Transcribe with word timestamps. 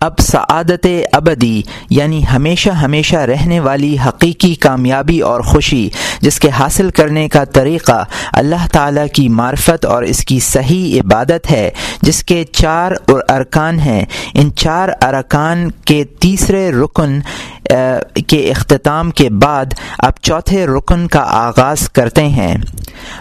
اب 0.00 0.12
سعادت 0.20 0.86
ابدی 1.12 1.62
یعنی 1.90 2.22
ہمیشہ 2.32 2.70
ہمیشہ 2.70 3.16
رہنے 3.16 3.60
والی 3.60 3.96
حقیقی 4.08 4.54
کامیابی 4.54 5.20
اور 5.20 5.40
خوشی، 5.40 5.88
جس 6.20 6.40
کے 6.40 6.48
حاصل 6.48 6.90
کرنے 6.90 7.28
کا 7.28 7.44
طریقہ 7.44 8.04
اللہ 8.32 8.66
تعالیٰ 8.72 9.06
کی 9.12 9.28
معرفت 9.28 9.84
اور 9.84 10.02
اس 10.02 10.24
کی 10.24 10.40
صحیح 10.40 11.00
عبادت 11.00 11.50
ہے، 11.50 11.70
جس 12.02 12.24
کے 12.24 12.44
چار 12.44 12.92
ارکان 13.08 13.78
ہیں۔ 13.80 14.04
ان 14.34 14.54
چار 14.56 14.88
ارکان 15.02 15.70
کے 15.70 16.04
تیسرے 16.04 16.72
رکن 16.72 17.20
کے 18.28 18.50
اختتام 18.50 19.10
کے 19.10 19.30
بعد 19.30 19.66
اب 19.98 20.12
چوتھے 20.22 20.66
رکن 20.66 21.06
کا 21.06 21.20
آغاز 21.20 21.88
کرتے 21.90 22.28
ہیں۔ 22.28 22.56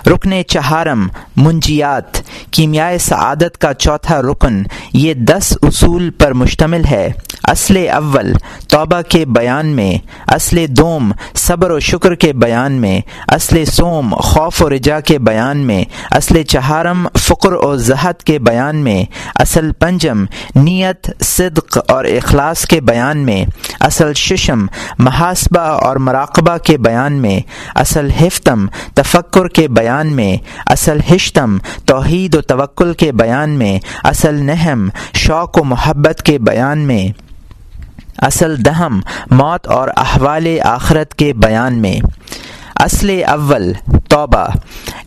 رکن 0.07 0.41
چہارم، 0.47 1.07
منجیات، 1.35 2.21
کیمیائے 2.51 2.97
سعادت 2.97 3.57
کا 3.57 3.73
چوتھا 3.73 4.21
رکن۔ 4.21 4.63
یہ 4.93 5.13
دس 5.13 5.57
اصول 5.61 6.09
پر 6.09 6.33
مشتمل 6.33 6.63
ہے۔ 6.91 7.11
اصل 7.47 7.77
اول، 7.93 8.33
توبہ 8.67 9.01
کے 9.01 9.25
بیان 9.25 9.67
میں، 9.67 9.97
اصل 10.27 10.65
دوم، 10.69 11.11
صبر 11.35 11.71
و 11.71 11.79
شکر 11.79 12.15
کے 12.15 12.33
بیان 12.33 12.71
میں، 12.71 13.01
اصل 13.27 13.65
سوم، 13.65 14.15
خوف 14.15 14.61
و 14.61 14.69
رجا 14.69 14.99
کے 14.99 15.19
بیان 15.19 15.57
میں، 15.57 15.83
اصل 16.11 16.43
چہارم، 16.43 17.07
فقر 17.17 17.53
و 17.53 17.77
زہد 17.77 18.23
کے 18.23 18.39
بیان 18.39 18.75
میں، 18.75 19.03
اصل 19.35 19.71
پنجم، 19.71 20.25
نیت، 20.55 21.23
صدق 21.23 21.77
اور 21.87 22.05
اخلاص 22.05 22.65
کے 22.65 22.81
بیان 22.81 23.17
میں، 23.17 23.45
اصل 23.79 24.13
ششم، 24.13 24.65
محاسبہ 24.99 25.59
اور 25.59 25.95
مراقبہ 25.95 26.57
کے 26.57 26.77
بیان 26.77 27.13
میں، 27.13 27.39
اصل 27.75 28.09
ہفتم، 28.21 28.65
تفکر 28.93 29.47
کے 29.47 29.67
بیان 29.67 30.07
میں، 30.07 30.37
اصل 30.65 30.97
ہشتم، 31.15 31.57
توحید 31.85 32.35
و 32.35 32.41
توکل 32.41 32.93
کے 32.93 33.11
بیان 33.11 33.49
میں، 33.49 33.79
اصل 34.03 34.35
نہم، 34.35 34.89
شوق 35.13 35.57
و 35.57 35.63
محبت 35.63 36.21
کے 36.23 36.37
بیان 36.39 36.79
میں۔ 36.79 37.07
اصل 38.17 38.65
دہم 38.65 38.99
موت 39.31 39.67
اور 39.67 39.87
احوال 39.97 40.47
آخرت 40.63 41.13
کے 41.13 41.33
بیان 41.33 41.81
میں۔ 41.81 41.99
اصل 42.79 43.21
اول، 43.27 43.73
توبہ۔ 44.09 44.47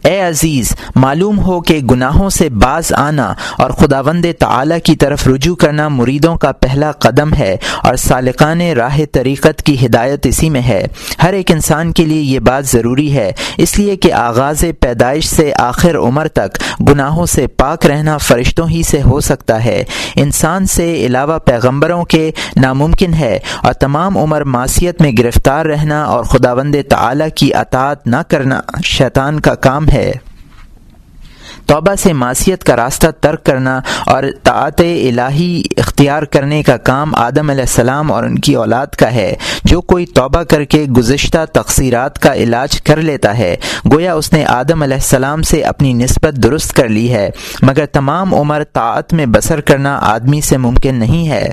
اے 0.04 0.20
عزیز، 0.20 0.76
معلوم 0.96 1.38
ہو 1.38 1.60
کہ 1.60 1.78
گناہوں 1.90 2.30
سے 2.30 2.48
باز 2.48 2.92
آنا 2.92 3.34
اور 3.58 3.70
خدا 3.70 4.00
وند 4.00 4.24
تعلیٰ 4.38 4.78
کی 4.84 4.96
طرف 4.96 5.28
رجوع 5.28 5.56
کرنا 5.56 5.88
مریدوں 5.88 6.36
کا 6.36 6.52
پہلا 6.52 6.92
قدم 6.92 7.34
ہے 7.34 7.56
اور 7.82 7.96
سالقان 7.96 8.60
راہ 8.60 8.98
طریقت 9.12 9.62
کی 9.62 9.86
ہدایت 9.86 10.26
اسی 10.26 10.50
میں 10.50 10.60
ہے۔ 10.60 10.86
ہر 11.22 11.32
ایک 11.32 11.50
انسان 11.50 11.92
کے 11.92 12.04
لیے 12.04 12.20
یہ 12.20 12.38
بات 12.38 12.66
ضروری 12.66 13.16
ہے، 13.16 13.32
اس 13.56 13.78
لیے 13.78 13.96
کہ 13.96 14.12
آغاز 14.12 14.64
پیدائش 14.80 15.26
سے 15.26 15.52
آخر 15.58 15.96
عمر 15.96 16.28
تک 16.28 16.62
گناہوں 16.80 17.26
سے 17.26 17.46
پاک 17.46 17.86
رہنا 17.86 18.18
فرشتوں 18.18 18.68
ہی 18.68 18.82
سے 18.82 19.02
ہو 19.02 19.20
سکتا 19.20 19.64
ہے۔ 19.64 19.84
انسان 20.16 20.66
سے 20.66 20.94
علاوہ 20.94 21.38
پیغمبروں 21.38 22.04
کے 22.04 22.30
ناممکن 22.56 23.14
ہے 23.14 23.38
اور 23.62 23.72
تمام 23.72 24.18
عمر 24.18 24.40
معاشیت 24.40 25.00
میں 25.00 25.12
گرفتار 25.18 25.66
رہنا 25.66 26.02
اور 26.04 26.24
خدا 26.24 26.52
وند 26.52 26.74
تعلیٰ 26.88 27.28
کی 27.34 27.54
اطاعت 27.60 28.06
نہ 28.06 28.16
کرنا 28.28 28.60
شیطان 28.84 29.40
کا 29.40 29.54
کام 29.54 29.88
ہے۔ 29.88 30.12
توبہ 31.66 31.94
سے 31.94 32.12
معصیت 32.12 32.64
کا 32.64 32.76
راستہ 32.76 33.06
ترک 33.20 33.44
کرنا 33.44 33.80
اور 34.06 34.22
طاعت 34.42 34.80
الہی 34.80 35.62
اختیار 35.76 36.22
کرنے 36.22 36.62
کا 36.62 36.76
کام 36.76 37.14
آدم 37.14 37.50
علیہ 37.50 37.62
السلام 37.62 38.12
اور 38.12 38.24
ان 38.24 38.38
کی 38.38 38.54
اولاد 38.54 38.86
کا 38.86 39.12
ہے۔ 39.12 39.34
جو 39.64 39.80
کوئی 39.80 40.06
توبہ 40.06 40.42
کر 40.42 40.64
کے 40.64 40.82
گزشتہ 40.82 41.38
تقصیرات 41.52 42.18
کا 42.18 42.34
علاج 42.34 42.82
کر 42.82 42.96
لیتا 42.96 43.38
ہے، 43.38 43.56
گویا 43.92 44.14
اس 44.14 44.32
نے 44.32 44.44
آدم 44.44 44.82
علیہ 44.82 44.94
السلام 44.94 45.42
سے 45.42 45.62
اپنی 45.62 45.92
نسبت 45.92 46.36
درست 46.36 46.72
کر 46.72 46.88
لی 46.88 47.14
ہے۔ 47.14 47.30
مگر 47.62 47.86
تمام 47.86 48.34
عمر 48.34 48.62
طاعت 48.72 49.12
میں 49.12 49.26
بسر 49.26 49.60
کرنا 49.60 49.98
آدمی 50.02 50.40
سے 50.40 50.56
ممکن 50.56 50.94
نہیں 50.94 51.28
ہے۔ 51.28 51.48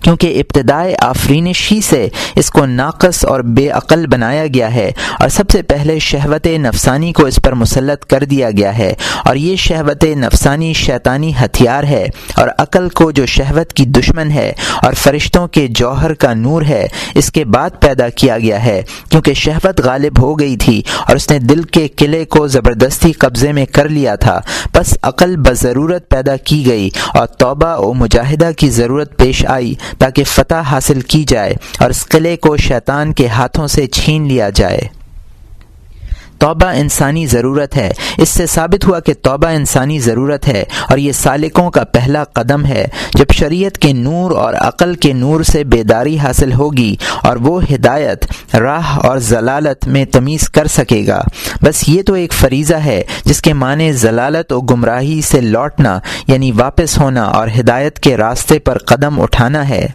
کیونکہ 0.00 0.40
ابتدائے 0.40 0.96
آفرینش 0.98 1.72
ہی 1.72 1.80
سے 1.80 2.08
اس 2.36 2.50
کو 2.50 2.66
ناقص 2.66 3.24
اور 3.24 3.40
بے 3.40 3.68
عقل 3.68 4.06
بنایا 4.06 4.46
گیا 4.54 4.74
ہے 4.74 4.90
اور 5.18 5.28
سب 5.28 5.50
سے 5.52 5.62
پہلے 5.62 5.98
شہوت 5.98 6.46
نفسانی 6.46 7.12
کو 7.12 7.26
اس 7.26 7.38
پر 7.44 7.52
مسلط 7.52 8.04
کر 8.04 8.24
دیا 8.24 8.50
گیا 8.50 8.78
ہے 8.78 8.94
اور 9.24 9.36
یہ 9.36 9.56
شہوت 9.56 10.04
نفسانی 10.04 10.72
شیطانی 10.72 11.32
ہتھیار 11.44 11.84
ہے 11.84 12.06
اور 12.36 12.48
عقل 12.58 12.88
کو 12.88 13.10
جو 13.10 13.26
شہوت 13.26 13.72
کی 13.72 13.84
دشمن 13.84 14.30
ہے 14.30 14.52
اور 14.82 14.92
فرشتوں 14.92 15.48
کے 15.48 15.66
جوہر 15.66 16.14
کا 16.14 16.34
نور 16.34 16.62
ہے، 16.62 16.88
اس 17.14 17.32
کے 17.32 17.44
بعد 17.44 17.70
پیدا 17.80 18.08
کیا 18.08 18.38
گیا 18.38 18.64
ہے، 18.64 18.82
کیونکہ 19.10 19.34
شہوت 19.34 19.80
غالب 19.80 20.22
ہو 20.22 20.40
گئی 20.40 20.56
تھی 20.56 20.82
اور 21.08 21.16
اس 21.16 21.30
نے 21.30 21.38
دل 21.38 21.62
کے 21.62 21.88
قلعے 21.88 22.24
کو 22.24 22.46
زبردستی 22.46 23.12
قبضے 23.12 23.52
میں 23.52 23.66
کر 23.66 23.88
لیا 23.88 24.14
تھا۔ 24.14 24.40
بس 24.74 24.96
عقل 25.02 25.36
بضرورت 25.36 26.08
پیدا 26.08 26.36
کی 26.36 26.66
گئی 26.66 26.90
اور 27.14 27.26
توبہ 27.26 27.76
و 27.76 27.92
مجاہدہ 27.92 28.50
کی 28.56 28.70
ضرورت 28.70 29.16
پیش 29.16 29.46
آئی۔ 29.46 29.74
تاکہ 29.98 30.24
فتح 30.24 30.54
حاصل 30.54 31.00
کی 31.00 31.24
جائے 31.24 31.54
اور 31.78 31.90
اس 31.90 32.06
قلعے 32.06 32.36
کو 32.36 32.56
شیطان 32.56 33.12
کے 33.12 33.26
ہاتھوں 33.26 33.66
سے 33.66 33.86
چھین 33.86 34.28
لیا 34.28 34.50
جائے۔ 34.50 34.99
توبہ 36.40 36.66
انسانی 36.66 37.26
ضرورت 37.26 37.76
ہے۔ 37.76 37.92
اس 38.18 38.28
سے 38.28 38.46
ثابت 38.46 38.88
ہوا 38.88 39.00
کہ 39.00 39.14
توبہ 39.22 39.46
انسانی 39.46 39.98
ضرورت 39.98 40.48
ہے 40.48 40.64
اور 40.88 40.98
یہ 40.98 41.12
سالکوں 41.12 41.70
کا 41.70 41.84
پہلا 41.84 42.24
قدم 42.24 42.64
ہے۔ 42.64 42.86
جب 43.14 43.32
شریعت 43.32 43.78
کے 43.78 43.92
نور 43.92 44.30
اور 44.30 44.54
عقل 44.54 44.94
کے 44.94 45.12
نور 45.12 45.42
سے 45.42 45.64
بیداری 45.64 46.18
حاصل 46.18 46.52
ہوگی 46.52 46.96
اور 47.22 47.36
وہ 47.36 47.60
ہدایت، 47.74 48.26
راہ 48.54 48.98
اور 48.98 49.18
ضلالت 49.18 49.86
میں 49.86 50.04
تمیز 50.04 50.48
کر 50.50 50.66
سکے 50.66 51.06
گا۔ 51.06 51.22
بس 51.62 51.88
یہ 51.88 52.02
تو 52.02 52.14
ایک 52.14 52.32
فریضہ 52.32 52.74
ہے 52.74 53.02
جس 53.24 53.42
کے 53.42 53.52
معنی 53.52 53.92
ضلالت 53.92 54.52
و 54.52 54.60
گمراہی 54.60 55.20
سے 55.20 55.40
لوٹنا 55.40 55.98
یعنی 56.26 56.52
واپس 56.52 56.98
ہونا 56.98 57.22
اور 57.22 57.48
ہدایت 57.60 57.98
کے 57.98 58.16
راستے 58.16 58.58
پر 58.58 58.78
قدم 58.78 59.20
اٹھانا 59.20 59.68
ہے۔ 59.68 59.88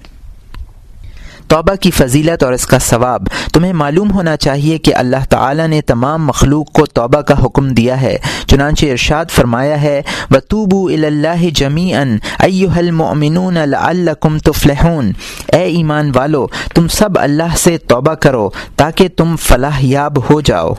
توبہ 1.47 1.75
کی 1.75 1.91
فضیلت 1.91 2.43
اور 2.43 2.53
اس 2.53 2.65
کا 2.65 2.79
ثواب۔ 2.79 3.21
تمہیں 3.53 3.73
معلوم 3.73 4.11
ہونا 4.11 4.37
چاہیے 4.37 4.77
کہ 4.77 4.95
اللہ 4.95 5.25
تعالیٰ 5.29 5.67
نے 5.67 5.81
تمام 5.81 6.25
مخلوق 6.25 6.71
کو 6.71 6.85
توبہ 6.85 7.21
کا 7.21 7.45
حکم 7.45 7.69
دیا 7.69 8.01
ہے۔ 8.01 8.17
چنانچہ 8.47 8.85
ارشاد 8.85 9.25
فرمایا 9.31 9.81
ہے 9.81 10.01
بطوبو 10.29 10.87
اللہ 10.87 11.43
جمی 11.53 11.93
ان 11.93 12.17
المؤمنون 12.39 13.53
لعلکم 13.53 14.37
تفلحون۔ 14.37 15.11
اے 15.47 15.63
ایمان 15.63 16.11
والو، 16.15 16.47
تم 16.75 16.87
سب 16.87 17.09
اللہ 17.15 17.55
سے 17.57 17.77
توبہ 17.77 18.13
کرو 18.13 18.49
تاکہ 18.75 19.07
تم 19.17 19.35
فلاح 19.35 19.77
یاب 19.81 20.29
ہو 20.29 20.41
جاؤ۔ 20.41 20.73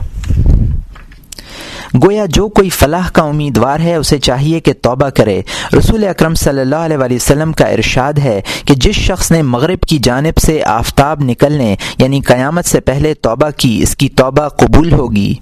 گویا 1.95 2.25
جو 2.29 2.47
کوئی 2.49 2.69
فلاح 2.69 3.09
کا 3.09 3.21
امیدوار 3.21 3.79
ہے، 3.79 3.95
اسے 3.95 4.19
چاہیے 4.19 4.59
کہ 4.59 4.73
توبہ 4.81 5.09
کرے۔ 5.09 5.41
رسول 5.77 6.07
اکرم 6.07 6.35
صلی 6.35 6.61
اللہ 6.61 6.75
علیہ 6.75 6.97
وسلم 6.97 7.51
کا 7.51 7.65
ارشاد 7.65 8.13
ہے 8.13 8.41
کہ 8.65 8.75
جس 8.75 8.95
شخص 8.95 9.31
نے 9.31 9.41
مغرب 9.41 9.81
کی 9.81 9.97
جانب 9.97 10.37
سے 10.37 10.63
آفتاب 10.63 11.23
نکلنے 11.23 11.75
یعنی 11.97 12.19
قیامت 12.19 12.65
سے 12.65 12.79
پہلے 12.79 13.13
توبہ 13.13 13.49
کی، 13.57 13.79
اس 13.83 13.95
کی 13.95 14.09
توبہ 14.09 14.47
قبول 14.47 14.93
ہوگی۔ 14.93 15.33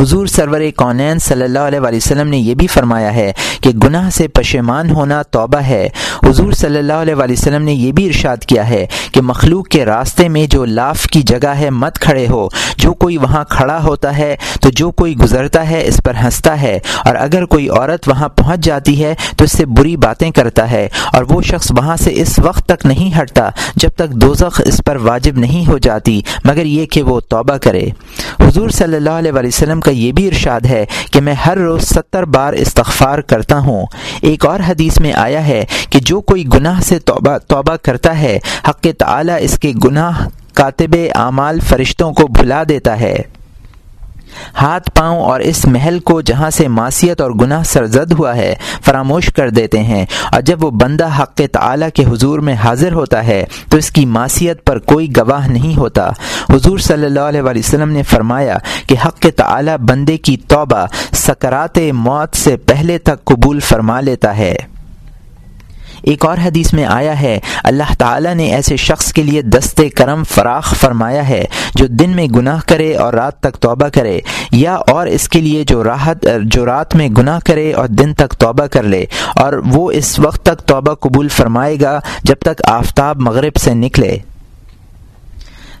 حضور 0.00 0.26
سرور 0.26 0.60
کونین 0.76 1.18
صلی 1.18 1.44
اللہ 1.44 1.58
علیہ 1.58 1.80
وسلم 1.80 2.28
نے 2.28 2.38
یہ 2.38 2.54
بھی 2.54 2.66
فرمایا 2.66 3.14
ہے 3.14 3.32
کہ 3.60 3.70
گناہ 3.70 4.10
سے 4.10 4.28
پشیمان 4.28 4.90
ہونا 4.90 5.22
توبہ 5.22 5.58
ہے۔ 5.58 5.88
حضور 6.22 6.52
صلی 6.52 6.78
اللہ 6.78 6.92
علیہ 6.92 7.14
وسلم 7.14 7.62
نے 7.62 7.72
یہ 7.72 7.92
بھی 7.92 8.06
ارشاد 8.06 8.36
کیا 8.36 8.68
ہے 8.68 8.86
کہ 9.12 9.22
مخلوق 9.22 9.68
کے 9.68 9.84
راستے 9.84 10.28
میں 10.28 10.46
جو 10.46 10.64
لاف 10.64 11.02
کی 11.04 11.22
جگہ 11.22 11.48
ہے 11.48 11.70
مت 11.70 11.98
کھڑے 11.98 12.26
ہو۔ 12.30 12.48
جو 12.76 12.92
کوئی 12.92 13.16
وہاں 13.16 13.44
کھڑا 13.44 13.82
ہوتا 13.82 14.16
ہے 14.16 14.36
تو 14.60 14.70
جو 14.70 14.90
کوئی 14.90 15.16
گزرتا 15.16 15.70
ہے 15.70 15.84
اس 15.86 16.00
پر 16.04 16.14
ہنستا 16.24 16.60
ہے۔ 16.60 16.78
اور 17.04 17.16
اگر 17.16 17.44
کوئی 17.44 17.68
عورت 17.68 18.08
وہاں 18.08 18.28
پہنچ 18.28 18.60
جاتی 18.60 19.04
ہے 19.04 19.14
تو 19.36 19.44
اس 19.44 19.52
سے 19.52 19.66
بری 19.66 19.96
باتیں 19.96 20.30
کرتا 20.30 20.70
ہے۔ 20.70 20.88
اور 21.12 21.24
وہ 21.28 21.42
شخص 21.42 21.72
وہاں 21.78 21.96
سے 21.96 22.10
اس 22.14 22.38
وقت 22.38 22.68
تک 22.68 22.86
نہیں 22.86 23.22
ہٹتا 23.22 23.48
جب 23.76 23.88
تک 23.88 24.08
دوزخ 24.10 24.60
اس 24.64 24.80
پر 24.86 24.96
واجب 24.96 25.38
نہیں 25.38 25.66
ہو 25.66 25.78
جاتی، 25.78 26.20
مگر 26.44 26.66
یہ 26.66 26.86
کہ 26.86 27.02
وہ 27.02 27.20
توبہ 27.20 27.56
کرے۔ 27.56 27.86
حضور 28.40 28.68
صلی 28.68 28.96
اللہ 28.96 29.10
علیہ 29.10 29.32
وسلم 29.32 29.80
کا 29.84 29.90
یہ 29.90 30.12
بھی 30.12 30.26
ارشاد 30.26 30.60
ہے 30.66 30.84
کہ 31.12 31.20
میں 31.20 31.34
ہر 31.34 31.58
روز 31.58 31.82
ستر 31.82 32.22
بار 32.22 32.52
استغفار 32.52 33.18
کرتا 33.18 33.58
ہوں۔ 33.58 33.86
ایک 34.22 34.46
اور 34.46 34.60
حدیث 34.68 34.98
میں 35.00 35.12
آیا 35.12 35.46
ہے 35.46 35.64
کہ 35.90 35.98
جو 36.00 36.20
کوئی 36.20 36.44
گناہ 36.54 36.80
سے 36.80 36.98
توبہ 36.98 37.38
توبہ 37.38 37.76
کرتا 37.82 38.18
ہے، 38.18 38.38
حق 38.68 38.86
تعالی 38.98 39.32
اس 39.40 39.58
کے 39.58 39.72
گناہ 39.84 40.28
کاتب 40.54 40.96
اعمال 41.14 41.60
فرشتوں 41.60 42.12
کو 42.12 42.26
بھلا 42.26 42.62
دیتا 42.68 43.00
ہے۔ 43.00 43.22
ہاتھ 44.60 44.90
پاؤں 44.94 45.20
اور 45.20 45.40
اس 45.40 45.66
محل 45.66 45.98
کو 45.98 46.20
جہاں 46.20 46.50
سے 46.50 46.68
معصیت 46.68 47.20
اور 47.20 47.30
گناہ 47.30 47.62
سرزد 47.62 48.12
ہوا 48.12 48.36
ہے، 48.36 48.54
فراموش 48.84 49.26
کر 49.26 49.50
دیتے 49.50 49.82
ہیں۔ 49.82 50.06
اور 50.32 50.40
جب 50.40 50.64
وہ 50.64 50.70
بندہ 50.70 51.08
حق 51.18 51.40
تعالی 51.52 51.86
کے 51.94 52.04
حضور 52.04 52.38
میں 52.38 52.54
حاضر 52.54 52.92
ہوتا 52.92 53.26
ہے، 53.26 53.44
تو 53.68 53.76
اس 53.76 53.90
کی 53.90 54.06
معصیت 54.06 54.64
پر 54.64 54.78
کوئی 54.78 55.08
گواہ 55.16 55.46
نہیں 55.46 55.76
ہوتا۔ 55.76 56.10
حضور 56.50 56.78
صلی 56.78 57.04
اللہ 57.04 57.20
علیہ 57.20 57.42
وسلم 57.42 57.90
نے 57.90 58.02
فرمایا 58.02 58.58
کہ 58.88 58.96
حق 59.06 59.26
تعالی 59.36 59.72
بندے 59.80 60.16
کی 60.16 60.36
توبہ 60.36 60.86
سکرات 61.12 61.78
موت 61.78 62.36
سے 62.36 62.56
پہلے 62.56 62.98
تک 62.98 63.24
قبول 63.24 63.60
فرما 63.60 64.00
لیتا 64.00 64.36
ہے۔ 64.36 64.56
ایک 66.06 66.24
اور 66.26 66.38
حدیث 66.44 66.72
میں 66.72 66.84
آیا 66.84 67.20
ہے، 67.20 67.38
اللہ 67.64 67.92
تعالیٰ 67.98 68.34
نے 68.34 68.46
ایسے 68.54 68.76
شخص 68.76 69.12
کے 69.12 69.22
لیے 69.22 69.42
دست 69.42 69.80
کرم 69.96 70.22
فراخ 70.24 70.74
فرمایا 70.80 71.28
ہے 71.28 71.44
جو 71.74 71.86
دن 71.86 72.10
میں 72.10 72.26
گناہ 72.26 72.60
کرے 72.68 72.94
اور 72.96 73.12
رات 73.12 73.40
تک 73.40 73.58
توبہ 73.60 73.88
کرے، 73.88 74.18
یا 74.52 74.74
اور 74.90 75.06
اس 75.06 75.28
کے 75.28 75.40
لیے 75.40 75.64
جو 75.64 75.82
راحت، 75.84 76.26
جو 76.42 76.66
رات 76.66 76.94
میں 76.94 77.08
گناہ 77.18 77.38
کرے 77.44 77.72
اور 77.72 77.88
دن 77.88 78.14
تک 78.14 78.34
توبہ 78.38 78.66
کر 78.66 78.82
لے، 78.82 79.04
اور 79.36 79.52
وہ 79.72 79.90
اس 79.90 80.18
وقت 80.18 80.44
تک 80.46 80.66
توبہ 80.68 80.94
قبول 81.00 81.28
فرمائے 81.28 81.80
گا 81.80 81.98
جب 82.24 82.38
تک 82.42 82.62
آفتاب 82.70 83.20
مغرب 83.20 83.56
سے 83.56 83.74
نکلے۔ 83.74 84.16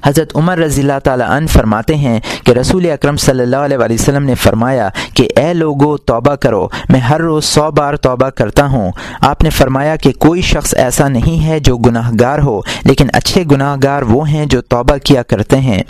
حضرت 0.06 0.36
عمر 0.36 0.58
رضی 0.58 0.82
اللہ 0.82 0.98
تعالیٰ 1.04 1.28
عنہ 1.28 1.46
فرماتے 1.46 1.94
ہیں 1.94 2.20
کہ 2.44 2.52
رسول 2.52 2.90
اکرم 2.90 3.16
صلی 3.16 3.42
اللہ 3.42 3.56
علیہ 3.56 3.78
وسلم 3.90 4.24
نے 4.24 4.34
فرمایا 4.34 4.88
کہ 5.14 5.28
اے 5.36 5.54
لوگو 5.54 5.96
توبہ 5.96 6.34
کرو، 6.34 6.68
میں 6.88 7.00
ہر 7.00 7.20
روز 7.20 7.44
سو 7.44 7.70
بار 7.70 7.96
توبہ 7.96 8.28
کرتا 8.28 8.66
ہوں۔ 8.66 8.92
آپ 9.20 9.42
نے 9.42 9.50
فرمایا 9.50 9.96
کہ 9.96 10.12
کوئی 10.12 10.40
شخص 10.42 10.74
ایسا 10.74 11.08
نہیں 11.08 11.46
ہے 11.46 11.60
جو 11.60 11.76
گناہ 11.76 12.10
گار 12.20 12.38
ہو، 12.38 12.60
لیکن 12.84 13.06
اچھے 13.12 13.44
گناہ 13.50 13.76
گار 13.82 14.02
وہ 14.02 14.28
ہیں 14.28 14.46
جو 14.46 14.60
توبہ 14.60 14.96
کیا 14.96 15.22
کرتے 15.22 15.60
ہیں۔ 15.60 15.82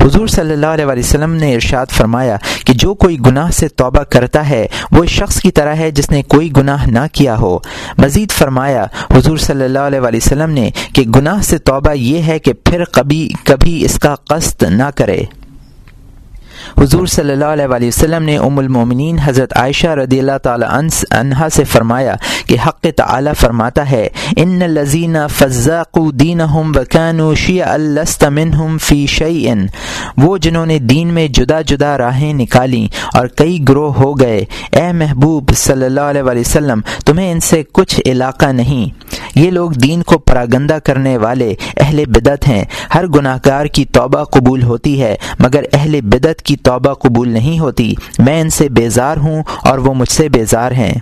حضور 0.00 0.26
صلی 0.26 0.52
اللہ 0.52 0.66
علیہ 0.66 0.84
وسلم 0.84 1.34
نے 1.34 1.54
ارشاد 1.54 1.86
فرمایا 1.86 2.36
کہ 2.64 2.72
جو 2.72 2.94
کوئی 2.94 3.18
گناہ 3.26 3.50
سے 3.50 3.68
توبہ 3.68 4.02
کرتا 4.02 4.48
ہے، 4.48 4.66
وہ 4.92 5.04
شخص 5.04 5.40
کی 5.40 5.50
طرح 5.50 5.74
ہے 5.74 5.90
جس 5.90 6.10
نے 6.10 6.22
کوئی 6.22 6.50
گناہ 6.56 6.86
نہ 6.86 7.06
کیا 7.12 7.36
ہو۔ 7.36 7.58
مزید 7.98 8.30
فرمایا، 8.30 8.86
حضور 9.14 9.38
صلی 9.38 9.64
اللہ 9.64 9.78
علیہ 9.78 10.00
وسلم 10.00 10.50
نے 10.50 10.70
کہ 10.94 11.02
گناہ 11.02 11.42
سے 11.42 11.58
توبہ 11.58 11.92
یہ 11.92 12.22
ہے 12.22 12.38
کہ 12.38 12.52
پھر 12.52 12.84
کبھی 12.84 13.28
کبھی 13.58 13.84
اس 13.84 13.98
کا 13.98 14.14
قصد 14.14 14.62
نہ 14.62 14.90
کرے۔ 14.94 15.20
حضور 16.80 17.06
صلی 17.06 17.32
اللہ 17.32 17.44
علیہ 17.44 17.66
وآلہ 17.66 17.86
وسلم 17.86 18.22
نے 18.22 18.36
ام 18.36 18.58
المومنین 18.58 19.18
حضرت 19.18 19.56
عائشہ 19.56 19.86
رضی 19.86 20.18
اللہ 20.18 20.38
تعالی 20.42 20.66
عنہ 21.10 21.48
سے 21.52 21.64
فرمایا 21.64 22.14
کہ 22.46 22.56
حق 22.66 22.86
تعالی 22.96 23.30
فرماتا 23.40 23.90
ہے، 23.90 24.08
ان 24.36 24.62
الذین 24.62 25.16
فزاقوا 25.30 26.10
دینہم 26.14 26.72
وکانوا 26.76 27.34
شیعا 27.34 27.76
لست 27.76 28.24
منہم 28.24 28.78
فی 28.78 29.06
شیئن۔ 29.06 29.66
وہ 30.16 30.38
جنہوں 30.38 30.66
نے 30.66 30.78
دین 30.78 31.08
میں 31.08 31.28
جدا 31.28 31.60
جدا 31.60 31.98
راہیں 31.98 32.32
نکالیں 32.32 32.86
اور 33.14 33.26
کئی 33.26 33.58
گروہ 33.68 33.94
ہو 33.94 34.20
گئے۔ 34.20 34.44
اے 34.72 34.92
محبوب 34.92 35.50
صلی 35.56 35.84
اللہ 35.84 36.00
علیہ 36.00 36.22
وآلہ 36.22 36.40
وسلم، 36.40 36.80
تمہیں 37.06 37.32
ان 37.32 37.40
سے 37.40 37.62
کچھ 37.72 38.00
علاقہ 38.06 38.46
نہیں۔ 38.46 39.07
یہ 39.34 39.50
لوگ 39.50 39.70
دین 39.70 40.02
کو 40.02 40.18
پراگندہ 40.18 40.78
کرنے 40.84 41.16
والے 41.16 41.54
اہل 41.76 42.04
بدت 42.06 42.48
ہیں۔ 42.48 42.64
ہر 42.94 43.06
گناہ 43.06 43.38
گار 43.46 43.66
کی 43.66 43.84
توبہ 43.84 44.24
قبول 44.24 44.62
ہوتی 44.62 45.02
ہے، 45.02 45.16
مگر 45.38 45.64
اہل 45.72 46.00
بدت 46.00 46.42
کی 46.42 46.56
توبہ 46.56 46.94
قبول 46.94 47.28
نہیں 47.28 47.58
ہوتی۔ 47.58 47.94
میں 48.18 48.40
ان 48.40 48.50
سے 48.50 48.68
بیزار 48.68 49.16
ہوں 49.16 49.42
اور 49.62 49.78
وہ 49.78 49.94
مجھ 49.94 50.12
سے 50.12 50.28
بیزار 50.28 50.72
ہیں۔ 50.72 50.94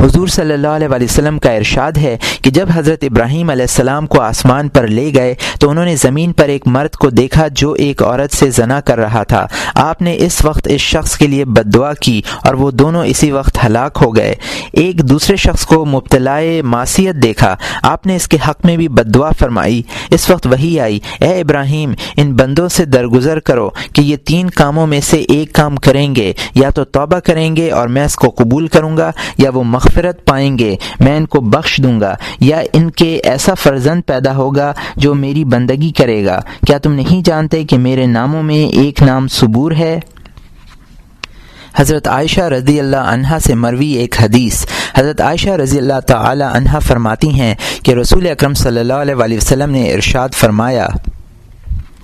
حضور 0.00 0.28
صلی 0.28 0.52
اللہ 0.52 0.68
علیہ 0.68 0.88
وسلم 0.90 1.38
کا 1.38 1.52
ارشاد 1.52 1.92
ہے 1.92 2.18
کہ 2.42 2.50
جب 2.50 2.68
حضرت 2.74 3.04
ابراہیم 3.04 3.50
علیہ 3.50 3.62
السلام 3.62 4.06
کو 4.06 4.20
آسمان 4.20 4.68
پر 4.68 4.86
لے 4.86 5.12
گئے 5.14 5.34
تو 5.60 5.70
انہوں 5.70 5.84
نے 5.84 5.96
زمین 5.96 6.32
پر 6.32 6.44
ایک 6.44 6.66
مرد 6.66 6.96
کو 6.96 7.10
دیکھا 7.10 7.48
جو 7.48 7.72
ایک 7.72 8.02
عورت 8.02 8.34
سے 8.34 8.50
زنا 8.50 8.80
کر 8.80 8.98
رہا 8.98 9.22
تھا۔ 9.22 9.46
آپ 9.74 10.02
نے 10.02 10.16
اس 10.18 10.44
وقت 10.44 10.68
اس 10.70 10.80
شخص 10.80 11.16
کے 11.16 11.26
لیے 11.26 11.44
بد 11.44 11.74
دعا 11.74 11.92
کی 11.94 12.22
اور 12.44 12.54
وہ 12.54 12.70
دونوں 12.70 13.04
اسی 13.04 13.30
وقت 13.30 13.58
ہلاک 13.66 13.98
ہو 14.02 14.16
گئے۔ 14.16 14.34
ایک 14.72 15.08
دوسرے 15.08 15.36
شخص 15.36 15.66
کو 15.66 15.84
مبتلا 15.84 16.40
معصیت 16.64 17.14
دیکھا۔ 17.14 17.56
آپ 17.82 18.06
نے 18.06 18.16
اس 18.16 18.28
کے 18.28 18.36
حق 18.48 18.64
میں 18.64 18.76
بھی 18.76 18.88
بد 18.88 19.14
دعا 19.14 19.30
فرمائی۔ 19.38 19.82
اس 20.10 20.30
وقت 20.30 20.46
وہی 20.46 20.80
آئی۔ 20.80 20.98
اے 21.18 21.40
ابراہیم، 21.40 21.92
ان 22.16 22.36
بندوں 22.36 22.68
سے 22.68 22.84
درگزر 22.84 23.40
کرو 23.40 23.70
کہ 23.92 24.00
یہ 24.00 24.16
تین 24.16 24.50
کاموں 24.50 24.86
میں 24.86 25.00
سے 25.00 25.16
ایک 25.28 25.52
کام 25.52 25.76
کریں 25.76 26.14
گے۔ 26.16 26.32
یا 26.54 26.70
تو 26.70 26.84
توبہ 26.84 27.18
کریں 27.18 27.56
گے 27.56 27.70
اور 27.70 27.88
میں 27.88 28.04
اس 28.04 28.16
کو 28.16 28.30
قبول 28.30 28.66
کروں 28.66 28.96
گا، 28.96 29.10
یا 29.38 29.50
وہ 29.50 29.64
مغفرت 29.72 30.24
پائیں 30.26 30.58
گے، 30.58 30.76
میں 31.00 31.16
ان 31.16 31.26
کو 31.26 31.40
بخش 31.40 31.80
دوں 31.84 32.00
گا، 32.00 32.14
یا 32.40 32.62
ان 32.72 32.90
کے 32.90 33.20
ایسا 33.24 33.54
فرزند 33.54 34.02
پیدا 34.06 34.34
ہوگا 34.36 34.72
جو 34.96 35.14
میری 35.14 35.44
بندگی 35.44 35.90
کرے 35.92 36.24
گا۔ 36.24 36.40
کیا 36.66 36.78
تم 36.78 36.92
نہیں 36.92 37.26
جانتے 37.26 37.64
کہ 37.64 37.78
میرے 37.78 38.06
ناموں 38.06 38.42
میں 38.42 38.64
ایک 38.76 39.02
نام 39.02 39.28
صبور 39.28 39.72
ہے؟ 39.72 39.98
حضرت 41.76 42.08
عائشہ 42.08 42.40
رضی 42.40 42.80
اللہ 42.80 42.96
عنہا 42.96 43.38
سے 43.38 43.54
مروی 43.54 43.90
ایک 43.92 44.22
حدیث۔ 44.22 44.64
حضرت 44.96 45.20
عائشہ 45.20 45.50
رضی 45.50 45.78
اللہ 45.78 46.00
تعالی 46.00 46.44
عنہا 46.52 46.78
فرماتی 46.78 47.30
ہیں 47.30 47.54
کہ 47.82 47.92
رسول 47.92 48.26
اکرم 48.26 48.54
صلی 48.54 48.80
اللہ 48.80 48.92
علیہ 48.92 49.36
وسلم 49.36 49.70
نے 49.70 49.92
ارشاد 49.92 50.34
فرمایا 50.34 50.86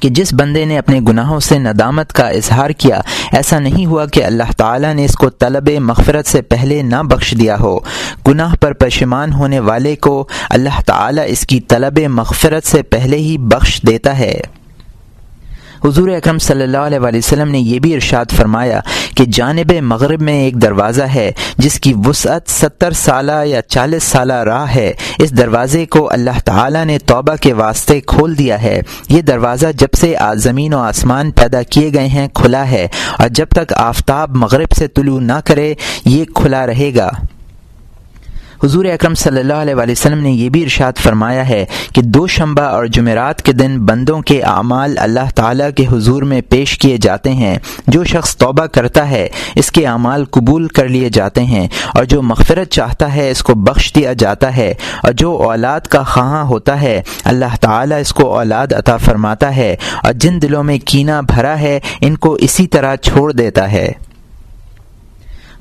کہ 0.00 0.08
جس 0.08 0.34
بندے 0.34 0.64
نے 0.64 0.78
اپنے 0.78 1.00
گناہوں 1.00 1.40
سے 1.40 1.58
ندامت 1.58 2.12
کا 2.12 2.28
اظہار 2.28 2.70
کیا، 2.70 3.00
ایسا 3.32 3.58
نہیں 3.58 3.86
ہوا 3.86 4.06
کہ 4.06 4.24
اللہ 4.24 4.50
تعالیٰ 4.56 4.94
نے 4.94 5.04
اس 5.04 5.14
کو 5.14 5.30
طلب 5.30 5.68
مغفرت 5.80 6.26
سے 6.26 6.42
پہلے 6.42 6.82
نہ 6.82 7.02
بخش 7.02 7.34
دیا 7.40 7.56
ہو۔ 7.60 7.78
گناہ 8.28 8.54
پر 8.60 8.72
پشمان 8.72 9.32
ہونے 9.32 9.60
والے 9.60 9.96
کو 9.96 10.28
اللہ 10.50 10.80
تعالیٰ 10.86 11.24
اس 11.26 11.46
کی 11.46 11.60
طلب 11.60 11.98
مغفرت 11.98 12.66
سے 12.66 12.82
پہلے 12.82 13.16
ہی 13.16 13.38
بخش 13.38 13.82
دیتا 13.86 14.18
ہے۔ 14.18 14.40
حضور 15.84 16.08
اکرم 16.08 16.38
صلی 16.38 16.62
اللہ 16.62 16.78
علیہ 16.78 16.98
وسلم 17.00 17.50
نے 17.50 17.58
یہ 17.58 17.78
بھی 17.78 17.94
ارشاد 17.94 18.24
فرمایا 18.36 18.80
کہ 19.16 19.24
جانب 19.24 19.72
مغرب 19.82 20.22
میں 20.22 20.44
ایک 20.44 20.54
دروازہ 20.54 21.02
ہے 21.02 21.32
جس 21.58 21.80
کی 21.80 21.94
وسعت 22.06 22.50
ستر 22.50 22.92
سالہ 22.92 23.44
یا 23.44 23.62
چالیس 23.62 24.02
سالہ 24.02 24.32
راہ 24.32 24.74
ہے۔ 24.74 24.92
اس 25.18 25.30
دروازے 25.30 25.86
کو 25.86 26.08
اللہ 26.12 26.38
تعالیٰ 26.44 26.84
نے 26.84 26.98
توبہ 26.98 27.36
کے 27.40 27.52
واسطے 27.52 28.00
کھول 28.00 28.38
دیا 28.38 28.62
ہے۔ 28.62 28.82
یہ 29.08 29.22
دروازہ 29.22 29.66
جب 29.78 29.96
سے 29.96 30.14
زمین 30.34 30.74
و 30.74 30.78
آسمان 30.78 31.30
پیدا 31.30 31.62
کیے 31.62 31.90
گئے 31.94 32.06
ہیں، 32.06 32.28
کھلا 32.34 32.70
ہے 32.70 32.88
اور 33.18 33.28
جب 33.28 33.46
تک 33.48 33.72
آفتاب 33.72 34.36
مغرب 34.36 34.72
سے 34.78 34.88
طلوع 34.88 35.20
نہ 35.20 35.40
کرے، 35.44 35.74
یہ 36.04 36.24
کھلا 36.34 36.66
رہے 36.66 36.90
گا۔ 36.96 37.10
حضور 38.64 38.84
اکرم 38.84 39.14
صلی 39.14 39.40
اللہ 39.40 39.52
علیہ 39.52 39.74
وسلم 39.74 40.18
نے 40.18 40.30
یہ 40.30 40.48
بھی 40.48 40.62
ارشاد 40.62 40.92
فرمایا 40.98 41.48
ہے 41.48 41.64
کہ 41.94 42.02
دو 42.02 42.26
شمبہ 42.26 42.62
اور 42.62 42.86
جمعرات 42.86 43.42
کے 43.42 43.52
دن 43.52 43.86
بندوں 43.86 44.20
کے 44.20 44.42
اعمال 44.42 44.98
اللہ 44.98 45.30
تعالیٰ 45.34 45.70
کے 45.76 45.86
حضور 45.92 46.22
میں 46.22 46.40
پیش 46.48 46.78
کیے 46.78 46.96
جاتے 46.96 47.32
ہیں۔ 47.32 47.58
جو 47.86 48.04
شخص 48.04 48.36
توبہ 48.36 48.66
کرتا 48.66 49.10
ہے، 49.10 49.28
اس 49.54 49.70
کے 49.70 49.86
اعمال 49.86 50.24
قبول 50.24 50.68
کر 50.68 50.88
لیے 50.88 51.08
جاتے 51.08 51.44
ہیں 51.44 51.68
اور 51.94 52.04
جو 52.04 52.22
مغفرت 52.22 52.70
چاہتا 52.70 53.14
ہے، 53.14 53.30
اس 53.30 53.42
کو 53.42 53.54
بخش 53.54 53.94
دیا 53.94 54.12
جاتا 54.12 54.56
ہے۔ 54.56 54.74
اور 55.02 55.12
جو 55.12 55.32
اولاد 55.32 55.80
کا 55.80 56.02
خواہاں 56.02 56.44
ہوتا 56.44 56.80
ہے، 56.80 57.02
اللہ 57.24 57.56
تعالیٰ 57.60 58.00
اس 58.00 58.12
کو 58.12 58.38
اولاد 58.38 58.72
عطا 58.72 58.96
فرماتا 58.96 59.56
ہے۔ 59.56 59.76
اور 60.04 60.12
جن 60.12 60.42
دلوں 60.42 60.64
میں 60.64 60.78
کینہ 60.84 61.22
بھرا 61.26 61.60
ہے، 61.60 61.80
ان 62.00 62.16
کو 62.16 62.32
اسی 62.34 62.66
طرح 62.66 62.96
چھوڑ 62.96 63.32
دیتا 63.32 63.72
ہے۔ 63.72 63.92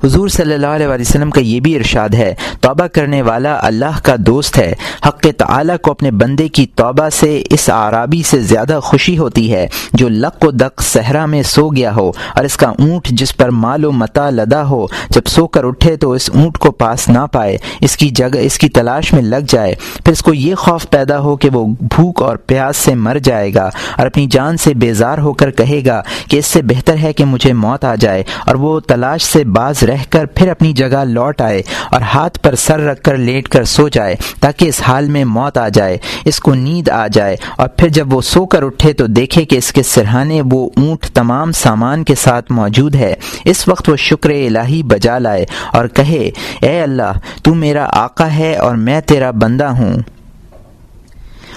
حضور 0.04 0.28
صلی 0.28 0.54
اللہ 0.54 0.66
علیہ 0.66 0.86
وسلم 0.86 1.30
کا 1.30 1.40
یہ 1.40 1.60
بھی 1.60 1.76
ارشاد 1.76 2.14
ہے، 2.14 2.34
توبہ 2.60 2.86
کرنے 2.86 3.22
والا 3.22 3.56
اللہ 3.62 3.98
کا 4.02 4.14
دوست 4.18 4.58
ہے۔ 4.58 4.72
حق 5.06 5.26
تعالی 5.36 5.72
کو 5.82 5.90
اپنے 5.90 6.10
بندے 6.10 6.48
کی 6.48 6.66
توبہ 6.74 7.08
سے، 7.08 7.42
اس 7.50 7.68
عرابی 7.68 8.22
سے 8.22 8.40
زیادہ 8.40 8.78
خوشی 8.82 9.18
ہوتی 9.18 9.52
ہے 9.52 9.66
جو 9.92 10.08
لق 10.08 10.44
و 10.44 10.50
دق 10.50 10.82
صحرا 10.82 11.26
میں 11.26 11.42
سو 11.42 11.68
گیا 11.68 11.94
ہو 11.96 12.10
اور 12.34 12.44
اس 12.44 12.56
کا 12.56 12.68
اونٹ 12.68 13.08
جس 13.08 13.36
پر 13.36 13.48
مال 13.48 13.84
و 13.84 13.92
متا 13.92 14.30
لدا 14.30 14.64
ہو، 14.64 14.86
جب 15.10 15.26
سو 15.26 15.46
کر 15.46 15.64
اٹھے 15.64 15.96
تو 15.96 16.12
اس 16.12 16.30
اونٹ 16.34 16.58
کو 16.58 16.70
پاس 16.70 17.08
نہ 17.08 17.26
پائے، 17.32 17.56
اس 17.80 17.96
کی 17.96 18.08
جگہ، 18.10 18.38
اس 18.38 18.58
کی 18.58 18.68
تلاش 18.68 19.12
میں 19.12 19.22
لگ 19.22 19.46
جائے۔ 19.48 19.74
پھر 20.04 20.12
اس 20.12 20.22
کو 20.22 20.34
یہ 20.34 20.54
خوف 20.54 20.88
پیدا 20.90 21.18
ہو 21.18 21.36
کہ 21.36 21.50
وہ 21.52 21.64
بھوک 21.80 22.22
اور 22.22 22.36
پیاس 22.36 22.76
سے 22.76 22.94
مر 22.94 23.18
جائے 23.18 23.54
گا 23.54 23.68
اور 23.96 24.06
اپنی 24.06 24.26
جان 24.26 24.56
سے 24.56 24.74
بیزار 24.74 25.18
ہو 25.18 25.32
کر 25.32 25.50
کہے 25.50 25.80
گا 25.86 26.02
کہ 26.28 26.36
اس 26.36 26.46
سے 26.46 26.62
بہتر 26.62 26.96
ہے 26.96 27.12
کہ 27.12 27.24
مجھے 27.24 27.52
موت 27.52 27.84
آ 27.84 27.94
جائے 27.94 28.22
اور 28.46 28.54
وہ 28.54 28.80
تلاش 28.80 29.22
سے 29.22 29.44
باز 29.44 29.82
رہ 29.88 30.04
کر 30.10 30.26
پھر 30.26 30.48
اپنی 30.48 30.72
جگہ 30.72 31.04
لوٹ 31.04 31.40
آئے 31.40 31.62
اور 31.92 32.00
ہاتھ 32.00 32.38
پر 32.42 32.54
سر 32.54 32.80
رکھ 32.80 33.02
کر 33.02 33.16
لیٹ 33.16 33.48
کر 33.48 33.64
سو 33.64 33.88
جائے 33.88 34.14
تاکہ 34.40 34.64
اس 34.64 34.82
حال 34.82 35.08
میں 35.08 35.24
موت 35.24 35.58
آ 35.58 35.68
جائے، 35.68 35.98
اس 36.24 36.40
کو 36.40 36.54
نیند 36.54 36.88
آ 36.88 37.06
جائے 37.06 37.36
اور 37.56 37.68
پھر 37.68 37.88
جب 37.88 38.14
وہ 38.14 38.20
سو 38.20 38.46
کر 38.46 38.62
اٹھے 38.62 38.92
تو 38.92 39.06
دیکھے 39.06 39.44
کہ 39.44 39.56
اس 39.56 39.72
کے 39.72 39.82
سرہانے 39.82 40.42
وہ 40.50 40.70
اونٹ 40.76 41.06
تمام 41.14 41.52
سامان 41.52 42.04
کے 42.04 42.14
ساتھ 42.14 42.52
موجود 42.52 42.94
ہے۔ 42.94 43.14
اس 43.44 43.68
وقت 43.68 43.88
وہ 43.88 43.96
شکر 43.96 44.30
الہی 44.30 44.82
بجا 44.82 45.18
لائے 45.18 45.44
اور 45.72 45.88
کہے، 45.88 46.30
اے 46.60 46.80
اللہ، 46.80 47.12
تو 47.42 47.54
میرا 47.54 47.86
آقا 47.92 48.32
ہے 48.32 48.54
اور 48.56 48.74
میں 48.74 49.00
تیرا 49.00 49.30
بندہ 49.30 49.64
ہوں۔ 49.64 49.94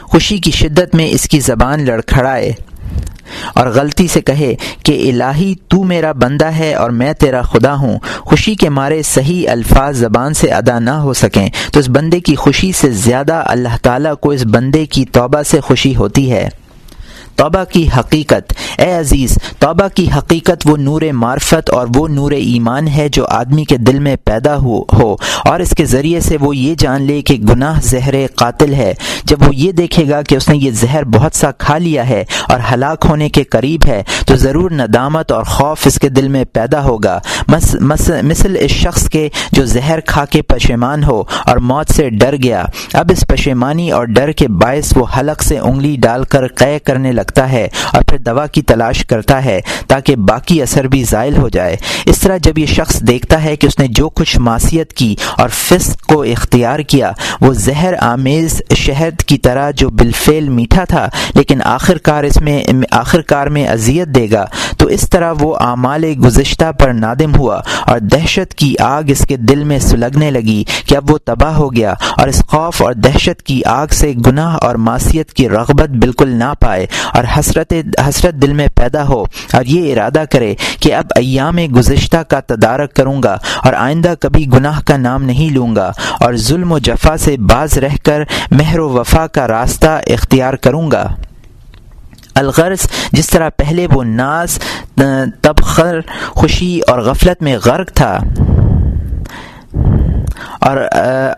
خوشی 0.03 0.37
کی 0.37 0.51
شدت 0.51 0.95
میں 0.95 1.07
اس 1.09 1.29
کی 1.29 1.39
زبان 1.39 1.85
لڑکھڑائے۔ 1.85 2.51
اور 3.55 3.67
غلطی 3.67 4.07
سے 4.07 4.21
کہے 4.21 4.55
کہ 4.83 5.09
الہی 5.09 5.53
تو 5.67 5.83
میرا 5.83 6.11
بندہ 6.11 6.45
ہے 6.45 6.73
اور 6.73 6.89
میں 6.89 7.13
تیرا 7.13 7.41
خدا 7.41 7.73
ہوں، 7.73 7.99
خوشی 8.17 8.55
کے 8.55 8.69
مارے 8.69 9.01
صحیح 9.01 9.49
الفاظ 9.49 9.97
زبان 9.97 10.33
سے 10.33 10.47
ادا 10.47 10.79
نہ 10.79 10.89
ہو 10.89 11.13
سکیں۔ 11.13 11.49
تو 11.73 11.79
اس 11.79 11.89
بندے 11.89 12.19
کی 12.19 12.35
خوشی 12.35 12.71
سے 12.71 12.91
زیادہ 12.91 13.43
اللہ 13.45 13.77
تعالیٰ 13.81 14.15
کو 14.15 14.29
اس 14.29 14.45
بندے 14.45 14.85
کی 14.85 15.05
توبہ 15.05 15.41
سے 15.41 15.59
خوشی 15.59 15.95
ہوتی 15.95 16.31
ہے۔ 16.31 16.49
توبہ 17.35 17.63
کی 17.71 17.87
حقیقت۔ 17.97 18.53
اے 18.77 18.93
عزیز، 18.93 19.37
توبہ 19.59 19.87
کی 19.95 20.07
حقیقت 20.17 20.67
وہ 20.69 20.77
نور 20.77 21.01
معرفت 21.13 21.69
اور 21.69 21.87
وہ 21.95 22.07
نور 22.07 22.31
ایمان 22.31 22.87
ہے 22.87 23.09
جو 23.09 23.25
آدمی 23.25 23.63
کے 23.63 23.77
دل 23.77 23.99
میں 23.99 24.15
پیدا 24.23 24.55
ہو 24.55 24.81
ہو۔ 24.81 25.15
اور 25.45 25.59
اس 25.59 25.69
کے 25.77 25.85
ذریعے 25.85 26.19
سے 26.19 26.37
وہ 26.41 26.55
یہ 26.55 26.75
جان 26.75 27.01
لے 27.01 27.21
کہ 27.21 27.35
گناہ 27.35 27.79
زہر 27.83 28.13
قاتل 28.35 28.73
ہے۔ 28.73 28.93
جب 29.23 29.37
وہ 29.41 29.55
یہ 29.55 29.71
دیکھے 29.71 30.09
گا 30.09 30.21
کہ 30.21 30.35
اس 30.35 30.49
نے 30.49 30.57
یہ 30.57 30.71
زہر 30.71 31.03
بہت 31.03 31.35
سا 31.35 31.51
کھا 31.51 31.77
لیا 31.77 32.09
ہے 32.09 32.23
اور 32.49 32.59
ہلاک 32.73 33.05
ہونے 33.09 33.29
کے 33.29 33.43
قریب 33.43 33.81
ہے، 33.87 34.03
تو 34.27 34.35
ضرور 34.35 34.71
ندامت 34.71 35.31
اور 35.31 35.43
خوف 35.43 35.87
اس 35.87 35.99
کے 35.99 36.09
دل 36.09 36.27
میں 36.27 36.45
پیدا 36.53 36.83
ہوگا۔ 36.83 37.19
مس 37.47 37.75
مس 37.75 38.11
مثل 38.23 38.57
اس 38.59 38.71
شخص 38.71 39.09
کے 39.09 39.29
جو 39.51 39.65
زہر 39.65 39.99
کھا 39.99 40.25
کے 40.25 40.41
پشیمان 40.41 41.03
ہو 41.03 41.23
اور 41.45 41.57
موت 41.57 41.91
سے 41.91 42.09
ڈر 42.09 42.35
گیا۔ 42.43 42.65
اب 42.93 43.11
اس 43.11 43.23
پشیمانی 43.27 43.91
اور 43.91 44.05
ڈر 44.05 44.31
کے 44.31 44.47
باعث 44.47 44.93
وہ 44.95 45.05
حلق 45.19 45.43
سے 45.43 45.57
انگلی 45.57 45.97
ڈال 45.99 46.23
کر 46.23 46.47
قے 46.47 46.79
کرنے 46.79 47.11
لگتا 47.21 47.51
ہے 47.51 47.67
اور 47.93 48.01
پھر 48.01 48.17
دوا 48.17 48.47
کی 48.47 48.61
تلاش 48.61 49.05
کرتا 49.05 49.43
ہے 49.45 49.59
تاکہ 49.87 50.15
باقی 50.29 50.61
اثر 50.61 50.87
بھی 50.87 51.03
زائل 51.03 51.37
ہو 51.37 51.49
جائے۔ 51.49 51.75
اس 52.05 52.19
طرح 52.19 52.37
جب 52.37 52.57
یہ 52.57 52.65
شخص 52.65 53.01
دیکھتا 53.01 53.43
ہے 53.43 53.55
کہ 53.55 53.67
اس 53.67 53.79
نے 53.79 53.87
جو 53.87 54.09
کچھ 54.09 54.37
معصیت 54.39 54.93
کی 54.93 55.15
اور 55.37 55.49
فسق 55.49 56.05
کو 56.05 56.21
اختیار 56.23 56.79
کیا، 56.79 57.11
وہ 57.41 57.53
زہر 57.53 57.93
آمیز 58.01 58.61
شہد 58.77 59.23
کی 59.23 59.37
طرح 59.37 59.71
جو 59.71 59.89
بالفعل 59.89 60.49
میٹھا 60.49 60.83
تھا، 60.83 61.07
لیکن 61.35 61.61
آخر 61.63 61.97
کار 61.97 62.23
اس 62.23 62.41
میں 62.41 62.63
آخر 62.91 63.21
کار 63.21 63.47
میں 63.47 63.67
اذیت 63.67 64.07
دے 64.07 64.27
گا۔ 64.31 64.45
تو 64.77 64.87
اس 64.87 65.09
طرح 65.09 65.33
وہ 65.39 65.55
اعمال 65.59 66.03
گزشتہ 66.25 66.71
پر 66.79 66.93
نادم 66.93 67.35
ہوا 67.35 67.59
اور 67.85 67.99
دہشت 67.99 68.55
کی 68.55 68.73
آگ 68.79 69.03
اس 69.07 69.25
کے 69.29 69.37
دل 69.37 69.63
میں 69.63 69.79
سلگنے 69.79 70.31
لگی 70.31 70.63
کہ 70.85 70.97
اب 70.97 71.11
وہ 71.11 71.17
تباہ 71.25 71.53
ہو 71.53 71.73
گیا 71.73 71.93
اور 72.17 72.27
اس 72.27 72.41
خوف 72.47 72.81
اور 72.81 72.93
دہشت 72.93 73.41
کی 73.43 73.61
آگ 73.65 73.87
سے 73.91 74.13
گناہ 74.25 74.57
اور 74.61 74.75
معصیت 74.75 75.33
کی 75.33 75.49
رغبت 75.49 75.89
بالکل 75.89 76.29
نہ 76.29 76.53
پائے۔ 76.59 76.85
اور 77.13 77.23
حسرت 77.39 77.73
حسرت 78.07 78.33
دل 78.33 78.53
میں 78.53 78.67
پیدا 78.75 79.07
ہو 79.07 79.23
اور 79.53 79.65
یہ 79.65 79.93
ارادہ 79.93 80.23
کرے 80.31 80.55
کہ 80.79 80.93
اب 80.95 81.05
ایام 81.15 81.57
گزشتہ 81.75 82.17
کا 82.17 82.39
تدارک 82.39 82.93
کروں 82.93 83.23
گا 83.23 83.37
اور 83.63 83.73
آئندہ 83.73 84.13
کبھی 84.19 84.45
گناہ 84.53 84.81
کا 84.81 84.97
نام 84.97 85.23
نہیں 85.23 85.53
لوں 85.53 85.75
گا 85.75 85.91
اور 86.19 86.33
ظلم 86.33 86.71
و 86.71 86.79
جفا 86.79 87.17
سے 87.17 87.37
باز 87.37 87.77
رہ 87.77 87.95
کر 88.03 88.23
مہر 88.51 88.79
و 88.79 88.89
وفا 88.89 89.27
کا 89.27 89.47
راستہ 89.47 89.99
اختیار 90.07 90.53
کروں 90.53 90.91
گا۔ 90.91 91.15
الغرض 92.35 92.79
جس 93.11 93.27
طرح 93.27 93.49
پہلے 93.57 93.87
وہ 93.91 94.03
ناز، 94.03 94.59
تبخر، 95.41 95.99
خوشی 96.27 96.79
اور 96.87 96.99
غفلت 96.99 97.41
میں 97.41 97.57
غرق 97.65 97.91
تھا۔ 97.91 98.19
اور 100.61 100.77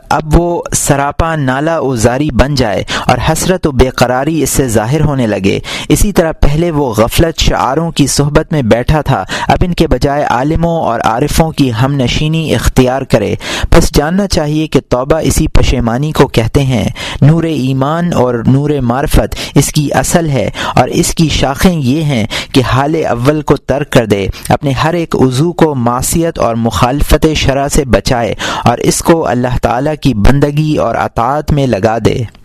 اب 0.09 0.39
وہ 0.39 0.61
سراپا 0.73 1.35
نالا 1.35 1.79
و 1.79 1.95
زاری 1.95 2.29
بن 2.31 2.55
جائے 2.55 2.83
اور 3.07 3.17
حسرت 3.29 3.67
و 3.67 3.71
بے 3.71 3.89
قراری 3.89 4.43
اس 4.43 4.49
سے 4.49 4.67
ظاہر 4.67 5.01
ہونے 5.01 5.27
لگے۔ 5.27 5.59
اسی 5.89 6.11
طرح 6.13 6.31
پہلے 6.31 6.71
وہ 6.71 6.93
غفلت 6.97 7.39
شعاروں 7.39 7.91
کی 7.91 8.07
صحبت 8.07 8.51
میں 8.51 8.61
بیٹھا 8.61 9.01
تھا۔ 9.01 9.23
اب 9.47 9.57
ان 9.61 9.73
کے 9.73 9.87
بجائے 9.87 10.23
عالموں 10.23 10.81
اور 10.81 10.99
عارفوں 10.99 11.51
کی 11.51 11.71
ہم 11.81 11.93
نشینی 11.93 12.55
اختیار 12.55 13.01
کرے۔ 13.01 13.35
بس 13.71 13.95
جاننا 13.95 14.27
چاہیے 14.27 14.67
کہ 14.67 14.79
توبہ 14.89 15.19
اسی 15.23 15.47
پشیمانی 15.47 16.11
کو 16.11 16.27
کہتے 16.27 16.63
ہیں۔ 16.63 16.87
نور 17.21 17.43
ایمان 17.43 18.13
اور 18.13 18.35
نور 18.47 18.69
معرفت 18.81 19.35
اس 19.55 19.71
کی 19.71 19.93
اصل 19.93 20.29
ہے 20.29 20.49
اور 20.75 20.87
اس 20.87 21.13
کی 21.15 21.29
شاخیں 21.29 21.73
یہ 21.73 22.03
ہیں 22.03 22.25
کہ 22.51 22.61
حال 22.61 22.95
اول 23.09 23.41
کو 23.41 23.57
ترک 23.57 23.89
کر 23.89 24.05
دے۔ 24.05 24.27
اپنے 24.49 24.71
ہر 24.71 24.93
ایک 24.93 25.15
عضو 25.15 25.51
کو 25.53 25.73
معصیت 25.75 26.39
اور 26.39 26.55
مخالفت 26.55 27.27
شرح 27.35 27.67
سے 27.67 27.85
بچائے 27.85 28.33
اور 28.63 28.77
اس 28.77 28.99
کو 28.99 29.12
اللہ 29.21 29.57
تعالیٰ 29.61 29.93
کی 30.01 30.13
بندگی 30.13 30.77
اور 30.77 30.95
اطاعت 30.95 31.51
میں 31.51 31.67
لگا 31.67 31.97
دے۔ 32.05 32.42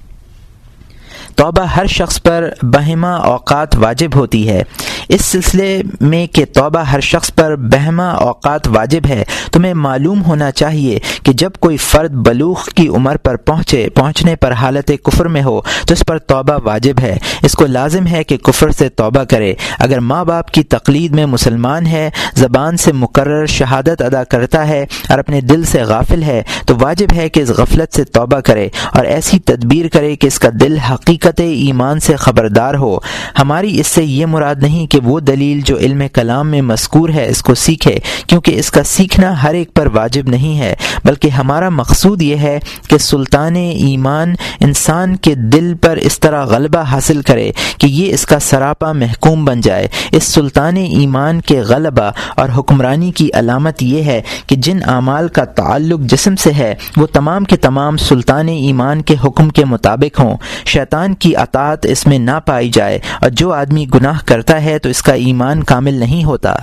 توبہ 1.39 1.63
ہر 1.63 1.87
شخص 1.87 2.23
پر 2.23 2.49
بہما 2.63 3.13
اوقات 3.13 3.77
واجب 3.77 4.09
ہوتی 4.17 4.49
ہے۔ 4.49 4.63
اس 5.09 5.25
سلسلے 5.25 5.83
میں 6.01 6.27
کہ 6.27 6.45
توبہ 6.45 6.81
ہر 6.81 7.01
شخص 7.01 7.31
پر 7.35 7.57
بہما 7.57 8.09
اوقات 8.09 8.69
واجب 8.69 9.01
ہے، 9.09 9.25
تمہیں 9.53 9.75
معلوم 9.75 10.23
ہونا 10.25 10.51
چاہیے 10.51 10.99
کہ 11.23 11.33
جب 11.33 11.51
کوئی 11.61 11.77
فرد 11.77 12.11
بلوغ 12.11 12.57
کی 12.75 12.89
عمر 12.89 13.17
پر 13.17 13.37
پہنچے، 13.37 13.89
پہنچنے 13.95 14.37
پر 14.37 14.53
حالت 14.53 14.91
کفر 15.05 15.27
میں 15.27 15.43
ہو 15.43 15.61
تو 15.61 15.93
اس 15.93 16.05
پر 16.07 16.19
توبہ 16.19 16.59
واجب 16.65 17.01
ہے۔ 17.01 17.19
اس 17.43 17.53
کو 17.53 17.67
لازم 17.67 18.07
ہے 18.07 18.25
کہ 18.25 18.37
کفر 18.37 18.71
سے 18.71 18.89
توبہ 18.89 19.25
کرے۔ 19.25 19.55
اگر 19.79 20.01
ماں 20.01 20.25
باپ 20.25 20.51
کی 20.51 20.63
تقلید 20.63 21.15
میں 21.15 21.27
مسلمان 21.27 21.87
ہے، 21.87 22.11
زبان 22.35 22.77
سے 22.77 22.93
مقرر 22.93 23.47
شہادت 23.47 24.03
ادا 24.03 24.25
کرتا 24.25 24.69
ہے 24.69 24.87
اور 25.09 25.19
اپنے 25.19 25.41
دل 25.41 25.65
سے 25.65 25.83
غافل 25.83 26.23
ہے، 26.23 26.43
تو 26.67 26.75
واجب 26.81 27.07
ہے 27.17 27.29
کہ 27.29 27.41
اس 27.41 27.49
غفلت 27.49 27.97
سے 27.97 28.05
توبہ 28.05 28.41
کرے 28.41 28.69
اور 28.93 29.05
ایسی 29.05 29.39
تدبیر 29.39 29.89
کرے 29.89 30.17
کہ 30.17 30.27
اس 30.27 30.39
کا 30.39 30.49
دل 30.61 30.79
حقیقت 30.79 31.28
ایمان 31.37 32.01
سے 32.01 32.17
خبردار 32.17 32.75
ہو۔ 32.75 32.99
ہماری 33.39 33.81
اس 33.81 33.87
سے 33.87 34.05
یہ 34.05 34.27
مراد 34.27 34.55
نہیں 34.63 34.87
کہ 34.87 34.99
وہ 35.05 35.21
دلیل 35.21 35.61
جو 35.61 35.77
علم 35.77 36.03
کلام 36.13 36.49
میں 36.49 36.63
مذکور 36.63 37.09
ہے 37.09 37.29
اس 37.29 37.43
کو 37.43 37.55
سیکھے، 37.55 37.99
کیونکہ 38.27 38.59
اس 38.59 38.71
کا 38.71 38.83
سیکھنا 38.83 39.43
ہر 39.43 39.55
ایک 39.55 39.75
پر 39.75 39.87
واجب 39.87 40.29
نہیں 40.29 40.59
ہے، 40.59 40.75
بلکہ 41.05 41.29
ہمارا 41.29 41.69
مقصود 41.69 42.23
یہ 42.23 42.37
ہے 42.37 42.59
کہ 42.89 42.99
سلطان 42.99 43.57
ایمان 43.57 44.35
انسان 44.61 45.17
کے 45.17 45.35
دل 45.35 45.75
پر 45.81 45.97
اس 45.97 46.21
طرح 46.21 46.45
غلبہ 46.45 46.81
حاصل 46.81 47.23
کرے 47.23 47.53
کہ 47.79 47.87
یہ 47.87 48.15
اس 48.15 48.27
کا 48.27 48.39
سراپا 48.39 48.93
محکوم 48.93 49.45
بن 49.45 49.61
جائے۔ 49.61 49.89
اس 50.13 50.25
سلطان 50.25 50.77
ایمان 50.77 51.41
کے 51.41 51.61
غلبہ 51.61 52.11
اور 52.37 52.49
حکمرانی 52.59 53.13
کی 53.13 53.29
علامت 53.35 53.83
یہ 53.83 54.03
ہے 54.03 54.23
کہ 54.47 54.57
جن 54.57 54.79
اعمال 54.87 55.29
کا 55.29 55.45
تعلق 55.45 56.01
جسم 56.01 56.37
سے 56.37 56.53
ہے، 56.53 56.75
وہ 56.97 57.07
تمام 57.07 57.45
کے 57.45 57.57
تمام 57.57 57.97
سلطان 57.97 58.49
ایمان 58.49 59.03
کے 59.03 59.15
حکم 59.25 59.49
کے 59.49 59.65
مطابق 59.65 60.21
ہوں۔ 60.21 60.37
شیطان 60.65 61.15
کی 61.21 61.37
اطاعت 61.37 61.87
اس 61.87 62.07
میں 62.07 62.19
نہ 62.19 62.39
پائی 62.47 62.71
جائے 62.71 62.99
اور 63.21 63.31
جو 63.31 63.53
آدمی 63.53 63.87
گناہ 63.95 64.21
کرتا 64.27 64.65
ہے 64.65 64.79
تو 64.79 64.89
اس 64.89 65.03
کا 65.03 65.13
ایمان 65.13 65.63
کامل 65.63 65.95
نہیں 65.95 66.25
ہوتا۔ 66.25 66.55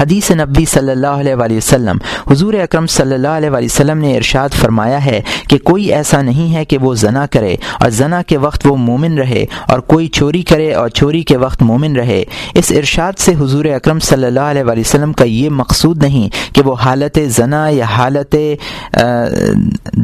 حدیث 0.00 0.30
نبی 0.30 0.64
صلی 0.64 0.90
اللہ 0.90 1.20
علیہ 1.20 1.34
وآلہ 1.34 1.56
وسلم۔ 1.56 1.98
حضور 2.30 2.54
اکرم 2.54 2.86
صلی 2.86 3.14
اللہ 3.14 3.36
علیہ 3.38 3.50
وآلہ 3.50 3.64
وسلم 3.64 3.98
نے 3.98 4.16
ارشاد 4.16 4.54
فرمایا 4.60 5.04
ہے 5.04 5.20
کہ 5.48 5.58
کوئی 5.60 5.92
ایسا 5.94 6.20
نہیں 6.22 6.54
ہے 6.54 6.64
کہ 6.64 6.78
وہ 6.78 6.94
زنا 6.94 7.24
کرے 7.32 7.54
اور 7.80 7.90
زنا 7.90 8.22
کے 8.22 8.36
وقت 8.38 8.66
وہ 8.66 8.76
مومن 8.76 9.18
رہے 9.18 9.44
اور 9.68 9.78
کوئی 9.92 10.08
چوری 10.18 10.42
کرے 10.42 10.72
اور 10.74 10.88
چوری 10.90 11.22
کے 11.22 11.36
وقت 11.36 11.62
مومن 11.62 11.96
رہے۔ 11.96 12.22
اس 12.54 12.70
ارشاد 12.76 13.18
سے 13.18 13.34
حضور 13.40 13.64
اکرم 13.74 13.98
صلی 14.00 14.26
اللہ 14.26 14.50
علیہ 14.50 14.62
وآلہ 14.62 14.80
وسلم 14.80 15.12
کا 15.12 15.24
یہ 15.24 15.50
مقصود 15.52 16.02
نہیں 16.02 16.28
کہ 16.54 16.62
وہ 16.62 16.74
حالت 16.80 17.18
زنا 17.30 17.66
یا 17.68 17.84
حالت 17.90 18.36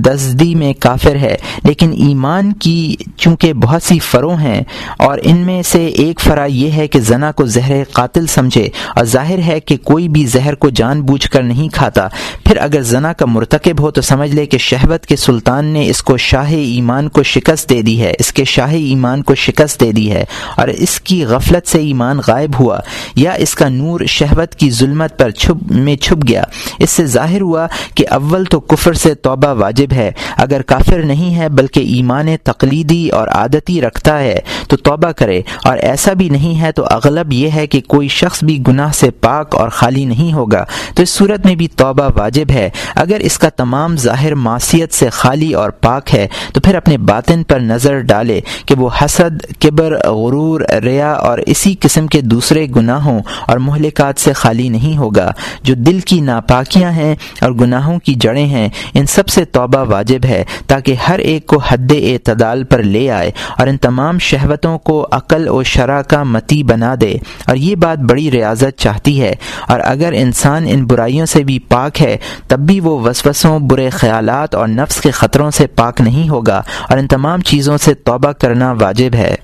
دزدی 0.07 0.55
میں 0.55 0.73
کافر 0.81 1.17
ہے، 1.17 1.37
لیکن 1.65 1.93
ایمان 1.99 2.53
کی 2.53 2.97
چونکہ 3.17 3.53
بہت 3.63 3.83
سی 3.83 3.99
فروں 3.99 4.37
ہیں 4.39 4.61
اور 4.99 5.19
ان 5.23 5.37
میں 5.47 5.61
سے 5.63 5.85
ایک 5.87 6.21
فرا 6.21 6.45
یہ 6.45 6.73
ہے 6.73 6.87
کہ 6.89 7.01
زنا 7.01 7.31
کو 7.33 7.47
زہر 7.47 7.83
قاتل 7.93 8.27
سمجھے 8.27 8.69
اور 8.97 9.05
ظاہر 9.07 9.39
ہے 9.47 9.59
کہ 9.61 9.77
کوئی 9.79 10.09
بھی 10.09 10.27
زہر 10.27 10.55
کو 10.55 10.69
جان 10.69 11.03
بوجھ 11.03 11.31
کر 11.31 11.43
نہیں 11.43 11.69
کھاتا۔ 11.69 12.09
پھر 12.45 12.57
اگر 12.57 12.83
زنا 12.83 13.13
کا 13.13 13.27
مرتکب 13.27 13.81
ہو 13.81 13.91
تو 13.91 14.01
سمجھ 14.01 14.31
لے 14.31 14.47
کہ 14.47 14.59
شہوت 14.59 15.07
کے 15.07 15.17
سلطان 15.17 15.65
نے 15.65 15.89
اس 15.89 16.03
کو 16.03 16.17
شاہ 16.17 16.53
ایمان 16.53 17.09
کو 17.09 17.23
شکست 17.23 17.71
دے 17.71 17.83
دی 17.83 18.03
ہے۔ 18.03 18.13
اس 18.19 18.33
کے 18.33 18.45
شاہ 18.45 18.73
ایمان 18.73 19.23
کو 19.23 19.35
شکست 19.35 19.81
دے 19.81 19.93
دی 19.93 20.13
ہے۔ 20.13 20.25
اور 20.57 20.69
اس 20.69 21.01
کی 21.01 21.25
غفلت 21.25 21.69
سے 21.69 21.79
ایمان 21.79 22.21
غائب 22.27 22.51
ہوا۔ 22.61 22.81
یا 23.15 23.33
اس 23.33 23.55
کا 23.55 23.69
نور 23.69 24.01
شہوت 24.09 24.55
کی 24.55 24.71
ظلمت 24.71 25.19
پر 25.19 25.31
چھپ 25.31 25.73
میں 25.73 25.97
چھپ 25.97 26.29
گیا۔ 26.29 26.43
اس 26.79 26.91
سے 26.91 27.07
ظاہر 27.07 27.41
ہوا 27.41 27.67
کہ 27.95 28.05
اول 28.11 28.45
تو 28.45 28.61
کفر 28.61 28.93
سے 28.93 29.15
توبہ 29.15 29.55
واجب 29.55 29.93
ہے۔ 29.93 30.11
اگر 30.37 30.63
کافر 30.63 31.03
نہیں 31.03 31.35
ہے 31.37 31.49
بلکہ 31.49 31.81
ایمان 31.81 32.27
تقلیدی 32.45 33.09
اور 33.09 33.29
عادتی 33.29 33.81
رکھتا 33.81 34.21
ہے 34.21 34.39
تو 34.69 34.77
توبہ 34.77 35.13
کرے۔ 35.13 35.43
اور 35.65 35.79
ایسا 35.79 36.13
بھی 36.13 36.29
نہیں 36.29 36.61
ہے 36.61 36.73
تو 36.73 36.85
اغلب 36.91 37.33
یہ 37.33 37.51
ہے 37.55 37.67
کہ 37.67 37.81
کوئی 37.81 38.09
شخص 38.09 38.45
بھی 38.45 38.63
گناہ 38.69 38.93
سے 38.93 39.11
پاک 39.11 39.55
اور 39.55 39.68
خالی 39.69 40.05
نہیں 40.05 40.33
ہوگا۔ 40.33 40.65
تو 40.95 41.03
اس 41.03 41.11
صورت 41.11 41.47
میں 41.47 41.55
بھی 41.55 41.69
توبہ 41.69 42.09
واجب 42.17 42.51
ہے۔ 42.51 42.71
اگر 42.95 43.17
اس 43.21 43.39
کا 43.39 43.49
تمام 43.49 43.97
ظاہر 43.97 44.35
معصیت 44.35 44.93
سے 44.93 45.11
خالی 45.11 45.53
اور 45.53 45.71
پاک 45.71 46.15
ہے، 46.15 46.29
تو 46.53 46.61
پھر 46.61 46.75
اپنے 46.75 46.99
باطن 46.99 47.43
پر 47.43 47.61
نظر 47.61 48.01
ڈالے 48.01 48.41
کہ 48.67 48.75
وہ 48.75 48.89
حسد، 49.05 49.61
کبر، 49.61 49.93
غرور، 50.09 50.61
ریا 50.61 51.13
اور 51.13 51.39
اسی 51.39 51.75
قسم 51.81 52.07
کے 52.07 52.21
دوسرے 52.21 52.67
گناہوں 52.77 53.21
اور 53.47 53.59
مہلکات 53.59 54.21
سے 54.21 54.33
خالی 54.33 54.69
نہیں 54.69 54.99
ہوگا۔ 54.99 55.33
جو 55.63 55.75
دل 55.75 56.01
کی 56.01 56.21
ناپاکیاں 56.21 56.91
ہیں 56.91 57.15
اور 57.41 57.51
گناہوں 57.51 57.99
کی 57.99 58.15
جڑیں 58.15 58.47
ہیں، 58.47 58.69
ان 58.95 59.07
سب 59.07 59.29
سے 59.29 59.45
توبہ 59.45 59.91
واجب 59.91 60.25
ہے 60.25 60.45
تاکہ 60.67 60.95
ہر 61.09 61.19
ایک 61.19 61.47
کو 61.47 61.59
حد 61.69 61.93
اعتدال 61.93 62.65
پر 62.65 62.83
لے 62.83 63.11
آئے 63.11 63.31
اور 63.59 63.67
ان 63.67 63.77
تمام 63.77 64.19
شہوتوں 64.19 64.79
کو 64.79 65.07
عقل 65.11 65.49
و 65.49 65.63
شرح 65.63 66.03
کا 66.03 66.23
متی 66.23 66.63
بنا 66.63 66.95
دے۔ 67.01 67.17
اور 67.47 67.57
یہ 67.57 67.75
بات 67.75 67.99
بڑی 67.99 68.31
ریاضت 68.31 68.79
چاہتی 68.79 69.23
ہے۔ 69.23 69.35
اور 69.67 69.81
اگر 69.85 70.13
انسان 70.17 70.67
ان 70.69 70.87
برائیوں 70.87 71.27
سے 71.27 71.45
بھی 71.45 71.59
پاک 71.59 72.03
ہے، 72.03 72.17
تب 72.49 72.59
بھی 72.59 72.81
وہ 72.81 72.99
وسوسوں، 72.99 73.59
برے 73.59 73.91
خیالات 73.91 74.55
اور 74.55 74.69
نفس 74.69 75.01
کے 75.01 75.11
خطروں 75.11 75.51
سے 75.51 75.67
پاک 75.67 76.01
نہیں 76.01 76.29
ہوگا 76.29 76.63
اور 76.89 76.99
ان 76.99 77.07
تمام 77.07 77.41
چیزوں 77.41 77.79
سے 77.79 77.95
توبہ 77.95 78.33
کرنا 78.33 78.73
واجب 78.73 79.15
ہے۔ 79.15 79.35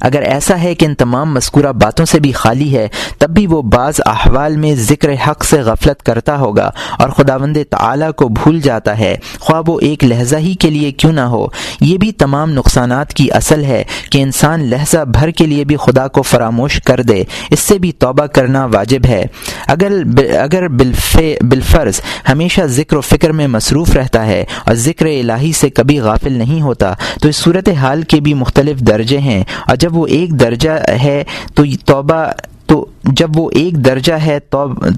اگر 0.00 0.22
ایسا 0.22 0.62
ہے 0.62 0.74
کہ 0.74 0.84
ان 0.84 0.94
تمام 0.94 1.34
مذکورہ 1.34 1.72
باتوں 1.72 2.04
سے 2.04 2.20
بھی 2.20 2.32
خالی 2.32 2.76
ہے، 2.76 2.88
تب 3.18 3.30
بھی 3.30 3.46
وہ 3.46 3.62
بعض 3.62 3.94
احوال 4.06 4.56
میں 4.56 4.74
ذکر 4.74 5.08
حق 5.28 5.44
سے 5.44 5.60
غفلت 5.60 6.02
کرتا 6.02 6.38
ہوگا 6.38 6.70
اور 6.98 7.08
خداوند 7.08 7.56
تعالی 7.70 8.06
کو 8.16 8.28
بھول 8.28 8.60
جاتا 8.60 8.98
ہے۔ 8.98 9.16
خواہ 9.40 9.62
وہ 9.66 9.80
ایک 9.80 10.04
لہجہ 10.04 10.36
ہی 10.36 10.54
کے 10.54 10.70
لیے 10.70 10.92
کیوں 10.92 11.12
نہ 11.12 11.20
ہو، 11.20 11.46
یہ 11.80 11.98
بھی 11.98 12.12
تمام 12.12 12.50
نقصانات 12.50 13.14
کی 13.14 13.32
اصل 13.32 13.64
ہے 13.64 13.84
کہ 14.10 14.22
انسان 14.22 14.60
لہجہ 14.60 15.04
بھر 15.04 15.30
کے 15.30 15.46
لیے 15.46 15.64
بھی 15.64 15.76
خدا 15.76 16.08
کو 16.08 16.22
فراموش 16.22 16.80
کر 16.84 17.02
دے۔ 17.02 17.24
اس 17.50 17.60
سے 17.60 17.78
بھی 17.78 17.92
توبہ 17.92 18.26
کرنا 18.26 18.64
واجب 18.64 19.06
ہے۔ 19.08 19.24
اگر 19.66 19.92
اگر 20.40 20.68
بالفرض 20.68 22.00
ہمیشہ 22.28 22.60
ذکر 22.64 22.96
و 22.96 23.00
فکر 23.00 23.32
میں 23.32 23.48
مصروف 23.48 23.96
رہتا 23.96 24.26
ہے 24.26 24.44
اور 24.64 24.74
ذکر 24.74 25.06
الہی 25.06 25.52
سے 25.52 25.70
کبھی 25.70 26.00
غافل 26.00 26.32
نہیں 26.32 26.60
ہوتا، 26.60 26.94
تو 27.22 27.28
اس 27.28 27.36
صورت 27.36 27.68
حال 27.68 28.02
کے 28.02 28.20
بھی 28.20 28.34
مختلف 28.34 28.78
درجے 28.80 29.18
ہیں۔ 29.18 29.44
اور 29.66 29.76
جب 29.76 29.87
وہ 29.92 30.06
ایک 30.06 30.40
درجہ 30.40 30.78
ہے 31.02 31.22
تو 31.54 31.64
توبہ 31.86 32.24
تو 32.68 32.86
جب 33.04 33.28
وہ 33.36 33.50
ایک 33.50 33.74
درجہ 33.74 34.12
ہے 34.12 34.38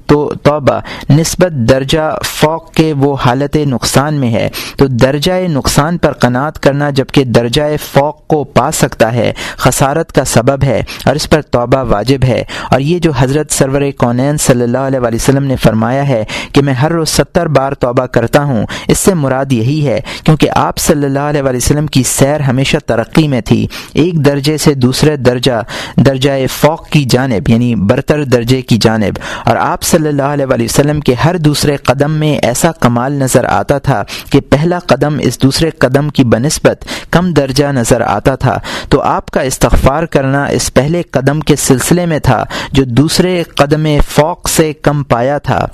تو 0.07 0.33
توبہ، 0.43 0.81
نسبت 1.11 1.53
درجہ 1.53 2.19
فوق 2.25 2.73
کے 2.73 2.93
وہ 2.93 3.17
حالت 3.27 3.57
نقصان 3.57 4.15
میں 4.15 4.33
ہے۔ 4.33 4.49
تو 4.77 4.87
درجہ 4.87 5.33
نقصان 5.49 5.99
پر 5.99 6.13
قناعت 6.13 6.59
کرنا 6.61 6.91
جبکہ 6.91 7.25
درجہ 7.25 7.63
فوق 7.93 8.27
کو 8.27 8.45
پا 8.45 8.71
سکتا 8.71 9.13
ہے، 9.13 9.33
خسارت 9.57 10.13
کا 10.13 10.25
سبب 10.25 10.65
ہے، 10.65 10.83
اور 11.05 11.15
اس 11.15 11.31
پر 11.31 11.43
توبہ 11.43 11.83
واجب 11.89 12.25
ہے۔ 12.25 12.45
اور 12.71 12.81
یہ 12.81 12.99
جو 12.99 13.13
حضرت 13.19 13.53
سرور 13.53 13.83
کونین 13.99 14.37
صلی 14.37 14.63
اللہ 14.63 14.79
علیہ 14.79 15.01
وسلم 15.03 15.45
نے 15.45 15.57
فرمایا 15.57 16.09
ہے 16.09 16.25
کہ 16.53 16.63
میں 16.63 16.75
ہر 16.75 16.93
روز 16.93 17.09
ستر 17.09 17.47
بار 17.47 17.73
توبہ 17.73 18.07
کرتا 18.07 18.45
ہوں، 18.45 18.67
اس 18.89 18.99
سے 18.99 19.15
مراد 19.15 19.53
یہی 19.53 19.87
ہے 19.87 20.01
کیونکہ 20.25 20.49
آپ 20.55 20.79
صلی 20.79 21.07
اللہ 21.07 21.31
علیہ 21.31 21.43
وسلم 21.43 21.87
کی 21.87 22.03
سیر 22.03 22.41
ہمیشہ 22.41 22.77
ترقی 22.87 23.29
میں 23.29 23.41
تھی۔ 23.41 23.67
ایک 23.93 24.25
درجے 24.25 24.57
سے 24.57 24.75
دوسرے 24.75 25.17
درجہ 25.17 25.63
درجہ 25.97 26.31
فوق 26.51 26.89
کی 26.89 27.05
جانب 27.05 27.49
یعنی 27.49 27.60
یعنی 27.61 27.75
برتر 27.75 28.25
درجے 28.25 28.63
کی 28.63 28.77
جانب۔ 28.81 29.19
اور 29.45 29.57
آپ 29.57 29.83
صلی 29.83 30.09
اللہ 30.09 30.23
علیہ 30.23 30.47
وسلم 30.65 31.01
کے 31.01 31.15
ہر 31.15 31.37
دوسرے 31.37 31.77
قدم 31.77 32.11
میں 32.11 32.39
ایسا 32.47 32.73
کمال 32.73 33.13
نظر 33.13 33.45
آتا 33.45 33.79
تھا 33.79 34.05
کہ 34.33 34.41
پہلا 34.41 34.79
قدم 34.79 35.17
اس 35.21 35.43
دوسرے 35.43 35.71
قدم 35.71 36.09
کی 36.09 36.25
بنسبت 36.25 36.85
کم 37.11 37.33
درجہ 37.33 37.67
نظر 37.67 38.01
آتا 38.01 38.35
تھا۔ 38.35 38.59
تو 38.89 39.01
آپ 39.01 39.31
کا 39.31 39.41
استغفار 39.41 40.03
کرنا 40.03 40.45
اس 40.45 40.75
پہلے 40.75 41.03
قدم 41.11 41.41
کے 41.41 41.57
سلسلے 41.57 42.07
میں 42.07 42.19
تھا 42.19 42.45
جو 42.73 42.85
دوسرے 42.85 43.43
قدم 43.43 43.87
فوق 44.09 44.49
سے 44.49 44.73
کم 44.73 45.03
پایا 45.03 45.39
تھا۔ 45.39 45.67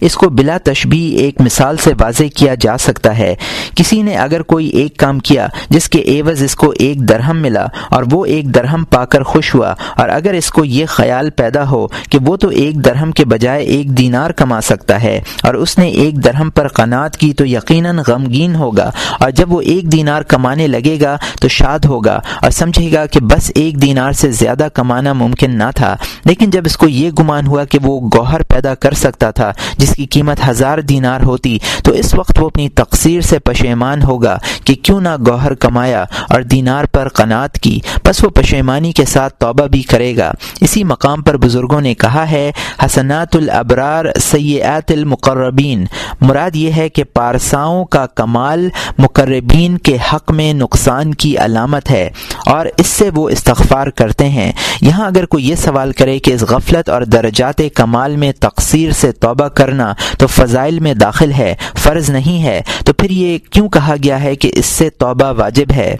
اس 0.00 0.14
کو 0.14 0.28
بلا 0.30 0.56
تشبی 0.64 1.00
ایک 1.18 1.40
مثال 1.40 1.76
سے 1.76 1.92
واضح 2.00 2.24
کیا 2.36 2.54
جا 2.60 2.76
سکتا 2.78 3.16
ہے۔ 3.18 3.34
کسی 3.76 4.00
نے 4.02 4.16
اگر 4.16 4.42
کوئی 4.44 4.66
ایک 4.68 4.96
کام 4.96 5.18
کیا 5.20 5.46
جس 5.70 5.88
کے 5.88 5.98
ایوز 6.12 6.42
اس 6.42 6.54
کو 6.56 6.72
ایک 6.78 7.08
درہم 7.08 7.40
ملا 7.42 7.66
اور 7.90 8.02
وہ 8.12 8.24
ایک 8.26 8.54
درہم 8.54 8.84
پا 8.90 9.04
کر 9.04 9.22
خوش 9.22 9.54
ہوا، 9.54 9.74
اور 9.96 10.08
اگر 10.08 10.32
اس 10.34 10.50
کو 10.50 10.64
یہ 10.64 10.86
خیال 10.88 11.30
پیدا 11.36 11.68
ہو 11.70 11.86
کہ 12.10 12.18
وہ 12.26 12.36
تو 12.36 12.48
ایک 12.62 12.84
درہم 12.84 13.12
کے 13.12 13.24
بجائے 13.24 13.64
ایک 13.64 13.96
دینار 13.98 14.30
کما 14.32 14.60
سکتا 14.60 15.02
ہے 15.02 15.20
اور 15.42 15.54
اس 15.54 15.76
نے 15.78 15.88
ایک 16.02 16.24
درہم 16.24 16.50
پر 16.50 16.68
قناعت 16.70 17.16
کی 17.16 17.32
تو 17.32 17.46
یقیناً 17.46 17.98
غمگین 18.06 18.54
ہوگا، 18.56 18.90
اور 19.20 19.30
جب 19.30 19.52
وہ 19.52 19.60
ایک 19.62 19.90
دینار 19.92 20.22
کمانے 20.28 20.66
لگے 20.66 20.98
گا 21.00 21.16
تو 21.40 21.48
شاد 21.48 21.84
ہوگا 21.84 22.20
اور 22.40 22.50
سمجھے 22.50 22.90
گا 22.92 23.04
کہ 23.06 23.20
بس 23.22 23.50
ایک 23.54 23.80
دینار 23.82 24.12
سے 24.12 24.30
زیادہ 24.32 24.68
کمانا 24.74 25.12
ممکن 25.12 25.58
نہ 25.58 25.70
تھا۔ 25.76 25.94
لیکن 26.24 26.50
جب 26.50 26.62
اس 26.66 26.76
کو 26.76 26.88
یہ 26.88 27.10
گمان 27.18 27.46
ہوا 27.46 27.64
کہ 27.64 27.78
وہ 27.82 28.00
گوہر 28.14 28.42
پیدا 28.44 28.74
کر 28.74 28.94
سکتا 28.94 29.30
تھا 29.30 29.50
جس 29.78 29.94
کی 29.96 30.06
قیمت 30.06 30.36
ہزار 30.48 30.78
دینار 30.78 31.20
ہوتی، 31.20 31.58
تو 31.84 31.92
اس 31.92 32.14
وقت 32.14 32.32
وہ 32.40 32.46
اپنی 32.46 32.68
تقصیر 32.68 33.20
سے 33.20 33.38
پشیمان 33.38 34.02
ہوگا 34.02 34.38
کہ 34.64 34.74
کیوں 34.74 35.00
نہ 35.00 35.08
گوہر 35.28 35.54
کمایا 35.54 36.04
اور 36.28 36.42
دینار 36.42 36.84
پر 36.84 37.08
قناعت 37.08 37.54
کی۔ 37.54 37.80
بس 38.04 38.24
وہ 38.24 38.30
پشیمانی 38.30 38.92
کے 38.92 39.04
ساتھ 39.04 39.34
توبہ 39.34 39.66
بھی 39.66 39.82
کرے 39.82 40.16
گا۔ 40.16 40.32
اسی 40.60 40.84
مقام 40.84 41.22
پر 41.22 41.36
بزرگوں 41.36 41.80
نے 41.80 41.94
کہا 41.94 42.30
ہے، 42.30 42.52
حسنات 42.84 43.36
الابرار 43.36 44.04
سیئات 44.20 44.90
المقربین۔ 44.90 45.84
مراد 46.20 46.56
یہ 46.56 46.72
ہے 46.72 46.88
کہ 46.88 47.04
پارساؤں 47.04 47.84
کا 47.84 48.06
کمال 48.06 48.68
مقربین 48.98 49.78
کے 49.78 49.96
حق 50.12 50.30
میں 50.30 50.52
نقصان 50.52 51.14
کی 51.14 51.38
علامت 51.38 51.90
ہے 51.90 52.10
اور 52.46 52.66
اس 52.76 52.86
سے 52.86 53.10
وہ 53.14 53.28
استغفار 53.28 53.86
کرتے 53.86 54.28
ہیں۔ 54.28 54.52
یہاں 54.80 55.06
اگر 55.06 55.26
کوئی 55.26 55.48
یہ 55.48 55.54
سوال 55.54 55.92
کرے 55.92 56.18
کہ 56.18 56.32
اس 56.32 56.42
غفلت 56.42 56.88
اور 56.88 57.02
درجات 57.02 57.62
کمال 57.74 58.16
میں 58.16 58.32
تقصیر 58.40 58.92
سے 58.92 59.12
توبہ 59.12 59.48
کرنا 59.54 59.92
تو 60.18 60.26
فضائل 60.26 60.80
میں 60.80 60.94
داخل 60.94 61.32
ہے، 61.32 61.54
فرض 61.78 62.10
نہیں 62.10 62.42
ہے۔ 62.42 62.60
تو 62.86 62.92
پھر 62.92 63.10
یہ 63.10 63.38
کیوں 63.50 63.68
کہا 63.68 63.94
گیا 64.04 64.22
ہے 64.22 64.34
کہ 64.36 64.50
اس 64.54 64.66
سے 64.66 64.90
توبہ 64.90 65.32
واجب 65.38 65.72
ہے؟ 65.76 65.96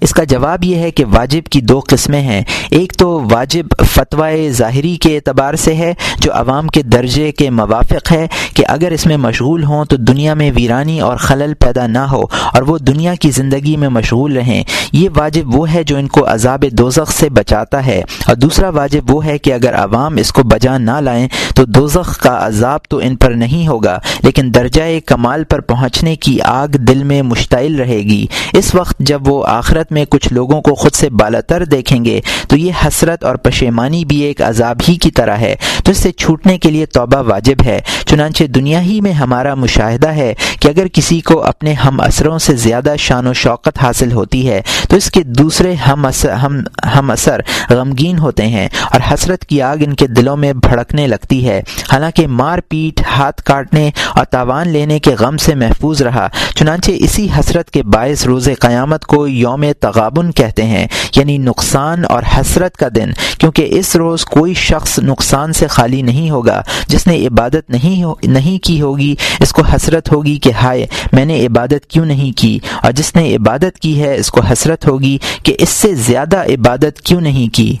اس 0.00 0.10
کا 0.10 0.24
جواب 0.24 0.64
یہ 0.64 0.76
ہے 0.76 0.90
کہ 0.90 1.04
واجب 1.04 1.48
کی 1.48 1.60
دو 1.60 1.80
قسمیں 1.88 2.20
ہیں۔ 2.20 2.42
ایک 2.70 2.92
تو 2.98 3.22
واجب 3.30 3.66
فتوائے 3.86 4.52
ظاہری 4.52 4.96
کے 4.96 5.16
اعتبار 5.16 5.54
سے 5.54 5.74
ہے، 5.74 5.94
جو 6.20 6.32
عوام 6.34 6.68
کے 6.68 6.82
درجے 6.82 7.32
کے 7.32 7.50
موافق 7.50 8.12
ہے 8.12 8.26
کہ 8.54 8.64
اگر 8.68 8.90
اس 8.90 9.06
میں 9.06 9.16
مشغول 9.16 9.64
ہوں 9.64 9.84
تو 9.84 9.96
دنیا 9.96 10.34
میں 10.34 10.52
ویرانی 10.54 11.00
اور 11.00 11.16
خلل 11.16 11.54
پیدا 11.54 11.86
نہ 11.86 11.98
ہو 11.98 12.22
اور 12.52 12.62
وہ 12.62 12.78
دنیا 12.78 13.14
کی 13.14 13.30
زندگی 13.30 13.76
میں 13.76 13.88
مشغول 13.88 14.36
رہیں۔ 14.36 14.62
یہ 14.92 15.08
واجب 15.16 15.56
وہ 15.56 15.74
ہے 15.74 15.84
جو 15.84 15.96
ان 15.96 16.08
کو 16.08 16.32
عذاب 16.32 16.64
دوزخ 16.72 17.12
سے 17.12 17.30
بچاتا 17.30 17.86
ہے۔ 17.86 18.02
اور 18.26 18.36
دوسرا 18.36 18.68
واجب 18.68 19.10
وہ 19.10 19.24
ہے 19.24 19.38
کہ 19.38 19.52
اگر 19.52 19.74
عوام 19.74 20.16
اس 20.16 20.32
کو 20.32 20.42
بجا 20.42 20.78
نہ 20.78 20.90
لائیں 20.90 21.28
تو 21.54 21.64
دوزخ 21.64 22.18
کا 22.20 22.46
عذاب 22.46 22.80
تو 22.88 23.00
ان 23.02 23.16
پر 23.16 23.30
نہیں 23.30 23.68
ہوگا، 23.68 23.98
لیکن 24.22 24.54
درجۂ 24.54 24.80
کمال 25.06 25.44
پر 25.44 25.60
پہنچنے 25.60 26.16
کی 26.16 26.40
آگ 26.40 26.68
دل 26.68 27.04
میں 27.04 27.22
مشتعل 27.22 27.76
رہے 27.76 27.98
گی۔ 27.98 28.26
اس 28.52 28.74
وقت 28.74 28.98
جب 28.98 29.28
وہ 29.28 29.46
آخرت 29.46 29.89
میں 29.90 30.04
کچھ 30.08 30.32
لوگوں 30.32 30.62
کو 30.62 30.74
خود 30.74 30.92
سے 30.92 31.10
بالاتر 31.10 31.64
دیکھیں 31.64 32.04
گے۔ 32.04 32.20
تو 32.48 32.56
یہ 32.56 32.72
حسرت 32.86 33.24
اور 33.24 33.36
پشیمانی 33.36 34.04
بھی 34.04 34.20
ایک 34.20 34.42
عذاب 34.42 34.80
ہی 34.88 34.94
کی 34.94 35.10
طرح 35.10 35.36
ہے۔ 35.36 35.56
تو 35.84 35.90
اس 35.90 35.98
سے 35.98 36.12
چھوٹنے 36.12 36.58
کے 36.58 36.70
لیے 36.70 36.86
توبہ 36.86 37.28
واجب 37.28 37.66
ہے۔ 37.66 37.80
چنانچہ 38.06 38.44
دنیا 38.44 38.82
ہی 38.82 39.00
میں 39.00 39.12
ہمارا 39.12 39.54
مشاہدہ 39.54 40.08
ہے 40.08 40.34
کہ 40.60 40.68
اگر 40.68 40.86
کسی 40.92 41.20
کو 41.20 41.42
اپنے 41.42 41.72
ہم 41.72 42.00
اثروں 42.00 42.38
سے 42.38 42.56
زیادہ 42.56 42.94
شان 42.98 43.26
و 43.26 43.32
شوقت 43.32 43.82
حاصل 43.82 44.12
ہوتی 44.12 44.48
ہے، 44.48 44.60
تو 44.88 44.96
اس 44.96 45.10
کے 45.10 45.22
دوسرے 45.22 45.74
ہم 45.74 46.06
اثر 46.06 46.30
ہم 46.30 46.60
ہم 46.98 47.10
اثر 47.10 47.40
غمگین 47.70 48.18
ہوتے 48.18 48.46
ہیں 48.46 48.68
اور 48.92 49.00
حسرت 49.14 49.44
کی 49.44 49.62
آگ 49.62 49.76
ان 49.80 49.94
کے 49.94 50.06
دلوں 50.06 50.36
میں 50.36 50.52
بھڑکنے 50.52 51.06
لگتی 51.06 51.48
ہے۔ 51.48 51.62
حالانکہ 51.92 52.26
مار 52.26 52.58
پیٹ، 52.68 53.00
ہاتھ 53.06 53.42
کاٹنے 53.42 53.90
اور 54.14 54.24
تاوان 54.24 54.68
لینے 54.68 54.98
کے 54.98 55.10
غم 55.10 55.36
سے 55.36 55.54
محفوظ 55.54 56.02
رہا۔ 56.02 56.28
چنانچہ 56.54 56.90
اسی 56.94 57.28
حسرت 57.38 57.70
کے 57.70 57.82
باعث 57.82 58.26
روز 58.26 58.48
قیامت 58.60 59.04
کو 59.04 59.28
یوم 59.28 59.64
تغابن 59.80 60.32
کہتے 60.32 60.64
ہیں 60.64 60.86
یعنی 61.16 61.38
نقصان 61.38 62.04
اور 62.04 62.22
حسرت 62.36 62.76
کا 62.76 62.88
دن، 62.94 63.10
کیونکہ 63.38 63.66
اس 63.70 63.96
روز 63.96 64.24
کوئی 64.24 64.54
شخص 64.54 64.98
نقصان 64.98 65.52
سے 65.52 65.66
خالی 65.66 66.02
نہیں 66.02 66.30
ہوگا۔ 66.30 66.62
جس 66.86 67.06
نے 67.06 67.26
عبادت 67.26 67.70
نہیں 67.70 68.02
ہو، 68.04 68.14
نہیں 68.22 68.64
کی 68.64 68.80
ہوگی، 68.80 69.14
اس 69.40 69.52
کو 69.52 69.62
حسرت 69.62 70.12
ہوگی 70.12 70.38
کہ 70.38 70.52
ہائے، 70.52 70.86
میں 71.12 71.24
نے 71.24 71.46
عبادت 71.46 71.86
کیوں 71.88 72.06
نہیں 72.06 72.38
کی؟ 72.38 72.58
اور 72.82 72.92
جس 72.92 73.14
نے 73.16 73.36
عبادت 73.36 73.78
کی 73.78 74.02
ہے، 74.02 74.16
اس 74.16 74.30
کو 74.30 74.40
حسرت 74.40 74.88
ہوگی 74.88 75.18
کہ 75.42 75.56
اس 75.58 75.68
سے 75.68 75.94
زیادہ 75.94 76.42
عبادت 76.42 77.02
کیوں 77.02 77.20
نہیں 77.20 77.54
کی؟ 77.54 77.76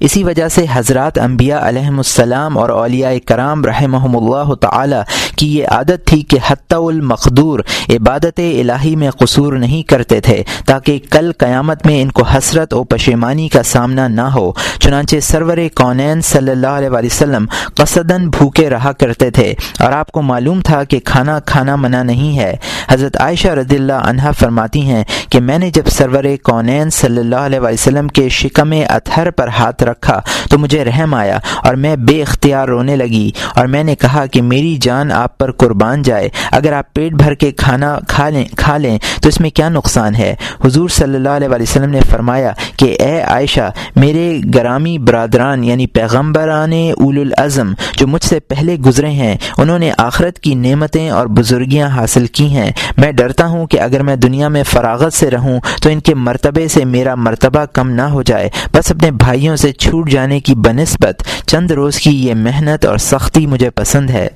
اسی 0.00 0.24
وجہ 0.24 0.48
سے 0.48 0.64
حضرات 0.72 1.18
انبیاء 1.18 1.58
علیہم 1.68 1.96
السلام 1.96 2.58
اور 2.58 2.68
اولیاء 2.68 3.12
کرام 3.26 3.64
رحمہم 3.64 4.16
اللہ 4.16 4.54
تعالی 4.54 4.96
کی 5.36 5.58
یہ 5.58 5.68
عادت 5.68 6.06
تھی 6.06 6.22
کہ 6.22 6.38
حتی 6.48 6.76
المقدور 6.76 7.60
عبادت 7.88 8.40
الہی 8.40 8.96
میں 8.96 9.10
قصور 9.10 9.52
نہیں 9.52 9.82
کرتے 9.82 10.20
تھے، 10.20 10.42
تاکہ 10.66 10.98
کل 11.10 11.30
قیامت 11.38 11.86
میں 11.86 12.00
ان 12.02 12.10
کو 12.10 12.22
حسرت 12.22 12.74
و 12.74 12.84
پشیمانی 12.84 13.48
کا 13.48 13.62
سامنا 13.62 14.08
نہ 14.08 14.28
ہو۔ 14.34 14.52
چنانچہ 14.78 15.16
سرور 15.22 15.58
کونین 15.74 16.20
صلی 16.20 16.50
اللہ 16.50 16.66
علیہ 16.66 16.88
وسلم 16.90 17.46
قصدن 17.74 18.28
بھوکے 18.28 18.68
رہا 18.70 18.92
کرتے 18.92 19.30
تھے 19.30 19.54
اور 19.78 19.92
آپ 19.92 20.10
کو 20.12 20.22
معلوم 20.22 20.60
تھا 20.60 20.82
کہ 20.84 21.00
کھانا 21.04 21.38
کھانا 21.40 21.76
منع 21.76 22.02
نہیں 22.02 22.38
ہے۔ 22.38 22.54
حضرت 22.90 23.16
عائشہ 23.20 23.48
رضی 23.48 23.76
اللہ 23.76 23.92
عنہ 23.92 24.30
فرماتی 24.38 24.80
ہیں 24.80 25.04
کہ 25.30 25.40
میں 25.40 25.58
نے 25.58 25.70
جب 25.70 25.88
سرور 25.88 26.24
کونین 26.42 26.90
صلی 26.90 27.20
اللہ 27.20 27.36
علیہ 27.36 27.60
وسلم 27.60 28.08
کے 28.08 28.28
شکم 28.28 28.72
اتھر 28.88 29.30
پر 29.30 29.48
ہاتھ 29.48 29.79
رکھا۔ 29.82 30.20
تو 30.50 30.58
مجھے 30.58 30.84
رحم 30.84 31.14
آیا 31.14 31.38
اور 31.64 31.74
میں 31.74 31.96
بے 31.96 32.22
اختیار 32.22 32.68
رونے 32.68 32.96
لگی 32.96 33.30
اور 33.54 33.66
میں 33.66 33.84
نے 33.84 33.94
کہا 33.94 34.26
کہ 34.26 34.42
میری 34.42 34.76
جان 34.80 35.12
آپ 35.12 35.38
پر 35.38 35.52
قربان 35.52 36.02
جائے۔ 36.02 36.28
اگر 36.52 36.72
آپ 36.72 36.94
پیٹ 36.94 37.12
بھر 37.12 37.34
کے 37.34 37.52
کھانا 37.52 37.98
کھا 38.08 38.28
لیں 38.28 38.44
کھا 38.56 38.76
لیں، 38.76 38.98
تو 39.22 39.28
اس 39.28 39.40
میں 39.40 39.50
کیا 39.50 39.68
نقصان 39.68 40.14
ہے؟ 40.14 40.34
حضور 40.64 40.88
صلی 40.88 41.14
اللہ 41.14 41.28
علیہ 41.28 41.48
وسلم 41.48 41.90
نے 41.90 42.00
فرمایا 42.10 42.52
کہ 42.76 42.96
اے 42.98 43.22
عائشہ، 43.22 43.70
میرے 43.96 44.40
گرامی 44.54 44.98
برادران 44.98 45.64
یعنی 45.64 45.86
پیغمبران 45.86 46.72
اول 46.72 47.18
العظم 47.18 47.72
جو 47.96 48.06
مجھ 48.06 48.24
سے 48.24 48.40
پہلے 48.40 48.76
گزرے 48.76 49.10
ہیں، 49.10 49.36
انہوں 49.58 49.78
نے 49.78 49.90
آخرت 49.98 50.38
کی 50.38 50.54
نعمتیں 50.54 51.10
اور 51.10 51.26
بزرگیاں 51.26 51.88
حاصل 51.88 52.26
کی 52.26 52.46
ہیں۔ 52.46 52.70
میں 52.96 53.12
ڈرتا 53.12 53.46
ہوں 53.46 53.66
کہ 53.66 53.80
اگر 53.80 54.02
میں 54.02 54.16
دنیا 54.16 54.48
میں 54.48 54.62
فراغت 54.62 55.12
سے 55.12 55.30
رہوں، 55.30 55.60
تو 55.82 55.90
ان 55.90 56.00
کے 56.00 56.14
مرتبے 56.14 56.68
سے 56.68 56.84
میرا 56.84 57.14
مرتبہ 57.14 57.64
کم 57.64 57.90
نہ 57.90 58.02
ہو 58.02 58.22
جائے۔ 58.22 58.48
بس 58.74 58.90
اپنے 58.90 59.10
بھائیوں 59.10 59.56
سے 59.56 59.69
چھوٹ 59.72 60.10
جانے 60.10 60.40
کی 60.40 60.54
بنسبت 60.54 61.22
چند 61.46 61.70
روز 61.70 61.96
کی 61.96 62.26
یہ 62.26 62.34
محنت 62.34 62.86
اور 62.86 62.98
سختی 62.98 63.46
مجھے 63.46 63.70
پسند 63.70 64.10
ہے۔ 64.10 64.28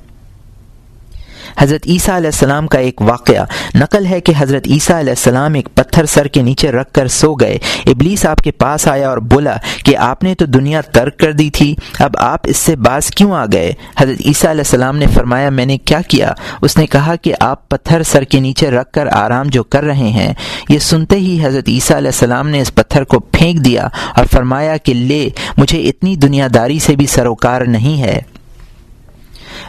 حضرت 1.58 1.86
عیسیٰ 1.86 2.14
علیہ 2.14 2.26
السلام 2.26 2.66
کا 2.66 2.78
ایک 2.78 3.00
واقعہ۔ 3.00 3.44
نقل 3.74 4.06
ہے 4.06 4.20
کہ 4.20 4.32
حضرت 4.38 4.66
عیسیٰ 4.66 4.98
علیہ 4.98 5.10
السلام 5.10 5.54
ایک 5.54 5.68
پتھر 5.74 6.06
سر 6.06 6.26
کے 6.26 6.42
نیچے 6.42 6.72
رکھ 6.72 6.92
کر 6.92 7.08
سو 7.08 7.34
گئے۔ 7.34 7.58
ابلیس 7.86 8.26
آپ 8.26 8.38
کے 8.38 8.50
پاس 8.50 8.88
آیا 8.88 9.08
اور 9.08 9.18
بولا 9.18 9.56
کہ 9.84 9.96
آپ 9.96 10.22
نے 10.22 10.34
تو 10.34 10.46
دنیا 10.46 10.80
ترک 10.80 11.18
کر 11.18 11.32
دی 11.32 11.50
تھی، 11.50 11.74
اب 11.98 12.10
آپ 12.18 12.40
اس 12.44 12.56
سے 12.56 12.76
باز 12.76 13.06
کیوں 13.06 13.32
آ 13.32 13.44
گئے؟ 13.52 13.72
حضرت 14.00 14.22
عیسیٰ 14.24 14.50
علیہ 14.50 14.60
السلام 14.60 14.96
نے 14.96 15.06
فرمایا، 15.14 15.50
میں 15.50 15.66
نے 15.66 15.78
کیا 15.78 16.00
کیا؟ 16.00 16.32
اس 16.62 16.76
نے 16.76 16.86
کہا 16.86 17.16
کہ 17.16 17.34
آپ 17.40 17.68
پتھر 17.68 18.02
سر 18.02 18.24
کے 18.24 18.40
نیچے 18.40 18.70
رکھ 18.70 18.92
کر 18.92 19.06
آرام 19.06 19.46
جو 19.48 19.64
کر 19.64 19.84
رہے 19.84 20.10
ہیں۔ 20.10 20.34
یہ 20.68 20.78
سنتے 20.78 21.16
ہی 21.16 21.46
حضرت 21.46 21.68
عیسیٰ 21.68 21.96
علیہ 21.96 22.08
السلام 22.08 22.48
نے 22.48 22.60
اس 22.60 22.74
پتھر 22.74 23.04
کو 23.04 23.20
پھینک 23.20 23.64
دیا 23.64 23.88
اور 24.16 24.24
فرمایا 24.24 24.76
کہ 24.76 24.94
لے، 24.94 25.28
مجھے 25.56 25.80
اتنی 25.80 26.16
دنیا 26.16 26.48
داری 26.54 26.78
سے 26.78 26.96
بھی 26.96 27.06
سروکار 27.06 27.60
نہیں 27.60 28.02
ہے۔ 28.02 28.20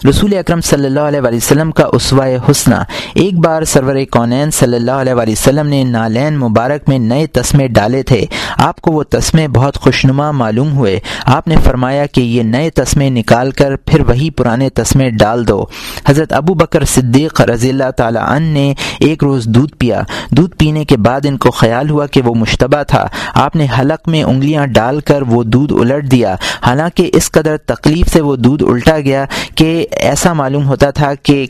رسول 0.10 0.38
اکرم 0.38 0.62
صلی 0.62 0.86
اللہ 0.86 1.00
علیہ 1.00 1.20
وسلم 1.24 1.72
کا 1.72 1.86
اسوہ 1.94 2.52
حسنہ۔ 2.52 2.76
ایک 3.16 3.34
بار 3.34 3.64
سرور 3.64 3.96
کونین 4.12 4.52
صلی 4.52 4.76
اللہ 4.78 4.92
علیہ 4.92 5.14
وسلم 5.14 5.68
نے 5.68 5.84
نالین 5.84 6.38
مبارک 6.38 6.90
میں 6.90 7.00
نئے 7.00 7.28
تسمے 7.28 7.68
ڈالے 7.68 8.04
تھے۔ 8.04 8.26
آپ 8.58 8.82
کو 8.82 8.92
وہ 8.92 9.04
تسمے 9.10 9.48
بہت 9.48 9.78
خوشنما 9.78 10.32
معلوم 10.32 10.78
ہوئے۔ 10.78 11.00
آپ 11.26 11.48
نے 11.48 11.56
فرمایا 11.64 12.06
کہ 12.06 12.22
یہ 12.22 12.44
نئے 12.44 12.70
تسمے 12.70 13.10
نکال 13.10 13.52
کر 13.52 13.76
پھر 13.76 14.00
وہی 14.00 14.30
پرانے 14.30 14.70
تسمے 14.70 15.10
ڈال 15.10 15.48
دو۔ 15.48 15.66
حضرت 16.08 16.34
ابو 16.34 16.54
بکر 16.54 16.86
صدیق 16.86 17.42
رضی 17.42 17.70
اللہ 17.70 17.92
تعالیٰ 17.98 18.24
عنہ 18.28 18.46
نے 18.46 18.74
ایک 19.00 19.24
روز 19.24 19.46
دودھ 19.46 19.76
پیا۔ 19.76 20.02
دودھ 20.32 20.56
پینے 20.56 20.86
کے 20.86 20.98
بعد 20.98 21.22
ان 21.24 21.38
کو 21.38 21.52
خیال 21.52 21.90
ہوا 21.90 22.08
کہ 22.08 22.22
وہ 22.22 22.34
مشتبہ 22.34 22.84
تھا۔ 22.84 23.08
آپ 23.34 23.56
نے 23.56 23.68
حلق 23.80 24.08
میں 24.08 24.24
انگلیاں 24.24 24.68
ڈال 24.68 25.00
کر 25.00 25.22
وہ 25.22 25.44
دودھ 25.44 25.74
الٹ 25.74 26.12
دیا۔ 26.12 26.36
حالانکہ 26.62 27.10
اس 27.14 27.32
قدر 27.32 27.58
تکلیف 27.58 28.14
سے 28.14 28.22
وہ 28.22 28.36
دودھ 28.36 28.64
الٹا 28.64 29.00
گیا 29.00 29.26
کہ 29.56 29.75
ایسا 29.92 30.34
معلوم 30.34 30.68
ہوتا 30.68 30.90
تھا 30.90 31.14
کہ 31.16 31.46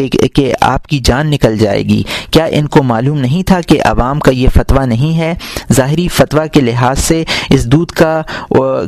کہ 0.00 0.28
کہ 0.28 0.54
آپ 0.60 0.86
کی 0.86 0.98
جان 0.98 1.30
نکل 1.30 1.58
جائے 1.58 1.82
گی۔ 1.82 2.02
کیا 2.30 2.44
ان 2.44 2.66
کو 2.66 2.82
معلوم 2.82 3.18
نہیں 3.18 3.42
تھا 3.42 3.60
کہ 3.60 3.82
عوام 3.82 4.20
کا 4.20 4.30
یہ 4.30 4.48
فتویٰ 4.54 4.86
نہیں 4.86 5.18
ہے؟ 5.18 5.34
ظاہری 5.72 6.08
فتویٰ 6.08 6.46
کے 6.52 6.60
لحاظ 6.60 6.98
سے 6.98 7.24
اس 7.50 7.66
دودھ 7.66 7.92
کا 7.92 8.22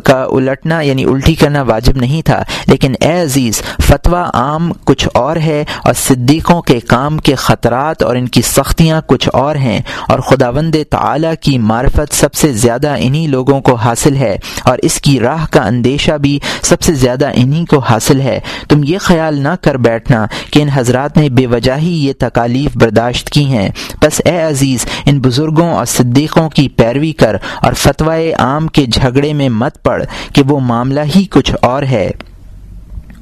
کا 0.05 0.27
الٹنا 0.31 0.81
یعنی 0.81 1.05
الٹی 1.05 1.35
کرنا 1.35 1.63
واجب 1.63 1.97
نہیں 1.97 2.23
تھا۔ 2.23 2.43
لیکن 2.67 2.95
اے 3.01 3.21
عزیز، 3.21 3.63
فتویٰ 3.87 4.25
عام 4.35 4.73
کچھ 4.85 5.09
اور 5.15 5.37
ہے 5.37 5.65
اور 5.85 5.95
صدیقوں 5.95 6.63
کے 6.63 6.81
کام 6.81 7.19
کے 7.19 7.35
خطرات 7.35 8.03
اور 8.03 8.17
ان 8.17 8.29
کی 8.29 8.43
سختیاں 8.43 9.01
کچھ 9.07 9.29
اور 9.33 9.57
ہیں۔ 9.57 9.81
اور 10.09 10.19
خداوند 10.19 10.75
تعالی 10.91 11.29
کی 11.41 11.59
معرفت 11.59 12.15
سب 12.15 12.35
سے 12.35 12.53
زیادہ 12.53 12.95
انہی 12.99 13.27
لوگوں 13.27 13.61
کو 13.61 13.75
حاصل 13.75 14.17
ہے 14.17 14.39
اور 14.65 14.79
اس 14.83 15.01
کی 15.01 15.21
راہ 15.21 15.47
کا 15.51 15.63
اندیشہ 15.63 16.13
بھی 16.13 16.39
سب 16.63 16.83
سے 16.83 16.93
زیادہ 16.93 17.31
انہی 17.35 17.65
کو 17.65 17.79
حاصل 17.79 18.21
ہے۔ 18.21 18.41
تم 18.69 18.81
یہ 18.85 18.99
خیال 18.99 19.41
نہ 19.41 19.55
کر 19.63 19.77
بیٹھنا 19.77 20.27
کہ 20.51 20.63
ان 20.63 20.69
حضرات 20.69 20.98
حضرات 20.99 21.17
نے 21.17 21.29
بے 21.29 21.47
وجہ 21.47 21.77
ہی 21.77 22.07
یہ 22.07 22.13
تکالیف 22.19 22.77
برداشت 22.77 23.31
کی 23.31 23.45
ہیں۔ 23.45 23.69
بس 24.03 24.21
اے 24.25 24.43
عزیز، 24.43 24.87
ان 25.07 25.21
بزرگوں 25.21 25.71
اور 25.71 25.85
صدیقوں 25.85 26.51
کی 26.51 26.69
پیروی 26.69 27.13
کر 27.13 27.37
اور 27.63 27.73
فتوائے 27.73 28.33
عام 28.33 28.67
کے 28.67 28.87
جھگڑے 28.87 29.33
میں 29.33 29.49
مت 29.49 29.83
پڑ 29.83 30.05
کہ 30.33 30.43
وہ 30.43 30.61
معاملہ 30.61 31.01
ہی 31.17 31.25
کچھ 31.31 31.53
اور 31.63 31.83
ہے۔ 31.83 32.11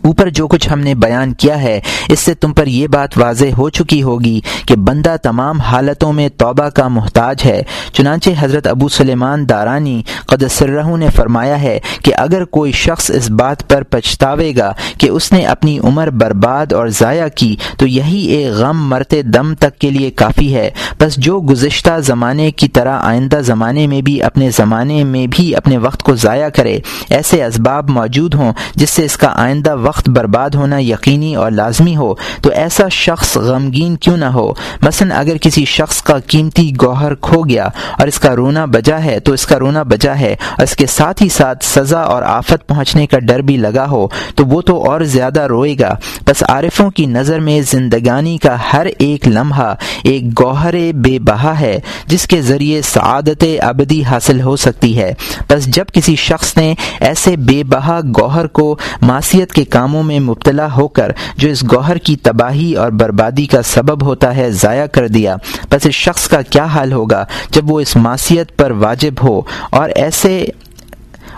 اوپر 0.06 0.28
جو 0.28 0.46
کچھ 0.48 0.68
ہم 0.72 0.80
نے 0.80 0.94
بیان 0.94 1.32
کیا 1.34 1.62
ہے، 1.62 1.80
اس 2.08 2.20
سے 2.20 2.34
تم 2.34 2.52
پر 2.52 2.66
یہ 2.66 2.86
بات 2.86 3.18
واضح 3.18 3.52
ہو 3.58 3.68
چکی 3.70 4.02
ہوگی 4.02 4.40
کہ 4.66 4.76
بندہ 4.76 5.16
تمام 5.22 5.60
حالتوں 5.60 6.12
میں 6.12 6.28
توبہ 6.28 6.68
کا 6.68 6.88
محتاج 6.88 7.44
ہے۔ 7.44 7.62
چنانچہ 7.92 8.30
حضرت 8.38 8.66
ابو 8.66 8.88
سلیمان 8.88 9.48
دارانی 9.48 10.02
قدسرہ 10.26 10.96
نے 10.96 11.06
فرمایا 11.16 11.62
ہے 11.62 11.78
کہ 12.04 12.12
اگر 12.16 12.44
کوئی 12.44 12.72
شخص 12.72 13.10
اس 13.10 13.30
بات 13.30 13.68
پر 13.68 13.82
پچھتاوے 13.82 14.52
گا 14.56 14.72
کہ 14.98 15.08
اس 15.08 15.32
نے 15.32 15.40
اپنی 15.46 15.78
عمر 15.78 16.10
برباد 16.10 16.72
اور 16.72 16.88
ضائع 16.88 17.28
کی، 17.28 17.56
تو 17.78 17.86
یہی 17.86 18.24
ایک 18.26 18.52
غم 18.52 18.88
مرتے 18.88 19.22
دم 19.22 19.54
تک 19.54 19.78
کے 19.78 19.90
لیے 19.90 20.10
کافی 20.10 20.54
ہے۔ 20.54 20.70
بس 21.00 21.16
جو 21.16 21.40
گزشتہ 21.40 21.98
زمانے 22.00 22.50
کی 22.50 22.68
طرح 22.68 22.98
آئندہ 23.00 23.40
زمانے 23.40 23.86
میں 23.86 24.00
بھی 24.02 24.22
اپنے 24.22 24.50
زمانے 24.50 25.04
میں 25.04 25.26
بھی 25.26 25.54
اپنے 25.56 25.78
وقت 25.78 26.02
کو 26.02 26.14
ضائع 26.14 26.48
کرے، 26.48 26.78
ایسے 27.10 27.44
اسباب 27.44 27.90
موجود 27.90 28.34
ہوں 28.34 28.52
جس 28.74 28.90
سے 28.90 29.04
اس 29.04 29.16
کا 29.16 29.32
آئندہ 29.34 29.74
وقت 29.76 29.95
وقت 29.96 30.08
برباد 30.08 30.50
ہونا 30.50 30.78
یقینی 30.78 31.34
اور 31.34 31.50
لازمی 31.50 31.96
ہو، 31.96 32.14
تو 32.42 32.50
ایسا 32.50 32.88
شخص 32.88 33.36
غمگین 33.36 33.96
کیوں 33.96 34.16
نہ 34.16 34.24
ہو؟ 34.24 34.52
مثلا 34.82 35.18
اگر 35.18 35.36
کسی 35.36 35.64
شخص 35.64 36.02
کا 36.02 36.18
قیمتی 36.18 36.72
گوہر 36.82 37.14
کھو 37.14 37.42
گیا 37.42 37.68
اور 37.98 38.06
اس 38.06 38.18
کا 38.18 38.36
رونا 38.36 38.64
بجا 38.64 39.04
ہے، 39.04 39.20
تو 39.20 39.32
اس 39.32 39.46
کا 39.46 39.58
رونا 39.58 39.82
بجا 39.82 40.18
ہے 40.20 40.36
اور 40.50 40.62
اس 40.62 40.76
کے 40.76 40.86
ساتھ 40.86 41.22
ہی 41.22 41.28
ساتھ 41.28 41.64
سزا 41.64 42.00
اور 42.00 42.22
آفت 42.22 42.66
پہنچنے 42.66 43.06
کا 43.06 43.18
ڈر 43.18 43.40
بھی 43.40 43.56
لگا 43.56 43.86
ہو، 43.90 44.06
تو 44.34 44.46
وہ 44.46 44.60
تو 44.60 44.84
اور 44.84 45.00
زیادہ 45.00 45.40
روئے 45.40 45.74
گا۔ 45.80 45.94
بس 46.26 46.42
عارفوں 46.48 46.90
کی 46.90 47.06
نظر 47.06 47.40
میں 47.40 47.60
زندگانی 47.60 48.36
کا 48.38 48.56
ہر 48.72 48.86
ایک 48.98 49.28
لمحہ 49.28 49.74
ایک 50.02 50.40
گوہر 50.40 50.74
بے 50.94 51.18
بہا 51.18 51.60
ہے، 51.60 51.78
جس 52.06 52.26
کے 52.26 52.42
ذریعے 52.42 52.82
سعادت 52.82 53.44
ابدی 53.60 54.04
حاصل 54.04 54.40
ہو 54.40 54.56
سکتی 54.56 54.98
ہے۔ 54.98 55.12
بس 55.48 55.66
جب 55.66 55.84
کسی 55.92 56.16
شخص 56.16 56.56
نے 56.56 56.74
ایسے 57.00 57.36
بے 57.36 57.62
بہا 57.64 58.00
گوہر 58.20 58.46
کو 58.46 58.76
معصیت 59.02 59.52
کے 59.52 59.64
کام 59.64 59.85
کاموں 59.86 60.02
میں 60.02 60.20
مبتلا 60.20 60.66
ہو 60.76 60.88
کر 60.88 61.12
جو 61.36 61.48
اس 61.48 61.62
گوہر 61.72 61.96
کی 61.96 62.16
تباہی 62.16 62.74
اور 62.74 62.90
بربادی 62.90 63.46
کا 63.46 63.62
سبب 63.62 64.02
ہوتا 64.02 64.36
ہے 64.36 64.50
ضائع 64.50 64.86
کر 64.86 65.08
دیا۔ 65.08 65.36
بس 65.70 65.86
اس 65.86 65.94
شخص 65.94 66.28
کا 66.28 66.42
کیا 66.42 66.64
حال 66.64 66.92
ہوگا 66.92 67.24
جب 67.50 67.70
وہ 67.70 67.80
اس 67.80 67.96
معصیت 67.96 68.56
پر 68.56 68.70
واجب 68.70 69.14
ہو 69.22 69.40
اور 69.70 69.88
ایسے 69.88 70.44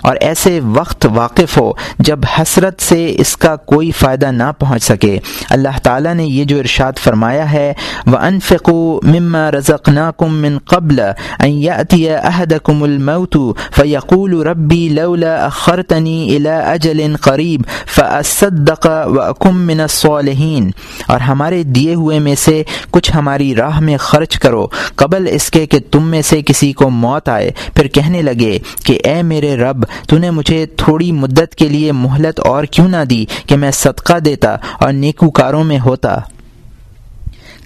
اور 0.02 0.16
ایسے 0.20 0.60
وقت 0.64 1.06
واقف 1.14 1.56
ہو 1.58 1.72
جب 1.98 2.18
حسرت 2.38 2.82
سے 2.82 3.14
اس 3.18 3.36
کا 3.36 3.54
کوئی 3.56 3.90
فائدہ 3.90 4.30
نہ 4.30 4.50
پہنچ 4.58 4.82
سکے۔ 4.82 5.18
اللہ 5.50 5.78
تعالیٰ 5.82 6.14
نے 6.14 6.24
یہ 6.24 6.44
جو 6.44 6.58
ارشاد 6.58 6.98
فرمایا 6.98 7.50
ہے 7.52 7.72
وہ 8.06 8.18
انفقو 8.18 9.00
مما 9.02 9.50
رزق 9.50 9.88
ناکم 9.88 10.34
من 10.34 10.58
قبل 10.66 11.00
احدکم 11.40 12.82
الموت 12.82 13.36
فیقول 13.76 14.34
ربی 14.46 14.88
لولا 14.88 15.34
اخرتنی 15.44 16.36
الى 16.36 16.54
اجل 16.72 17.16
قریب 17.20 17.62
فاصدق 17.86 18.86
واکم 19.06 19.60
من 19.66 19.80
الصالحین 19.80 20.70
اور 21.06 21.20
ہمارے 21.20 21.62
دیے 21.62 21.94
ہوئے 21.94 22.18
میں 22.18 22.34
سے 22.34 22.62
کچھ 22.90 23.10
ہماری 23.14 23.54
راہ 23.54 23.80
میں 23.80 23.96
خرچ 24.00 24.38
کرو۔ 24.38 24.66
قبل 24.96 25.28
اس 25.30 25.50
کے 25.50 25.66
کہ 25.66 25.78
تم 25.90 26.08
میں 26.10 26.22
سے 26.22 26.40
کسی 26.42 26.72
کو 26.72 26.90
موت 26.90 27.28
آئے، 27.28 27.50
پھر 27.74 27.88
کہنے 27.88 28.22
لگے 28.22 28.58
کہ 28.84 28.98
اے 29.04 29.22
میرے 29.22 29.56
رب 29.56 29.84
تو 30.08 30.18
نے 30.18 30.30
مجھے 30.30 30.66
تھوڑی 30.76 31.12
مدت 31.12 31.54
کے 31.54 31.68
لیے 31.68 31.92
مہلت 31.92 32.40
اور 32.40 32.64
کیوں 32.64 32.88
نہ 32.88 33.04
دی 33.10 33.24
کہ 33.46 33.56
میں 33.56 33.70
صدقہ 33.70 34.18
دیتا 34.18 34.56
اور 34.80 34.92
نیکوکاروں 34.92 35.64
میں 35.64 35.78
ہوتا؟ 35.80 36.16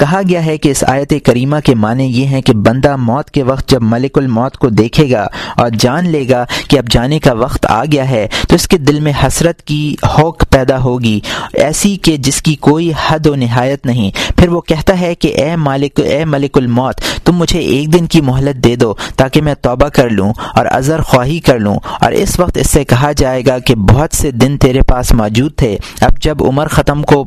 کہا 0.02 0.20
گیا 0.28 0.44
ہے 0.46 0.58
کہ 0.58 0.68
اس 0.68 0.84
آیت 0.86 1.12
کریمہ 1.24 1.56
کے 1.64 1.74
معنی 1.74 2.04
یہ 2.04 2.26
ہیں 2.26 2.40
کہ 2.42 2.52
بندہ 2.52 2.96
موت 2.96 3.30
کے 3.30 3.42
وقت 3.42 3.68
جب 3.68 3.82
ملک 3.82 4.18
الموت 4.18 4.56
کو 4.56 4.68
دیکھے 4.68 5.10
گا 5.10 5.26
اور 5.56 5.68
جان 5.78 6.08
لے 6.08 6.24
گا 6.28 6.44
کہ 6.68 6.78
اب 6.78 6.88
جانے 6.90 7.18
کا 7.18 7.32
وقت 7.32 7.66
آ 7.68 7.84
گیا 7.92 8.08
ہے، 8.10 8.26
تو 8.48 8.54
اس 8.54 8.66
کے 8.68 8.78
دل 8.78 9.00
میں 9.00 9.12
حسرت 9.26 9.62
کی 9.62 9.94
ہوک 10.18 10.44
پیدا 10.50 10.78
ہوگی، 10.78 11.20
ایسی 11.54 11.96
کہ 11.96 12.16
جس 12.16 12.42
کی 12.42 12.54
کوئی 12.54 12.90
حد 13.06 13.26
و 13.26 13.34
نہایت 13.34 13.86
نہیں۔ 13.86 14.10
پھر 14.38 14.48
وہ 14.48 14.60
کہتا 14.60 14.98
ہے 15.00 15.14
کہ 15.14 15.28
اے 15.36 15.56
مالک، 15.56 16.00
اے 16.00 16.24
ملک 16.24 16.58
الموت، 16.58 17.00
تم 17.24 17.36
مجھے 17.36 17.60
ایک 17.60 17.92
دن 17.92 18.06
کی 18.06 18.20
مہلت 18.20 18.64
دے 18.64 18.74
دو 18.76 18.94
تاکہ 19.16 19.42
میں 19.42 19.54
توبہ 19.60 19.88
کر 19.88 20.10
لوں 20.10 20.32
اور 20.54 20.66
ازر 20.70 21.00
خواہی 21.00 21.38
کر 21.40 21.58
لوں۔ 21.58 21.76
اور 22.00 22.12
اس 22.12 22.38
وقت 22.40 22.56
اس 22.56 22.70
سے 22.70 22.84
کہا 22.84 23.12
جائے 23.12 23.42
گا 23.46 23.58
کہ 23.58 23.74
بہت 23.74 24.16
سے 24.16 24.30
دن 24.30 24.56
تیرے 24.58 24.82
پاس 24.82 25.12
موجود 25.12 25.54
تھے، 25.56 25.76
اب 26.00 26.18
جب 26.20 26.42
عمر 26.48 26.66
ختم 26.66 27.02
کو، 27.02 27.24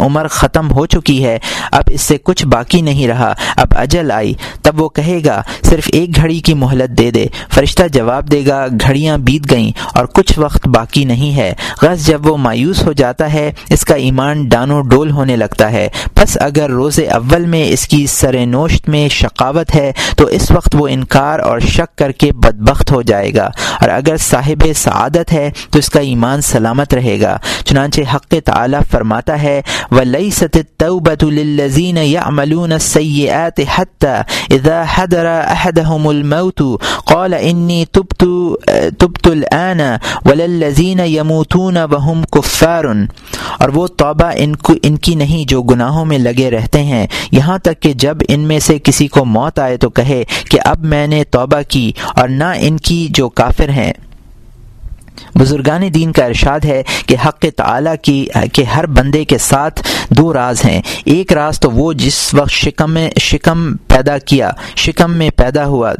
عمر 0.00 0.26
ختم 0.28 0.70
ہو 0.70 0.86
چکی 0.86 1.24
ہے، 1.24 1.38
اب 1.72 1.84
اس 1.86 2.00
سے 2.00 2.13
کچھ 2.22 2.46
باقی 2.46 2.80
نہیں 2.80 3.08
رہا۔ 3.08 3.34
اب 3.56 3.68
اجل 3.70 4.10
آئی۔ 4.10 4.34
تب 4.62 4.82
وہ 4.82 4.88
کہے 4.88 5.20
گا، 5.24 5.42
صرف 5.62 5.88
ایک 5.92 6.16
گھڑی 6.16 6.40
کی 6.40 6.54
مہلت 6.54 6.98
دے 6.98 7.10
دے۔ 7.10 7.26
فرشتہ 7.52 7.82
جواب 7.92 8.30
دے 8.30 8.42
گا، 8.46 8.66
گھڑیاں 8.80 9.18
بیت 9.18 9.50
گئیں 9.50 9.72
اور 9.94 10.06
کچھ 10.06 10.38
وقت 10.38 10.68
باقی 10.68 11.04
نہیں 11.04 11.36
ہے۔ 11.36 11.52
غز 11.82 12.06
جب 12.06 12.26
وہ 12.26 12.36
مایوس 12.36 12.86
ہو 12.86 12.92
جاتا 12.92 13.32
ہے، 13.32 13.52
اس 13.70 13.84
کا 13.84 13.94
ایمان 13.94 14.48
ڈانو 14.48 14.80
ڈول 14.80 15.10
ہونے 15.10 15.36
لگتا 15.36 15.72
ہے۔ 15.72 15.88
بس 16.16 16.38
اگر 16.40 16.70
روز 16.70 17.00
اول 17.12 17.46
میں 17.46 17.64
اس 17.64 17.88
کی 17.88 18.06
سر 18.06 18.46
نوشت 18.46 18.88
میں 18.88 19.08
شقاوت 19.08 19.74
ہے، 19.74 19.92
تو 20.16 20.26
اس 20.26 20.50
وقت 20.50 20.76
وہ 20.78 20.88
انکار 20.88 21.38
اور 21.38 21.58
شک 21.58 21.98
کر 21.98 22.12
کے 22.12 22.32
بدبخت 22.32 22.92
ہو 22.92 23.02
جائے 23.02 23.34
گا۔ 23.34 23.50
اور 23.80 23.88
اگر 23.88 24.16
صاحب 24.16 24.66
سعادت 24.76 25.32
ہے، 25.32 25.50
تو 25.70 25.78
اس 25.78 25.88
کا 25.88 26.00
ایمان 26.00 26.40
سلامت 26.40 26.94
رہے 26.94 27.20
گا۔ 27.20 27.38
چنانچہ 27.64 28.00
حق 28.14 28.34
تعالی 28.44 28.76
فرماتا 28.90 29.42
ہے، 29.42 29.62
وليست 29.90 30.56
التوبة 30.56 31.28
للذين 31.94 32.14
يعملون 32.14 32.72
السيئات 32.72 33.60
حتى 33.60 34.22
إذا 34.50 34.84
حضر 34.94 35.26
أحدهم 35.50 36.06
الموت 36.06 36.62
قال 37.06 37.34
إني 37.34 37.84
تبت 37.84 38.24
تبت 38.98 39.26
الآن 39.26 39.80
وللذين 40.24 41.00
يموتون 41.00 41.76
وهم 41.76 42.24
كفار. 42.24 42.84
اور 43.58 43.68
وہ 43.68 43.86
توبہ 43.86 44.32
ان 44.36 44.56
کو، 44.56 44.72
ان 44.82 44.96
کی 44.96 45.14
نہیں، 45.14 45.48
جو 45.48 45.62
گناہوں 45.62 46.04
میں 46.04 46.18
لگے 46.18 46.50
رہتے 46.50 46.82
ہیں۔ 46.82 47.06
یہاں 47.32 47.58
تک 47.58 47.80
کہ 47.80 47.92
جب 47.92 48.16
ان 48.28 48.40
میں 48.40 48.58
سے 48.58 48.78
کسی 48.78 49.08
کو 49.08 49.24
موت 49.24 49.58
آئے 49.58 49.76
تو 49.76 49.90
کہے 49.90 50.24
کہ 50.50 50.58
اب 50.64 50.84
میں 50.84 51.06
نے 51.06 51.24
توبہ 51.24 51.62
کی 51.68 51.92
اور 52.16 52.28
نہ 52.28 52.44
ان 52.58 52.76
کی 52.76 53.08
جو 53.10 53.28
کافر 53.28 53.68
ہیں۔ 53.68 53.92
بزرگان 55.34 55.94
دین 55.94 56.12
کا 56.12 56.24
ارشاد 56.24 56.60
ہے 56.64 56.82
کہ 57.06 57.16
حق 57.26 57.44
تعالی 57.56 57.90
کی، 58.02 58.26
کہ 58.52 58.62
ہر 58.62 58.86
بندے 58.86 59.24
کے 59.24 59.38
ساتھ 59.38 59.82
دو 60.10 60.32
راز 60.32 60.64
ہیں۔ 60.64 60.82
ایک 61.04 61.32
راز 61.32 61.60
تو 61.60 61.70
وہ 61.70 61.92
جس 61.92 62.34
وقت 62.34 62.50
شکم 62.50 62.98
شکم 63.20 63.76
پیدا 63.76 64.18
کیا، 64.18 64.50
شکم 64.76 65.16
میں 65.16 65.30
پیدا 65.36 65.64
ہوا۔ 65.64 65.92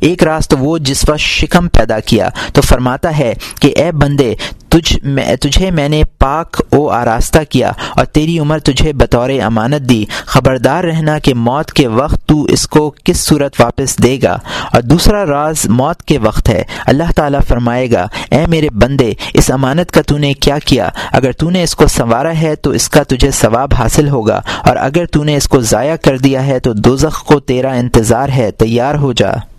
ایک 0.00 0.24
راست 0.24 0.54
وہ 0.58 0.78
جس 0.78 1.08
وقت 1.08 1.20
شکم 1.20 1.68
پیدا 1.68 2.00
کیا۔ 2.00 2.28
تو 2.52 2.62
فرماتا 2.62 3.18
ہے 3.18 3.34
کہ 3.60 3.72
اے 3.76 3.92
بندے 3.92 4.34
تجھ 4.76 4.98
میں 5.02 5.36
تجھے 5.36 5.70
میں 5.70 5.88
نے 5.88 6.02
پاک 6.18 6.62
او 6.72 6.90
آراستہ 6.90 7.38
کیا 7.48 7.72
اور 7.96 8.04
تیری 8.04 8.38
عمر 8.38 8.58
تجھے 8.58 8.92
بطور 8.92 9.30
امانت 9.30 9.90
دی۔ 9.90 10.04
خبردار 10.26 10.84
رہنا 10.84 11.18
کہ 11.18 11.34
موت 11.34 11.72
کے 11.72 11.86
وقت 11.86 12.26
تو 12.26 12.42
اس 12.42 12.68
کو 12.68 12.94
کس 13.04 13.20
صورت 13.20 13.60
واپس 13.60 14.02
دے 14.02 14.18
گا؟ 14.22 14.38
اور 14.72 14.82
دوسرا 14.82 15.26
راز 15.26 15.56
موت 15.64 16.02
کے 16.02 16.18
وقت 16.18 16.48
ہے۔ 16.48 16.62
اللہ 16.86 17.12
تعالیٰ 17.16 17.40
فرمائے 17.48 17.92
گا، 17.92 18.06
اے 18.30 18.46
میرے 18.46 18.68
بندے، 18.70 19.12
اس 19.34 19.50
امانت 19.50 19.90
کا 19.90 20.02
تو 20.02 20.18
نے 20.18 20.32
کیا 20.32 20.58
کیا؟ 20.58 20.88
اگر 21.12 21.32
تو 21.32 21.50
نے 21.50 21.62
اس 21.62 21.74
کو 21.74 21.86
سنوارا 21.86 22.32
ہے 22.42 22.56
تو 22.56 22.70
اس 22.70 22.88
کا 22.88 23.02
تجھے 23.02 23.30
ثواب 23.30 23.74
حاصل 23.78 24.08
ہوگا۔ 24.08 24.40
اور 24.64 24.76
اگر 24.76 25.06
تو 25.06 25.24
نے 25.24 25.36
اس 25.36 25.48
کو 25.48 25.60
ضائع 25.60 25.96
کر 25.96 26.18
دیا 26.18 26.46
ہے 26.46 26.58
تو 26.58 26.72
دوزخ 26.72 27.24
کو 27.24 27.40
تیرا 27.40 27.72
انتظار 27.72 28.28
ہے، 28.28 28.50
تیار 28.50 28.94
ہو 28.94 29.12
جا۔ 29.12 29.55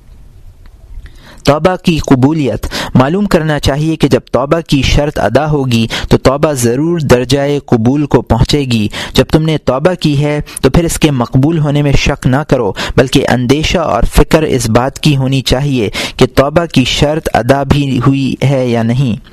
توبہ 1.48 1.76
کی 1.84 1.98
قبولیت۔ 1.98 2.68
معلوم 2.96 3.26
کرنا 3.26 3.60
چاہیے 3.60 3.96
کہ 3.96 4.08
جب 4.08 4.20
توبہ 4.32 4.60
کی 4.68 4.82
شرط 4.82 5.20
ادا 5.20 5.50
ہوگی 5.50 5.88
تو 6.10 6.18
توبہ 6.18 6.54
ضرور 6.54 7.00
درجۂ 7.00 7.38
قبول 7.66 8.06
کو 8.06 8.22
پہنچے 8.22 8.60
گی۔ 8.60 8.88
جب 9.14 9.26
تم 9.32 9.44
نے 9.44 9.58
توبہ 9.58 9.94
کی 9.94 10.24
ہے 10.24 10.42
تو 10.62 10.70
پھر 10.70 10.84
اس 10.84 11.00
کے 11.00 11.12
مقبول 11.12 11.60
ہونے 11.60 11.82
میں 11.82 11.92
شک 11.92 12.28
نہ 12.28 12.44
کرو، 12.48 12.74
بلکہ 12.98 13.28
اندیشہ 13.30 13.78
اور 13.78 14.04
فکر 14.04 14.42
اس 14.42 14.70
بات 14.70 15.00
کی 15.00 15.18
ہونی 15.18 15.42
چاہیے 15.42 15.90
کہ 16.18 16.26
توبہ 16.36 16.66
کی 16.66 16.84
شرط 16.84 17.30
ادا 17.34 17.64
بھی 17.64 18.00
ہوئی 18.08 18.34
ہے 18.44 18.68
یا 18.68 18.84
نہیں۔ 18.84 19.28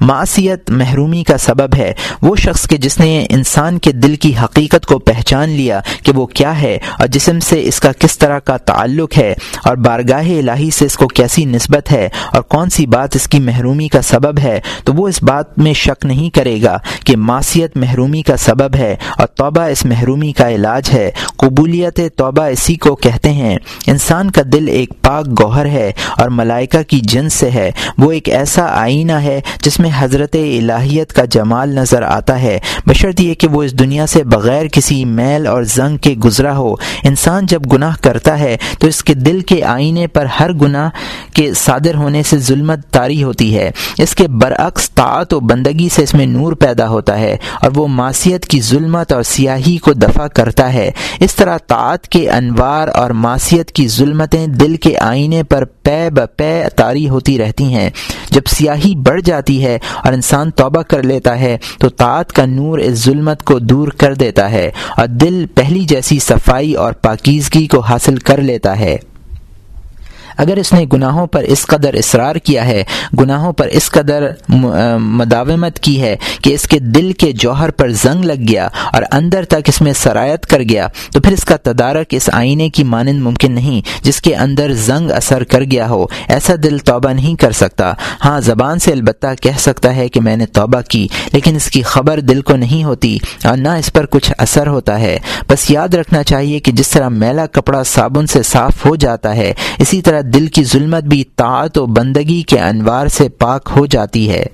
معاشیت 0.00 0.70
محرومی 0.70 1.22
کا 1.24 1.38
سبب 1.38 1.74
ہے۔ 1.76 1.92
وہ 2.22 2.36
شخص 2.36 2.66
کے 2.66 2.76
جس 2.76 3.00
نے 3.00 3.26
انسان 3.30 3.78
کے 3.78 3.92
دل 3.92 4.16
کی 4.16 4.32
حقیقت 4.44 4.86
کو 4.86 4.98
پہچان 4.98 5.48
لیا 5.48 5.80
کہ 6.02 6.12
وہ 6.12 6.26
کیا 6.26 6.60
ہے 6.60 6.78
اور 6.98 7.06
جسم 7.06 7.40
سے 7.40 7.62
اس 7.64 7.80
کا 7.80 7.92
کس 7.98 8.18
طرح 8.18 8.38
کا 8.38 8.56
تعلق 8.56 9.18
ہے 9.18 9.34
اور 9.64 9.76
بارگاہ 9.76 10.30
الہی 10.30 10.70
سے 10.70 10.84
اس 10.84 10.96
کو 10.96 11.06
کیسی 11.06 11.44
نسبت 11.58 11.92
ہے 11.92 12.08
اور 12.32 12.42
کون 12.42 12.70
سی 12.70 12.86
بات 12.86 13.16
اس 13.16 13.28
کی 13.28 13.40
محرومی 13.40 13.88
کا 13.88 14.02
سبب 14.02 14.38
ہے 14.38 14.60
تو 14.84 14.92
وہ 14.92 15.08
اس 15.08 15.22
بات 15.22 15.58
میں 15.58 15.72
شک 15.72 16.06
نہیں 16.06 16.30
کرے 16.30 16.62
گا 16.62 16.78
کہ 17.04 17.16
معاشیت 17.16 17.76
محرومی 17.76 18.22
کا 18.22 18.36
سبب 18.36 18.76
ہے 18.76 18.96
اور 19.18 19.26
توبہ 19.26 19.60
اس 19.60 19.84
محرومی 19.84 20.32
کا 20.32 20.50
علاج 20.50 20.90
ہے۔ 20.92 21.10
قبولیت 21.36 22.00
توبہ 22.16 22.42
اسی 22.42 22.74
کو 22.74 22.96
کہتے 22.96 23.32
ہیں۔ 23.32 23.56
انسان 23.86 24.30
کا 24.30 24.42
دل 24.52 24.68
ایک 24.68 24.92
پاک 25.02 25.42
گوہر 25.42 25.66
ہے 25.66 25.92
اور 26.16 26.28
ملائکہ 26.28 26.82
کی 26.82 27.00
جنس 27.00 27.34
سے 27.34 27.50
ہے۔ 27.50 27.70
وہ 27.98 28.12
ایک 28.12 28.28
ایسا 28.28 28.66
آئینہ 28.66 29.12
ہے 29.12 29.40
جس 29.62 29.80
میں 29.80 29.90
حضرت 29.98 30.36
الہیت 30.36 31.12
کا 31.12 31.24
جمال 31.24 31.68
نظر 31.68 32.02
آتا 32.02 32.42
ہے۔ 32.42 32.58
بشرط 32.86 33.20
یہ 33.20 33.34
کہ 33.34 33.48
وہ 33.48 33.62
اس 33.62 33.78
دنیا 33.78 34.06
سے 34.06 34.24
بغیر 34.24 34.66
کسی 34.66 35.04
میل 35.04 35.46
اور 35.46 35.62
زنگ 35.62 35.96
کے 35.96 36.10
گزرا 36.10 36.56
ہو۔ 36.56 36.74
انسان 37.04 37.46
جب 37.46 37.62
گناہ 37.72 37.96
کرتا 38.00 38.38
ہے 38.38 38.56
تو 38.78 38.86
اس 38.86 39.04
کے 39.04 39.14
دل 39.14 39.40
کے 39.40 39.64
آئینے 39.64 40.06
پر 40.06 40.26
ہر 40.40 40.52
گناہ 40.52 40.88
کے 41.38 41.52
صادر 41.54 41.94
ہونے 41.94 42.22
سے 42.22 42.38
ظلمت 42.38 42.90
تاری 42.90 43.22
ہوتی 43.22 43.58
ہے۔ 43.58 43.70
اس 43.98 44.14
کے 44.14 44.28
برعکس 44.28 44.90
طاعت 44.90 45.34
و 45.34 45.40
بندگی 45.40 45.88
سے 45.92 46.02
اس 46.02 46.14
میں 46.14 46.26
نور 46.26 46.52
پیدا 46.52 46.88
ہوتا 46.88 47.18
ہے 47.18 47.36
اور 47.62 47.70
وہ 47.74 47.86
معاشیت 47.86 48.46
کی 48.46 48.60
ظلمت 48.60 49.12
اور 49.12 49.22
سیاہی 49.22 49.76
کو 49.76 49.92
دفع 49.92 50.26
کرتا 50.26 50.72
ہے۔ 50.72 50.90
اس 51.20 51.34
طرح 51.34 51.58
طاعت 51.66 52.08
کے 52.08 52.30
انوار 52.30 52.88
اور 52.88 53.10
معاشیت 53.10 53.72
کی 53.72 53.88
ظلمتیں 53.88 54.46
دل 54.46 54.76
کے 54.76 54.98
آئینے 54.98 55.42
پر 55.42 55.64
پے 55.64 56.08
بے 56.38 56.62
تاری 56.76 57.08
ہوتی 57.08 57.38
رہتی 57.38 57.64
ہیں۔ 57.64 57.90
جب 58.30 58.40
سیاہی 58.46 58.94
بڑھ 58.96 59.20
جاتی 59.24 59.64
ہے 59.64 59.78
اور 60.04 60.12
انسان 60.12 60.50
توبہ 60.50 60.82
کر 60.82 61.02
لیتا 61.02 61.40
ہے، 61.40 61.58
تو 61.78 61.88
طاعت 61.88 62.32
کا 62.32 62.44
نور 62.44 62.78
اس 62.78 63.04
ظلمت 63.04 63.42
کو 63.42 63.58
دور 63.58 63.88
کر 63.88 64.14
دیتا 64.14 64.50
ہے 64.50 64.70
اور 64.96 65.06
دل 65.06 65.46
پہلی 65.54 65.80
جیسی 65.80 66.18
صفائی 66.18 66.74
اور 66.74 66.92
پاکیزگی 66.92 67.66
کو 67.66 67.80
حاصل 67.80 68.16
کر 68.16 68.38
لیتا 68.38 68.78
ہے۔ 68.78 68.96
اگر 70.38 70.56
اس 70.56 70.72
نے 70.72 70.84
گناہوں 70.92 71.26
پر 71.26 71.42
اس 71.44 71.64
قدر 71.66 71.94
اصرار 71.94 72.36
کیا 72.38 72.66
ہے، 72.66 72.82
گناہوں 73.20 73.52
پر 73.52 73.68
اس 73.68 73.90
قدر 73.90 74.26
مداومت 74.48 75.78
کی 75.78 76.00
ہے 76.02 76.16
کہ 76.42 76.54
اس 76.54 76.66
کے 76.68 76.78
دل 76.78 77.12
کے 77.12 77.30
جوہر 77.34 77.70
پر 77.70 77.90
زنگ 78.02 78.24
لگ 78.24 78.46
گیا 78.48 78.68
اور 78.92 79.02
اندر 79.12 79.44
تک 79.44 79.68
اس 79.68 79.80
میں 79.80 79.92
سرایت 79.92 80.46
کر 80.46 80.62
گیا، 80.68 80.86
تو 81.12 81.20
پھر 81.20 81.32
اس 81.32 81.44
کا 81.44 81.56
تدارک 81.62 82.14
اس 82.16 82.28
آئینے 82.32 82.68
کی 82.70 82.84
مانند 82.84 83.22
ممکن 83.22 83.52
نہیں 83.52 83.80
جس 84.04 84.20
کے 84.20 84.34
اندر 84.36 84.72
زنگ 84.86 85.10
اثر 85.10 85.44
کر 85.44 85.62
گیا 85.70 85.88
ہو۔ 85.88 86.04
ایسا 86.28 86.54
دل 86.62 86.78
توبہ 86.84 87.12
نہیں 87.12 87.34
کر 87.34 87.52
سکتا۔ 87.52 87.92
ہاں 88.24 88.40
زبان 88.40 88.78
سے 88.78 88.92
البتہ 88.92 89.34
کہہ 89.42 89.58
سکتا 89.58 89.94
ہے 89.96 90.08
کہ 90.08 90.20
میں 90.20 90.36
نے 90.36 90.46
توبہ 90.48 90.80
کی، 90.88 91.06
لیکن 91.32 91.56
اس 91.56 91.70
کی 91.70 91.82
خبر 91.82 92.20
دل 92.20 92.40
کو 92.42 92.56
نہیں 92.56 92.84
ہوتی 92.84 93.16
اور 93.44 93.56
نہ 93.56 93.68
اس 93.78 93.92
پر 93.92 94.06
کچھ 94.06 94.30
اثر 94.38 94.66
ہوتا 94.66 94.98
ہے۔ 95.00 95.18
بس 95.48 95.70
یاد 95.70 95.94
رکھنا 95.94 96.22
چاہیے 96.22 96.58
کہ 96.60 96.72
جس 96.72 96.88
طرح 96.88 97.08
میلا 97.08 97.46
کپڑا 97.46 97.82
صابن 97.86 98.26
سے 98.26 98.42
صاف 98.42 98.84
ہو 98.86 98.94
جاتا 98.96 99.34
ہے، 99.36 99.52
اسی 99.78 100.00
طرح 100.02 100.20
دل 100.34 100.46
کی 100.46 100.64
ظلمت 100.64 101.04
بھی 101.04 101.24
طاعت 101.36 101.78
و 101.78 101.86
بندگی 101.86 102.42
کے 102.42 102.60
انوار 102.60 103.06
سے 103.06 103.28
پاک 103.28 103.72
ہو 103.76 103.86
جاتی 103.86 104.30
ہے۔ 104.30 104.44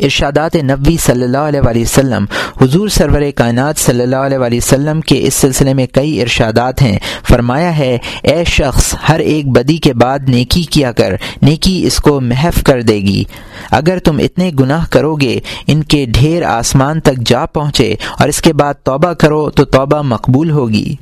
ارشادات 0.00 0.56
نبوی 0.56 0.96
صلی 0.96 1.22
اللہ 1.22 1.38
علیہ 1.38 1.60
وآلہ 1.60 1.80
وسلم، 1.80 2.24
حضور 2.60 2.88
سرور 2.88 3.22
کائنات 3.34 3.78
صلی 3.78 4.02
اللہ 4.02 4.16
علیہ 4.16 4.38
وآلہ 4.38 4.56
وسلم 4.56 5.00
کے 5.00 5.20
اس 5.22 5.34
سلسلے 5.34 5.74
میں 5.74 5.86
کئی 5.86 6.20
ارشادات 6.20 6.82
ہیں۔ 6.82 6.98
فرمایا 7.28 7.78
ہے، 7.78 7.98
اے 8.22 8.44
شخص، 8.44 8.94
ہر 9.08 9.18
ایک 9.18 9.46
بدی 9.46 9.76
کے 9.76 9.92
بعد 9.92 10.18
نیکی 10.28 10.62
کیا 10.62 10.92
کر، 10.92 11.14
نیکی 11.42 11.86
اس 11.86 11.96
کو 11.96 12.20
محف 12.20 12.62
کر 12.64 12.82
دے 12.82 12.96
گی۔ 12.96 13.24
اگر 13.70 13.98
تم 13.98 14.18
اتنے 14.18 14.50
گناہ 14.60 14.86
کرو 14.90 15.14
گے، 15.14 15.40
ان 15.66 15.82
کے 15.82 16.06
ڈھیر 16.08 16.42
آسمان 16.42 17.00
تک 17.00 17.18
جا 17.26 17.46
پہنچے 17.46 17.94
اور 18.18 18.28
اس 18.28 18.40
کے 18.40 18.52
بعد 18.52 18.74
توبہ 18.82 19.12
کرو 19.12 19.50
تو 19.50 19.64
توبہ 19.64 20.02
مقبول 20.02 20.50
ہوگی۔ 20.50 20.94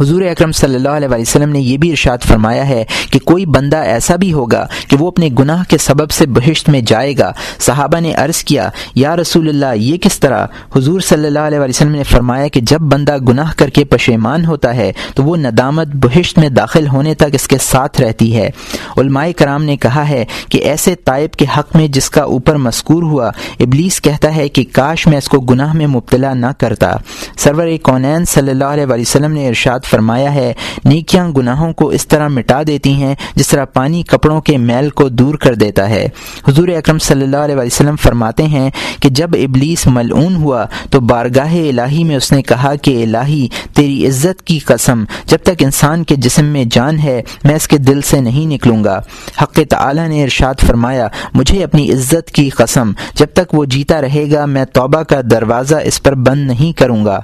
حضور 0.00 0.22
اکرم 0.22 0.52
صلی 0.52 0.74
اللہ 0.74 0.88
علیہ 0.88 1.08
وسلم 1.10 1.48
نے 1.48 1.60
یہ 1.60 1.76
بھی 1.76 1.90
ارشاد 1.90 2.18
فرمایا 2.18 2.68
ہے 2.68 2.84
کہ 3.10 3.18
کوئی 3.18 3.46
بندہ 3.46 3.76
ایسا 3.76 4.16
بھی 4.16 4.32
ہوگا 4.32 4.66
کہ 4.88 4.96
وہ 4.96 5.08
اپنے 5.08 5.28
گناہ 5.38 5.62
کے 5.68 5.78
سبب 5.78 6.10
سے 6.10 6.26
بہشت 6.26 6.68
میں 6.68 6.80
جائے 6.80 7.18
گا۔ 7.18 7.32
صحابہ 7.58 8.00
نے 8.00 8.14
عرض 8.14 8.44
کیا، 8.44 8.68
یا 8.94 9.16
رسول 9.16 9.48
اللہ، 9.48 9.74
یہ 9.76 9.96
کس 9.96 10.20
طرح؟ 10.20 10.46
حضور 10.76 11.00
صلی 11.00 11.26
اللہ 11.26 11.38
علیہ 11.38 11.58
وسلم 11.58 11.90
نے 11.90 12.02
فرمایا 12.02 12.48
کہ 12.48 12.60
جب 12.60 12.80
بندہ 12.80 13.16
گناہ 13.18 13.52
کر 13.56 13.68
کے 13.68 13.84
پشیمان 13.84 14.44
ہوتا 14.44 14.76
ہے 14.76 14.92
تو 15.14 15.22
وہ 15.22 15.36
ندامت 15.36 15.88
بہشت 15.94 16.38
میں 16.38 16.48
داخل 16.48 16.88
ہونے 16.88 17.14
تک 17.14 17.28
اس 17.32 17.48
کے 17.48 17.56
ساتھ 17.60 18.00
رہتی 18.00 18.36
ہے۔ 18.36 18.50
علماء 18.96 19.26
کرام 19.36 19.64
نے 19.64 19.76
کہا 19.76 20.08
ہے 20.08 20.24
کہ 20.48 20.58
ایسے 20.58 20.94
طائب 20.94 21.32
کے 21.32 21.44
حق 21.58 21.76
میں 21.76 21.88
جس 21.88 22.10
کا 22.10 22.22
اوپر 22.22 22.56
مذکور 22.56 23.02
ہوا، 23.02 23.30
ابلیس 23.60 24.00
کہتا 24.00 24.36
ہے 24.36 24.48
کہ 24.48 24.64
کاش 24.72 25.06
میں 25.06 25.18
اس 25.18 25.28
کو 25.28 25.40
گناہ 25.40 25.72
میں 25.72 25.86
مبتلا 25.86 26.34
نہ 26.34 26.46
کرتا۔ 26.58 26.92
سرور 27.38 27.68
کونین 27.82 28.24
صلی 28.24 28.50
اللہ 28.50 28.64
علیہ 28.64 28.86
وسلم 28.86 29.32
نے 29.32 29.48
ارشاد 29.48 29.78
فرمایا 29.90 30.34
ہے، 30.34 30.52
نیکیاں 30.84 31.28
گناہوں 31.28 31.72
کو 31.72 31.88
اس 31.88 32.06
طرح 32.08 32.28
مٹا 32.28 32.62
دیتی 32.66 32.92
ہیں 32.92 33.14
جس 33.34 33.48
طرح 33.48 33.64
پانی 33.64 34.02
کپڑوں 34.02 34.40
کے 34.40 34.56
میل 34.56 34.90
کو 34.90 35.08
دور 35.08 35.34
کر 35.34 35.54
دیتا 35.54 35.88
ہے۔ 35.88 36.08
حضور 36.48 36.68
اکرم 36.68 36.98
صلی 36.98 37.22
اللہ 37.22 37.36
علیہ 37.36 37.56
وسلم 37.56 37.96
فرماتے 37.96 38.42
ہیں 38.42 38.70
کہ 39.00 39.08
جب 39.08 39.30
ابلیس 39.32 39.86
ملعون 39.86 40.34
ہوا 40.34 40.64
تو 40.90 41.00
بارگاہ 41.00 41.54
الہی 41.54 42.04
میں 42.04 42.16
اس 42.16 42.32
نے 42.32 42.42
کہا 42.42 42.74
کہ 42.74 43.02
الہی، 43.02 43.48
تیری 43.74 44.06
عزت 44.06 44.42
کی 44.42 44.58
قسم، 44.58 45.04
جب 45.26 45.38
تک 45.42 45.62
انسان 45.62 46.04
کے 46.04 46.16
جسم 46.16 46.44
میں 46.44 46.64
جان 46.70 46.98
ہے، 46.98 47.22
میں 47.44 47.54
اس 47.54 47.68
کے 47.68 47.78
دل 47.78 48.00
سے 48.00 48.20
نہیں 48.20 48.46
نکلوں 48.46 48.84
گا۔ 48.84 49.00
حق 49.42 49.58
تعالی 49.70 50.06
نے 50.08 50.22
ارشاد 50.24 50.60
فرمایا، 50.66 51.08
مجھے 51.34 51.64
اپنی 51.64 51.90
عزت 51.92 52.30
کی 52.30 52.48
قسم، 52.50 52.92
جب 53.14 53.26
تک 53.34 53.54
وہ 53.54 53.64
جیتا 53.64 54.00
رہے 54.00 54.24
گا، 54.32 54.44
میں 54.44 54.64
توبہ 54.64 55.02
کا 55.02 55.20
دروازہ 55.30 55.76
اس 55.84 56.02
پر 56.02 56.14
بند 56.14 56.46
نہیں 56.46 56.78
کروں 56.78 57.04
گا۔ 57.04 57.20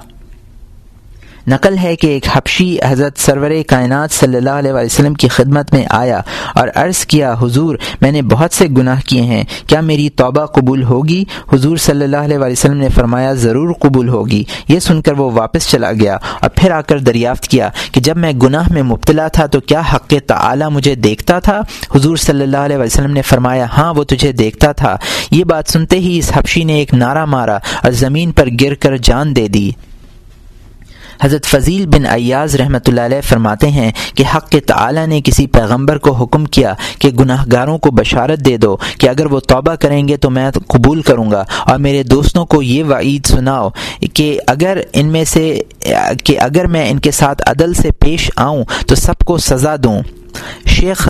نقل 1.47 1.77
ہے 1.77 1.95
کہ 1.95 2.07
ایک 2.07 2.25
حبشی 2.33 2.77
حضرت 2.85 3.17
سرور 3.17 3.51
کائنات 3.67 4.11
صلی 4.11 4.37
اللہ 4.37 4.49
علیہ 4.49 4.71
وسلم 4.71 5.13
کی 5.13 5.27
خدمت 5.27 5.73
میں 5.73 5.85
آیا 5.89 6.21
اور 6.55 6.67
عرض 6.75 7.05
کیا، 7.05 7.35
حضور، 7.41 7.75
میں 8.01 8.11
نے 8.11 8.21
بہت 8.21 8.53
سے 8.53 8.67
گناہ 8.77 9.01
کیے 9.01 9.21
ہیں، 9.21 9.43
کیا 9.67 9.81
میری 9.81 10.09
توبہ 10.09 10.45
قبول 10.45 10.83
ہوگی؟ 10.83 11.23
حضور 11.53 11.77
صلی 11.77 12.03
اللہ 12.03 12.17
علیہ 12.17 12.37
وسلم 12.37 12.77
نے 12.77 12.89
فرمایا، 12.89 13.33
ضرور 13.33 13.73
قبول 13.73 14.09
ہوگی۔ 14.09 14.43
یہ 14.67 14.79
سن 14.79 15.01
کر 15.01 15.13
وہ 15.13 15.31
واپس 15.31 15.69
چلا 15.69 15.91
گیا 15.91 16.17
اور 16.39 16.49
پھر 16.55 16.71
آ 16.71 16.81
کر 16.81 16.99
دریافت 16.99 17.47
کیا 17.47 17.69
کہ 17.91 18.01
جب 18.01 18.17
میں 18.17 18.33
گناہ 18.43 18.67
میں 18.71 18.83
مبتلا 18.83 19.27
تھا 19.27 19.45
تو 19.45 19.59
کیا 19.59 19.81
حق 19.93 20.13
تعالی 20.27 20.65
مجھے 20.71 20.95
دیکھتا 20.95 21.39
تھا؟ 21.39 21.61
حضور 21.95 22.17
صلی 22.17 22.43
اللہ 22.43 22.57
علیہ 22.57 22.77
وسلم 22.77 23.11
نے 23.11 23.21
فرمایا 23.21 23.65
ہاں 23.77 23.93
وہ 23.93 24.03
تجھے 24.03 24.31
دیکھتا 24.31 24.71
تھا۔ 24.71 24.95
یہ 25.31 25.43
بات 25.43 25.69
سنتے 25.69 25.99
ہی 25.99 26.19
اس 26.19 26.31
حبشی 26.35 26.63
نے 26.63 26.73
ایک 26.73 26.93
نعرہ 26.93 27.25
مارا 27.25 27.55
اور 27.55 27.91
زمین 27.91 28.31
پر 28.31 28.47
گر 28.61 28.73
کر 28.73 28.97
جان 28.97 29.35
دے 29.35 29.47
دی۔ 29.47 29.71
حضرت 31.21 31.45
فضیل 31.45 31.85
بن 31.85 32.05
ایاز 32.05 32.55
رحمۃ 32.55 32.87
اللہ 32.87 33.01
علیہ 33.01 33.21
فرماتے 33.21 33.69
ہیں 33.69 33.91
کہ 34.15 34.23
حق 34.35 34.49
کے 34.49 34.59
تعالی 34.59 35.05
نے 35.05 35.21
کسی 35.21 35.47
پیغمبر 35.47 35.97
کو 35.97 36.11
حکم 36.11 36.45
کیا 36.45 36.73
کہ 36.99 37.09
گناہ 37.09 37.45
گاروں 37.51 37.77
کو 37.77 37.91
بشارت 37.91 38.39
دے 38.39 38.57
دو 38.57 38.77
کہ 38.99 39.09
اگر 39.09 39.25
وہ 39.25 39.39
توبہ 39.39 39.75
کریں 39.75 40.07
گے 40.07 40.17
تو 40.17 40.29
میں 40.29 40.51
قبول 40.67 41.01
کروں 41.01 41.31
گا 41.31 41.43
اور 41.67 41.77
میرے 41.77 42.03
دوستوں 42.03 42.45
کو 42.45 42.61
یہ 42.61 42.83
وعید 42.83 43.25
سناؤ 43.25 43.69
کہ 44.13 44.39
اگر 44.47 44.77
ان 44.93 45.07
میں 45.07 45.23
سے 45.23 45.59
کہ 46.23 46.39
اگر 46.39 46.67
میں 46.67 46.89
ان 46.89 46.99
کے 46.99 47.11
ساتھ 47.11 47.43
عدل 47.47 47.73
سے 47.73 47.91
پیش 47.91 48.31
آؤں 48.35 48.63
تو 48.87 48.95
سب 48.95 49.19
کو 49.19 49.37
سزا 49.37 49.75
دوں۔ 49.83 50.01
شیخ 50.67 51.09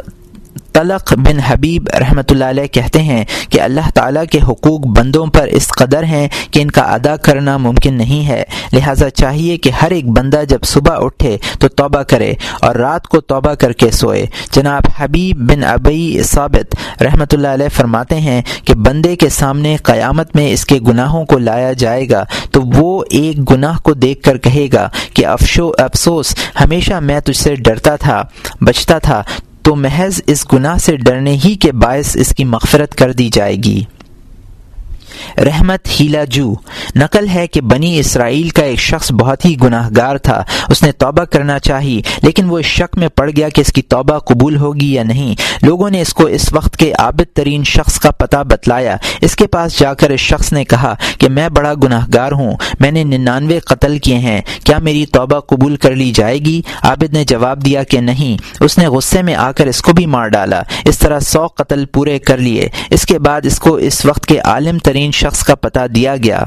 طلق 0.76 1.14
بن 1.18 1.40
حبیب 1.40 1.90
رحمۃ 2.00 2.30
اللہ 2.30 2.46
علیہ 2.46 2.68
کہتے 2.68 3.02
ہیں 3.02 3.24
کہ 3.50 3.62
اللہ 3.62 3.90
تعالیٰ 3.96 4.24
کے 4.32 4.40
حقوق 4.48 4.86
بندوں 4.98 5.26
پر 5.26 5.48
اس 5.48 5.68
قدر 5.68 6.04
ہیں 6.04 6.28
کہ 6.52 6.60
ان 6.60 6.72
کا 6.72 6.82
ادا 6.94 7.16
کرنا 7.16 7.56
ممکن 7.58 7.94
نہیں 7.94 8.28
ہے۔ 8.28 8.44
لہٰذا 8.74 9.10
چاہیے 9.10 9.58
کہ 9.58 9.70
ہر 9.82 9.92
ایک 9.92 10.10
بندہ 10.18 10.44
جب 10.50 10.64
صبح 10.64 10.98
اٹھے 11.02 11.38
تو 11.60 11.68
توبہ 11.68 12.02
کرے 12.04 12.34
اور 12.62 12.76
رات 12.76 13.08
کو 13.08 13.22
توبہ 13.22 13.54
کر 13.54 13.72
کے 13.74 13.92
سوئے۔ 13.92 14.26
جناب 14.52 14.84
حبیب 14.98 15.50
بن 15.52 15.64
ابئی 15.64 16.24
ثابت 16.24 16.76
رحمۃ 17.02 17.34
اللہ 17.34 17.48
علیہ 17.48 17.70
فرماتے 17.76 18.20
ہیں 18.20 18.42
کہ 18.66 18.74
بندے 18.86 19.16
کے 19.16 19.30
سامنے 19.30 19.76
قیامت 19.84 20.36
میں 20.36 20.52
اس 20.52 20.66
کے 20.66 20.80
گناہوں 20.88 21.26
کو 21.26 21.38
لایا 21.40 21.72
جائے 21.74 22.10
گا 22.10 22.24
تو 22.52 22.62
وہ 22.74 23.04
ایک 23.12 23.50
گناہ 23.52 23.80
کو 23.84 23.94
دیکھ 23.96 24.22
کر 24.24 24.38
کہے 24.38 24.68
گا 24.74 24.88
کہ 25.14 25.26
افسوس، 25.26 26.36
ہمیشہ 26.62 27.00
میں 27.00 27.20
تجھ 27.20 27.38
سے 27.38 27.56
ڈرتا 27.56 27.96
تھا، 27.96 28.22
بچتا 28.62 29.00
تھا 29.00 29.22
تو 29.66 29.76
محض 29.76 30.22
اس 30.28 30.46
گناہ 30.54 30.78
سے 30.78 30.96
ڈرنے 30.96 31.38
ہی 31.46 31.56
کے 31.56 31.72
باعث 31.72 32.16
اس 32.16 32.34
کی 32.36 32.44
مغفرت 32.44 32.96
کر 32.96 33.12
دی 33.12 33.30
جائے 33.34 33.56
گی۔ 33.56 33.84
رحمت 35.38 35.88
ہیلا 36.00 36.24
جو۔ 36.24 36.54
نقل 36.96 37.28
ہے 37.28 37.48
کہ 37.48 37.62
بنی 37.62 38.00
اسرائیل 38.00 38.50
کا 38.50 38.64
ایک 38.64 38.80
شخص 38.80 39.12
بہت 39.12 39.46
ہی 39.46 39.56
گناہ 39.64 39.90
گار 39.98 40.18
تھا۔ 40.18 40.44
اس 40.70 40.84
نے 40.84 40.92
توبہ 40.92 41.24
کرنا 41.24 41.60
چاہی، 41.60 42.02
لیکن 42.22 42.50
وہ 42.50 42.60
اس 42.60 42.66
شک 42.66 42.98
میں 42.98 43.08
پڑ 43.08 43.32
گیا 43.38 43.50
کہ 43.50 43.62
اس 43.62 43.74
کی 43.74 43.82
توبہ 43.82 44.20
قبول 44.20 44.58
ہوگی 44.58 44.94
یا 44.94 45.04
نہیں۔ 45.04 45.36
لوگوں 45.62 45.90
نے 45.90 46.02
اس 46.02 46.14
کو 46.14 46.26
اس 46.26 46.54
وقت 46.54 46.78
کے 46.78 46.94
عابد 46.94 47.36
ترین 47.36 47.64
شخص 47.64 48.00
کا 48.00 48.12
پتہ 48.12 48.44
بتلایا۔ 48.44 48.98
اس 49.22 49.36
کے 49.36 49.48
پاس 49.48 49.80
جا 49.80 49.94
کر 49.94 50.10
اس 50.10 50.20
شخص 50.20 50.54
نے 50.54 50.64
کہا 50.64 50.96
کہ 51.20 51.30
میں 51.30 51.50
بڑا 51.50 51.74
گناہ 51.84 52.06
گار 52.14 52.32
ہوں، 52.32 52.58
میں 52.80 52.92
نے 52.92 53.04
ننانوے 53.04 53.60
قتل 53.60 54.00
کیے 54.00 54.16
ہیں۔ 54.16 54.42
کیا 54.64 54.78
میری 54.78 55.06
توبہ 55.06 55.40
قبول 55.40 55.76
کر 55.76 55.96
لی 55.96 56.12
جائے 56.12 56.40
گی؟ 56.40 56.62
عابد 56.82 57.14
نے 57.14 57.24
جواب 57.24 57.66
دیا 57.66 57.84
کہ 57.84 58.02
نہیں۔ 58.02 58.38
اس 58.60 58.78
نے 58.78 58.88
غصے 58.88 59.22
میں 59.22 59.36
آ 59.36 59.52
کر 59.52 59.68
اس 59.68 59.82
کو 59.82 59.94
بھی 59.94 60.06
مار 60.06 60.28
ڈالا۔ 60.28 60.62
اس 60.86 61.00
طرح 61.00 61.20
سو 61.20 61.48
قتل 61.48 61.86
پورے 61.86 62.20
کر 62.20 62.38
لیے۔ 62.38 62.70
اس 62.90 63.06
کے 63.06 63.20
بعد 63.20 63.42
اس 63.44 63.60
کو 63.60 63.76
اس 63.76 64.06
وقت 64.06 64.26
کے 64.26 64.40
عالم 64.40 64.78
ترین 64.78 65.05
شخص 65.12 65.44
کا 65.44 65.56
پتہ 65.56 65.88
دیا 65.96 66.16
گیا۔ 66.18 66.44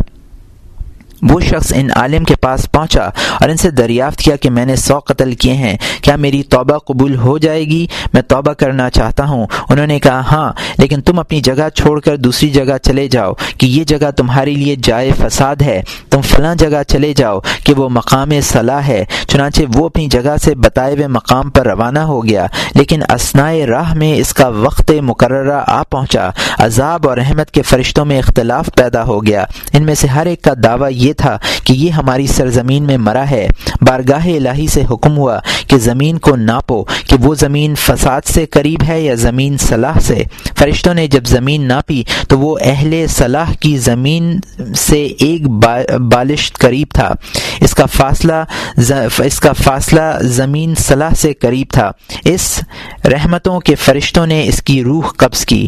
وہ 1.23 1.41
شخص 1.41 1.73
ان 1.77 1.89
عالم 1.95 2.25
کے 2.25 2.37
پاس 2.37 2.73
پہنچا 2.73 3.05
اور 3.41 3.49
ان 3.49 3.57
سے 3.57 3.71
دریافت 3.71 4.19
کیا 4.19 4.37
کہ 4.37 4.51
میں 4.51 4.65
نے 4.65 4.77
سو 4.77 4.99
قتل 4.99 5.35
کیے 5.35 5.53
ہیں۔ 5.53 5.77
کیا 6.03 6.17
میری 6.17 6.43
توبہ 6.43 6.79
قبول 6.79 7.17
ہو 7.17 7.39
جائے 7.39 7.65
گی؟ 7.65 7.87
میں 8.13 8.23
توبہ 8.23 8.53
کرنا 8.53 8.91
چاہتا 8.91 9.25
ہوں۔ 9.25 9.47
انہوں 9.69 9.87
نے 9.87 10.01
کہا 10.01 10.21
ہاں 10.21 10.53
لیکن 10.79 11.01
تم 11.01 11.19
اپنی 11.19 11.41
جگہ 11.41 11.69
چھوڑ 11.75 12.01
کر 12.01 12.17
دوسری 12.17 12.49
جگہ 12.49 12.79
چلے 12.83 13.09
جاؤ 13.09 13.33
کہ 13.59 13.67
یہ 13.67 13.85
جگہ 13.85 14.11
تمہارے 14.11 14.51
لیے 14.51 14.77
جائے 14.83 15.11
فساد 15.19 15.57
ہے۔ 15.63 15.83
تم 16.11 16.21
فلاں 16.21 16.55
جگہ 16.55 16.83
چلے 16.89 17.13
جاؤ 17.13 17.41
کہ 17.65 17.75
وہ 17.75 17.89
مقام 17.89 18.29
صلاح 18.43 18.81
ہے۔ 18.81 19.05
چنانچہ 19.29 19.63
وہ 19.75 19.87
اپنی 19.87 20.07
جگہ 20.07 20.37
سے 20.45 20.55
بتائے 20.55 20.95
ہوئے 20.95 21.07
مقام 21.07 21.51
پر 21.51 21.67
روانہ 21.67 21.99
ہو 21.99 22.25
گیا، 22.25 22.47
لیکن 22.75 23.01
اسنائے 23.15 23.67
راہ 23.67 23.95
میں 23.95 24.15
اس 24.15 24.35
کا 24.35 24.49
وقت 24.49 24.93
مقررہ 25.03 25.65
آ 25.67 25.83
پہنچا۔ 25.83 26.31
عذاب 26.59 27.09
اور 27.09 27.17
رحمت 27.17 27.51
کے 27.51 27.63
فرشتوں 27.63 28.05
میں 28.05 28.19
اختلاف 28.19 28.71
پیدا 28.75 29.03
ہو 29.03 29.27
گیا۔ 29.27 29.45
ان 29.73 29.83
میں 29.83 29.95
سے 29.95 30.07
ہر 30.07 30.27
ایک 30.27 30.43
کا 30.43 30.53
دعویٰ 30.63 30.89
یہ 30.93 31.08
یہ 31.09 31.13
تھا 31.13 31.39
کہ 31.65 31.73
یہ 31.73 31.91
ہماری 31.91 32.27
سرزمین 32.27 32.85
میں 32.85 32.97
مرا 32.99 33.31
ہے۔ 33.31 33.47
بارگاہ 33.81 34.27
الہی 34.27 34.67
سے 34.67 34.83
حکم 34.91 35.17
ہوا 35.17 35.39
کہ 35.69 35.79
زمین 35.79 36.19
کو 36.19 36.37
ناپو 36.37 36.83
کہ 36.85 37.17
وہ 37.21 37.35
زمین 37.35 37.75
فساد 37.75 38.21
سے 38.25 38.47
قریب 38.47 38.81
ہے 38.89 39.01
یا 39.03 39.15
زمین 39.15 39.57
صلاح 39.59 39.99
سے۔ 40.01 40.23
فرشتوں 40.59 40.95
نے 40.95 41.07
جب 41.07 41.27
زمین 41.27 41.67
ناپی 41.69 42.03
تو 42.29 42.39
وہ 42.39 42.57
اہل 42.61 43.07
صلاح 43.09 43.53
کی 43.61 43.77
زمین 43.79 44.39
سے 44.77 45.03
ایک 45.19 45.49
بالش 46.13 46.53
قریب 46.53 46.89
تھا۔ 46.95 47.13
اس 47.61 47.75
کا 47.75 47.87
فاصلہ 47.87 48.45
اس 49.25 49.41
کا 49.41 49.53
فاصلہ 49.53 50.01
زمین 50.21 50.75
صلاح 50.79 51.15
سے 51.15 51.33
قریب 51.35 51.67
تھا۔ 51.73 51.91
اس 52.25 52.61
رحمتوں 53.05 53.61
کے 53.61 53.75
فرشتوں 53.75 54.27
نے 54.27 54.45
اس 54.47 54.63
کی 54.63 54.83
روح 54.83 55.07
قبض 55.17 55.45
کی۔ 55.47 55.67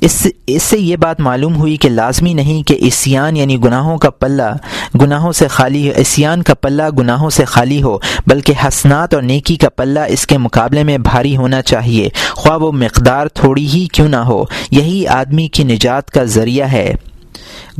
اس 0.00 0.26
اس 0.46 0.62
سے 0.62 0.78
یہ 0.78 0.96
بات 0.96 1.20
معلوم 1.20 1.56
ہوئی 1.56 1.76
کہ 1.76 1.88
لازمی 1.88 2.34
نہیں 2.34 2.62
کہ 2.62 2.76
اسیان 2.80 3.36
یعنی 3.36 3.58
گناہوں 3.60 3.98
کا 3.98 4.10
پلہ 4.10 4.56
گناہوں 5.00 5.32
سے 5.32 5.48
خالی 5.48 5.90
اسیان 5.96 6.42
کا 6.42 6.54
پلہ 6.54 6.82
گناہوں 6.98 7.30
سے 7.30 7.44
خالی 7.44 7.82
ہو، 7.82 7.98
بلکہ 8.26 8.54
حسنات 8.64 9.14
اور 9.14 9.22
نیکی 9.22 9.56
کا 9.56 9.68
پلہ 9.68 10.00
اس 10.08 10.26
کے 10.26 10.38
مقابلے 10.38 10.82
میں 10.82 10.98
بھاری 10.98 11.36
ہونا 11.36 11.62
چاہیے۔ 11.62 12.08
خواہ 12.30 12.56
وہ 12.56 12.72
مقدار 12.72 13.26
تھوڑی 13.26 13.66
ہی 13.66 13.86
کیوں 13.92 14.08
نہ 14.08 14.16
ہو، 14.16 14.44
یہی 14.70 15.06
آدمی 15.06 15.48
کی 15.48 15.64
نجات 15.64 16.10
کا 16.10 16.24
ذریعہ 16.24 16.72
ہے۔ 16.72 16.94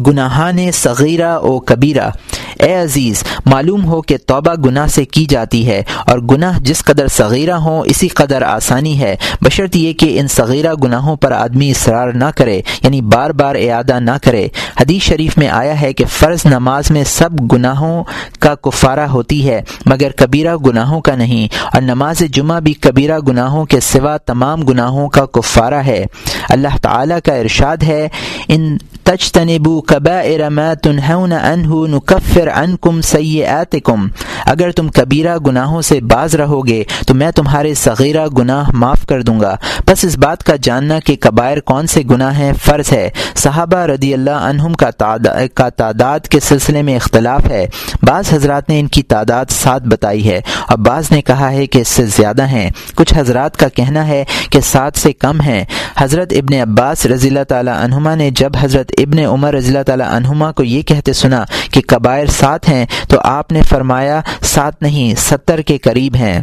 گناہان 0.06 0.70
صغیرہ 0.72 1.38
و 1.38 1.60
کبیرہ۔ 1.60 2.10
اے 2.58 2.74
عزیز، 2.74 3.24
معلوم 3.46 3.84
ہو 3.84 4.02
کہ 4.02 4.16
توبہ 4.26 4.54
گناہ 4.54 4.86
سے 4.86 5.04
کی 5.04 5.24
جاتی 5.24 5.68
ہے 5.68 5.82
اور 6.06 6.18
گناہ 6.18 6.58
جس 6.58 6.84
قدر 6.84 7.08
صغیرہ 7.08 7.52
ہوں، 7.52 7.82
اسی 7.86 8.08
قدر 8.08 8.42
آسانی 8.42 9.00
ہے۔ 9.00 9.16
بشرط 9.42 9.76
یہ 9.76 9.92
کہ 9.92 10.20
ان 10.20 10.28
صغیرہ 10.28 10.74
گناہوں 10.74 11.16
پر 11.16 11.32
آدمی 11.32 11.70
اصرار 11.70 12.08
نہ 12.08 12.24
کرے 12.36 12.60
یعنی 12.82 13.00
بار 13.00 13.30
بار 13.30 13.54
اعادہ 13.54 14.00
نہ 14.00 14.10
کرے۔ 14.24 14.48
حدیث 14.80 15.02
شریف 15.02 15.38
میں 15.38 15.48
آیا 15.48 15.80
ہے 15.80 15.92
کہ 15.92 16.04
فرض 16.04 16.40
نماز 16.44 16.90
میں 16.90 17.04
سب 17.04 17.52
گناہوں 17.52 18.04
کا 18.38 18.54
کفارہ 18.54 19.00
ہوتی 19.00 19.48
ہے، 19.48 19.62
مگر 19.86 20.10
کبیرہ 20.10 20.56
گناہوں 20.56 21.00
کا 21.00 21.16
نہیں۔ 21.16 21.54
اور 21.74 21.82
نماز 21.82 22.18
جمعہ 22.18 22.60
بھی 22.60 22.72
کبیرہ 22.72 23.18
گناہوں 23.18 23.64
کے 23.64 23.80
سوا 23.80 24.16
تمام 24.16 24.62
گناہوں 24.62 25.08
کا 25.08 25.26
کفارہ 25.26 25.74
ہے۔ 25.74 26.04
اللہ 26.48 26.76
تعالیٰ 26.82 27.18
کا 27.24 27.34
ارشاد 27.34 27.76
ہے، 27.76 28.08
ان 28.48 28.76
تجتنبو 29.02 29.80
کبائر 29.80 30.48
ما 30.48 30.74
تنہون 30.82 31.32
انہو 31.32 31.86
نکفر 31.86 32.48
عنکم 32.54 33.00
سیئاتکم۔ 33.00 34.08
اگر 34.44 34.70
تم 34.70 34.88
کبیرہ 34.88 35.36
گناہوں 35.36 35.82
سے 35.82 36.00
باز 36.00 36.34
رہو 36.34 36.66
گے 36.66 36.84
تو 37.06 37.14
میں 37.14 37.30
تمہارے 37.30 37.74
صغیرہ 37.74 38.26
گناہ 38.26 38.70
معاف 38.72 39.06
کر 39.06 39.22
دوں 39.22 39.40
گا۔ 39.40 39.56
بس 39.86 40.04
اس 40.04 40.18
بات 40.18 40.44
کا 40.44 40.56
جاننا 40.62 40.98
کہ 40.98 41.16
کبائر 41.20 41.60
کون 41.60 41.86
سے 41.86 42.02
گناہ 42.10 42.38
ہیں، 42.38 42.52
فرض 42.64 42.92
ہے۔ 42.92 43.10
صحابہ 43.34 43.76
رضی 43.76 44.14
اللہ 44.14 44.30
عنہم 44.30 44.72
کا 44.72 44.90
تعداد 44.90 45.54
کا 45.54 45.68
تعداد 45.68 46.20
کے 46.20 46.40
سلسلے 46.40 46.82
میں 46.82 46.96
اختلاف 46.96 47.44
ہے۔ 47.44 47.66
بعض 48.02 48.32
حضرات 48.32 48.68
نے 48.68 48.80
ان 48.80 48.86
کی 48.86 49.02
تعداد 49.02 49.44
سات 49.50 49.82
بتائی 49.82 50.28
ہے۔ 50.28 50.40
اور 50.68 50.78
بعض 50.78 51.04
نے 51.10 51.22
کہا 51.22 51.52
ہے 51.52 51.66
کہ 51.66 51.78
اس 51.78 51.88
سے 51.88 52.06
زیادہ 52.06 52.46
ہیں۔ 52.46 52.70
کچھ 52.94 53.14
حضرات 53.16 53.56
کا 53.56 53.68
کہنا 53.68 54.06
ہے 54.06 54.24
کہ 54.50 54.60
سات 54.60 54.98
سے 54.98 55.12
کم 55.12 55.40
ہیں۔ 55.40 55.64
حضرت 55.98 56.32
ابن 56.38 56.54
عباس 56.54 57.06
رضی 57.06 57.28
اللہ 57.28 57.44
تعالیٰ 57.48 57.76
عنہما 57.76 58.14
نے 58.14 58.30
جب 58.30 58.52
حضرت 58.60 58.92
ابن 58.98 59.18
عمر 59.18 59.54
رضی 59.54 59.68
اللہ 59.68 59.82
تعالیٰ 59.82 60.08
عنہما 60.08 60.52
کو 60.52 60.62
یہ 60.62 60.82
کہتے 60.82 61.12
سنا 61.12 61.44
کہ 61.70 61.80
قبائر 61.86 62.26
سات 62.26 62.68
ہیں 62.68 62.86
تو 63.08 63.20
آپ 63.24 63.52
نے 63.52 63.62
فرمایا 63.62 64.20
سات 64.42 64.82
نہیں، 64.82 65.14
ستر 65.18 65.60
کے 65.60 65.78
قریب 65.78 66.14
ہیں۔ 66.14 66.40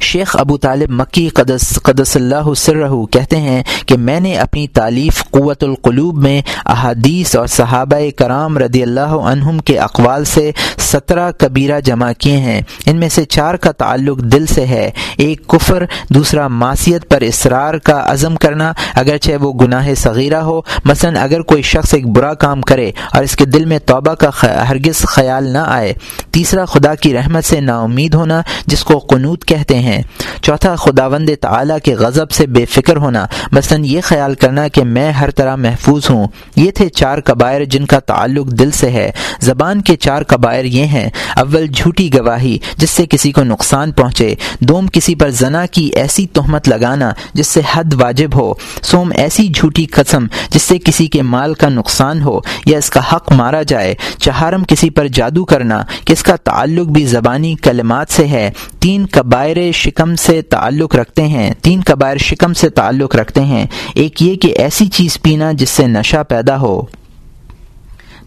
شیخ 0.00 0.36
ابو 0.40 0.56
طالب 0.56 0.90
مکی 0.90 1.28
قدس 1.28 1.78
قدس 1.82 2.16
اللہ 2.16 2.54
سرہ 2.56 3.06
کہتے 3.06 3.36
ہیں 3.36 3.62
کہ 3.86 3.96
میں 3.96 4.20
نے 4.20 4.36
اپنی 4.36 4.68
تعلیف 4.68 5.24
قوت 5.30 5.64
القلوب 5.64 6.18
میں 6.18 6.42
احادیث 6.66 7.36
اور 7.36 7.46
صحابہ 7.46 8.18
کرام 8.18 8.58
رضی 8.58 8.82
اللہ 8.82 9.00
عنہم 9.00 9.58
کے 9.58 9.78
اقوال 9.78 10.24
سے 10.24 10.50
سترہ 10.78 11.30
کبیرہ 11.38 11.80
جمع 11.80 12.12
کیے 12.18 12.36
ہیں۔ 12.36 12.60
ان 12.86 12.96
میں 12.96 13.08
سے 13.08 13.24
چار 13.24 13.54
کا 13.54 13.72
تعلق 13.72 14.18
دل 14.18 14.46
سے 14.46 14.66
ہے۔ 14.66 14.90
ایک 15.16 15.46
کفر، 15.46 15.84
دوسرا 16.10 16.48
معصیت 16.48 17.08
پر 17.08 17.22
اصرار 17.22 17.74
کا 17.74 18.12
عزم 18.12 18.36
کرنا۔ 18.36 18.72
اگرچہ 18.94 19.32
وہ 19.40 19.52
گناہ 19.52 19.94
صغیرہ 19.96 20.40
ہو، 20.40 20.60
مثلا 20.84 21.22
اگر 21.22 21.40
کوئی 21.40 21.62
شخص 21.62 21.94
ایک 21.94 22.08
برا 22.08 22.34
کام 22.34 22.60
کرے 22.60 22.90
اور 23.14 23.24
اس 23.24 23.36
کے 23.36 23.44
دل 23.44 23.64
میں 23.64 23.78
توبہ 23.78 24.14
کا 24.14 24.30
ہرگز 24.68 24.98
خیال 24.98 25.44
نہ 25.44 25.58
آئے۔ 25.58 25.94
تیسرا، 26.30 26.64
خدا 26.64 26.94
کی 26.94 27.14
رحمت 27.14 27.44
سے 27.44 27.60
نا 27.60 27.80
امید 27.80 28.14
ہونا، 28.14 28.40
جس 28.66 28.84
کو 28.84 28.98
قنوت 28.98 29.44
کہتے 29.44 29.78
ہیں۔ 29.78 29.89
ہیں۔ 29.90 30.02
چوتھا، 30.42 30.76
خداوند 30.76 31.30
تعالی 31.40 31.74
کے 31.84 31.94
غضب 31.94 32.30
سے 32.30 32.46
بے 32.46 32.66
فکر 32.66 32.96
ہونا۔ 32.96 33.26
مثلا 33.52 33.78
یہ 33.82 34.00
خیال 34.00 34.34
کرنا 34.34 34.68
کہ 34.68 34.84
میں 34.84 35.12
ہر 35.12 35.30
طرح 35.30 35.56
محفوظ 35.56 36.10
ہوں۔ 36.10 36.26
یہ 36.56 36.70
تھے 36.70 36.88
چار 36.88 37.18
قبائر 37.24 37.64
جن 37.64 37.86
کا 37.86 37.98
تعلق 37.98 38.46
دل 38.46 38.70
سے 38.70 38.90
ہے۔ 38.90 39.10
زبان 39.40 39.80
کے 39.80 39.96
چار 39.96 40.22
قبائر 40.22 40.64
یہ 40.64 40.84
ہیں، 40.84 41.10
اول 41.36 41.66
جھوٹی 41.66 42.14
گواہی، 42.14 42.58
جس 42.76 42.90
سے 42.90 43.06
کسی 43.06 43.32
کو 43.32 43.44
نقصان 43.44 43.92
پہنچے۔ 43.92 44.34
دوم، 44.60 44.86
کسی 44.92 45.14
پر 45.14 45.30
زنا 45.30 45.66
کی 45.66 45.90
ایسی 45.94 46.26
تہمت 46.26 46.68
لگانا، 46.68 47.10
جس 47.34 47.46
سے 47.46 47.60
حد 47.72 47.94
واجب 47.94 48.30
ہو۔ 48.34 48.54
سوم، 48.82 49.12
ایسی 49.16 49.48
جھوٹی 49.48 49.86
قسم، 49.86 50.26
جس 50.50 50.62
سے 50.62 50.78
کسی 50.78 51.06
کے 51.06 51.22
مال 51.22 51.54
کا 51.54 51.68
نقصان 51.68 52.22
ہو 52.22 52.40
یا 52.66 52.78
اس 52.78 52.90
کا 52.90 53.00
حق 53.12 53.32
مارا 53.32 53.62
جائے۔ 53.62 53.94
چہارم، 54.18 54.64
کسی 54.64 54.90
پر 54.90 55.06
جادو 55.06 55.44
کرنا، 55.44 55.82
کہ 56.04 56.12
اس 56.12 56.22
کا 56.22 56.36
تعلق 56.36 56.86
بھی 56.86 57.06
زبانی 57.06 57.54
کلمات 57.54 58.06
سے 58.10 58.26
ہے۔ 58.26 58.50
تین 58.80 59.06
قبائر 59.10 59.72
شکم 59.80 60.14
سے 60.14 60.42
تعلق 60.42 60.96
رکھتے 60.96 61.22
ہیں، 61.22 61.54
تین 61.62 61.80
قبائر 61.86 62.16
شکم 62.16 62.52
سے 62.52 62.68
تعلق 62.68 63.16
رکھتے 63.16 63.40
ہیں۔ 63.40 63.66
ایک 63.94 64.22
یہ 64.22 64.36
کہ 64.36 64.54
ایسی 64.56 64.86
چیز 64.88 65.22
پینا 65.22 65.52
جس 65.52 65.70
سے 65.70 65.86
نشہ 65.86 66.22
پیدا 66.28 66.60
ہو۔ 66.60 66.82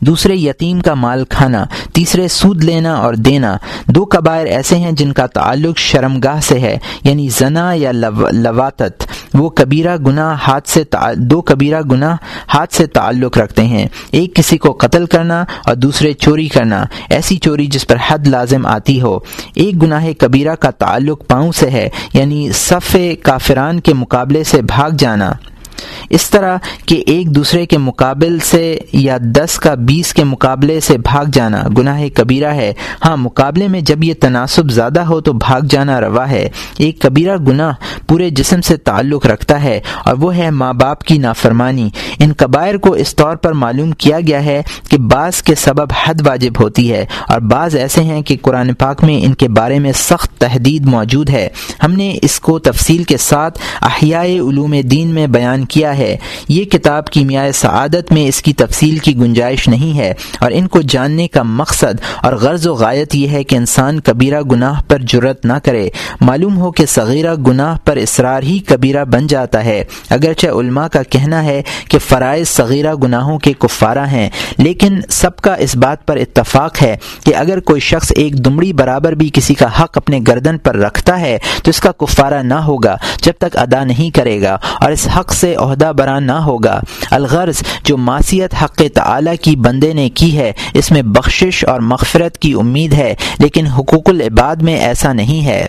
دوسرے 0.06 0.36
یتیم 0.36 0.80
کا 0.80 0.94
مال 0.94 1.24
کھانا، 1.30 1.64
تیسرے 1.94 2.28
سود 2.28 2.64
لینا 2.64 2.94
اور 2.94 3.14
دینا۔ 3.14 3.58
دو 3.88 4.06
قبائر 4.12 4.46
ایسے 4.46 4.76
ہیں 4.76 4.92
جن 4.92 5.14
کا 5.14 5.26
تعلق 5.28 5.78
شرمگاہ 5.78 6.40
سے 6.40 6.60
ہے 6.60 6.78
یعنی 7.04 7.28
زنا 7.30 7.74
یا 7.74 7.92
لواتت 8.32 9.04
وہ 9.34 9.50
کبیرہ 9.50 9.98
گناہ 9.98 10.36
ہاتھ 10.48 10.70
سے 10.70 10.84
دو 11.16 11.42
کبیرہ 11.42 11.82
گناہ 11.92 12.16
ہاتھ 12.54 12.74
سے 12.74 12.88
تعلق 12.88 13.38
رکھتے 13.38 13.66
ہیں۔ 13.66 13.88
ایک 14.12 14.36
کسی 14.36 14.58
کو 14.58 14.72
قتل 14.72 15.06
کرنا 15.06 15.44
اور 15.66 15.76
دوسرے 15.76 16.14
چوری 16.14 16.48
کرنا۔ 16.48 16.84
ایسی 17.10 17.38
چوری 17.38 17.66
جس 17.66 17.88
پر 17.88 17.96
حد 18.08 18.28
لازم 18.28 18.66
آتی 18.66 19.02
ہو۔ 19.02 19.20
ایک 19.56 19.82
گناہ 19.82 20.06
کبیرہ 20.20 20.56
کا 20.56 20.70
تعلق 20.70 21.28
پاؤں 21.28 21.52
سے 21.52 21.70
ہے 21.70 21.90
یعنی 22.14 22.52
صف 22.54 22.98
کافران 23.24 23.80
کے 23.80 23.94
مقابلے 23.94 24.44
سے 24.44 24.62
بھاگ 24.62 24.92
جانا۔ 25.00 25.32
اس 26.10 26.30
طرح 26.30 26.58
کہ 26.86 27.04
ایک 27.08 27.36
دوسرے 27.36 27.66
کے 27.66 27.78
مقابل 27.78 28.40
سے 28.40 28.80
یا 28.94 29.18
دس 29.22 29.60
کا 29.60 29.74
بیس 29.74 30.14
کے 30.14 30.24
مقابلے 30.24 30.80
سے 30.80 30.98
بھاگ 30.98 31.26
جانا 31.34 31.64
گناہ 31.78 32.04
کبیرہ 32.14 32.54
ہے۔ 32.54 32.74
ہاں 33.06 33.18
مقابلے 33.18 33.68
میں 33.68 33.82
جب 33.82 34.04
یہ 34.04 34.14
تناسب 34.20 34.72
زیادہ 34.72 35.02
ہو 35.02 35.22
تو 35.22 35.34
بھاگ 35.34 35.62
جانا 35.62 36.02
روا 36.02 36.30
ہے۔ 36.30 36.50
ایک 36.78 37.02
کبیرہ 37.02 37.38
گناہ 37.38 37.74
پورے 38.08 38.30
جسم 38.30 38.62
سے 38.62 38.78
تعلق 38.78 39.26
رکھتا 39.26 39.64
ہے 39.64 39.80
اور 40.06 40.14
وہ 40.14 40.38
ہے 40.38 40.52
ماں 40.52 40.74
باپ 40.74 41.04
کی 41.04 41.18
نافرمانی۔ 41.18 41.90
ان 42.20 42.34
قبائر 42.38 42.78
کو 42.78 42.94
اس 42.94 43.16
طور 43.16 43.36
پر 43.36 43.52
معلوم 43.52 43.92
کیا 43.92 44.20
گیا 44.20 44.46
ہے 44.46 44.62
کہ 44.90 44.98
بعض 44.98 45.42
کے 45.42 45.56
سبب 45.56 45.92
حد 46.06 46.28
واجب 46.28 46.62
ہوتی 46.62 46.92
ہے 46.92 47.06
اور 47.28 47.40
بعض 47.40 47.76
ایسے 47.76 48.04
ہیں 48.04 48.22
کہ 48.22 48.38
قرآن 48.42 48.74
پاک 48.74 49.04
میں 49.04 49.26
ان 49.26 49.34
کے 49.34 49.48
بارے 49.48 49.80
میں 49.80 49.92
سخت 49.96 50.38
تحدید 50.38 50.86
موجود 50.86 51.30
ہے۔ 51.30 51.50
ہم 51.84 51.92
نے 51.92 52.18
اس 52.22 52.40
کو 52.40 52.60
تفصیل 52.60 53.04
کے 53.04 53.18
ساتھ 53.18 53.60
احیاء 53.82 54.24
علوم 54.24 54.76
دین 54.82 55.08
میں 55.08 55.28
بیان 55.28 55.66
کیا 55.74 55.98
ہے۔ 55.98 56.16
یہ 56.50 56.64
کتاب 56.66 57.10
کیمیائے 57.10 57.52
سعادت 57.52 58.12
میں 58.12 58.28
اس 58.28 58.42
کی 58.42 58.54
تفصیل 58.54 58.98
کی 58.98 59.16
گنجائش 59.18 59.68
نہیں 59.68 59.98
ہے 59.98 60.14
اور 60.40 60.52
ان 60.54 60.68
کو 60.68 60.82
جاننے 60.82 61.28
کا 61.28 61.44
مقصد 61.44 62.02
اور 62.22 62.34
غرض 62.34 62.68
و 62.68 62.74
غایت 62.74 63.16
یہ 63.16 63.28
ہے 63.28 63.44
کہ 63.44 63.56
انسان 63.56 64.00
کبیرہ 64.00 64.42
گناہ 64.42 64.82
پر 64.88 65.00
جرت 65.02 65.46
نہ 65.46 65.58
کرے۔ 65.64 65.90
معلوم 66.22 66.58
ہو 66.58 66.72
کہ 66.72 66.86
صغیرہ 66.86 67.34
گناہ 67.48 67.78
پر 67.86 67.98
اصرار 67.98 68.44
ہی 68.44 68.58
کبیرہ 68.60 69.04
بن 69.06 69.28
جاتا 69.28 69.64
ہے۔ 69.66 69.84
اگرچہ 70.10 70.48
علماء 70.48 70.88
کا 70.88 71.04
کہنا 71.04 71.44
ہے 71.44 71.62
کہ 71.90 72.00
فرائض 72.00 72.48
صغیرہ 72.48 72.94
گناہوں 72.96 73.38
کے 73.40 73.54
کفارہ 73.54 74.06
ہیں، 74.08 74.30
لیکن 74.58 75.00
سب 75.10 75.38
کا 75.38 75.54
اس 75.56 75.76
بات 75.76 76.06
پر 76.08 76.18
اتفاق 76.18 76.82
ہے 76.82 76.96
کہ 77.26 77.36
اگر 77.36 77.60
کوئی 77.60 77.82
شخص 77.82 78.12
ایک 78.16 78.38
دمڑی 78.46 78.72
برابر 78.74 79.12
بھی 79.12 79.30
کسی 79.34 79.54
کا 79.54 79.68
حق 79.80 79.98
اپنے 79.98 80.20
گردن 80.28 80.58
پر 80.58 80.76
رکھتا 80.76 81.20
ہے 81.20 81.38
تو 81.64 81.70
اس 81.70 81.80
کا 81.80 81.92
کفارہ 81.92 82.42
نہ 82.44 82.54
ہوگا 82.64 82.96
جب 83.24 83.34
تک 83.38 83.58
ادا 83.58 83.84
نہیں 83.84 84.10
کرے 84.16 84.42
گا 84.42 84.58
اور 84.82 84.92
اس 84.92 85.08
حق 85.18 85.34
سے 85.34 85.53
عہدہ 85.56 85.92
بران 85.98 86.24
نہ 86.24 86.32
ہوگا۔ 86.32 86.80
الغرض 87.12 87.64
جو 87.84 87.98
معصیت 87.98 88.54
حق 88.64 88.82
تعالی 88.94 89.38
کی 89.38 89.56
بندے 89.56 89.94
نے 89.94 90.10
کی 90.10 90.38
ہے، 90.38 90.52
اس 90.74 90.92
میں 90.92 91.02
بخشش 91.02 91.66
اور 91.68 91.80
مغفرت 91.80 92.38
کی 92.38 92.54
امید 92.54 92.94
ہے، 92.94 93.16
لیکن 93.40 93.68
حقوق 93.68 94.10
العباد 94.10 94.56
میں 94.56 94.76
ایسا 94.76 95.14
نہیں 95.14 95.46
ہے۔ 95.46 95.66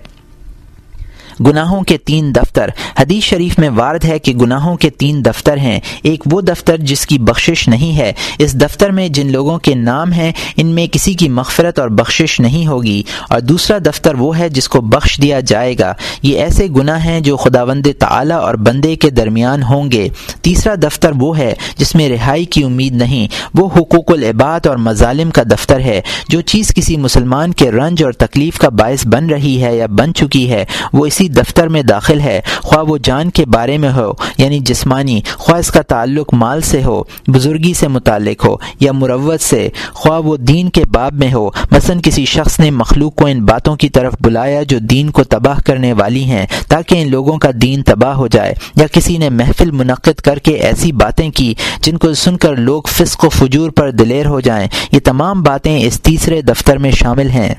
گناہوں 1.41 1.83
کے 1.83 1.99
تین 1.99 2.35
دفتر۔ 2.35 2.71
حدیث 2.99 3.25
شریف 3.25 3.59
میں 3.59 3.69
وارد 3.69 4.05
ہے 4.05 4.19
کہ 4.19 4.35
گناہوں 4.35 4.77
کے 4.77 4.91
تین 4.91 5.25
دفتر 5.25 5.57
ہیں۔ 5.57 5.81
ایک 6.03 6.23
وہ 6.27 6.41
دفتر 6.41 6.77
جس 6.77 7.07
کی 7.07 7.19
بخشش 7.19 7.69
نہیں 7.69 7.97
ہے۔ 7.99 8.13
اس 8.39 8.55
دفتر 8.55 8.91
میں 8.91 9.09
جن 9.09 9.33
لوگوں 9.33 9.59
کے 9.59 9.75
نام 9.75 10.13
ہیں، 10.13 10.33
ان 10.57 10.67
میں 10.67 10.87
کسی 10.87 11.15
کی 11.15 11.29
مغفرت 11.29 11.79
اور 11.79 11.89
بخشش 11.89 12.41
نہیں 12.41 12.67
ہوگی۔ 12.67 13.03
اور 13.29 13.41
دوسرا 13.41 13.79
دفتر 13.87 14.15
وہ 14.15 14.39
ہے 14.39 14.49
جس 14.49 14.69
کو 14.69 14.81
بخش 14.81 15.19
دیا 15.23 15.41
جائے 15.41 15.75
گا۔ 15.79 15.95
یہ 16.23 16.39
ایسے 16.39 16.67
گناہ 16.77 17.05
ہیں 17.05 17.21
جو 17.21 17.37
خدا 17.37 17.63
وند 17.63 17.87
اور 18.33 18.55
بندے 18.55 18.97
کے 18.97 19.11
درمیان 19.11 19.63
ہوں 19.63 19.93
گے۔ 19.93 20.09
تیسرا 20.43 20.75
دفتر 20.75 21.11
وہ 21.17 21.39
ہے 21.39 21.55
جس 21.77 21.95
میں 21.95 22.09
رہائی 22.09 22.45
کی 22.45 22.63
امید 22.63 22.95
نہیں۔ 22.95 23.29
وہ 23.55 23.69
حقوق 23.77 24.11
العباد 24.11 24.67
اور 24.67 24.77
مظالم 24.77 25.31
کا 25.31 25.43
دفتر 25.43 25.81
ہے۔ 25.81 26.01
جو 26.29 26.41
چیز 26.41 26.75
کسی 26.75 26.97
مسلمان 26.97 27.53
کے 27.53 27.71
رنج 27.71 28.05
اور 28.05 28.13
تکلیف 28.13 28.59
کا 28.59 28.69
باعث 28.69 29.07
بن 29.07 29.27
رہی 29.27 29.65
ہے 29.65 29.77
یا 29.77 29.87
بن 29.87 30.15
چکی 30.15 30.51
ہے، 30.51 30.65
وہ 30.93 31.07
اسی 31.07 31.24
دفتر 31.29 31.69
میں 31.69 31.83
داخل 31.83 32.21
ہے۔ 32.21 32.41
خواہ 32.63 32.85
وہ 32.85 32.99
جان 33.03 33.31
کے 33.31 33.47
بارے 33.47 33.79
میں 33.79 33.93
ہو 33.93 34.13
یعنی 34.39 34.59
جسمانی، 34.59 35.21
خواہ 35.35 35.59
اس 35.59 35.71
کا 35.71 35.83
تعلق 35.83 36.35
مال 36.35 36.61
سے 36.61 36.85
ہو، 36.85 37.03
بزرگی 37.27 37.75
سے 37.75 37.89
متعلق 37.89 38.47
ہو 38.47 38.57
یا 38.81 38.93
مروت 38.93 39.41
سے، 39.41 39.69
خواہ 39.93 40.21
وہ 40.21 40.37
دین 40.37 40.69
کے 40.69 40.85
باب 40.85 41.13
میں 41.13 41.35
ہو۔ 41.35 41.51
مثلا 41.71 42.01
کسی 42.03 42.25
شخص 42.25 42.61
نے 42.61 42.71
مخلوق 42.71 43.15
کو 43.15 43.27
ان 43.27 43.45
باتوں 43.45 43.77
کی 43.77 43.89
طرف 43.89 44.15
بلایا 44.21 44.63
جو 44.63 44.79
دین 44.79 45.11
کو 45.11 45.25
تباہ 45.25 45.61
کرنے 45.65 45.93
والی 45.93 46.25
ہیں، 46.25 46.47
تاکہ 46.69 47.03
ان 47.03 47.11
لوگوں 47.11 47.39
کا 47.39 47.51
دین 47.63 47.83
تباہ 47.83 48.13
ہو 48.13 48.27
جائے۔ 48.27 48.55
یا 48.77 48.87
کسی 48.93 49.19
نے 49.19 49.29
محفل 49.29 49.71
منعقد 49.71 50.21
کر 50.21 50.39
کے 50.39 50.53
ایسی 50.53 50.93
باتیں 50.93 51.31
کی 51.31 51.55
جن 51.83 51.99
کو 51.99 52.15
سن 52.15 52.37
کر 52.37 52.57
لوگ 52.57 52.83
فسق 52.87 53.25
و 53.25 53.29
فجور 53.29 53.71
پر 53.71 53.91
دلیر 53.91 54.27
ہو 54.27 54.41
جائیں۔ 54.41 54.69
یہ 54.93 55.01
تمام 55.05 55.43
باتیں 55.43 55.85
اس 55.85 56.03
تیسرے 56.03 56.43
دفتر 56.43 56.79
میں 56.79 56.91
شامل 56.91 57.31
ہیں۔ 57.31 57.55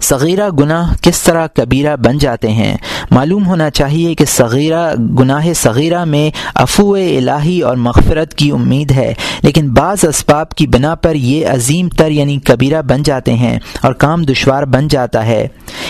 صغیرہ 0.00 0.50
گناہ 0.50 0.94
کس 1.02 1.22
طرح 1.22 1.46
کبیرہ 1.46 1.96
بن 1.96 2.18
جاتے 2.18 2.48
ہیں؟ 2.48 2.76
معلوم 3.10 3.46
ہونا 3.46 3.70
چاہیے 3.70 4.14
کہ 4.14 4.24
صغیرہ، 4.24 4.94
گناہ 4.94 5.52
صغیرہ 5.52 6.04
میں 6.04 6.30
افو 6.54 6.94
الہی 6.94 7.60
اور 7.60 7.76
مغفرت 7.76 8.34
کی 8.34 8.50
امید 8.50 8.92
ہے، 8.92 9.14
لیکن 9.42 9.70
بعض 9.70 10.04
اسباب 10.04 10.50
کی 10.50 10.66
بنا 10.66 10.94
پر 10.94 11.14
یہ 11.14 11.46
عظیم 11.46 11.88
تر 11.88 12.10
یعنی 12.10 12.38
کبیرہ 12.44 12.82
بن 12.82 13.02
جاتے 13.02 13.34
ہیں 13.34 13.58
اور 13.82 13.92
کام 13.92 14.22
دشوار 14.22 14.62
بن 14.62 14.88
جاتا 14.88 15.26
ہے۔ 15.26 15.48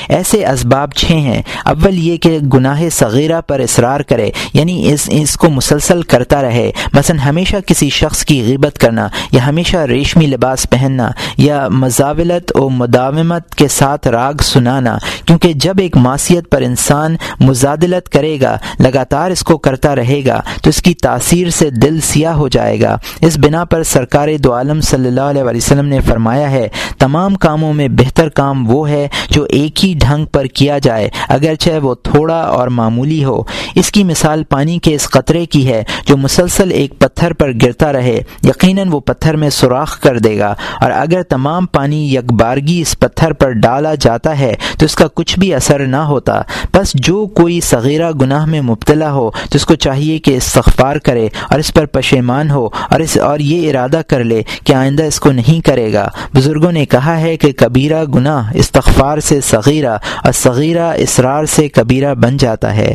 ایسے 0.08 0.46
اسباب 0.46 0.92
چھ 0.92 1.04
ہیں۔ 1.04 1.42
اول 1.64 1.98
یہ 1.98 2.16
کہ 2.16 2.38
گناہ 2.38 2.82
صغیرہ 2.92 3.40
پر 3.40 3.60
اصرار 3.60 4.00
کرے 4.00 4.30
یعنی 4.54 4.92
اس 4.92 5.08
اس 5.12 5.36
کو 5.36 5.50
مسلسل 5.50 6.02
کرتا 6.02 6.42
رہے۔ 6.42 6.70
مثلا 6.92 7.24
ہمیشہ 7.28 7.56
کسی 7.66 7.88
شخص 7.88 8.24
کی 8.24 8.42
غیبت 8.46 8.78
کرنا 8.78 9.08
یا 9.32 9.46
ہمیشہ 9.46 9.76
ریشمی 9.76 10.26
لباس 10.26 10.70
پہننا 10.70 11.10
یا 11.36 11.68
مزاولت 11.68 12.52
و 12.54 12.70
مداومت 12.70 13.54
کے 13.54 13.68
ساتھ 13.68 13.99
ساتھ 14.04 14.08
راگ 14.08 14.34
سنانا، 14.42 14.98
کیونکہ 15.26 15.52
جب 15.52 15.74
ایک 15.78 15.96
معصیت 15.96 16.50
پر 16.50 16.62
انسان 16.62 17.16
مزادلت 17.40 18.08
کرے 18.08 18.38
گا، 18.40 18.56
لگاتار 18.80 19.30
اس 19.30 19.42
کو 19.42 19.58
کرتا 19.58 19.96
رہے 19.96 20.20
گا، 20.26 20.40
تو 20.62 20.70
اس 20.70 20.82
کی 20.82 20.94
تاثیر 20.94 21.50
سے 21.50 21.70
دل 21.70 22.00
سیاہ 22.00 22.32
ہو 22.32 22.48
جائے 22.48 22.80
گا۔ 22.80 22.96
اس 23.20 23.38
بنا 23.38 23.64
پر 23.64 23.82
سرکار 23.82 24.28
دو 24.38 24.54
عالم 24.54 24.80
صلی 24.80 25.08
اللہ 25.08 25.20
علیہ 25.20 25.42
وسلم 25.42 25.86
نے 25.86 26.00
فرمایا 26.00 26.50
ہے، 26.50 26.68
تمام 26.98 27.34
کاموں 27.34 27.72
میں 27.72 27.88
بہتر 27.88 28.28
کام 28.28 28.70
وہ 28.70 28.88
ہے 28.88 29.08
جو 29.30 29.44
ایک 29.44 29.84
ہی 29.84 29.94
ڈھنگ 30.00 30.26
پر 30.26 30.44
کیا 30.44 30.78
جائے، 30.78 31.08
اگرچہ 31.28 31.70
وہ 31.82 31.94
تھوڑا 31.94 32.40
اور 32.40 32.68
معمولی 32.68 33.24
ہو۔ 33.24 33.42
اس 33.74 33.90
کی 33.90 34.04
مثال 34.04 34.44
پانی 34.44 34.78
کے 34.78 34.94
اس 34.94 35.10
قطرے 35.10 35.46
کی 35.46 35.68
ہے، 35.68 35.82
جو 36.06 36.16
مسلسل 36.16 36.70
ایک 36.70 36.98
پتھر 36.98 37.32
پر 37.32 37.50
گرتا 37.62 37.92
رہے، 37.92 38.20
یقیناً 38.42 38.88
وہ 38.90 39.00
پتھر 39.00 39.36
میں 39.36 39.50
سوراخ 39.50 40.00
کر 40.00 40.18
دے 40.18 40.38
گا۔ 40.38 40.54
اور 40.80 40.90
اگر 40.90 41.22
تمام 41.22 41.66
پانی 41.66 42.14
یکبارگی 42.14 42.80
اس 42.80 42.98
پتھر 42.98 43.32
پر 43.32 43.50
ڈالا 43.50 43.89
جاتا 43.94 44.38
ہے 44.38 44.54
تو 44.78 44.84
اس 44.84 44.94
کا 44.94 45.06
کچھ 45.14 45.38
بھی 45.38 45.54
اثر 45.54 45.86
نہ 45.86 45.96
ہوتا۔ 45.96 46.42
بس 46.74 46.92
جو 46.94 47.26
کوئی 47.26 47.60
صغیرہ 47.60 48.10
گناہ 48.10 48.44
میں 48.44 48.60
مبتلا 48.60 49.12
ہو 49.12 49.30
تو 49.30 49.54
اس 49.54 49.66
کو 49.66 49.74
چاہیے 49.74 50.18
کہ 50.18 50.36
استغفار 50.36 50.96
کرے 50.96 51.28
اور 51.50 51.58
اس 51.58 51.74
پر 51.74 51.86
پشیمان 51.86 52.50
ہو 52.50 52.66
اور 52.66 53.00
اس 53.00 53.16
اور 53.16 53.38
یہ 53.38 53.70
ارادہ 53.70 54.00
کر 54.08 54.24
لے 54.24 54.42
کہ 54.64 54.72
آئندہ 54.72 55.02
اس 55.02 55.20
کو 55.20 55.32
نہیں 55.32 55.66
کرے 55.66 55.92
گا۔ 55.92 56.08
بزرگوں 56.34 56.72
نے 56.72 56.86
کہا 56.86 57.20
ہے 57.20 57.36
کہ 57.36 57.52
کبیرہ 57.52 58.04
گناہ 58.04 58.50
استغفار 58.54 59.18
سے 59.18 59.40
صغیرہ 59.40 59.98
اور 60.24 60.32
صغیرہ 60.32 60.92
اسرار 60.96 61.44
سے 61.44 61.68
کبیرہ 61.68 62.14
بن 62.14 62.36
جاتا 62.36 62.76
ہے۔ 62.76 62.94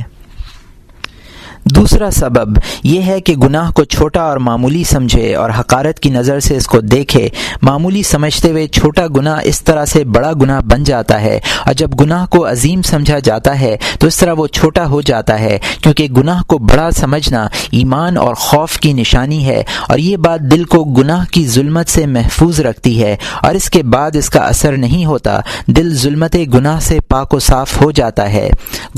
دوسرا 1.66 2.10
سبب 2.12 2.58
یہ 2.84 3.02
ہے 3.02 3.20
کہ 3.22 3.34
گناہ 3.36 3.70
کو 3.72 3.84
چھوٹا 3.84 4.22
اور 4.22 4.38
معمولی 4.38 4.84
سمجھے 4.84 5.34
اور 5.36 5.50
حقارت 5.60 6.00
کی 6.00 6.10
نظر 6.10 6.40
سے 6.40 6.56
اس 6.58 6.68
کو 6.68 6.80
دیکھے، 6.82 7.28
معمولی 7.62 8.04
سمجھتے 8.04 8.50
ہوئے 8.52 8.66
چھوٹا 8.68 9.06
گناہ 9.16 9.40
اس 9.44 9.62
طرح 9.62 9.86
سے 9.86 10.04
بڑا 10.06 10.32
گناہ 10.42 10.60
بن 10.62 10.84
جاتا 10.84 11.20
ہے 11.22 11.40
اور 11.66 11.74
جب 11.74 12.00
گناہ 12.02 12.26
کو 12.26 12.46
عظیم 12.50 12.82
سمجھا 12.82 13.18
جاتا 13.20 13.60
ہے 13.60 13.76
تو 14.00 14.08
اس 14.08 14.18
طرح 14.18 14.34
وہ 14.38 14.46
چھوٹا 14.48 14.86
ہو 14.88 15.02
جاتا 15.02 15.40
ہے، 15.40 15.58
کیونکہ 15.82 16.08
گناہ 16.18 16.42
کو 16.44 16.58
بڑا 16.58 16.90
سمجھنا 16.92 17.48
ایمان 17.72 18.18
اور 18.18 18.36
خوف 18.36 18.78
کی 18.80 18.94
نشانی 18.94 19.46
ہے 19.46 19.64
اور 19.90 19.98
یہ 19.98 20.18
بات 20.18 20.42
دل 20.52 20.64
کو 20.66 20.84
گناہ 20.94 21.26
کی 21.32 21.46
ظلمت 21.48 21.90
سے 21.90 22.06
محفوظ 22.08 22.60
رکھتی 22.60 23.02
ہے 23.04 23.16
اور 23.42 23.56
اس 23.56 23.70
کے 23.70 23.84
بعد 23.86 24.16
اس 24.16 24.30
کا 24.30 24.40
اثر 24.44 24.78
نہیں 24.78 25.06
ہوتا، 25.06 25.40
دل 25.68 25.94
ظلمت 25.96 26.38
گناہ 26.54 26.80
سے 26.80 27.00
پاک 27.08 27.34
و 27.34 27.40
صاف 27.40 27.82
ہو 27.82 27.92
جاتا 27.92 28.32
ہے۔ 28.34 28.50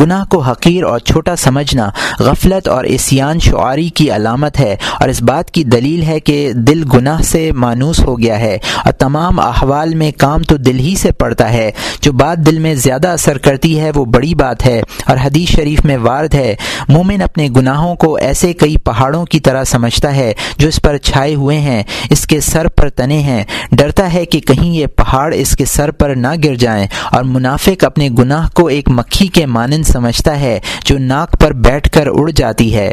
گناہ 0.01 0.25
کو 0.25 0.39
حقیر 0.41 0.83
اور 0.83 0.99
چھوٹا 0.99 1.35
سمجھنا 1.35 1.89
غفلت 2.19 2.55
اور 2.65 2.83
اسیان 2.83 3.39
شعاری 3.39 3.89
کی 3.89 4.11
علامت 4.11 4.59
ہے 4.59 4.75
اور 4.99 5.09
اس 5.09 5.21
بات 5.21 5.51
کی 5.51 5.63
دلیل 5.63 6.03
ہے 6.03 6.19
کہ 6.19 6.51
دل 6.53 6.83
گناہ 6.93 7.21
سے 7.21 7.51
مانوس 7.51 7.99
ہو 7.99 8.19
گیا 8.19 8.39
ہے 8.39 8.57
اور 8.85 8.93
تمام 8.93 9.39
احوال 9.39 9.95
میں 9.95 10.11
کام 10.17 10.43
تو 10.43 10.57
دل 10.57 10.79
ہی 10.79 10.95
سے 10.95 11.11
پڑتا 11.11 11.53
ہے۔ 11.53 11.71
جو 12.01 12.11
بات 12.11 12.37
دل 12.37 12.59
میں 12.59 12.75
زیادہ 12.75 13.07
اثر 13.07 13.37
کرتی 13.37 13.79
ہے 13.79 13.91
وہ 13.95 14.05
بڑی 14.05 14.35
بات 14.35 14.65
ہے 14.65 14.81
اور 15.05 15.17
حدیث 15.23 15.49
شریف 15.49 15.85
میں 15.85 15.97
وارد 15.97 16.33
ہے۔ 16.33 16.55
مومن 16.89 17.21
اپنے 17.21 17.49
گناہوں 17.55 17.95
کو 17.95 18.15
ایسے 18.15 18.53
کئی 18.53 18.77
پہاڑوں 18.77 19.25
کی 19.25 19.39
طرح 19.39 19.63
سمجھتا 19.63 20.15
ہے 20.15 20.33
جو 20.57 20.67
اس 20.67 20.81
پر 20.81 20.97
چھائے 20.97 21.35
ہوئے 21.35 21.59
ہیں، 21.59 21.83
اس 22.09 22.27
کے 22.27 22.39
سر 22.39 22.67
پر 22.67 22.89
تنے 22.89 23.19
ہیں۔ 23.19 23.43
ڈرتا 23.71 24.13
ہے 24.13 24.25
کہ 24.25 24.39
کہیں 24.39 24.75
یہ 24.75 24.85
پہاڑ 24.85 25.33
اس 25.33 25.55
کے 25.55 25.65
سر 25.65 25.91
پر 25.91 26.15
نہ 26.15 26.27
گر 26.43 26.55
جائیں 26.55 26.87
اور 27.11 27.23
منافق 27.23 27.83
اپنے 27.83 28.09
گناہ 28.19 28.47
کو 28.53 28.67
ایک 28.67 28.89
مکھی 28.89 29.27
کے 29.27 29.45
مانند 29.45 29.83
سمجھتا 29.83 30.39
ہے 30.39 30.59
جو 30.85 30.97
ناک 30.99 31.35
پر 31.41 31.53
بیٹھ 31.53 31.89
کر 31.89 32.07
اڑ 32.07 32.29
جائے۔ 32.29 32.46
جاتی 32.47 32.75
ہے۔ 32.75 32.91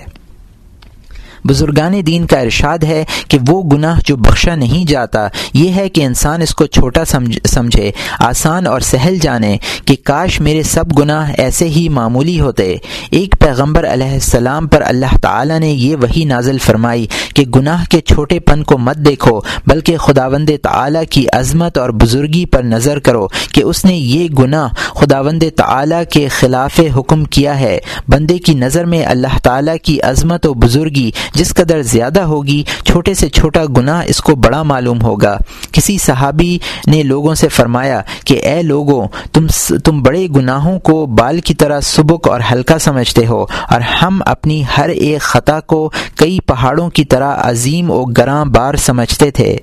بزرگان 1.45 1.95
دین 2.07 2.27
کا 2.27 2.39
ارشاد 2.39 2.85
ہے 2.85 3.05
کہ 3.29 3.39
وہ 3.49 3.63
گناہ 3.63 4.01
جو 4.07 4.17
بخشا 4.17 4.55
نہیں 4.55 4.85
جاتا، 4.85 5.27
یہ 5.55 5.73
ہے 5.73 5.89
کہ 5.89 6.05
انسان 6.05 6.43
اس 6.43 6.55
کو 6.55 6.67
چھوٹا 6.67 7.05
سمجھے، 7.05 7.91
آسان 8.19 8.67
اور 8.67 8.81
سہل 8.81 9.19
جانے 9.19 9.57
کہ 9.85 9.97
کاش 10.05 10.41
میرے 10.41 10.63
سب 10.63 10.99
گناہ 10.99 11.33
ایسے 11.39 11.69
ہی 11.69 11.89
معمولی 11.89 12.41
ہوتے۔ 12.41 12.77
ایک 13.11 13.35
پیغمبر 13.41 13.93
علیہ 13.93 14.13
السلام 14.13 14.67
پر 14.67 14.83
اللہ 14.87 15.17
تعالی 15.23 15.59
نے 15.59 15.71
یہ 15.71 15.97
وہی 15.97 16.25
نازل 16.25 16.59
فرمائی 16.59 17.07
کہ 17.35 17.45
گناہ 17.57 17.85
کے 17.91 18.01
چھوٹے 18.01 18.41
پن 18.41 18.63
کو 18.63 18.79
مت 18.79 18.97
دیکھو، 18.97 19.41
بلکہ 19.67 19.97
خداوند 19.97 20.51
تعالی 20.63 21.05
کی 21.11 21.25
عظمت 21.33 21.79
اور 21.79 21.91
بزرگی 21.91 22.45
پر 22.47 22.63
نظر 22.63 22.99
کرو 22.99 23.27
کہ 23.53 23.63
اس 23.63 23.85
نے 23.85 23.97
یہ 23.97 24.29
گناہ 24.29 24.69
خداوند 24.95 25.43
تعالی 25.57 26.05
کے 26.11 26.27
خلاف 26.29 26.81
حکم 26.97 27.25
کیا 27.25 27.59
ہے۔ 27.61 27.79
بندے 28.09 28.39
کی 28.39 28.55
نظر 28.55 28.85
میں 28.85 29.05
اللہ 29.07 29.39
تعالی 29.43 29.79
کی 29.83 30.01
عظمت 30.03 30.47
و 30.47 30.55
بزرگی 30.55 31.11
جس 31.35 31.55
قدر 31.55 31.83
زیادہ 31.83 32.21
ہوگی، 32.21 32.63
چھوٹے 32.85 33.15
سے 33.15 33.29
چھوٹا 33.29 33.63
گناہ 33.77 34.03
اس 34.07 34.21
کو 34.21 34.35
بڑا 34.35 34.63
معلوم 34.63 35.03
ہوگا۔ 35.03 35.37
کسی 35.73 35.97
صحابی 35.99 36.59
نے 36.87 37.03
لوگوں 37.03 37.35
سے 37.35 37.49
فرمایا 37.49 38.01
کہ، 38.25 38.41
اے 38.43 38.63
لوگوں، 38.63 39.07
تم 39.33 39.47
تم 39.85 40.03
بڑے 40.03 40.27
گناہوں 40.37 40.79
کو 40.79 41.05
بال 41.07 41.41
کی 41.41 41.55
طرح 41.55 41.81
سبک 41.81 42.29
اور 42.29 42.41
ہلکا 42.53 42.79
سمجھتے 42.79 43.27
ہو، 43.27 43.43
اور 43.43 43.81
ہم 44.03 44.21
اپنی 44.27 44.63
ہر 44.77 44.89
ایک 44.89 45.21
خطا 45.23 45.61
کو 45.61 45.91
کئی 46.17 46.41
پہاڑوں 46.41 46.91
کی 46.91 47.05
طرح 47.05 47.37
عظیم 47.39 47.91
و 47.91 48.05
گراں 48.05 48.45
بار 48.45 48.75
سمجھتے 48.77 49.31
تھے۔ 49.31 49.57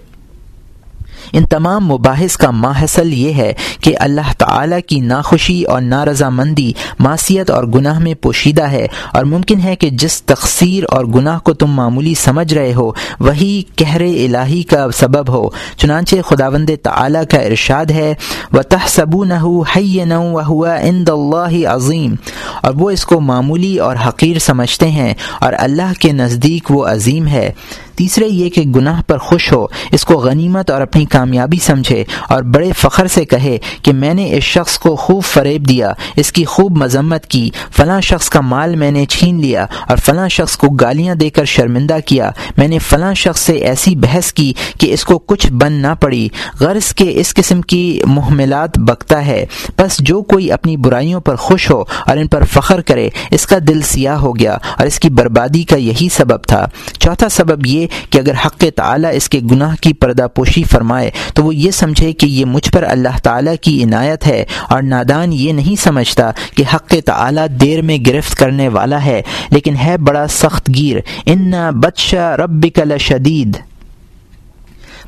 ان 1.33 1.45
تمام 1.45 1.87
مباحث 1.87 2.37
کا 2.37 2.51
ماحصل 2.51 3.13
یہ 3.13 3.33
ہے 3.33 3.53
کہ 3.81 3.95
اللہ 3.99 4.33
تعالی 4.37 4.81
کی 4.81 4.99
ناخوشی 4.99 5.63
اور 5.63 5.81
نارضامندی 5.81 6.73
معصیت 6.99 7.51
اور 7.51 7.63
گناہ 7.63 7.99
میں 7.99 8.13
پوشیدہ 8.13 8.63
ہے 8.63 8.87
اور 9.13 9.23
ممکن 9.23 9.59
ہے 9.59 9.75
کہ 9.75 9.89
جس 9.89 10.23
تقصیر 10.23 10.83
اور 10.89 11.05
گناہ 11.05 11.39
کو 11.39 11.53
تم 11.53 11.71
معمولی 11.71 12.13
سمجھ 12.13 12.53
رہے 12.53 12.73
ہو، 12.73 12.91
وہی 13.19 13.61
کہر 13.75 14.01
الہی 14.01 14.63
کا 14.63 14.91
سبب 14.91 15.29
ہو۔ 15.29 15.49
چنانچہ 15.77 16.15
خداوند 16.25 16.69
تعالی 16.83 17.19
کا 17.29 17.37
ارشاد 17.37 17.91
ہے 17.91 18.13
و 18.53 18.61
تحصب 18.61 19.23
نہ 19.23 19.33
ہوا 19.33 20.75
ان 20.75 21.03
اللہ 21.07 21.67
عظیم 21.67 22.15
اور 22.61 22.73
وہ 22.75 22.89
اس 22.89 23.05
کو 23.05 23.19
معمولی 23.21 23.77
اور 23.77 23.95
حقیر 24.07 24.39
سمجھتے 24.39 24.89
ہیں 24.89 25.13
اور 25.39 25.53
اللہ 25.57 25.93
کے 25.99 26.11
نزدیک 26.11 26.71
وہ 26.71 26.85
عظیم 26.85 27.27
ہے۔ 27.27 27.51
تیسرے 27.95 28.27
یہ 28.27 28.49
کہ 28.49 28.61
گناہ 28.61 29.01
پر 29.07 29.17
خوش 29.17 29.53
ہو، 29.53 29.65
اس 29.91 30.05
کو 30.05 30.13
غنیمت 30.13 30.71
اور 30.71 30.81
اپنی 30.81 31.05
کامیابی 31.05 31.57
سمجھے 31.57 32.03
اور 32.29 32.43
بڑے 32.43 32.71
فخر 32.77 33.07
سے 33.07 33.25
کہے 33.25 33.57
کہ 33.81 33.93
میں 33.93 34.13
نے 34.13 34.37
اس 34.37 34.43
شخص 34.43 34.79
کو 34.79 34.95
خوب 34.95 35.23
فریب 35.23 35.69
دیا، 35.69 35.93
اس 36.15 36.31
کی 36.31 36.45
خوب 36.45 36.77
مذمت 36.77 37.25
کی، 37.25 37.49
فلاں 37.71 38.01
شخص 38.01 38.29
کا 38.29 38.41
مال 38.41 38.75
میں 38.75 38.91
نے 38.91 39.05
چھین 39.05 39.41
لیا 39.41 39.65
اور 39.87 39.97
فلاں 39.97 40.27
شخص 40.27 40.57
کو 40.57 40.67
گالیاں 40.67 41.15
دے 41.15 41.29
کر 41.29 41.45
شرمندہ 41.45 41.97
کیا۔ 42.05 42.31
میں 42.57 42.67
نے 42.67 42.79
فلاں 42.79 43.13
شخص 43.13 43.41
سے 43.41 43.53
ایسی 43.53 43.95
بحث 43.95 44.33
کی 44.33 44.53
کہ 44.79 44.93
اس 44.93 45.03
کو 45.03 45.19
کچھ 45.19 45.51
بن 45.51 45.73
نہ 45.73 45.93
پڑی۔ 46.01 46.27
غرض 46.59 46.93
کے 46.93 47.11
اس 47.15 47.33
قسم 47.33 47.61
کی 47.61 48.01
محملات 48.05 48.79
بکتا 48.79 49.25
ہے۔ 49.25 49.45
بس 49.77 49.97
جو 49.99 50.21
کوئی 50.21 50.51
اپنی 50.51 50.77
برائیوں 50.77 51.21
پر 51.21 51.35
خوش 51.35 51.71
ہو 51.71 51.83
اور 52.05 52.17
ان 52.17 52.27
پر 52.27 52.43
فخر 52.43 52.81
کرے، 52.81 53.09
اس 53.31 53.45
کا 53.45 53.57
دل 53.67 53.81
سیاہ 53.81 54.15
ہو 54.15 54.39
گیا 54.39 54.57
اور 54.77 54.85
اس 54.85 54.99
کی 54.99 55.09
بربادی 55.09 55.63
کا 55.63 55.75
یہی 55.75 56.07
سبب 56.11 56.43
تھا۔ 56.43 56.67
چوتھا 56.99 57.29
سبب 57.29 57.65
یہ 57.65 57.87
کہ 58.09 58.17
اگر 58.17 58.35
حق 58.45 58.63
تعالی 58.75 59.07
اس 59.13 59.29
کے 59.29 59.39
گناہ 59.51 59.75
کی 59.81 59.93
پردہ 59.95 60.27
پوشی 60.35 60.63
فرمائے 60.63 61.09
تو 61.35 61.43
وہ 61.43 61.55
یہ 61.55 61.71
سمجھے 61.71 62.11
کہ 62.13 62.25
یہ 62.25 62.45
مجھ 62.45 62.69
پر 62.71 62.83
اللہ 62.83 63.17
تعالیٰ 63.23 63.55
کی 63.61 63.81
عنایت 63.83 64.27
ہے 64.27 64.43
اور 64.69 64.81
نادان 64.83 65.33
یہ 65.33 65.51
نہیں 65.53 65.81
سمجھتا 65.81 66.31
کہ 66.55 66.63
حق 66.73 66.93
تعالی 67.05 67.47
دیر 67.55 67.81
میں 67.81 67.97
گرفت 68.05 68.37
کرنے 68.37 68.67
والا 68.69 69.03
ہے 69.05 69.21
لیکن 69.51 69.75
ہے 69.75 69.97
بڑا 70.01 70.27
سخت 70.33 70.69
گیر 70.75 70.99
ان 71.25 71.51
بدشہ 71.75 72.35
رب 72.39 72.65
کل 72.75 72.97
شدید 72.99 73.57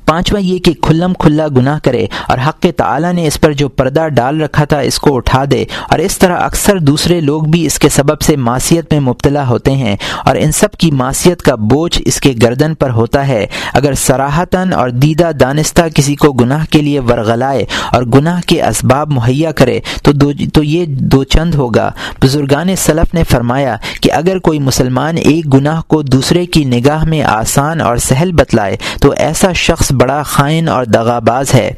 پانچواں 0.05 0.41
یہ 0.41 0.59
کہ 0.59 0.73
کھلم 0.73 1.13
کھلا 1.13 1.47
گناہ 1.47 1.79
کرے 1.83 2.05
اور 2.27 2.37
حق 2.47 2.65
تعالی 2.77 3.11
نے 3.11 3.27
اس 3.27 3.41
پر 3.41 3.53
جو 3.53 3.69
پردہ 3.69 4.07
ڈال 4.07 4.41
رکھا 4.41 4.65
تھا 4.65 4.79
اس 4.79 4.99
کو 4.99 5.15
اٹھا 5.15 5.43
دے 5.51 5.65
اور 5.89 5.99
اس 5.99 6.17
طرح 6.17 6.37
اکثر 6.37 6.79
دوسرے 6.79 7.21
لوگ 7.21 7.43
بھی 7.43 7.65
اس 7.65 7.79
کے 7.79 7.89
سبب 7.89 8.21
سے 8.21 8.35
معاشیت 8.35 8.93
میں 8.93 9.01
مبتلا 9.01 9.47
ہوتے 9.47 9.71
ہیں 9.71 9.95
اور 10.25 10.35
ان 10.35 10.51
سب 10.51 10.71
کی 10.71 10.91
معاشیت 10.91 11.41
کا 11.41 11.55
بوجھ 11.55 12.01
اس 12.05 12.19
کے 12.19 12.33
گردن 12.41 12.75
پر 12.75 12.89
ہوتا 12.89 13.27
ہے۔ 13.27 13.45
اگر 13.73 13.93
سراہتاً 13.93 14.73
اور 14.73 14.89
دیدہ 14.89 15.31
دانستہ 15.39 15.81
کسی 15.95 16.15
کو 16.15 16.33
گناہ 16.33 16.65
کے 16.69 16.81
لیے 16.81 16.99
ورغلائے 16.99 17.65
اور 17.91 18.03
گناہ 18.03 18.41
کے 18.47 18.63
اسباب 18.63 19.11
مہیا 19.11 19.51
کرے 19.51 19.79
تو 20.03 20.11
دو، 20.11 20.31
تو 20.53 20.63
یہ 20.63 20.85
دو 20.85 21.23
چند 21.23 21.55
ہوگا۔ 21.55 21.91
بزرگان 22.21 22.75
سلف 22.75 23.13
نے 23.13 23.23
فرمایا 23.23 23.75
کہ 24.01 24.11
اگر 24.11 24.39
کوئی 24.39 24.59
مسلمان 24.59 25.17
ایک 25.17 25.53
گناہ 25.53 25.81
کو 25.87 26.01
دوسرے 26.01 26.45
کی 26.45 26.65
نگاہ 26.65 27.03
میں 27.03 27.23
آسان 27.23 27.81
اور 27.81 27.97
سہل 27.97 28.31
بتلائے 28.31 28.77
تو 29.01 29.13
ایسا 29.17 29.51
شخص 29.51 29.91
بڑا 29.93 30.21
خائن 30.23 30.67
اور 30.67 30.85
دغا 30.85 31.19
باز 31.19 31.53
ہے۔ 31.53 31.69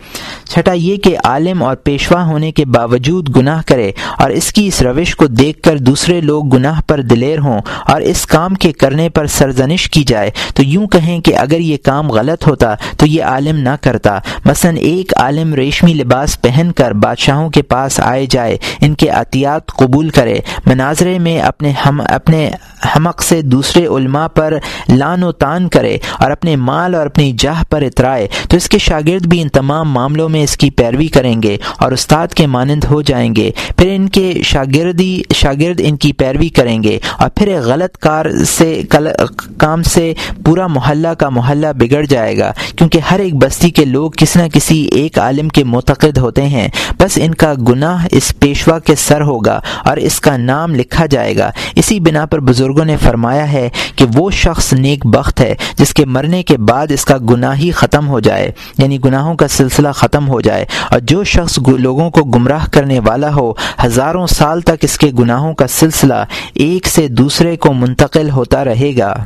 چھٹا 0.49 0.71
یہ 0.71 0.95
کہ 0.95 1.15
عالم 1.23 1.63
اور 1.63 1.75
پیشوا 1.75 2.23
ہونے 2.25 2.51
کے 2.51 2.65
باوجود 2.65 3.35
گناہ 3.35 3.61
کرے 3.65 3.91
اور 4.17 4.29
اس 4.29 4.51
کی 4.53 4.67
اس 4.67 4.81
روش 4.81 5.15
کو 5.15 5.27
دیکھ 5.27 5.61
کر 5.61 5.77
دوسرے 5.77 6.19
لوگ 6.21 6.47
گناہ 6.47 6.81
پر 6.87 7.01
دلیر 7.01 7.39
ہوں 7.39 7.61
اور 7.85 8.01
اس 8.01 8.25
کام 8.25 8.55
کے 8.55 8.71
کرنے 8.71 9.09
پر 9.09 9.27
سرزنش 9.27 9.89
کی 9.89 10.03
جائے، 10.03 10.31
تو 10.55 10.63
یوں 10.63 10.87
کہیں 10.87 11.19
کہ 11.21 11.35
اگر 11.37 11.59
یہ 11.59 11.77
کام 11.83 12.11
غلط 12.11 12.47
ہوتا 12.47 12.73
تو 12.97 13.05
یہ 13.05 13.23
عالم 13.23 13.57
نہ 13.59 13.75
کرتا۔ 13.81 14.17
مثلا 14.45 14.71
ایک 14.79 15.13
عالم 15.17 15.53
ریشمی 15.53 15.93
لباس 15.93 16.41
پہن 16.41 16.71
کر 16.75 16.91
بادشاہوں 16.93 17.49
کے 17.49 17.61
پاس 17.61 17.99
آئے 17.99 18.25
جائے، 18.29 18.57
ان 18.81 18.93
کے 18.93 19.09
عطیات 19.09 19.71
قبول 19.71 20.09
کرے۔ 20.09 20.39
مناظرے 20.65 21.17
میں 21.19 21.39
اپنے 21.41 21.71
ہم، 21.85 22.01
اپنے 22.09 22.49
حمق 22.95 23.21
سے 23.21 23.41
دوسرے 23.41 23.85
علماء 23.85 24.27
پر 24.27 24.53
لان 24.89 25.23
و 25.23 25.31
تان 25.31 25.67
کرے 25.69 25.97
اور 26.19 26.31
اپنے 26.31 26.55
مال 26.55 26.95
اور 26.95 27.05
اپنی 27.05 27.31
جاہ 27.37 27.63
پر 27.69 27.81
اترائے 28.05 28.27
تو 28.49 28.57
اس 28.57 28.69
کے 28.69 28.77
شاگرد 28.77 29.25
بھی 29.25 29.41
ان 29.41 29.49
تمام 29.49 29.91
معاملوں 29.91 30.29
میں 30.29 30.43
اس 30.43 30.55
کی 30.57 30.69
پیروی 30.69 31.07
کریں 31.07 31.41
گے 31.43 31.57
اور 31.79 31.91
استاد 31.91 32.27
کے 32.27 32.47
مانند 32.47 32.83
ہو 32.83 33.01
جائیں 33.01 33.35
گے۔ 33.35 33.51
پھر 33.77 33.87
ان 33.89 34.07
کے 34.09 34.31
شاگردی 34.43 35.21
شاگرد 35.33 35.81
ان 35.83 35.97
کی 35.97 36.11
پیروی 36.13 36.49
کریں 36.49 36.81
گے 36.83 36.97
اور 37.19 37.29
پھر 37.35 37.47
ایک 37.47 37.63
غلط 37.63 37.97
کار 37.97 38.25
سے 38.47 38.81
کام 39.57 39.83
سے 39.83 40.13
پورا 40.45 40.67
محلہ 40.67 41.13
کا 41.19 41.29
محلہ 41.29 41.67
بگڑ 41.79 42.03
جائے 42.05 42.37
گا۔ 42.37 42.51
کیونکہ 42.75 42.99
ہر 43.11 43.19
ایک 43.19 43.35
بستی 43.35 43.69
کے 43.69 43.85
لوگ 43.85 44.11
کسی 44.17 44.41
نہ 44.41 44.47
کسی 44.53 44.77
ایک 44.91 45.19
عالم 45.19 45.49
کے 45.49 45.63
معتقد 45.63 46.17
ہوتے 46.17 46.45
ہیں۔ 46.45 46.67
بس 46.99 47.17
ان 47.21 47.33
کا 47.33 47.53
گناہ 47.69 48.05
اس 48.11 48.33
پیشوا 48.39 48.79
کے 48.79 48.95
سر 48.97 49.21
ہوگا 49.21 49.59
اور 49.85 49.97
اس 49.97 50.19
کا 50.19 50.37
نام 50.37 50.75
لکھا 50.75 51.05
جائے 51.05 51.37
گا۔ 51.37 51.49
اسی 51.75 51.99
بنا 51.99 52.25
پر 52.25 52.39
بزرگوں 52.39 52.85
نے 52.85 52.97
فرمایا 52.97 53.51
ہے 53.51 53.69
کہ 53.95 54.05
وہ 54.13 54.29
شخص 54.31 54.73
نیک 54.73 55.05
بخت 55.05 55.41
ہے، 55.41 55.53
جس 55.77 55.93
کے 55.93 56.05
مرنے 56.05 56.43
کے 56.43 56.57
بعد 56.57 56.91
اس 56.91 57.05
کا 57.05 57.17
گناہ 57.29 57.55
ہی 57.55 57.71
ختم 57.71 57.94
ہو 58.03 58.19
جائے 58.19 58.51
یعنی 58.77 58.97
گناہوں 59.05 59.35
کا 59.35 59.47
سلسلہ 59.47 59.89
ختم 59.89 60.29
ہو 60.29 60.41
جائے۔ 60.41 60.65
اور 60.91 60.99
جو 60.99 61.23
شخص 61.23 61.59
لوگوں 61.77 62.09
کو 62.09 62.21
گمراہ 62.23 62.65
کرنے 62.71 62.99
والا 62.99 63.35
ہو، 63.35 63.53
ہزاروں 63.85 64.27
سال 64.27 64.61
تک 64.61 64.77
اس 64.81 64.97
کے 64.97 65.11
گناہوں 65.19 65.53
کا 65.53 65.67
سلسلہ 65.67 66.13
ایک 66.53 66.87
سے 66.87 67.07
دوسرے 67.07 67.55
کو 67.55 67.73
منتقل 67.73 68.29
ہوتا 68.29 68.65
رہے 68.65 68.91
گا۔ 68.97 69.23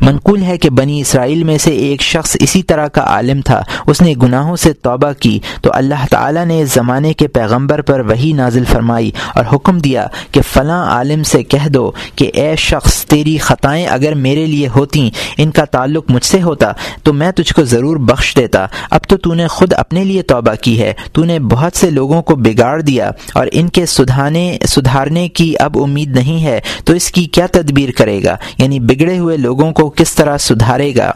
منقول 0.00 0.42
ہے 0.42 0.58
کہ 0.58 0.70
بنی 0.70 1.00
اسرائیل 1.00 1.44
میں 1.44 1.58
سے 1.58 1.70
ایک 1.70 2.02
شخص 2.02 2.36
اسی 2.40 2.62
طرح 2.62 2.86
کا 2.86 3.00
عالم 3.00 3.40
تھا۔ 3.40 3.62
اس 3.86 4.02
نے 4.02 4.14
گناہوں 4.22 4.56
سے 4.56 4.72
توبہ 4.72 5.12
کی۔ 5.20 5.38
تو 5.62 5.70
اللہ 5.74 6.06
تعالیٰ 6.10 6.44
نے 6.44 6.62
اس 6.62 6.74
زمانے 6.74 7.12
کے 7.12 7.28
پیغمبر 7.28 7.82
پر 7.82 8.00
وہی 8.00 8.32
نازل 8.32 8.64
فرمائی 8.64 9.10
اور 9.34 9.44
حکم 9.52 9.78
دیا 9.78 10.06
کہ 10.32 10.40
فلاں 10.52 10.86
عالم 10.86 11.22
سے 11.22 11.42
کہہ 11.42 11.68
دو 11.68 11.90
کہ 12.16 12.30
اے 12.34 12.56
شخص، 12.56 13.04
تیری 13.04 13.38
خطائیں 13.38 13.86
اگر 13.86 14.14
میرے 14.14 14.46
لیے 14.46 14.68
ہوتی 14.68 15.10
ان 15.38 15.50
کا 15.50 15.64
تعلق 15.64 16.10
مجھ 16.10 16.24
سے 16.24 16.42
ہوتا، 16.42 16.72
تو 17.02 17.12
میں 17.12 17.32
تجھ 17.32 17.54
کو 17.54 17.64
ضرور 17.64 17.96
بخش 17.96 18.36
دیتا۔ 18.36 18.66
اب 18.90 19.00
تو 19.08 19.16
تو 19.16 19.34
نے 19.34 19.46
خود 19.46 19.72
اپنے 19.72 20.04
لیے 20.04 20.22
توبہ 20.22 20.54
کی 20.62 20.82
ہے۔ 20.82 20.92
تو 21.12 21.24
نے 21.24 21.38
بہت 21.38 21.76
سے 21.76 21.90
لوگوں 21.90 22.22
کو 22.22 22.36
بگاڑ 22.36 22.80
دیا 22.80 23.10
اور 23.34 23.46
ان 23.52 23.68
کے 23.68 23.86
سدھانے، 23.86 24.58
سدھارنے 24.68 25.28
کی 25.28 25.54
اب 25.58 25.78
امید 25.82 26.16
نہیں 26.16 26.44
ہے۔ 26.44 26.60
تو 26.84 26.92
اس 26.92 27.10
کی 27.10 27.24
کیا 27.24 27.46
تدبیر 27.52 27.90
کرے 27.90 28.24
گا؟ 28.24 28.36
یعنی 28.58 28.80
بگڑے 28.80 29.18
ہوئے 29.18 29.36
لوگوں 29.36 29.72
کو 29.72 29.87
کس 29.96 30.14
طرح 30.14 30.36
سدھارے 30.38 30.92
گا؟ 30.96 31.12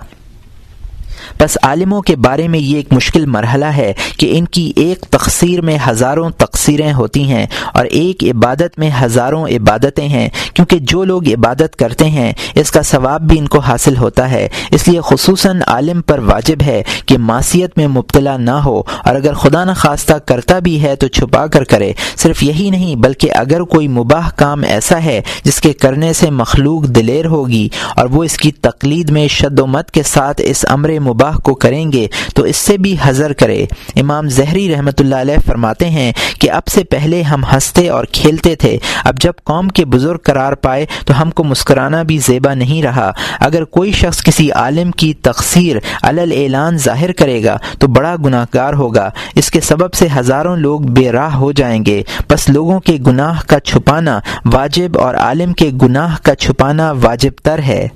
بس 1.41 1.59
عالموں 1.63 2.01
کے 2.03 2.17
بارے 2.17 2.49
میں 2.49 2.59
یہ 2.59 2.77
ایک 2.77 2.93
مشکل 2.93 3.27
مرحلہ 3.27 3.65
ہے 3.67 3.93
کہ 4.19 4.31
ان 4.39 4.45
کی 4.45 4.73
ایک 4.77 5.01
تقصیر 5.11 5.61
میں 5.61 5.77
ہزاروں 5.89 6.31
تقصیریں 6.31 6.93
ہوتی 6.93 7.23
ہیں 7.23 7.47
اور 7.73 7.85
ایک 7.85 8.25
عبادت 8.25 8.79
میں 8.79 8.91
ہزاروں 9.03 9.47
عبادتیں 9.47 10.09
ہیں، 10.09 10.29
کیونکہ 10.55 10.79
جو 10.79 11.05
لوگ 11.05 11.29
عبادت 11.29 11.77
کرتے 11.77 12.09
ہیں، 12.11 12.33
اس 12.55 12.71
کا 12.71 12.83
ثواب 12.83 13.21
بھی 13.21 13.39
ان 13.39 13.49
کو 13.49 13.59
حاصل 13.59 13.97
ہوتا 13.97 14.31
ہے۔ 14.31 14.49
اس 14.71 14.89
لیے 14.89 15.01
خصوصاً 15.05 15.61
عالم 15.67 16.01
پر 16.03 16.19
واجب 16.19 16.63
ہے 16.63 16.83
کہ 17.07 17.19
معاشیت 17.19 17.79
میں 17.79 17.87
مبتلا 17.89 18.37
نہ 18.37 18.51
ہو، 18.51 18.79
اور 18.79 19.15
اگر 19.15 19.35
خدا 19.35 19.65
نخواستہ 19.65 20.15
کرتا 20.27 20.59
بھی 20.59 20.83
ہے 20.83 20.95
تو 20.97 21.09
چھپا 21.09 21.47
کر 21.47 21.65
کرے۔ 21.65 21.93
صرف 22.17 22.43
یہی 22.43 22.71
نہیں، 22.71 22.95
بلکہ 22.97 23.33
اگر 23.35 23.61
کوئی 23.63 23.89
مباح 23.89 24.29
کام 24.37 24.63
ایسا 24.63 25.03
ہے 25.05 25.21
جس 25.45 25.61
کے 25.61 25.73
کرنے 25.73 26.13
سے 26.13 26.31
مخلوق 26.31 26.85
دلیر 26.87 27.27
ہوگی، 27.27 27.69
اور 27.97 28.07
وہ 28.07 28.25
اس 28.25 28.37
کی 28.37 28.53
تقلید 28.53 29.11
میں 29.11 29.27
شد 29.29 29.59
و 29.61 29.67
مت 29.67 29.91
کے 29.91 30.03
ساتھ 30.03 30.41
اس 30.45 30.65
امر 30.69 30.91
مباح 31.01 31.12
کو 31.15 31.55
کریں 31.55 31.93
گے 31.93 32.07
تو 32.35 32.43
اس 32.43 32.57
سے 32.57 32.77
بھی 32.77 32.97
حضر 33.03 33.33
کرے۔ 33.33 33.67
امام 33.97 34.29
زہری 34.29 34.75
رحمۃ 34.75 34.99
اللہ 34.99 35.15
علیہ 35.15 35.39
فرماتے 35.47 35.91
ہیں 35.91 36.13
کہ 36.41 36.51
اب 36.51 36.67
سے 36.67 36.85
پہلے 36.85 37.23
ہم 37.23 37.45
ہنستے 37.53 37.89
اور 37.89 38.05
کھیلتے 38.05 38.55
تھے۔ 38.55 38.79
اب 39.05 39.19
جب 39.21 39.33
قوم 39.45 39.69
کے 39.69 39.85
بزرگ 39.85 40.19
قرار 40.23 40.53
پائے 40.53 40.87
تو 41.07 41.23
ہم 41.23 41.31
کو 41.31 41.45
مسکرانا 41.45 42.03
بھی 42.03 42.19
زیبا 42.19 42.55
نہیں 42.55 42.83
رہا۔ 42.83 43.13
اگر 43.41 43.65
کوئی 43.65 43.93
شخص 43.93 44.23
کسی 44.23 44.51
عالم 44.51 44.91
کی 44.91 45.15
تقسیر 45.15 45.77
علل 46.03 46.33
اعلان 46.37 46.79
ظاہر 46.79 47.13
کرے 47.13 47.45
گا 47.45 47.57
تو 47.79 47.87
بڑا 47.87 48.17
گناہ 48.25 48.45
گار 48.55 48.75
ہوگا۔ 48.75 49.11
اس 49.35 49.51
کے 49.51 49.61
سبب 49.61 49.95
سے 49.95 50.09
ہزاروں 50.19 50.57
لوگ 50.57 50.81
بے 50.81 51.13
راہ 51.13 51.35
ہو 51.35 51.53
جائیں 51.53 51.87
گے۔ 51.87 52.03
بس 52.31 52.49
لوگوں 52.49 52.81
کے 52.81 52.99
گناہ 53.07 53.41
کا 53.47 53.61
چھپانا 53.61 54.21
واجب 54.53 54.99
اور 54.99 55.15
عالم 55.15 55.53
کے 55.53 55.71
گناہ 55.83 56.17
کا 56.23 56.35
چھپانا 56.35 56.93
واجب 56.93 57.33
تر 57.43 57.59
ہے۔ 57.59 57.89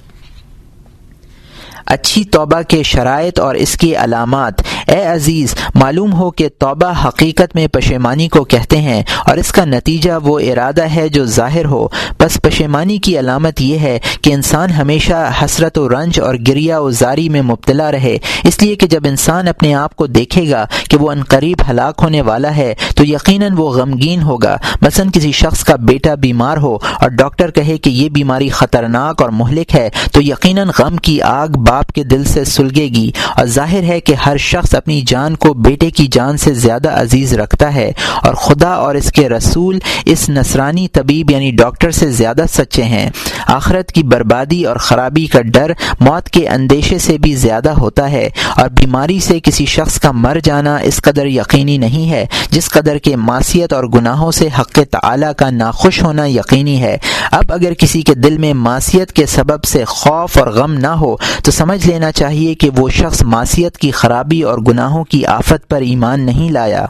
اچھی 1.87 2.25
توبہ 2.25 2.63
کے 2.63 2.83
شرائط 2.83 3.41
اور 3.41 3.55
اس 3.55 3.77
کی 3.77 3.97
علامات۔ 3.97 4.53
اے 4.87 5.07
عزیز، 5.07 5.55
معلوم 5.75 6.13
ہو 6.13 6.31
کہ 6.31 6.49
توبہ 6.59 7.07
حقیقت 7.09 7.55
میں 7.55 7.67
پشیمانی 7.67 8.29
کو 8.29 8.45
کہتے 8.45 8.77
ہیں 8.77 9.03
اور 9.27 9.37
اس 9.37 9.53
کا 9.53 9.65
نتیجہ 9.65 10.13
وہ 10.23 10.39
ارادہ 10.39 10.85
ہے 10.95 11.09
جو 11.09 11.25
ظاہر 11.25 11.65
ہو۔ 11.65 11.89
بس 12.21 12.39
پشیمانی 12.43 12.99
کی 12.99 13.19
علامت 13.19 13.61
یہ 13.61 13.79
ہے 13.79 13.99
کہ 14.23 14.33
انسان 14.33 14.71
ہمیشہ 14.71 15.33
حسرت 15.45 15.79
و 15.79 15.89
رنج 15.89 16.21
اور 16.21 16.35
گریا 16.49 16.79
و 16.79 16.91
زاری 16.91 17.29
میں 17.29 17.43
مبتلا 17.43 17.93
رہے۔ 17.93 18.19
اس 18.43 18.63
لیے 18.63 18.77
کہ 18.77 18.87
جب 18.87 19.01
انسان 19.05 19.49
اپنے 19.49 19.75
آپ 19.75 19.97
کو 19.97 20.07
دیکھے 20.07 20.51
گا 20.51 20.67
کہ 20.91 20.97
وہ 20.97 21.13
عنقریب 21.13 21.57
ہلاک 21.71 21.99
ہونے 22.03 22.23
والا 22.23 22.57
ہے، 22.57 22.75
تو 22.97 23.05
یقیناً 23.05 23.53
وہ 23.57 23.71
غمگین 23.71 24.23
ہوگا۔ 24.23 24.57
مثلا 24.83 25.07
کسی 25.13 25.33
شخص 25.33 25.65
کا 25.65 25.77
بیٹا 25.77 26.15
بیمار 26.15 26.59
ہو 26.59 26.75
اور 26.75 27.09
ڈاکٹر 27.09 27.51
کہے 27.51 27.79
کہ 27.79 27.91
یہ 27.91 28.09
بیماری 28.09 28.49
خطرناک 28.49 29.23
اور 29.23 29.31
مہلک 29.31 29.75
ہے، 29.75 29.91
تو 30.13 30.23
یقیناً 30.23 30.69
غم 30.79 30.97
کی 30.97 31.23
آگ 31.23 31.49
باپ 31.49 31.93
کے 31.93 32.05
دل 32.05 32.25
سے 32.25 32.45
سلگے 32.45 32.85
گی۔ 32.85 33.11
اور 33.37 33.47
ظاہر 33.47 33.83
ہے 33.83 34.01
کہ 34.01 34.15
ہر 34.15 34.37
شخص 34.37 34.76
اپنی 34.77 35.01
جان 35.07 35.37
کو 35.37 35.55
بیٹے 35.55 35.91
کی 35.91 36.07
جان 36.07 36.37
سے 36.37 36.55
زیادہ 36.55 36.91
عزیز 37.01 37.35
رکھتا 37.35 37.75
ہے 37.75 37.93
اور 38.23 38.35
خدا 38.35 38.69
اور 38.69 38.95
اس 38.95 39.13
کے 39.13 39.29
رسول 39.29 39.79
اس 40.05 40.29
نصرانی 40.29 40.89
طبیب 40.89 41.31
یعنی 41.31 41.51
ڈاکٹر 41.51 41.91
سے 41.91 42.11
زیادہ 42.11 42.45
سچے 42.53 42.83
ہیں۔ 42.83 43.11
آخرت 43.47 43.93
کی 43.93 44.03
بربادی 44.03 44.65
اور 44.65 44.77
خرابی 44.77 45.27
کا 45.27 45.43
ڈر 45.43 45.73
موت 46.01 46.31
کے 46.31 46.49
اندیشے 46.49 46.99
سے 46.99 47.19
بھی 47.19 47.35
زیادہ 47.35 47.71
ہوتا 47.71 48.11
ہے 48.11 48.29
اور 48.57 48.69
بیماری 48.69 49.21
سے 49.21 49.41
کسی 49.41 49.65
شخص 49.67 50.01
کا 50.01 50.11
مر 50.11 50.39
جانا 50.45 50.77
اس 50.77 50.97
قدر 50.97 51.27
یقینی 51.27 51.79
نہیں 51.79 52.11
ہے، 52.11 52.27
جس 52.51 52.69
قدر 52.71 52.99
کے 52.99 53.17
معاشیت 53.17 53.73
اور 53.73 53.85
گناہوں 53.85 54.31
سے 54.31 54.49
حق 54.59 54.79
تعلیٰ 54.91 55.33
کا 55.37 55.51
ناخوش 55.51 56.03
ہونا 56.03 56.27
یقینی 56.27 56.83
ہے۔ 56.83 56.97
اب 57.31 57.53
اگر 57.53 57.73
کسی 57.75 58.03
کے 58.03 58.15
دل 58.15 58.39
میں 58.39 58.55
معاشیت 58.55 59.13
کے 59.13 59.27
سبب 59.27 59.65
سے 59.65 59.85
خوف 59.85 60.39
اور 60.39 60.49
غم 60.49 60.73
نہ 60.73 60.87
ہو، 60.87 61.17
تو 61.45 61.51
سمجھ 61.51 61.87
لینا 61.87 62.13
چاہیے 62.13 62.55
کہ 62.55 62.71
وہ 62.77 62.89
شخص 62.89 63.23
معاشیت 63.23 63.79
کی 63.79 63.91
خرابی 63.91 64.43
اور 64.43 64.59
گناہوں 64.69 65.05
کی 65.05 65.27
آفت 65.27 65.69
پر 65.69 65.81
ایمان 65.81 66.21
نہیں 66.21 66.51
لایا۔ 66.51 66.87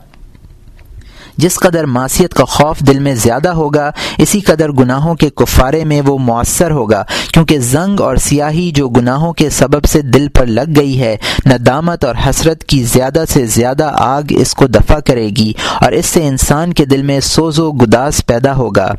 جس 1.37 1.55
قدر 1.57 1.87
معاشیت 1.87 2.35
کا 2.35 2.45
خوف 2.45 2.81
دل 2.81 2.99
میں 2.99 3.15
زیادہ 3.15 3.49
ہوگا، 3.53 3.91
اسی 4.19 4.41
قدر 4.41 4.73
گناہوں 4.73 5.15
کے 5.15 5.29
کفارے 5.37 5.85
میں 5.85 6.01
وہ 6.07 6.17
مؤثر 6.19 6.71
ہوگا، 6.71 7.03
کیونکہ 7.33 7.59
زنگ 7.63 8.01
اور 8.01 8.17
سیاہی 8.17 8.71
جو 8.75 8.89
گناہوں 8.89 9.33
کے 9.33 9.49
سبب 9.51 9.85
سے 9.85 10.01
دل 10.03 10.29
پر 10.29 10.47
لگ 10.47 10.77
گئی 10.77 11.01
ہے، 11.01 11.17
ندامت 11.47 12.05
اور 12.05 12.15
حسرت 12.29 12.65
کی 12.65 12.83
زیادہ 12.85 13.25
سے 13.29 13.45
زیادہ 13.47 13.91
آگ 13.97 14.33
اس 14.39 14.55
کو 14.55 14.67
دفع 14.69 14.99
کرے 15.07 15.29
گی 15.37 15.53
اور 15.81 15.93
اس 15.93 16.07
سے 16.07 16.27
انسان 16.29 16.73
کے 16.73 16.85
دل 16.85 17.03
میں 17.03 17.19
سوز 17.25 17.59
و 17.59 17.71
گداس 17.75 18.25
پیدا 18.27 18.55
ہوگا۔ 18.57 18.91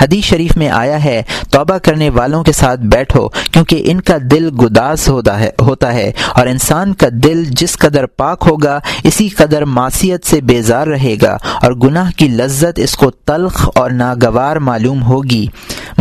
حدیث 0.00 0.24
شریف 0.24 0.56
میں 0.56 0.68
آیا 0.70 1.02
ہے، 1.04 1.22
توبہ 1.50 1.78
کرنے 1.78 2.10
والوں 2.10 2.44
کے 2.44 2.52
ساتھ 2.52 2.80
بیٹھو، 2.94 3.26
کیونکہ 3.52 3.82
ان 3.86 4.00
کا 4.00 4.16
دل 4.30 4.48
گداس 4.62 5.08
ہوتا 5.08 5.92
ہے، 5.94 6.10
اور 6.34 6.46
انسان 6.46 6.94
کا 6.94 7.08
دل 7.24 7.44
جس 7.50 7.76
قدر 7.78 8.06
پاک 8.06 8.46
ہوگا، 8.50 8.78
اسی 9.04 9.28
قدر 9.28 9.64
معصیت 9.70 10.26
سے 10.26 10.40
بیزار 10.42 10.86
رہے 10.86 11.14
گا، 11.22 11.36
اور 11.62 11.72
گناہ 11.82 12.10
کی 12.16 12.28
لذت 12.28 12.80
اس 12.82 12.96
کو 12.96 13.10
تلخ 13.10 13.70
اور 13.74 13.90
ناگوار 13.90 14.56
معلوم 14.56 15.02
ہوگی۔ 15.02 15.46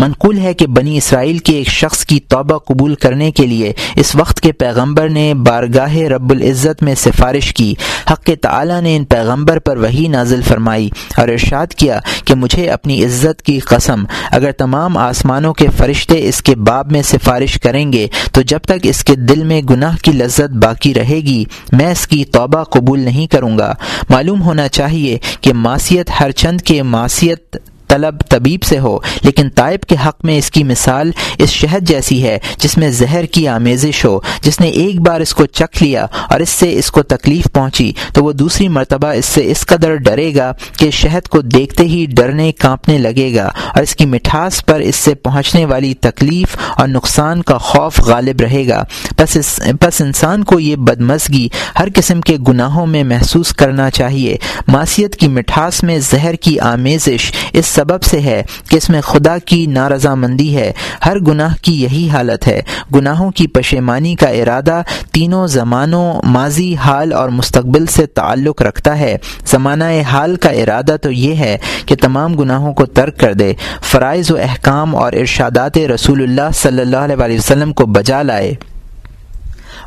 منقول 0.03 0.37
ہے 0.37 0.53
کہ 0.53 0.67
بنی 0.67 0.97
اسرائیل 0.97 1.37
کے 1.37 1.53
ایک 1.53 1.67
شخص 1.67 2.05
کی 2.05 2.19
توبہ 2.19 2.57
قبول 2.57 2.95
کرنے 2.95 3.31
کے 3.31 3.45
لیے 3.45 3.73
اس 3.95 4.15
وقت 4.15 4.41
کے 4.41 4.51
پیغمبر 4.51 5.09
نے 5.09 5.33
بارگاہ 5.33 5.95
رب 5.95 6.31
العزت 6.31 6.83
میں 6.83 6.95
سفارش 6.95 7.53
کی۔ 7.53 7.73
حق 8.11 8.29
تعالی 8.41 8.79
نے 8.81 8.95
ان 8.95 9.05
پیغمبر 9.05 9.59
پر 9.59 9.77
وہی 9.77 10.07
نازل 10.07 10.41
فرمائی 10.41 10.89
اور 11.17 11.27
ارشاد 11.27 11.67
کیا 11.67 11.99
کہ 12.25 12.35
مجھے 12.35 12.69
اپنی 12.69 13.03
عزت 13.05 13.41
کی 13.41 13.59
قسم، 13.59 14.03
اگر 14.31 14.51
تمام 14.51 14.97
آسمانوں 14.97 15.53
کے 15.53 15.67
فرشتے 15.77 16.27
اس 16.29 16.41
کے 16.41 16.55
باب 16.55 16.91
میں 16.91 17.01
سفارش 17.01 17.59
کریں 17.63 17.93
گے 17.93 18.07
تو 18.31 18.41
جب 18.41 18.59
تک 18.59 18.83
اس 18.83 19.03
کے 19.03 19.15
دل 19.15 19.43
میں 19.43 19.61
گناہ 19.61 19.97
کی 20.01 20.11
لذت 20.11 20.55
باقی 20.63 20.93
رہے 20.93 21.19
گی، 21.21 21.43
میں 21.71 21.91
اس 21.91 22.07
کی 22.07 22.25
توبہ 22.25 22.63
قبول 22.63 22.99
نہیں 22.99 23.27
کروں 23.27 23.57
گا۔ 23.57 23.73
معلوم 24.09 24.41
ہونا 24.41 24.67
چاہیے 24.67 25.17
کہ 25.41 25.53
معاشیت 25.53 26.09
ہر 26.19 26.31
چند 26.31 26.61
کے 26.61 26.81
معاشیت 26.83 27.57
طلب 27.93 28.21
طبیب 28.29 28.63
سے 28.63 28.79
ہو، 28.79 28.97
لیکن 29.21 29.49
طائب 29.49 29.81
کے 29.81 29.95
حق 30.05 30.25
میں 30.25 30.37
اس 30.37 30.51
کی 30.51 30.63
مثال 30.63 31.11
اس 31.37 31.49
شہد 31.49 31.87
جیسی 31.87 32.23
ہے، 32.23 32.37
جس 32.57 32.77
میں 32.77 32.89
زہر 32.91 33.25
کی 33.25 33.47
آمیزش 33.47 34.05
ہو۔ 34.05 34.19
جس 34.41 34.59
نے 34.59 34.67
ایک 34.67 35.01
بار 35.01 35.21
اس 35.21 35.33
کو 35.33 35.45
چکھ 35.45 35.83
لیا 35.83 36.05
اور 36.29 36.39
اس 36.39 36.49
سے 36.49 36.73
اس 36.73 36.91
کو 36.91 37.03
تکلیف 37.03 37.47
پہنچی، 37.53 37.91
تو 38.13 38.23
وہ 38.23 38.31
دوسری 38.31 38.67
مرتبہ 38.67 39.07
اس 39.07 39.25
سے 39.25 39.41
اس 39.51 39.65
قدر 39.65 39.95
ڈرے 39.95 40.33
گا 40.35 40.51
کہ 40.77 40.89
شہد 40.91 41.27
کو 41.27 41.41
دیکھتے 41.41 41.83
ہی 41.83 42.05
ڈرنے 42.09 42.51
کانپنے 42.51 42.97
لگے 42.97 43.33
گا 43.35 43.45
اور 43.45 43.83
اس 43.83 43.95
کی 43.95 44.05
مٹھاس 44.05 44.65
پر 44.65 44.79
اس 44.79 44.95
سے 44.95 45.13
پہنچنے 45.15 45.65
والی 45.65 45.93
تکلیف 45.93 46.57
اور 46.77 46.87
نقصان 46.87 47.41
کا 47.41 47.57
خوف 47.57 47.99
غالب 47.99 48.41
رہے 48.41 48.67
گا۔ 48.67 48.83
پس 49.17 49.37
اس 49.37 50.01
انسان 50.01 50.43
کو 50.43 50.59
یہ 50.59 50.75
بدمزگی 50.75 51.47
ہر 51.79 51.87
قسم 51.95 52.21
کے 52.21 52.37
گناہوں 52.47 52.85
میں 52.85 53.03
محسوس 53.03 53.53
کرنا 53.53 53.89
چاہیے۔ 53.89 54.37
معاشیت 54.67 55.15
کی 55.15 55.27
مٹھاس 55.27 55.83
میں 55.83 55.99
زہر 55.99 56.35
کی 56.35 56.59
آمیزش 56.59 57.31
اس 57.53 57.65
سبب 57.83 58.03
سے 58.03 58.19
ہے 58.19 58.43
کہ 58.69 58.75
اس 58.75 58.89
میں 58.89 59.01
خدا 59.01 59.37
کی 59.37 59.65
نارضامندی 59.65 60.57
ہے۔ 60.57 60.71
ہر 61.05 61.19
گناہ 61.19 61.55
کی 61.61 61.83
یہی 61.83 62.09
حالت 62.09 62.47
ہے۔ 62.47 62.61
گناہوں 62.95 63.31
کی 63.31 63.47
پشیمانی 63.47 64.15
کا 64.15 64.27
ارادہ 64.29 64.81
تینوں 65.11 65.47
زمانوں 65.47 66.21
ماضی، 66.23 66.75
حال 66.75 67.13
اور 67.13 67.29
مستقبل 67.29 67.85
سے 67.85 68.05
تعلق 68.05 68.61
رکھتا 68.61 68.99
ہے۔ 68.99 69.17
زمانہ 69.45 69.83
حال 70.11 70.35
کا 70.35 70.49
ارادہ 70.49 70.95
تو 71.01 71.11
یہ 71.11 71.35
ہے 71.35 71.57
کہ 71.85 71.95
تمام 72.01 72.33
گناہوں 72.33 72.73
کو 72.73 72.85
ترک 72.85 73.19
کر 73.19 73.33
دے۔ 73.33 73.53
فرائض 73.81 74.31
و 74.31 74.37
احکام 74.37 74.95
اور 74.95 75.13
ارشادات 75.13 75.77
رسول 75.77 76.23
اللہ 76.23 76.51
صلی 76.53 76.81
اللہ 76.81 76.97
علیہ 76.97 77.37
وسلم 77.37 77.73
کو 77.73 77.85
بجا 77.85 78.21
لائے۔ 78.21 78.53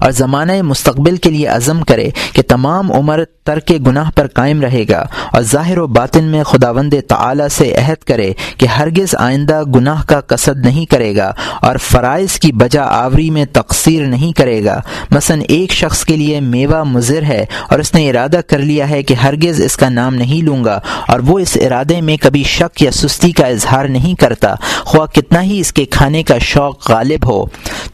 اور 0.01 0.11
زمانہ 0.11 0.63
مستقبل 0.63 1.17
کے 1.17 1.31
لیے 1.31 1.47
عزم 1.47 1.83
کرے 1.83 2.11
کہ 2.33 2.43
تمام 2.49 2.93
عمر 2.93 3.25
ترک 3.45 3.73
گناہ 3.87 4.11
پر 4.15 4.27
قائم 4.27 4.61
رہے 4.61 4.85
گا 4.89 5.05
اور 5.33 5.43
ظاہر 5.43 5.79
و 5.79 5.87
باطن 5.87 6.25
میں 6.25 6.45
خداوند 6.45 6.95
تعالی 7.09 7.45
سے 7.51 7.75
عہد 7.75 8.05
کرے 8.05 8.33
کہ 8.59 8.67
ہرگز 8.67 9.15
آئندہ 9.19 9.63
گناہ 9.75 10.03
کا 10.05 10.21
قصد 10.21 10.65
نہیں 10.65 10.87
کرے 10.87 11.17
گا 11.17 11.33
اور 11.63 11.77
فرائض 11.77 12.39
کی 12.39 12.53
بجا 12.53 12.83
آوری 12.83 13.31
میں 13.31 13.45
تقسیر 13.53 14.07
نہیں 14.07 14.33
کرے 14.33 14.65
گا۔ 14.65 14.81
مثلا 15.11 15.37
ایک 15.49 15.73
شخص 15.73 16.05
کے 16.05 16.17
لیے 16.17 16.41
میوہ 16.41 16.85
مضر 16.85 17.23
ہے 17.23 17.45
اور 17.71 17.79
اس 17.79 17.95
نے 17.95 18.11
ارادہ 18.11 18.41
کر 18.47 18.59
لیا 18.59 18.91
ہے 18.91 19.03
کہ 19.03 19.15
ہرگز 19.15 19.61
اس 19.61 19.77
کا 19.77 19.89
نام 19.89 20.15
نہیں 20.15 20.45
لوں 20.45 20.65
گا 20.65 20.81
اور 21.09 21.21
وہ 21.21 21.39
اس 21.39 21.59
ارادے 21.61 22.01
میں 22.01 22.17
کبھی 22.17 22.43
شک 22.43 22.83
یا 22.83 22.91
سستی 22.91 23.33
کا 23.33 23.47
اظہار 23.47 23.85
نہیں 23.85 24.15
کرتا۔ 24.15 24.55
خواہ 24.79 25.07
کتنا 25.07 25.43
ہی 25.43 25.61
اس 25.61 25.73
کے 25.73 25.85
کھانے 25.85 26.23
کا 26.23 26.39
شوق 26.39 26.91
غالب 26.91 27.31
ہو۔ 27.31 27.45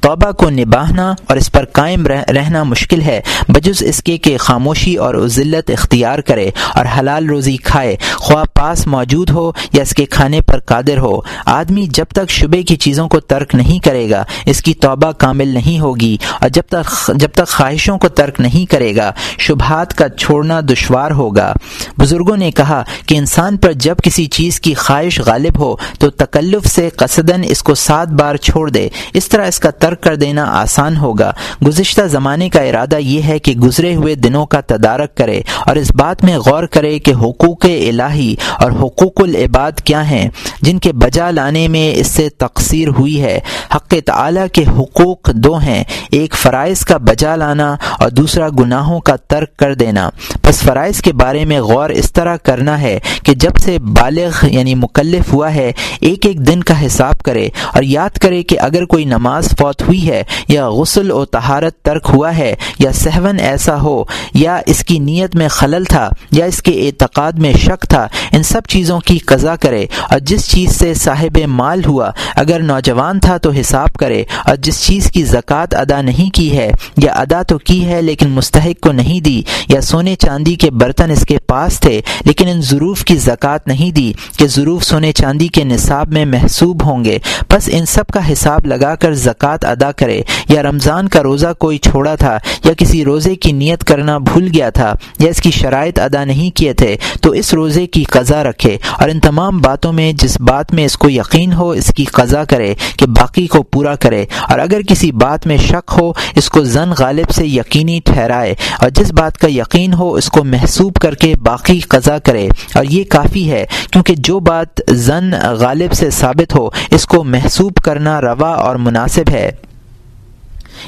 توبہ 0.01 0.32
کو 0.32 0.51
نباہنا 0.51 1.14
اور 1.28 1.36
اس 1.36 1.53
پر 1.53 1.64
قائم 1.83 2.07
رہنا 2.07 2.62
مشکل 2.62 3.03
ہے۔ 3.03 3.20
بجز 3.49 3.83
اس 3.83 4.03
کے 4.03 4.18
کہ 4.18 4.37
خاموشی 4.37 4.97
اور 4.97 5.14
ذلت 5.26 5.70
اختیار 5.70 6.18
کرے 6.18 6.51
اور 6.74 6.87
حلال 6.99 7.28
روزی 7.28 7.57
کھائے۔ 7.57 7.97
خواہ 8.14 8.45
پاس 8.55 8.87
موجود 8.87 9.30
ہو 9.30 9.53
یا 9.72 9.83
اس 9.83 9.95
کے 9.95 10.05
کھانے 10.05 10.41
پر 10.41 10.59
قادر 10.59 10.99
ہو۔ 10.99 11.20
آدمی 11.47 11.87
جب 11.91 12.05
تک 12.12 12.30
شبے 12.30 12.62
کی 12.62 12.76
چیزوں 12.76 13.09
کو 13.09 13.20
ترک 13.20 13.55
نہیں 13.55 13.78
کرے 13.78 14.11
گا، 14.11 14.24
اس 14.47 14.62
کی 14.62 14.74
توبہ 14.74 15.12
کامل 15.12 15.49
نہیں 15.49 15.80
ہوگی 15.80 16.16
اور 16.41 16.49
جب 16.49 16.62
تک 16.68 17.12
جب 17.14 17.28
تک 17.35 17.49
خواہشوں 17.49 17.99
کو 17.99 18.09
ترک 18.09 18.41
نہیں 18.41 18.70
کرے 18.70 18.97
گا، 18.97 19.12
شبہات 19.39 19.95
کا 19.95 20.09
چھوڑنا 20.09 20.61
دشوار 20.61 21.11
ہوگا۔ 21.11 21.53
بزرگوں 21.99 22.37
نے 22.37 22.51
کہا 22.51 22.83
کہ 23.07 23.14
انسان 23.14 23.57
پر 23.57 23.72
جب 23.72 23.97
کسی 24.03 24.26
چیز 24.26 24.61
کی 24.61 24.74
خواہش 24.74 25.20
غالب 25.20 25.61
ہو 25.61 25.76
تو 25.99 26.11
تکلف 26.11 26.66
سے 26.66 26.89
قصدن 26.97 27.41
اس 27.45 27.62
کو 27.62 27.74
سات 27.74 28.09
بار 28.09 28.37
چھوڑ 28.37 28.70
دے۔ 28.70 28.89
اس 29.14 29.28
طرح 29.28 29.47
اس 29.47 29.59
کا 29.59 29.70
ترک 29.70 30.01
کر 30.01 30.16
دینا 30.16 30.45
آسان 30.45 30.97
ہوگا۔ 30.97 31.33
گزشتہ 31.72 32.02
زمانے 32.02 32.48
کا 32.48 32.60
ارادہ 32.60 32.96
یہ 32.96 33.22
ہے 33.22 33.38
کہ 33.38 33.52
گزرے 33.52 33.94
ہوئے 33.94 34.14
دنوں 34.14 34.46
کا 34.46 34.60
تدارک 34.60 35.16
کرے 35.16 35.40
اور 35.66 35.76
اس 35.76 35.92
بات 35.94 36.24
میں 36.24 36.38
غور 36.38 36.64
کرے 36.64 36.98
کہ 36.98 37.10
حقوق 37.10 37.64
الہی 37.64 38.34
اور 38.60 38.70
حقوق 38.70 39.20
العباد 39.20 39.72
کیا 39.72 40.10
ہیں، 40.10 40.28
جن 40.62 40.78
کے 40.78 40.92
بجا 40.92 41.30
لانے 41.30 41.68
میں 41.68 42.00
اس 42.00 42.06
سے 42.06 42.28
تقسیر 42.28 42.88
ہوئی 42.88 43.22
ہے۔ 43.22 43.40
حق 43.76 43.94
تعالی 44.06 44.40
کے 44.52 44.64
حقوق 44.78 45.30
دو 45.30 45.56
ہیں، 45.56 45.84
ایک 46.10 46.34
فرائض 46.34 46.80
کا 46.80 46.96
بجا 46.96 47.36
لانا 47.36 47.76
اور 47.98 48.08
دوسرا 48.08 48.48
گناہوں 48.48 49.00
کا 49.00 49.16
ترک 49.16 49.56
کر 49.56 49.74
دینا۔ 49.74 50.10
بس 50.46 50.60
فرائض 50.60 51.00
کے 51.00 51.12
بارے 51.12 51.44
میں 51.44 51.60
غور 51.60 51.90
اس 51.90 52.12
طرح 52.12 52.36
کرنا 52.36 52.80
ہے 52.80 52.98
کہ 53.22 53.34
جب 53.34 53.56
سے 53.56 53.78
بالغ 53.78 54.30
یعنی 54.42 54.74
مکلف 54.74 55.32
ہوا 55.32 55.54
ہے، 55.54 55.72
ایک 56.00 56.26
ایک 56.26 56.46
دن 56.46 56.62
کا 56.62 56.86
حساب 56.86 57.18
کرے 57.18 57.48
اور 57.74 57.82
یاد 57.82 58.18
کرے 58.18 58.42
کہ 58.42 58.60
اگر 58.60 58.84
کوئی 58.84 59.04
نماز 59.04 59.48
فوت 59.58 59.82
ہوئی 59.82 60.08
ہے 60.08 60.22
یا 60.48 60.68
غسل 60.68 61.10
و 61.10 61.24
تہارت 61.24 61.61
عبادت 61.62 61.84
ترک 61.84 62.10
ہوا 62.12 62.36
ہے، 62.36 62.54
یا 62.78 62.92
سہون 62.92 63.38
ایسا 63.40 63.80
ہو، 63.80 64.04
یا 64.34 64.60
اس 64.66 64.84
کی 64.84 64.98
نیت 64.98 65.34
میں 65.34 65.48
خلل 65.48 65.84
تھا، 65.84 66.08
یا 66.30 66.44
اس 66.44 66.62
کے 66.62 66.88
اعتقاد 66.88 67.32
میں 67.32 67.52
شک 67.52 67.86
تھا، 67.88 68.08
ان 68.32 68.42
سب 68.42 68.60
چیزوں 68.68 69.00
کی 69.00 69.18
قضا 69.18 69.56
کرے۔ 69.56 69.86
اور 70.10 70.18
جس 70.18 70.48
چیز 70.50 70.76
سے 70.76 70.94
صاحب 70.94 71.38
مال 71.46 71.84
ہوا، 71.84 72.10
اگر 72.36 72.60
نوجوان 72.62 73.20
تھا 73.20 73.36
تو 73.36 73.50
حساب 73.50 73.92
کرے۔ 73.92 74.24
اور 74.46 74.56
جس 74.56 74.82
چیز 74.86 75.10
کی 75.10 75.24
زکوٰۃ 75.24 75.66
ادا 75.72 76.00
نہیں 76.02 76.30
کی 76.34 76.56
ہے، 76.56 76.70
یا 76.96 77.12
ادا 77.12 77.42
تو 77.42 77.58
کی 77.58 77.84
ہے، 77.86 78.02
لیکن 78.02 78.28
مستحق 78.28 78.80
کو 78.80 78.92
نہیں 78.92 79.20
دی، 79.20 79.42
یا 79.68 79.80
سونے 79.80 80.14
چاندی 80.16 80.54
کے 80.54 80.70
برتن 80.70 81.10
اس 81.10 81.24
کے 81.28 81.38
پاس 81.38 81.80
تھے، 81.80 82.00
لیکن 82.24 82.48
ان 82.48 82.60
ضروف 82.60 83.04
کی 83.04 83.16
زکوٰۃ 83.16 83.58
نہیں 83.66 83.90
دی 83.90 84.12
کہ 84.38 84.46
ضرور 84.46 84.80
سونے 84.80 85.12
چاندی 85.12 85.48
کے 85.48 85.64
نصاب 85.64 86.12
میں 86.12 86.24
محسوب 86.24 86.84
ہوں 86.84 87.04
گے۔ 87.04 87.18
بس 87.50 87.68
ان 87.72 87.86
سب 87.86 88.06
کا 88.06 88.32
حساب 88.32 88.66
لگا 88.66 88.94
کر 88.94 89.12
زکوٰۃ 89.12 89.62
ادا 89.62 89.92
کرے، 89.92 90.22
یا 90.48 90.62
رمضان 90.62 91.08
کا 91.08 91.22
روزہ 91.22 91.51
کوئی 91.53 91.78
چھوڑا 91.78 92.14
تھا 92.14 92.38
یا 92.64 92.72
کسی 92.72 93.05
روزے 93.05 93.34
کی 93.34 93.53
نیت 93.53 93.84
کرنا 93.84 94.18
بھول 94.18 94.48
گیا 94.55 94.70
تھا 94.70 94.94
یا 95.18 95.30
اس 95.30 95.40
کی 95.42 95.50
شرائط 95.50 95.98
ادا 95.98 96.24
نہیں 96.24 96.57
کیے 96.57 96.72
تھے، 96.72 96.96
تو 97.20 97.30
اس 97.30 97.53
روزے 97.55 97.86
کی 97.86 98.05
قضا 98.05 98.42
رکھے 98.44 98.76
اور 98.98 99.09
ان 99.09 99.20
تمام 99.20 99.59
باتوں 99.59 99.92
میں 99.92 100.12
جس 100.12 100.40
بات 100.40 100.72
میں 100.74 100.84
اس 100.84 100.96
کو 100.96 101.11
یقین 101.11 101.53
ہو، 101.53 101.70
اس 101.70 101.92
کی 101.96 102.05
قضا 102.05 102.44
کرے 102.44 102.74
کہ 102.96 103.07
باقی 103.07 103.46
کو 103.46 103.62
پورا 103.62 103.94
کرے 103.94 104.24
اور 104.48 104.59
اگر 104.59 104.82
کسی 104.82 105.11
بات 105.12 105.46
میں 105.46 105.57
شک 105.57 105.92
ہو، 106.00 106.12
اس 106.36 106.48
کو 106.50 106.64
زن 106.64 106.92
غالب 106.98 107.30
سے 107.30 107.46
یقینی 107.46 108.00
ٹھہرائے 108.05 108.55
اور 108.80 108.90
جس 108.90 109.12
بات 109.12 109.38
کا 109.38 109.48
یقین 109.50 109.94
ہو، 109.94 110.12
اس 110.14 110.28
کو 110.28 110.44
محسوب 110.44 110.94
کر 110.94 111.14
کے 111.14 111.34
باقی 111.42 111.78
قضا 111.80 112.18
کرے 112.18 112.48
اور 112.74 112.84
یہ 112.84 113.05
کافی 113.11 113.50
ہے 113.50 113.64
کیونکہ 113.90 114.14
جو 114.18 114.38
بات 114.40 114.80
زن 114.88 115.30
غالب 115.61 115.92
سے 115.92 116.11
ثابت 116.11 116.55
ہو، 116.55 116.68
اس 116.90 117.07
کو 117.07 117.24
محسوب 117.24 117.74
کرنا 117.74 118.20
روا 118.20 118.50
اور 118.50 118.76
مناسب 118.76 119.30
ہے۔ 119.30 119.50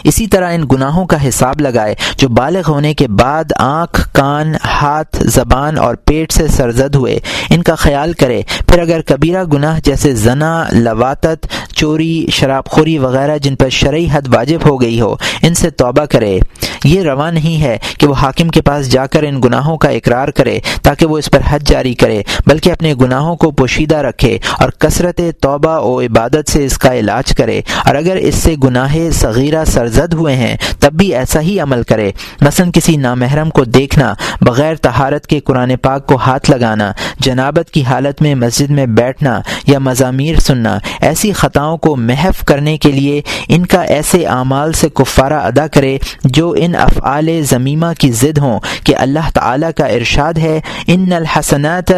اسی 0.04 0.26
طرح 0.26 0.52
ان 0.52 0.64
گناہوں 0.72 1.06
کا 1.06 1.28
حساب 1.28 1.60
لگائے 1.60 1.94
جو 2.16 2.28
بالغ 2.28 2.62
ہونے 2.68 2.94
کے 2.94 3.08
بعد 3.08 3.44
آنکھ، 3.58 4.08
کان، 4.12 4.54
ہاتھ، 4.64 5.16
زبان 5.22 5.78
اور 5.78 5.94
پیٹ 5.94 6.32
سے 6.32 6.48
سرزد 6.48 6.94
ہوئے، 6.94 7.18
ان 7.50 7.62
کا 7.62 7.74
خیال 7.74 8.12
کرے۔ 8.12 8.42
پھر 8.68 8.78
اگر 8.78 9.00
کبیرہ 9.02 9.44
گناہ 9.44 9.80
جیسے 9.84 10.14
زنا 10.14 10.64
لواتت 10.72 11.46
چوری، 11.74 12.26
شراب 12.32 12.66
خوری 12.66 12.98
وغیرہ 12.98 13.38
جن 13.38 13.56
پر 13.56 13.68
شرعی 13.68 14.06
حد 14.12 14.34
واجب 14.34 14.58
ہو 14.66 14.80
گئی 14.80 15.00
ہو، 15.00 15.16
ان 15.42 15.54
سے 15.54 15.70
توبہ 15.70 16.04
کرے۔ 16.04 16.38
یہ 16.84 17.02
روا 17.02 17.30
نہیں 17.30 17.62
ہے 17.62 17.78
کہ 17.98 18.06
وہ 18.06 18.14
حاکم 18.14 18.48
کے 18.48 18.62
پاس 18.62 18.92
جا 18.92 19.06
کر 19.06 19.22
ان 19.22 19.40
گناہوں 19.44 19.76
کا 19.76 19.88
اقرار 19.88 20.28
کرے 20.28 20.58
تاکہ 20.82 21.06
وہ 21.06 21.18
اس 21.18 21.30
پر 21.30 21.40
حد 21.48 21.58
جاری 21.58 21.94
کرے، 21.94 22.22
بلکہ 22.46 22.72
اپنے 22.72 22.94
گناہوں 23.00 23.36
کو 23.36 23.50
پوشیدہ 23.50 23.96
رکھے 23.96 24.38
اور 24.58 24.70
کثرت 24.70 25.20
توبہ 25.40 25.78
و 25.78 26.00
عبادت 26.00 26.50
سے 26.50 26.64
اس 26.64 26.78
کا 26.78 26.94
علاج 26.94 27.36
کرے۔ 27.36 27.60
اور 27.84 27.94
اگر 27.94 28.16
اس 28.16 28.34
سے 28.34 28.54
گناہ 28.64 28.96
صغیرہ 29.12 29.64
سرزد 29.64 30.12
ہوئے 30.12 30.36
ہیں، 30.36 30.56
تب 30.80 30.92
بھی 30.92 31.14
ایسا 31.14 31.40
ہی 31.40 31.60
عمل 31.60 31.82
کرے۔ 31.82 32.12
مثلا 32.40 32.70
کسی 32.74 32.96
نامحرم 32.96 33.50
کو 33.50 33.64
دیکھنا، 33.64 34.14
بغیر 34.40 34.74
تہارت 34.74 35.26
کے 35.26 35.40
قرآن 35.40 35.76
پاک 35.76 36.06
کو 36.06 36.16
ہاتھ 36.16 36.50
لگانا، 36.50 36.92
جنابت 37.20 37.70
کی 37.70 37.84
حالت 37.84 38.22
میں 38.22 38.34
مسجد 38.34 38.70
میں 38.70 38.86
بیٹھنا 38.86 39.40
یا 39.66 39.78
مضامیر 39.78 40.40
سننا، 40.40 40.78
ایسی 41.00 41.32
خطاؤں 41.64 41.76
کو 41.78 41.96
محف 41.96 42.44
کرنے 42.44 42.76
کے 42.78 42.90
لیے 42.92 43.20
ان 43.48 43.64
کا 43.66 43.82
ایسے 43.82 44.26
اعمال 44.26 44.72
سے 44.72 44.88
کفارہ 44.88 45.40
ادا 45.40 45.66
کرے 45.66 45.96
جو 46.24 46.54
ان 46.58 46.74
افعال 46.74 47.28
ضمیمہ 47.42 47.86
کی 47.98 48.10
ضد 48.12 48.38
ہوں 48.38 48.60
کہ 48.84 48.96
اللہ 48.96 49.30
تعالیٰ 49.34 49.70
کا 49.76 49.86
ارشاد 49.86 50.38
ہے، 50.38 50.60
ان 50.86 51.12
الحسنات 51.12 51.90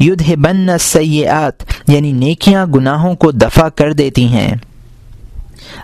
یدھ 0.00 0.30
بن 0.36 0.66
سیات 0.80 1.62
یعنی 1.88 2.12
نیکیاں 2.12 2.66
گناہوں 2.66 3.14
کو 3.14 3.30
دفع 3.30 3.68
کر 3.68 3.92
دیتی 3.92 4.26
ہیں۔ 4.26 4.54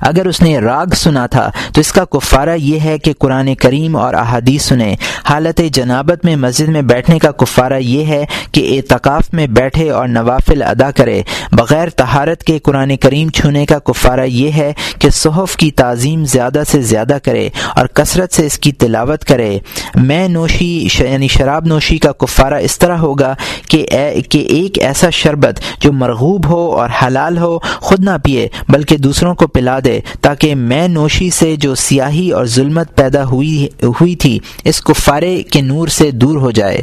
اگر 0.01 0.27
اس 0.27 0.43
نے 0.43 0.59
راگ 0.59 0.95
سنا 0.95 1.27
تھا 1.27 1.51
تو 1.75 1.81
اس 1.81 1.93
کا 1.93 2.05
کفارہ 2.05 2.57
یہ 2.57 2.81
ہے 2.81 2.99
کہ 2.99 3.13
قرآن 3.19 3.55
کریم 3.55 3.97
اور 3.97 4.15
احادیث 4.15 4.63
سنے 4.63 4.95
حالت 5.29 5.61
جنابت 5.73 6.25
میں 6.25 6.37
مسجد 6.37 6.69
میں 6.69 6.83
بیٹھنے 6.83 7.19
کا 7.19 7.31
کفارہ 7.31 7.79
یہ 7.81 8.05
ہے 8.05 8.25
کہ 8.53 8.77
اعتکاف 8.77 9.33
میں 9.33 9.47
بیٹھے 9.47 9.91
اور 9.91 10.09
نوافل 10.09 10.63
ادا 10.63 10.91
کرے۔ 10.91 11.23
بغیر 11.53 11.89
تہارت 11.89 12.45
کے 12.45 12.59
قرآن 12.59 12.97
کریم 12.97 13.29
چھونے 13.29 13.67
کا 13.67 13.79
کفارہ 13.79 14.21
یہ 14.21 14.51
ہے 14.53 14.73
کہ 14.99 15.11
صحف 15.11 15.57
کی 15.57 15.71
تعظیم 15.71 16.25
زیادہ 16.25 16.63
سے 16.69 16.83
زیادہ 16.83 17.19
کرے 17.25 17.49
اور 17.77 17.87
کثرت 17.87 18.33
سے 18.33 18.47
اس 18.47 18.59
کی 18.59 18.73
تلاوت 18.73 19.25
کرے۔ 19.25 19.59
میں 19.95 20.29
نوشی 20.29 20.89
یعنی 20.99 21.29
شراب 21.29 21.67
نوشی 21.67 21.99
کا 21.99 22.13
کفارہ 22.13 22.55
اس 22.55 22.79
طرح 22.79 22.97
ہوگا 22.97 23.35
کہ 23.69 23.87
کہ 24.29 24.39
ایک 24.39 24.79
ایسا 24.79 25.11
شربت 25.11 25.61
جو 25.81 25.93
مرغوب 25.93 26.47
ہو 26.47 26.71
اور 26.81 26.89
حلال 27.03 27.39
ہو، 27.39 27.59
خود 27.59 28.01
نہ 28.01 28.11
پیے، 28.23 28.49
بلکہ 28.69 28.97
دوسروں 28.97 29.35
کو 29.35 29.47
پلا 29.47 29.80
دے 29.81 30.01
تاکہ 30.21 30.55
میں 30.55 30.89
نوشی 30.89 31.31
سے 31.31 31.57
جو 31.57 31.75
سیاہی 31.75 32.31
اور 32.31 32.45
ظلمت 32.45 32.97
پیدا 32.97 33.25
ہوئی 33.25 33.67
ہوئی 33.83 34.15
تھی، 34.15 34.39
اس 34.65 34.81
کفارے 34.81 35.43
کے 35.43 35.61
نور 35.61 35.89
سے 35.89 36.11
دور 36.11 36.37
ہو 36.37 36.51
جائے۔ 36.51 36.83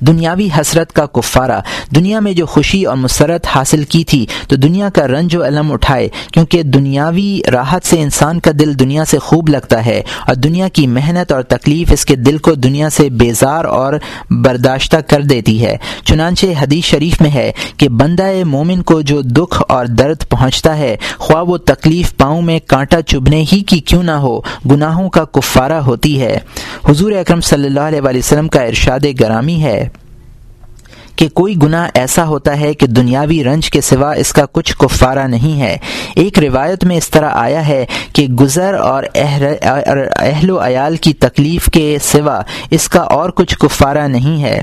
دنیاوی 0.00 0.48
حسرت 0.60 0.92
کا 0.92 1.06
کفارہ، 1.06 1.60
دنیا 1.94 2.20
میں 2.20 2.32
جو 2.32 2.46
خوشی 2.46 2.84
اور 2.84 2.96
مسرت 2.96 3.46
حاصل 3.54 3.84
کی 3.84 4.04
تھی، 4.04 4.26
تو 4.48 4.56
دنیا 4.56 4.88
کا 4.88 5.06
رنج 5.06 5.36
و 5.36 5.44
علم 5.44 5.72
اٹھائے، 5.72 6.08
کیونکہ 6.32 6.62
دنیاوی 6.62 7.40
راحت 7.52 7.86
سے 7.86 8.00
انسان 8.00 8.40
کا 8.40 8.50
دل 8.58 8.78
دنیا 8.78 9.04
سے 9.04 9.18
خوب 9.18 9.48
لگتا 9.48 9.86
ہے 9.86 10.02
اور 10.26 10.34
دنیا 10.34 10.68
کی 10.68 10.86
محنت 10.86 11.32
اور 11.32 11.42
تکلیف 11.42 11.92
اس 11.92 12.04
کے 12.04 12.16
دل 12.16 12.38
کو 12.38 12.54
دنیا 12.54 12.90
سے 12.90 13.08
بیزار 13.08 13.64
اور 13.64 13.92
برداشتہ 14.30 14.96
کر 14.96 15.22
دیتی 15.22 15.64
ہے۔ 15.64 15.76
چنانچہ 16.04 16.46
حدیث 16.60 16.84
شریف 16.84 17.20
میں 17.20 17.30
ہے 17.30 17.52
کہ 17.76 17.88
بندہ 17.88 18.44
مومن 18.44 18.82
کو 18.82 19.00
جو 19.00 19.20
دکھ 19.20 19.62
اور 19.68 19.86
درد 19.86 20.16
پہنچتا 20.28 20.78
ہے، 20.78 20.96
خواہ 21.18 21.42
وہ 21.42 21.56
تکلیف 21.56 22.16
پاؤں 22.16 22.42
میں 22.42 22.58
کانٹا 22.66 23.02
چبھنے 23.02 23.44
ہی 23.52 23.60
کی 23.60 23.78
کیوں 23.78 24.02
نہ 24.02 24.10
ہو، 24.10 24.40
گناہوں 24.40 25.10
کا 25.10 25.24
کفارہ 25.24 25.80
ہوتی 25.80 26.20
ہے۔ 26.20 26.38
حضور 26.88 27.12
اکرم 27.12 27.40
صلی 27.40 27.66
اللہ 27.66 27.80
علیہ 27.80 28.00
وسلم 28.04 28.48
کا 28.48 28.60
ارشاد 28.60 29.00
گرامی 29.20 29.62
ہے 29.62 29.85
کہ 31.16 31.28
کوئی 31.28 31.54
گناہ 31.62 31.88
ایسا 31.94 32.26
ہوتا 32.26 32.60
ہے 32.60 32.74
کہ 32.74 32.86
دنیاوی 32.86 33.44
رنج 33.44 33.70
کے 33.70 33.80
سوا 33.80 34.12
اس 34.12 34.32
کا 34.32 34.44
کچھ 34.52 34.76
کفارہ 34.76 35.26
نہیں 35.26 35.60
ہے۔ 35.60 35.76
ایک 36.14 36.38
روایت 36.38 36.84
میں 36.84 36.96
اس 36.96 37.08
طرح 37.10 37.30
آیا 37.32 37.68
ہے 37.68 37.86
کہ 38.12 38.26
گزر 38.28 38.74
اور 38.74 39.04
اہل 39.14 40.50
و 40.50 40.66
عیال 40.66 40.96
کی 40.96 41.12
تکلیف 41.14 41.68
کے 41.72 41.96
سوا 42.02 42.40
اس 42.70 42.88
کا 42.88 43.00
اور 43.00 43.30
کچھ 43.30 43.58
کفارہ 43.58 44.06
نہیں 44.08 44.42
ہے۔ 44.42 44.60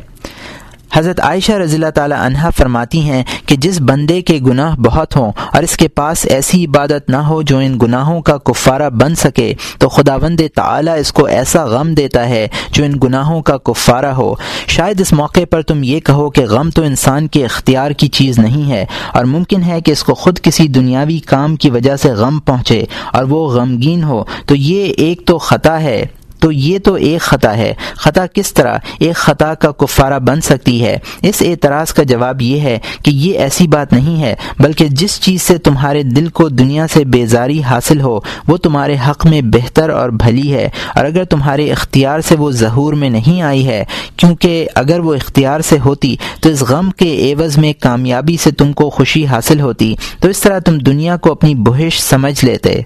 حضرت 0.93 1.19
عائشہ 1.19 1.51
رضی 1.51 1.75
اللہ 1.75 1.89
تعالی 1.95 2.15
عنہ 2.17 2.49
فرماتی 2.57 2.99
ہیں 3.01 3.23
کہ 3.45 3.55
جس 3.55 3.79
بندے 3.81 4.21
کے 4.21 4.37
گناہ 4.47 4.75
بہت 4.75 5.15
ہوں 5.15 5.31
اور 5.53 5.63
اس 5.63 5.77
کے 5.77 5.87
پاس 5.87 6.25
ایسی 6.25 6.65
عبادت 6.65 7.09
نہ 7.09 7.17
ہو 7.17 7.41
جو 7.41 7.57
ان 7.57 7.77
گناہوں 7.81 8.21
کا 8.21 8.37
کفارہ 8.37 8.89
بن 8.89 9.15
سکے، 9.15 9.53
تو 9.77 9.89
خدا 9.89 10.17
بند 10.17 10.39
تعالیٰ 10.55 10.97
اس 10.99 11.11
کو 11.13 11.25
ایسا 11.25 11.65
غم 11.65 11.93
دیتا 11.93 12.29
ہے 12.29 12.47
جو 12.71 12.83
ان 12.83 12.91
گناہوں 13.03 13.41
کا 13.41 13.57
کفارہ 13.57 14.13
ہو۔ 14.13 14.33
شاید 14.67 15.01
اس 15.01 15.13
موقع 15.13 15.45
پر 15.49 15.61
تم 15.61 15.83
یہ 15.83 15.99
کہو 15.99 16.29
کہ 16.29 16.45
غم 16.45 16.69
تو 16.69 16.83
انسان 16.83 17.27
کے 17.27 17.45
اختیار 17.45 17.91
کی 17.91 18.07
چیز 18.07 18.39
نہیں 18.39 18.71
ہے 18.71 18.85
اور 19.13 19.25
ممکن 19.25 19.63
ہے 19.63 19.81
کہ 19.81 19.91
اس 19.91 20.03
کو 20.03 20.13
خود 20.13 20.39
کسی 20.39 20.67
دنیاوی 20.67 21.19
کام 21.19 21.55
کی 21.55 21.69
وجہ 21.69 21.95
سے 21.95 22.11
غم 22.11 22.39
پہنچے 22.39 22.83
اور 23.11 23.23
وہ 23.23 23.47
غمگین 23.49 24.03
ہو، 24.03 24.23
تو 24.45 24.55
یہ 24.55 24.93
ایک 24.97 25.25
تو 25.25 25.37
خطا 25.37 25.81
ہے۔ 25.81 26.05
تو 26.43 26.51
یہ 26.51 26.79
تو 26.79 26.93
ایک 26.93 27.21
خطا 27.21 27.57
ہے۔ 27.57 27.73
خطا 27.95 28.25
کس 28.27 28.53
طرح؟ 28.53 28.77
ایک 28.99 29.15
خطا 29.15 29.53
کا 29.53 29.71
کفارہ 29.71 30.19
بن 30.19 30.41
سکتی 30.41 30.85
ہے۔ 30.85 30.97
اس 31.21 31.41
اعتراض 31.41 31.93
کا 31.93 32.03
جواب 32.03 32.41
یہ 32.41 32.59
ہے 32.59 32.79
کہ 33.03 33.11
یہ 33.11 33.37
ایسی 33.37 33.67
بات 33.67 33.93
نہیں 33.93 34.21
ہے، 34.21 34.35
بلکہ 34.59 34.85
جس 34.87 35.21
چیز 35.21 35.41
سے 35.41 35.57
تمہارے 35.57 36.03
دل 36.03 36.27
کو 36.27 36.49
دنیا 36.49 36.87
سے 36.87 37.03
بیزاری 37.03 37.63
حاصل 37.63 38.01
ہو، 38.01 38.19
وہ 38.47 38.57
تمہارے 38.57 38.95
حق 39.09 39.25
میں 39.25 39.41
بہتر 39.41 39.89
اور 39.89 40.09
بھلی 40.09 40.53
ہے۔ 40.53 40.69
اور 40.95 41.05
اگر 41.05 41.23
تمہارے 41.23 41.71
اختیار 41.71 42.19
سے 42.19 42.35
وہ 42.35 42.51
ظہور 42.51 42.93
میں 42.93 43.09
نہیں 43.09 43.41
آئی 43.41 43.67
ہے، 43.67 43.85
کیونکہ 44.17 44.67
اگر 44.75 44.99
وہ 44.99 45.13
اختیار 45.13 45.59
سے 45.59 45.79
ہوتی، 45.79 46.15
تو 46.41 46.49
اس 46.49 46.61
غم 46.61 46.91
کے 46.91 47.33
عوض 47.33 47.57
میں 47.57 47.73
کامیابی 47.79 48.37
سے 48.37 48.51
تم 48.51 48.73
کو 48.73 48.89
خوشی 48.89 49.25
حاصل 49.25 49.59
ہوتی۔ 49.59 49.95
تو 50.19 50.29
اس 50.29 50.39
طرح 50.39 50.59
تم 50.59 50.77
دنیا 50.77 51.17
کو 51.17 51.31
اپنی 51.31 51.55
بہش 51.55 52.01
سمجھ 52.01 52.45
لیتے۔ 52.45 52.81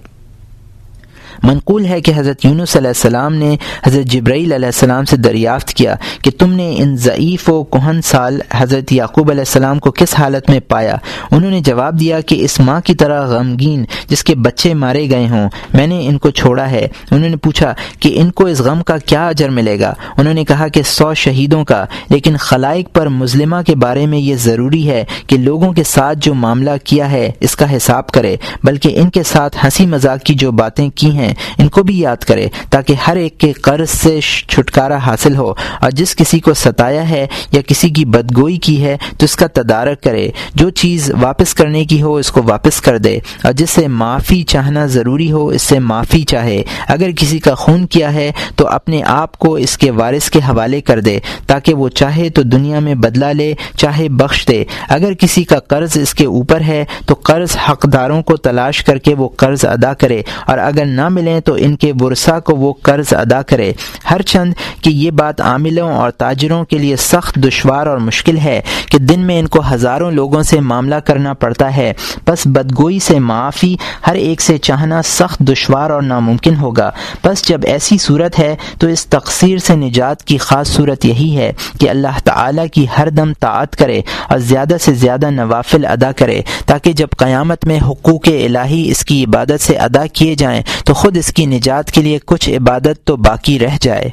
منقول 1.43 1.85
ہے 1.85 2.01
کہ 2.01 2.11
حضرت 2.15 2.45
یونس 2.45 2.75
علیہ 2.75 2.88
السلام 2.88 3.33
نے 3.33 3.55
حضرت 3.85 4.05
جبرائیل 4.05 4.53
علیہ 4.53 4.65
السلام 4.65 5.05
سے 5.05 5.17
دریافت 5.17 5.73
کیا 5.73 5.95
کہ 6.21 6.31
تم 6.38 6.51
نے 6.51 6.73
ان 6.77 6.97
ضعیف 6.97 7.49
و 7.49 7.63
کوہن 7.63 8.01
سال 8.01 8.39
حضرت 8.51 8.91
یعقوب 8.91 9.29
علیہ 9.29 9.41
السلام 9.41 9.79
کو 9.79 9.91
کس 9.91 10.15
حالت 10.19 10.49
میں 10.49 10.59
پایا؟ 10.59 10.95
انہوں 11.31 11.51
نے 11.51 11.59
جواب 11.59 11.99
دیا 11.99 12.21
کہ 12.21 12.35
اس 12.35 12.59
ماں 12.59 12.81
کی 12.81 12.95
طرح 12.95 13.25
غمگین 13.25 13.85
جس 14.07 14.23
کے 14.23 14.35
بچے 14.35 14.73
مارے 14.73 15.09
گئے 15.09 15.27
ہوں، 15.27 15.49
میں 15.73 15.88
نے 15.88 16.07
ان 16.07 16.17
کو 16.17 16.29
چھوڑا 16.29 16.71
ہے۔ 16.71 16.88
انہوں 17.11 17.29
نے 17.29 17.35
پوچھا 17.35 17.73
کہ 17.99 18.19
ان 18.19 18.31
کو 18.31 18.45
اس 18.45 18.59
غم 18.59 18.83
کا 18.83 18.97
کیا 18.97 19.27
اجر 19.27 19.49
ملے 19.49 19.79
گا؟ 19.79 19.93
انہوں 20.17 20.33
نے 20.33 20.43
کہا 20.43 20.67
کہ 20.67 20.81
سو 20.83 21.13
شہیدوں 21.13 21.65
کا، 21.65 21.85
لیکن 22.09 22.38
خلائق 22.38 22.93
پر 22.93 23.07
مظلمہ 23.07 23.55
کے 23.65 23.75
بارے 23.75 24.05
میں 24.05 24.19
یہ 24.19 24.35
ضروری 24.35 24.89
ہے 24.89 25.03
کہ 25.27 25.38
لوگوں 25.38 25.73
کے 25.73 25.83
ساتھ 25.83 26.17
جو 26.21 26.33
معاملہ 26.33 26.71
کیا 26.83 27.11
ہے، 27.11 27.31
اس 27.39 27.55
کا 27.55 27.75
حساب 27.77 28.07
کرے، 28.07 28.35
بلکہ 28.63 28.99
ان 28.99 29.09
کے 29.09 29.23
ساتھ 29.23 29.57
ہنسی 29.65 29.85
مذاق 29.85 30.23
کی 30.23 30.33
جو 30.33 30.51
باتیں 30.51 30.89
کی 30.95 31.11
ہیں 31.11 31.26
ہیں 31.28 31.34
ان 31.57 31.67
کو 31.67 31.84
بھی 31.84 31.99
یاد 31.99 32.23
کرے 32.28 32.47
تاکہ 32.69 33.05
ہر 33.07 33.15
ایک 33.15 33.38
کے 33.39 33.51
قرض 33.61 33.89
سے 33.91 34.19
چھٹکارا 34.21 34.97
حاصل 35.05 35.36
ہو 35.36 35.49
اور 35.82 35.91
جس 35.91 36.15
کسی 36.15 36.39
کو 36.39 36.53
ستایا 36.55 37.09
ہے 37.09 37.25
یا 37.51 37.61
کسی 37.67 37.89
کی 37.89 38.05
بدگوئی 38.07 38.57
کی 38.57 38.82
ہے 38.84 38.95
تو 39.17 39.25
اس 39.25 39.36
کا 39.36 39.47
تدارک 39.53 40.01
کرے 40.03 40.28
جو 40.55 40.69
چیز 40.78 41.11
واپس 41.21 41.53
کرنے 41.53 41.84
کی 41.86 42.01
ہو 42.01 42.15
اس 42.15 42.32
کو 42.32 42.43
واپس 42.43 42.82
کر 42.82 42.97
دے 42.97 43.17
اور 43.43 43.53
جس 43.53 43.69
سے 43.69 43.88
معافی 43.95 44.41
چاہنا 44.45 44.86
ضروری 44.88 45.32
ہو 45.32 45.47
اس 45.47 45.61
سے 45.61 45.80
معافی 45.82 46.21
چاہے 46.25 46.61
اگر 46.88 47.11
کسی 47.17 47.39
کا 47.39 47.53
خون 47.55 47.86
کیا 47.88 48.13
ہے 48.13 48.32
تو 48.55 48.67
اپنے 48.67 49.01
آپ 49.07 49.38
کو 49.38 49.53
اس 49.57 49.78
کے 49.78 49.91
وارث 49.91 50.30
کے 50.30 50.39
حوالے 50.49 50.82
کر 50.82 50.99
دے 50.99 51.19
تاکہ 51.47 51.73
وہ 51.73 51.89
چاہے 51.91 52.30
تو 52.30 52.41
دنیا 52.43 52.80
میں 52.80 52.95
بدلا 52.97 53.32
لے 53.32 53.53
چاہے 53.75 54.07
بخش 54.11 54.47
دے 54.47 54.63
اگر 54.89 55.13
کسی 55.13 55.43
کا 55.43 55.59
قرض 55.67 55.97
اس 55.97 56.13
کے 56.13 56.25
اوپر 56.28 56.61
ہے 56.61 56.84
تو 57.05 57.15
قرض 57.23 57.55
حقداروں 57.69 58.21
کو 58.21 58.36
تلاش 58.39 58.84
کر 58.84 58.97
کے 58.97 59.13
وہ 59.15 59.30
قرض 59.38 59.65
ادا 59.65 59.93
کرے 59.93 60.21
اور 60.47 60.57
اگر 60.59 60.86
نہ 60.86 61.07
ملیں 61.18 61.39
تو 61.39 61.53
ان 61.57 61.76
کے 61.76 61.91
ورثہ 61.99 62.39
کو 62.39 62.55
وہ 62.55 62.74
قرض 62.82 63.13
ادا 63.13 63.41
کرے۔ 63.41 63.74
ہر 64.09 64.22
چند 64.22 64.53
کہ 64.82 64.89
یہ 64.89 65.11
بات 65.11 65.41
عاملوں 65.41 65.91
اور 65.93 66.11
تاجروں 66.11 66.63
کے 66.65 66.78
لیے 66.78 66.95
سخت 66.95 67.36
دشوار 67.36 67.88
اور 67.88 67.97
مشکل 67.97 68.38
ہے 68.38 68.61
کہ 68.91 68.97
دن 68.97 69.20
میں 69.20 69.39
ان 69.39 69.47
کو 69.47 69.61
ہزاروں 69.74 70.11
لوگوں 70.11 70.43
سے 70.43 70.59
معاملہ 70.59 70.95
کرنا 70.95 71.34
پڑتا 71.34 71.76
ہے۔ 71.78 71.93
بس 72.28 72.39
بدگوئی 72.45 72.99
سے 72.99 73.20
معافی، 73.20 73.76
ہر 74.07 74.15
ایک 74.15 74.41
سے 74.41 74.57
چاہنا 74.57 75.01
سخت 75.01 75.39
دشوار 75.39 75.89
اور 75.89 76.01
ناممکن 76.01 76.55
ہوگا۔ 76.55 76.91
بس 77.24 77.47
جب 77.47 77.59
ایسی 77.63 77.97
صورت 77.97 78.39
ہے 78.39 78.55
تو 78.80 78.88
اس 78.88 79.05
تقصیر 79.05 79.57
سے 79.57 79.76
نجات 79.76 80.24
کی 80.24 80.38
خاص 80.38 80.68
صورت 80.68 81.05
یہی 81.05 81.38
ہے 81.38 81.51
کہ 81.80 81.89
اللہ 81.89 82.20
تعالی 82.24 82.68
کی 82.68 82.86
ہر 82.97 83.09
دم 83.09 83.32
طاعت 83.39 83.76
کرے 83.76 84.01
اور 84.30 84.38
زیادہ 84.38 84.76
سے 84.82 84.93
زیادہ 84.93 85.30
نوافل 85.30 85.86
ادا 85.86 86.11
کرے۔ 86.11 86.41
تاکہ 86.65 86.93
جب 86.93 87.07
قیامت 87.18 87.65
میں 87.65 87.80
حقوق 87.82 88.28
الہی 88.28 88.91
اس 88.91 89.05
کی 89.05 89.24
عبادت 89.24 89.61
سے 89.61 89.74
ادا 89.78 90.05
کیے 90.05 90.36
جائیں 90.36 90.61
تو 90.86 90.93
خود 90.93 91.07
اس 91.16 91.34
کی 91.34 91.45
نجات 91.45 91.91
کے 91.91 92.01
لیے 92.01 92.20
کچھ 92.26 92.49
عبادت 92.49 93.03
تو 93.03 93.16
باقی 93.16 93.60
رہ 93.60 93.78
جائے۔ 93.82 94.10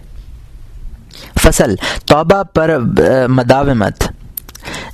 فصل 1.40 1.74
توبہ 2.06 2.42
پر 2.42 2.78
مداومت۔ 3.28 4.04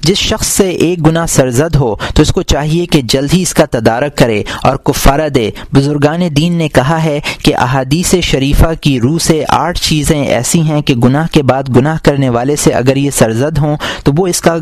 جس 0.02 0.16
شخص 0.16 0.46
سے 0.46 0.70
ایک 0.70 1.06
گنا 1.06 1.26
سرزد 1.26 1.76
ہو، 1.76 1.94
تو 2.14 2.22
اس 2.22 2.32
کو 2.32 2.42
چاہیے 2.42 2.86
کہ 2.86 3.00
جلد 3.04 3.34
ہی 3.34 3.42
اس 3.42 3.54
کا 3.54 3.64
تدارک 3.70 4.16
کرے 4.16 4.42
اور 4.62 4.76
کفارہ 4.76 5.28
دے۔ 5.28 5.50
بزرگان 5.72 6.20
دین 6.36 6.52
نے 6.52 6.68
کہا 6.68 7.04
ہے 7.04 7.20
کہ 7.44 7.56
احادیث 7.56 8.14
شریفہ 8.22 8.66
کی 8.80 9.00
روح 9.00 9.18
سے 9.18 9.44
آٹھ 9.48 9.80
چیزیں 9.80 10.24
ایسی 10.24 10.60
ہیں 10.60 10.82
کہ 10.82 10.94
گناہ 10.94 11.26
کے 11.32 11.42
بعد 11.42 11.76
گناہ 11.76 11.98
کرنے 12.02 12.28
والے 12.28 12.56
سے 12.56 12.70
اگر 12.70 12.96
یہ 12.96 13.10
سرزد 13.10 13.58
ہوں، 13.58 13.76
تو 14.04 14.12
وہ 14.16 14.26
اس 14.26 14.40
کا، 14.40 14.56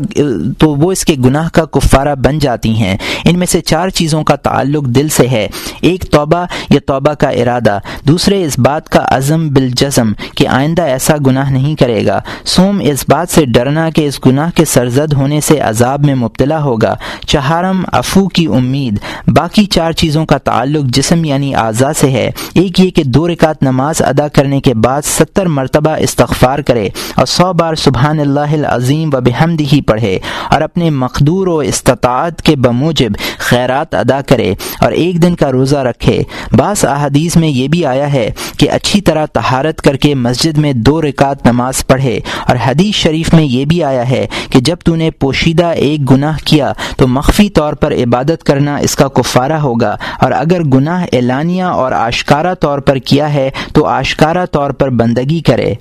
تو 0.57 0.75
وہ 0.75 0.91
اس 0.91 1.05
کے 1.05 1.15
گناہ 1.25 1.49
کا 1.53 1.65
کفارہ 1.65 2.15
بن 2.15 2.39
جاتی 2.39 2.69
ہیں۔ 2.69 2.97
ان 3.25 3.39
میں 3.39 3.47
سے 3.47 3.61
چار 3.61 3.89
چیزوں 3.89 4.23
کا 4.23 4.35
تعلق 4.35 4.85
دل 4.85 5.07
سے 5.09 5.27
ہے۔ 5.27 5.47
ایک، 5.81 6.11
توبہ 6.11 6.45
یا 6.69 6.79
توبہ 6.85 7.13
کا 7.13 7.29
ارادہ۔ 7.29 7.79
دوسرے، 8.07 8.43
اس 8.43 8.59
بات 8.59 8.89
کا 8.89 9.05
عزم 9.07 9.49
بالجزم 9.49 10.11
کہ 10.35 10.47
آئندہ 10.47 10.81
ایسا 10.81 11.15
گناہ 11.27 11.49
نہیں 11.49 11.75
کرے 11.75 12.05
گا۔ 12.05 12.21
سوم، 12.45 12.79
اس 12.83 13.05
بات 13.09 13.29
سے 13.29 13.45
ڈرنا 13.45 13.89
کہ 13.89 14.07
اس 14.07 14.25
گناہ 14.25 14.49
کے 14.55 14.65
سرزد 14.65 15.13
ہونے 15.13 15.28
ہونے 15.29 15.41
سے 15.41 15.59
عذاب 15.59 16.05
میں 16.05 16.15
مبتلا 16.15 16.61
ہوگا۔ 16.63 16.95
چہارم، 17.27 17.83
افو 17.91 18.27
کی 18.27 18.45
امید۔ 18.45 18.99
باقی 19.27 19.65
چار 19.65 19.91
چیزوں 19.91 20.25
کا 20.25 20.37
تعلق 20.37 20.85
جسم 20.85 21.25
یعنی 21.25 21.55
اعضاء 21.55 21.91
سے 21.91 22.11
ہے۔ 22.11 22.31
ایک 22.53 22.79
یہ 22.79 22.89
کہ 22.89 23.03
دو 23.03 23.27
رکعت 23.27 23.63
نماز 23.63 24.01
ادا 24.01 24.27
کرنے 24.27 24.61
کے 24.61 24.73
بعد 24.73 25.01
ستر 25.05 25.45
مرتبہ 25.45 25.91
استغفار 25.99 26.59
کرے 26.59 26.89
اور 27.15 27.25
سو 27.25 27.53
بار 27.53 27.75
سبحان 27.75 28.19
اللہ 28.19 28.53
العظیم 28.53 29.09
و 29.13 29.21
بحمد 29.21 29.61
ہی 29.73 29.81
پڑھے 29.81 30.19
اور 30.49 30.61
اپنے 30.61 30.89
مقدور 30.89 31.47
و 31.47 31.57
استطاعت 31.57 32.41
کے 32.41 32.55
بموجب 32.55 33.11
خیرات 33.37 33.95
ادا 33.95 34.21
کرے 34.21 34.53
اور 34.81 34.91
ایک 34.91 35.23
دن 35.23 35.35
کا 35.35 35.51
روزہ 35.51 35.77
رکھے۔ 35.77 36.23
بعض 36.51 36.85
احادیث 36.85 37.35
میں 37.35 37.47
یہ 37.47 37.67
بھی 37.67 37.85
آیا 37.85 38.13
ہے 38.13 38.31
کہ 38.57 38.71
اچھی 38.71 39.01
طرح 39.01 39.25
تہارت 39.25 39.81
کر 39.81 39.95
کے 39.95 40.15
مسجد 40.15 40.57
میں 40.57 40.73
دو 40.73 41.01
رکعت 41.01 41.45
نماز 41.45 41.87
پڑھے 41.87 42.19
اور 42.47 42.55
حدیث 42.65 42.95
شریف 42.95 43.33
میں 43.33 43.43
یہ 43.43 43.65
بھی 43.65 43.83
آیا 43.83 44.09
ہے 44.09 44.27
کہ 44.49 44.59
جب 44.59 44.77
تو 44.85 44.95
نے 44.95 45.11
پوشیدہ 45.19 45.65
ایک 45.65 46.11
گناہ 46.11 46.37
کیا 46.45 46.73
تو 46.97 47.07
مخفی 47.07 47.49
طور 47.49 47.73
پر 47.73 47.93
عبادت 47.93 48.43
کرنا 48.43 48.77
اس 48.77 48.95
کا 48.95 49.07
کفارہ 49.07 49.53
ہوگا۔ 49.53 49.95
اور 50.21 50.31
اگر 50.31 50.63
گناہ 50.63 51.05
اعلانیہ 51.13 51.63
اور 51.63 51.91
آشکارا 51.91 52.53
طور 52.53 52.79
پر 52.79 52.95
کیا 52.95 53.33
ہے 53.33 53.49
تو 53.73 53.85
آشکارا 53.85 54.45
طور 54.45 54.71
پر 54.71 54.89
بندگی 54.89 55.41
کرے۔ 55.41 55.73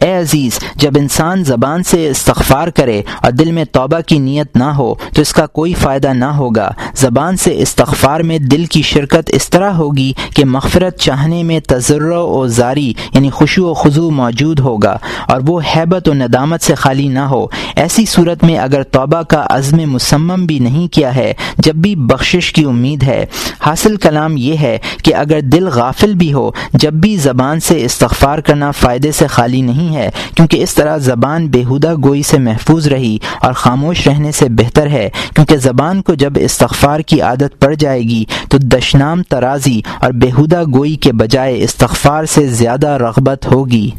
اے 0.00 0.14
عزیز، 0.14 0.58
جب 0.76 0.90
انسان 0.96 1.44
زبان 1.44 1.82
سے 1.82 2.08
استغفار 2.08 2.68
کرے 2.68 3.02
اور 3.22 3.32
دل 3.32 3.52
میں 3.52 3.64
توبہ 3.64 4.00
کی 4.06 4.18
نیت 4.18 4.56
نہ 4.56 4.64
ہو، 4.64 4.94
تو 5.14 5.22
اس 5.22 5.32
کا 5.32 5.46
کوئی 5.46 5.74
فائدہ 5.74 6.12
نہ 6.12 6.24
ہوگا۔ 6.24 6.70
زبان 6.94 7.36
سے 7.36 7.58
استغفار 7.58 8.20
میں 8.20 8.38
دل 8.38 8.64
کی 8.66 8.82
شرکت 8.82 9.30
اس 9.34 9.50
طرح 9.50 9.70
ہوگی 9.70 10.12
کہ 10.34 10.44
مغفرت 10.44 10.98
چاہنے 10.98 11.42
میں 11.42 11.60
تجر 11.60 12.02
و 12.02 12.46
زاری 12.46 12.92
یعنی 13.12 13.30
خوشو 13.30 13.66
و 13.66 13.74
خضو 13.74 14.10
موجود 14.10 14.60
ہوگا 14.60 14.98
اور 15.28 15.40
وہ 15.46 15.60
حیبت 15.76 16.08
و 16.08 16.14
ندامت 16.14 16.62
سے 16.62 16.74
خالی 16.74 17.08
نہ 17.08 17.18
ہو۔ 17.18 17.46
ایسی 17.76 18.06
صورت 18.06 18.44
میں 18.44 18.58
اگر 18.58 18.82
توبہ 18.82 19.22
کا 19.22 19.46
عزم 19.50 19.76
مسمم 19.76 20.46
بھی 20.46 20.58
نہیں 20.58 20.88
کیا 20.88 21.14
ہے، 21.14 21.32
جب 21.58 21.74
بھی 21.74 21.96
بخشش 21.96 22.52
کی 22.52 22.64
امید 22.64 23.02
ہے۔ 23.02 23.26
حاصل 23.60 23.96
کلام 23.96 24.36
یہ 24.36 24.56
ہے 24.56 24.78
کہ 25.04 25.14
اگر 25.14 25.40
دل 25.40 25.68
غافل 25.68 26.14
بھی 26.14 26.32
ہو، 26.32 26.50
جب 26.72 26.92
بھی 26.92 27.16
زبان 27.16 27.60
سے 27.60 27.84
استغفار 27.84 28.38
کرنا 28.38 28.70
فائدے 28.70 29.12
سے 29.12 29.26
خالی 29.26 29.60
نہیں 29.60 29.87
نہیں 29.88 29.96
ہے، 29.96 30.10
کیونکہ 30.34 30.62
اس 30.62 30.74
طرح 30.74 30.96
زبان 30.98 31.46
بیہودہ 31.46 31.94
گوئی 32.04 32.22
سے 32.22 32.38
محفوظ 32.38 32.88
رہی 32.88 33.16
اور 33.40 33.52
خاموش 33.52 34.06
رہنے 34.06 34.32
سے 34.32 34.48
بہتر 34.48 34.86
ہے، 34.86 35.08
کیونکہ 35.34 35.56
زبان 35.56 36.02
کو 36.02 36.14
جب 36.14 36.32
استغفار 36.40 37.00
کی 37.00 37.20
عادت 37.20 37.58
پڑ 37.60 37.74
جائے 37.74 38.02
گی 38.02 38.24
تو 38.50 38.58
دشنام 38.58 39.22
ترازی 39.22 39.80
اور 40.00 40.12
بیہودہ 40.12 40.62
گوئی 40.74 40.96
کے 40.96 41.12
بجائے 41.12 41.62
استغفار 41.64 42.24
سے 42.24 42.46
زیادہ 42.46 42.88
رغبت 43.00 43.46
ہوگی۔ 43.46 43.90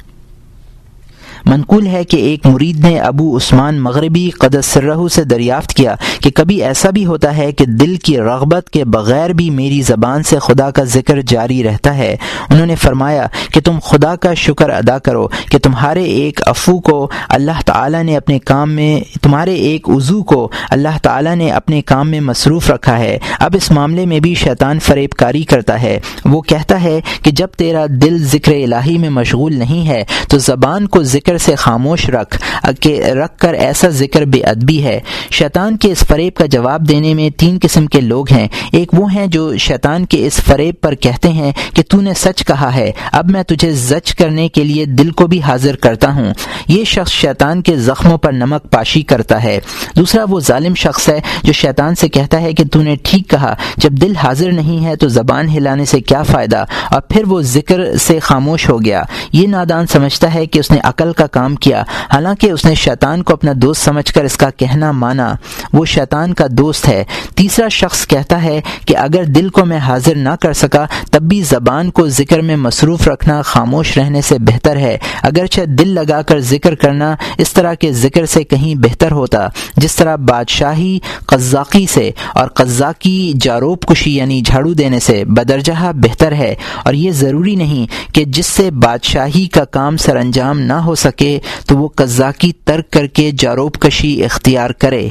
منقول 1.46 1.88
ہے 1.88 2.04
کہ 2.04 2.18
ایک 2.18 2.46
مرید 2.46 2.80
نے 2.80 3.00
ابو 3.00 3.38
عثمان 3.38 3.80
مغربی 3.80 4.30
سرہ 4.64 5.08
سے 5.12 5.24
دریافت 5.24 5.74
کیا 5.74 5.96
کہ 6.24 6.32
کبھی 6.32 6.64
ایسا 6.64 6.90
بھی 6.90 7.06
ہوتا 7.06 7.38
ہے 7.38 7.52
کہ 7.52 7.66
دل 7.66 7.96
کی 7.96 8.18
رغبت 8.18 8.70
کے 8.70 8.86
بغیر 8.86 9.30
بھی 9.30 9.50
میری 9.50 9.82
زبان 9.82 10.24
سے 10.24 10.40
خدا 10.40 10.72
کا 10.72 10.84
ذکر 10.84 11.22
جاری 11.22 11.64
رہتا 11.64 11.98
ہے۔ 11.98 12.16
انہوں 12.50 12.66
نے 12.66 12.76
فرمایا 12.76 13.28
کہ 13.54 13.62
تم 13.62 13.80
خدا 13.84 14.16
کا 14.16 14.34
شکر 14.34 14.70
ادا 14.70 15.00
کرو 15.00 15.28
کہ 15.28 15.58
تمہارے 15.58 16.04
ایک 16.04 16.40
افو 16.46 16.80
کو 16.80 17.10
اللہ 17.30 17.62
تعالیٰ 17.66 18.04
نے 18.04 18.18
اپنے 18.18 18.40
کام 18.40 18.72
میں 18.72 19.18
تمہارے 19.22 19.54
ایک 19.54 19.90
عضو 19.90 20.24
کو 20.24 20.52
اللہ 20.70 20.98
تعالیٰ 21.04 21.36
نے 21.36 21.52
اپنے 21.52 21.82
کام 21.82 22.10
میں 22.10 22.20
مصروف 22.20 22.72
رکھا 22.72 23.00
ہے۔ 23.00 23.20
اب 23.40 23.56
اس 23.56 23.72
معاملے 23.72 24.06
میں 24.06 24.20
بھی 24.20 24.36
شیطان 24.36 24.80
فریب 24.80 25.10
کاری 25.10 25.44
کرتا 25.44 25.82
ہے۔ 25.82 26.00
وہ 26.26 26.42
کہتا 26.42 26.84
ہے 26.84 27.02
کہ 27.24 27.32
جب 27.32 27.48
تیرا 27.48 27.86
دل 27.90 28.18
ذکر 28.24 28.52
الہی 28.52 28.98
میں 28.98 29.10
مشغول 29.10 29.56
نہیں 29.56 29.88
ہے 29.88 30.04
تو 30.30 30.38
زبان 30.38 30.88
کو 30.88 31.04
ذکر 31.04 31.29
ذکر 31.30 31.38
سے 31.38 31.56
خاموش 31.56 32.10
رکھ، 32.10 32.38
کہ 32.82 33.04
رکھ 33.04 33.38
کر 33.38 33.54
ایسا 33.54 33.90
ذکر 33.90 34.22
بے 34.22 34.40
ادبی 34.40 34.84
ہے۔ 34.84 35.00
شیطان 35.32 35.78
کے 35.78 35.92
اس 35.92 36.04
فریب 36.08 36.34
کا 36.34 36.46
جواب 36.46 36.90
دینے 36.90 37.14
میں 37.14 37.30
تین 37.30 37.58
قسم 37.62 37.86
کے 37.86 38.02
لوگ 38.02 38.32
ہیں۔ 38.32 38.48
ایک 38.72 38.90
وہ 38.94 39.14
ہیں 39.14 39.28
جو 39.28 39.58
شیطان 39.58 40.06
کے 40.06 40.28
اس 40.28 40.34
فریب 40.34 40.76
پر 40.82 40.96
کہتے 40.96 41.30
ہیں 41.30 41.52
کہ 41.74 41.84
تو 41.90 42.02
نے 42.02 42.14
سچ 42.14 42.46
کہا 42.46 42.76
ہے۔ 42.76 42.92
اب 43.12 43.32
میں 43.32 43.44
تجھے 43.44 43.72
زچ 43.72 44.16
کرنے 44.16 44.48
کے 44.48 44.64
لیے 44.64 44.86
دل 44.86 45.12
کو 45.12 45.28
بھی 45.28 45.42
حاضر 45.42 45.76
کرتا 45.76 46.16
ہوں۔ 46.16 46.34
یہ 46.68 46.84
شخص 46.84 47.12
شیطان 47.12 47.62
کے 47.62 47.76
زخموں 47.76 48.18
پر 48.18 48.32
نمک 48.32 48.72
پاشی 48.72 49.02
کرتا 49.02 49.44
ہے۔ 49.44 49.60
دوسرا 49.96 50.24
وہ 50.30 50.40
ظالم 50.40 50.76
شخص 50.76 51.10
ہے 51.10 51.20
جو 51.44 51.54
شیطان 51.54 51.96
سے 51.96 52.10
کہتا 52.10 52.42
ہے 52.42 52.54
کہ 52.54 52.64
تو 52.72 52.82
نے 52.82 52.96
ٹھیک 53.04 53.30
کہا۔ 53.30 53.56
جب 53.78 53.92
دل 53.92 54.16
حاضر 54.16 54.52
نہیں 54.52 54.86
ہے 54.86 54.96
تو 54.96 55.08
زبان 55.08 55.50
ہلانے 55.50 55.86
سے 55.86 56.00
کیا 56.02 56.24
فائدہ؟ 56.24 56.66
اور 56.92 57.02
پھر 57.02 57.24
وہ 57.28 57.42
ذکر 57.42 57.98
سے 57.98 58.20
خاموش 58.20 58.70
ہو 58.70 58.86
گیا۔ 58.86 59.04
یہ 59.34 59.48
نادان 59.48 59.88
سمجھتا 59.88 60.34
ہے 60.34 60.46
کہ 60.46 60.60
اس 60.60 60.72
نے 60.72 60.78
عقل 60.84 61.12
کا 61.20 61.28
کام 61.28 61.56
کیا۔ 61.56 61.84
حالانکہ 62.14 62.52
اس 62.52 62.66
نے 62.66 62.76
شیطان 62.76 63.24
کو 63.24 63.34
اپنا 63.34 63.52
دوست 63.56 63.86
سمجھ 63.86 64.14
کر 64.14 64.24
اس 64.24 64.38
کا 64.38 64.50
کہنا 64.50 64.92
مانا۔ 64.92 65.36
وہ 65.74 65.86
شیطان 65.86 66.34
کا 66.34 66.46
دوست 66.52 66.88
ہے۔ 66.88 67.04
تیسرا 67.36 67.68
شخص 67.68 68.08
کہتا 68.08 68.44
ہے 68.44 68.62
کہ 68.86 68.98
اگر 68.98 69.24
دل 69.24 69.50
کو 69.50 69.66
میں 69.66 69.78
حاضر 69.78 70.16
نہ 70.16 70.36
کر 70.42 70.54
سکا، 70.54 70.86
تب 71.12 71.22
بھی 71.22 71.42
زبان 71.42 71.92
کو 71.92 72.08
ذکر 72.08 72.42
میں 72.42 72.56
مصروف 72.56 73.08
رکھنا 73.08 73.42
خاموش 73.42 73.98
رہنے 73.98 74.22
سے 74.22 74.36
بہتر 74.40 74.78
ہے۔ 74.78 74.98
اگرچہ 75.22 75.62
دل 75.62 75.88
لگا 75.88 76.22
کر 76.22 76.40
ذکر 76.40 76.76
کرنا 76.76 77.16
اس 77.38 77.54
طرح 77.54 77.74
کے 77.74 77.94
ذکر 77.94 78.26
سے 78.26 78.44
کہیں 78.44 78.76
بہتر 78.76 79.12
ہوتا، 79.12 79.48
جس 79.78 79.96
طرح 79.96 80.16
بادشاہی 80.16 81.00
قزاقی 81.26 81.86
سے 81.86 82.12
اور 82.34 82.48
قزاقی 82.48 83.34
جاروب 83.42 83.82
کشی 83.82 84.16
یعنی 84.16 84.42
جھاڑو 84.42 84.74
دینے 84.74 85.00
سے 85.00 85.26
بدرجہ 85.26 85.92
بہتر 85.96 86.32
ہے۔ 86.32 86.56
اور 86.86 86.94
یہ 86.94 87.12
ضروری 87.12 87.56
نہیں 87.56 88.14
کہ 88.16 88.26
جس 88.26 88.46
سے 88.46 88.72
بادشاہی 88.72 89.46
کا 89.46 89.66
کام 89.66 89.98
سر 89.98 90.16
انجام 90.16 90.60
نہ 90.60 90.74
ہو 90.74 90.96
سکے 90.96 91.09
سکے 91.10 91.38
تو 91.68 91.78
وہ 91.78 91.88
قزاقی 91.96 92.52
ترک 92.66 92.92
کر 92.92 93.08
کے 93.08 93.32
جاروب 93.38 93.80
کشی 93.80 94.24
اختیار 94.24 94.70
کرے۔ 94.70 95.08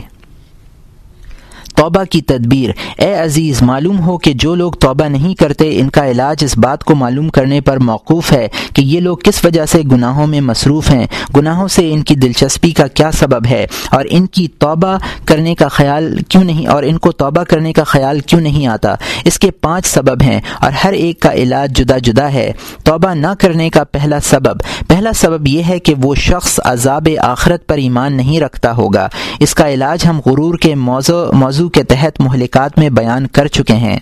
توبہ 1.78 2.04
کی 2.04 2.22
تدبیر۔ 2.22 2.70
اے 2.98 3.14
عزیز، 3.14 3.62
معلوم 3.62 4.00
ہو 4.00 4.18
کہ 4.18 4.32
جو 4.32 4.54
لوگ 4.54 4.72
توبہ 4.72 5.04
نہیں 5.04 5.34
کرتے، 5.34 5.80
ان 5.80 5.88
کا 5.88 6.10
علاج 6.10 6.44
اس 6.44 6.58
بات 6.58 6.84
کو 6.84 6.94
معلوم 6.94 7.28
کرنے 7.28 7.60
پر 7.60 7.76
موقوف 7.76 8.32
ہے 8.32 8.48
کہ 8.74 8.82
یہ 8.82 9.00
لوگ 9.00 9.16
کس 9.16 9.44
وجہ 9.44 9.66
سے 9.66 9.82
گناہوں 9.92 10.26
میں 10.26 10.40
مصروف 10.40 10.90
ہیں۔ 10.90 11.06
گناہوں 11.36 11.68
سے 11.68 11.92
ان 11.92 12.02
کی 12.02 12.14
دلچسپی 12.14 12.70
کا 12.70 12.86
کیا 12.86 13.10
سبب 13.10 13.46
ہے؟ 13.46 13.66
اور 13.90 14.04
ان 14.10 14.26
کی 14.26 14.48
توبہ 14.48 14.96
کرنے 15.24 15.54
کا 15.54 15.68
خیال 15.68 16.18
کیوں 16.28 16.44
نہیں، 16.44 16.66
اور 16.66 16.82
ان 16.82 16.98
کو 16.98 17.12
توبہ 17.12 17.42
کرنے 17.42 17.72
کا 17.72 17.84
خیال 17.84 18.20
کیوں 18.20 18.40
نہیں 18.40 18.66
آتا؟ 18.66 18.94
اس 19.24 19.38
کے 19.38 19.50
پانچ 19.50 19.86
سبب 19.86 20.22
ہیں 20.22 20.40
اور 20.60 20.72
ہر 20.84 20.92
ایک 20.92 21.20
کا 21.20 21.32
علاج 21.32 21.76
جدا 21.76 21.98
جدا 21.98 22.32
ہے۔ 22.32 22.52
توبہ 22.84 23.14
نہ 23.14 23.32
کرنے 23.38 23.70
کا 23.70 23.84
پہلا 23.84 24.20
سبب۔ 24.20 24.56
پہلا 24.88 25.10
سبب 25.12 25.46
یہ 25.46 25.62
ہے 25.68 25.78
کہ 25.78 25.94
وہ 26.02 26.14
شخص 26.14 26.60
عذاب 26.64 27.08
آخرت 27.22 27.66
پر 27.66 27.76
ایمان 27.76 28.16
نہیں 28.16 28.40
رکھتا 28.40 28.72
ہوگا۔ 28.76 29.08
اس 29.40 29.54
کا 29.54 29.68
علاج 29.68 30.06
ہم 30.06 30.20
غرور 30.26 30.58
کے 30.58 30.74
موضوع 30.74 31.24
موضوع 31.32 31.67
کے 31.68 31.82
تحت 31.82 32.20
مہلکات 32.20 32.78
میں 32.78 32.90
بیان 32.90 33.26
کر 33.26 33.46
چکے 33.46 33.74
ہیں۔ 33.74 33.98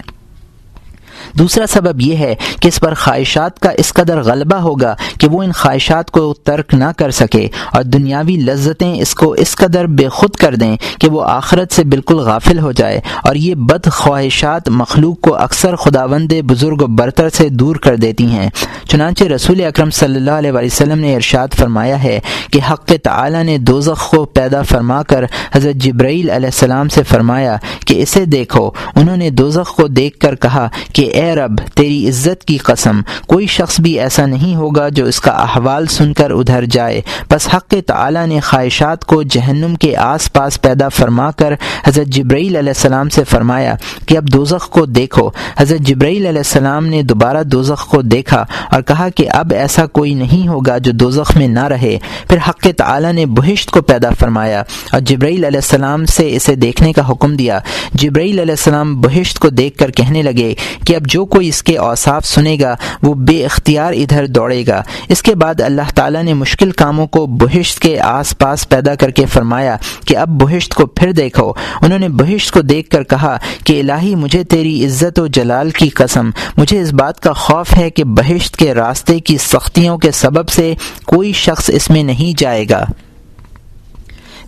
دوسرا 1.32 1.66
سبب 1.66 2.00
یہ 2.00 2.16
ہے 2.16 2.34
کہ 2.60 2.68
اس 2.68 2.80
پر 2.80 2.94
خواہشات 2.94 3.60
کا 3.60 3.70
اس 3.70 3.92
قدر 3.92 4.22
غلبہ 4.22 4.56
ہوگا 4.56 4.94
کہ 5.20 5.28
وہ 5.28 5.42
ان 5.42 5.52
خواہشات 5.52 6.10
کو 6.10 6.34
ترک 6.34 6.74
نہ 6.74 6.84
کر 6.96 7.10
سکے 7.10 7.48
اور 7.72 7.82
دنیاوی 7.82 8.36
لذتیں 8.36 9.00
اس 9.00 9.14
کو 9.14 9.32
اس 9.32 9.56
قدر 9.56 9.86
بے 9.86 10.08
خود 10.08 10.30
کر 10.30 10.54
دیں 10.54 10.76
کہ 11.00 11.08
وہ 11.08 11.24
آخرت 11.24 11.72
سے 11.72 11.84
بالکل 11.84 12.16
غافل 12.16 12.58
ہو 12.58 12.72
جائے 12.72 13.00
اور 13.22 13.34
یہ 13.34 13.54
بد 13.54 13.86
خواہشات 13.92 14.68
مخلوق 14.68 15.20
کو 15.20 15.36
اکثر 15.36 15.76
خداوند 15.76 16.32
بزرگ 16.46 16.82
و 16.82 16.86
برتر 16.86 17.28
سے 17.28 17.48
دور 17.48 17.76
کر 17.76 17.96
دیتی 17.96 18.26
ہیں۔ 18.26 18.50
چنانچہ 18.88 19.24
رسول 19.24 19.64
اکرم 19.64 19.90
صلی 19.90 20.16
اللہ 20.16 20.30
علیہ 20.30 20.52
وسلم 20.52 20.98
نے 20.98 21.14
ارشاد 21.14 21.48
فرمایا 21.58 22.02
ہے 22.02 22.20
کہ 22.52 22.60
حق 22.72 22.92
تعالی 23.02 23.42
نے 23.42 23.58
دوزخ 23.58 24.10
کو 24.10 24.24
پیدا 24.24 24.62
فرما 24.62 25.02
کر 25.02 25.24
حضرت 25.52 25.74
جبرائیل 25.74 26.30
علیہ 26.30 26.46
السلام 26.46 26.88
سے 26.88 27.02
فرمایا 27.02 27.56
کہ 27.86 28.02
اسے 28.02 28.24
دیکھو۔ 28.24 28.70
انہوں 28.94 29.16
نے 29.16 29.30
دوزخ 29.30 29.76
کو 29.76 29.88
دیکھ 29.88 30.18
کر 30.18 30.34
کہا 30.34 30.68
کہ 30.92 31.10
اے 31.16 31.34
رب، 31.34 31.58
تیری 31.74 32.08
عزت 32.08 32.44
کی 32.44 32.56
قسم، 32.56 33.00
کوئی 33.26 33.46
شخص 33.46 33.80
بھی 33.80 34.00
ایسا 34.00 34.26
نہیں 34.26 34.54
ہوگا 34.54 34.88
جو 34.88 35.04
اس 35.04 35.20
کا 35.20 35.30
احوال 35.30 35.86
سن 35.86 36.12
کر 36.12 36.30
ادھر 36.30 36.64
جائے۔ 36.64 37.00
بس 37.30 37.48
حق 37.54 37.74
تعالی 37.86 38.26
نے 38.26 38.40
خواہشات 38.40 39.04
کو 39.04 39.22
جہنم 39.22 39.74
کے 39.74 39.96
آس 39.96 40.32
پاس 40.32 40.60
پیدا 40.60 40.88
فرما 40.88 41.30
کر 41.30 41.54
حضرت 41.86 42.06
جبرائیل 42.06 42.56
علیہ 42.56 42.70
السلام 42.70 43.08
سے 43.08 43.24
فرمایا 43.24 43.74
کہ 44.06 44.16
اب 44.16 44.32
دوزخ 44.32 44.68
کو 44.68 44.86
دیکھو۔ 44.86 45.30
حضرت 45.58 45.80
جبرائیل 45.80 46.26
علیہ 46.26 46.38
السلام 46.38 46.86
نے 46.86 47.02
دوبارہ 47.02 47.42
دوزخ 47.42 47.86
کو 47.86 48.02
دیکھا 48.02 48.44
اور 48.70 48.82
کہا 48.82 49.08
کہ 49.08 49.26
اب 49.30 49.52
ایسا 49.56 49.86
کوئی 49.86 50.14
نہیں 50.14 50.48
ہوگا 50.48 50.78
جو 50.78 50.92
دوزخ 50.92 51.36
میں 51.36 51.48
نہ 51.48 51.64
رہے۔ 51.64 51.98
پھر 52.28 52.38
حق 52.48 52.66
تعالی 52.76 53.12
نے 53.12 53.26
بہشت 53.26 53.70
کو 53.70 53.82
پیدا 53.82 54.10
فرمایا 54.20 54.62
اور 54.92 55.00
جبرائیل 55.00 55.44
علیہ 55.44 55.58
السلام 55.58 56.04
سے 56.04 56.36
اسے 56.36 56.54
دیکھنے 56.54 56.92
کا 56.92 57.10
حکم 57.10 57.36
دیا۔ 57.36 57.58
جبرائیل 57.94 58.38
علیہ 58.38 58.52
السلام 58.52 59.00
بہشت 59.00 59.38
کو 59.38 59.48
دیکھ 59.48 59.78
کر 59.78 59.90
کہنے 59.90 60.22
لگے 60.22 60.54
کہ 60.86 60.96
اب 60.96 61.05
جو 61.08 61.24
کوئی 61.24 61.48
اس 61.48 61.62
کے 61.62 61.76
اوصاف 61.76 62.26
سنے 62.26 62.56
گا، 62.60 62.76
وہ 63.02 63.14
بے 63.14 63.44
اختیار 63.44 63.92
ادھر 63.92 64.26
دوڑے 64.26 64.66
گا۔ 64.66 64.82
اس 65.08 65.22
کے 65.22 65.34
بعد 65.34 65.60
اللہ 65.60 65.90
تعالیٰ 65.94 66.22
نے 66.22 66.34
مشکل 66.34 66.70
کاموں 66.70 67.06
کو 67.06 67.26
بہشت 67.26 67.78
کے 67.78 68.00
آس 68.00 68.38
پاس 68.38 68.68
پیدا 68.68 68.94
کر 68.94 69.10
کے 69.10 69.26
فرمایا 69.26 69.76
کہ 70.06 70.16
اب 70.16 70.28
بہشت 70.28 70.74
کو 70.74 70.86
پھر 70.86 71.12
دیکھو۔ 71.12 71.52
انہوں 71.82 71.98
نے 71.98 72.08
بہشت 72.08 72.50
کو 72.50 72.60
دیکھ 72.60 72.90
کر 72.90 73.02
کہا 73.02 73.36
کہ 73.64 73.80
الہی، 73.80 74.14
مجھے 74.14 74.44
تیری 74.44 74.86
عزت 74.86 75.18
و 75.18 75.26
جلال 75.26 75.70
کی 75.70 75.88
قسم۔ 75.88 76.30
مجھے 76.56 76.80
اس 76.82 76.92
بات 76.92 77.20
کا 77.20 77.32
خوف 77.32 77.76
ہے 77.76 77.90
کہ 77.90 78.04
بہشت 78.04 78.56
کے 78.56 78.74
راستے 78.74 79.18
کی 79.18 79.36
سختیوں 79.38 79.98
کے 79.98 80.10
سبب 80.10 80.48
سے 80.48 80.74
کوئی 81.04 81.32
شخص 81.32 81.70
اس 81.74 81.90
میں 81.90 82.02
نہیں 82.02 82.38
جائے 82.38 82.64
گا۔ 82.70 82.84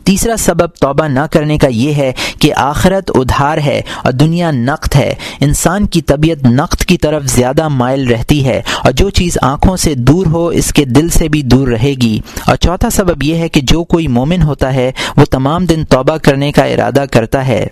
تیسرا 0.09 0.37
سبب 0.37 0.69
توبہ 0.81 1.09
نہ 1.09 1.21
کرنے 1.31 1.59
کا 1.59 1.69
یہ 1.69 1.95
ہے 1.95 2.13
کہ 2.39 2.53
آخرت 2.57 3.11
ادھار 3.15 3.59
ہے 3.59 3.83
اور 4.05 4.13
دنیا 4.13 4.51
نقد 4.51 4.97
ہے۔ 4.97 5.15
انسان 5.41 5.87
کی 5.87 6.03
طبیعت 6.03 6.47
نقد 6.47 6.85
کی 6.85 6.99
طرف 6.99 7.25
زیادہ 7.25 7.69
مائل 7.69 8.09
رہتی 8.09 8.45
ہے 8.45 8.63
اور 8.85 8.93
جو 8.93 9.11
چیز 9.11 9.39
آنکھوں 9.43 9.77
سے 9.77 9.95
دور 9.95 10.27
ہو، 10.27 10.49
اس 10.49 10.73
کے 10.73 10.85
دل 10.85 11.09
سے 11.09 11.29
بھی 11.29 11.43
دور 11.43 11.69
رہے 11.69 11.95
گی۔ 12.03 12.21
اور 12.47 12.57
چوتھا 12.57 12.91
سبب 12.91 13.23
یہ 13.23 13.35
ہے 13.35 13.49
کہ 13.49 13.61
جو 13.61 13.85
کوئی 13.85 14.09
مومن 14.09 14.43
ہوتا 14.43 14.75
ہے، 14.75 14.93
وہ 15.17 15.25
تمام 15.25 15.65
دن 15.65 15.85
توبہ 15.85 16.17
کرنے 16.17 16.53
کا 16.53 16.65
ارادہ 16.65 17.05
کرتا 17.13 17.49
ہے۔ 17.49 17.67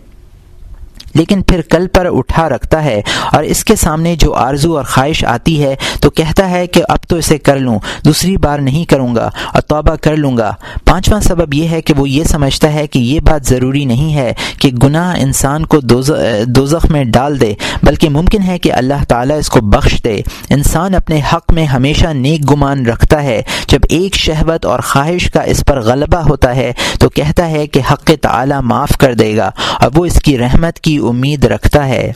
لیکن 1.16 1.42
پھر 1.42 1.60
کل 1.70 1.86
پر 1.88 2.06
اٹھا 2.12 2.48
رکھتا 2.48 2.84
ہے 2.84 3.00
اور 3.32 3.42
اس 3.42 3.64
کے 3.64 3.76
سامنے 3.76 4.14
جو 4.16 4.34
آرزو 4.34 4.76
اور 4.76 4.84
خواہش 4.84 5.24
آتی 5.24 5.62
ہے 5.62 5.74
تو 6.00 6.10
کہتا 6.10 6.50
ہے 6.50 6.66
کہ 6.66 6.82
اب 6.88 6.98
تو 7.08 7.16
اسے 7.16 7.38
کر 7.38 7.58
لوں، 7.58 7.78
دوسری 8.04 8.36
بار 8.36 8.58
نہیں 8.58 8.84
کروں 8.84 9.14
گا 9.14 9.30
اور 9.52 9.60
توبہ 9.60 9.94
کر 9.96 10.16
لوں 10.16 10.36
گا۔ 10.36 10.52
پانچواں 10.84 11.20
سبب 11.20 11.54
یہ 11.54 11.68
ہے 11.68 11.80
کہ 11.82 11.94
وہ 11.96 12.08
یہ 12.08 12.24
سمجھتا 12.24 12.72
ہے 12.72 12.86
کہ 12.86 12.98
یہ 12.98 13.20
بات 13.20 13.46
ضروری 13.46 13.84
نہیں 13.84 14.14
ہے 14.14 14.32
کہ 14.58 14.70
گناہ 14.82 15.16
انسان 15.18 15.66
کو 15.66 15.80
دوزخ 15.80 16.86
میں 16.90 17.04
ڈال 17.04 17.40
دے، 17.40 17.54
بلکہ 17.82 18.08
ممکن 18.08 18.42
ہے 18.42 18.58
کہ 18.58 18.72
اللہ 18.72 19.04
تعالیٰ 19.08 19.38
اس 19.38 19.48
کو 19.48 19.60
بخش 19.60 20.02
دے۔ 20.04 20.20
انسان 20.50 20.94
اپنے 20.94 21.20
حق 21.32 21.52
میں 21.52 21.64
ہمیشہ 21.64 22.06
نیک 22.06 22.50
گمان 22.50 22.86
رکھتا 22.86 23.22
ہے۔ 23.22 23.42
جب 23.68 23.80
ایک 23.88 24.14
شہوت 24.14 24.66
اور 24.66 24.80
خواہش 24.80 25.30
کا 25.30 25.40
اس 25.40 25.64
پر 25.66 25.80
غلبہ 25.80 26.18
ہوتا 26.18 26.54
ہے 26.56 26.72
تو 27.00 27.08
کہتا 27.08 27.50
ہے 27.50 27.66
کہ 27.66 27.80
حق 27.92 28.10
تعالیٰ 28.22 28.60
معاف 28.62 28.96
کر 28.98 29.14
دے 29.14 29.36
گا 29.36 29.50
اور 29.80 29.90
وہ 29.94 30.04
اس 30.04 30.20
کی 30.22 30.38
رحمت 30.38 30.80
کی 30.80 30.98
امید 31.09 31.44
رکھتا 31.44 31.88
ہے۔ 31.88 32.12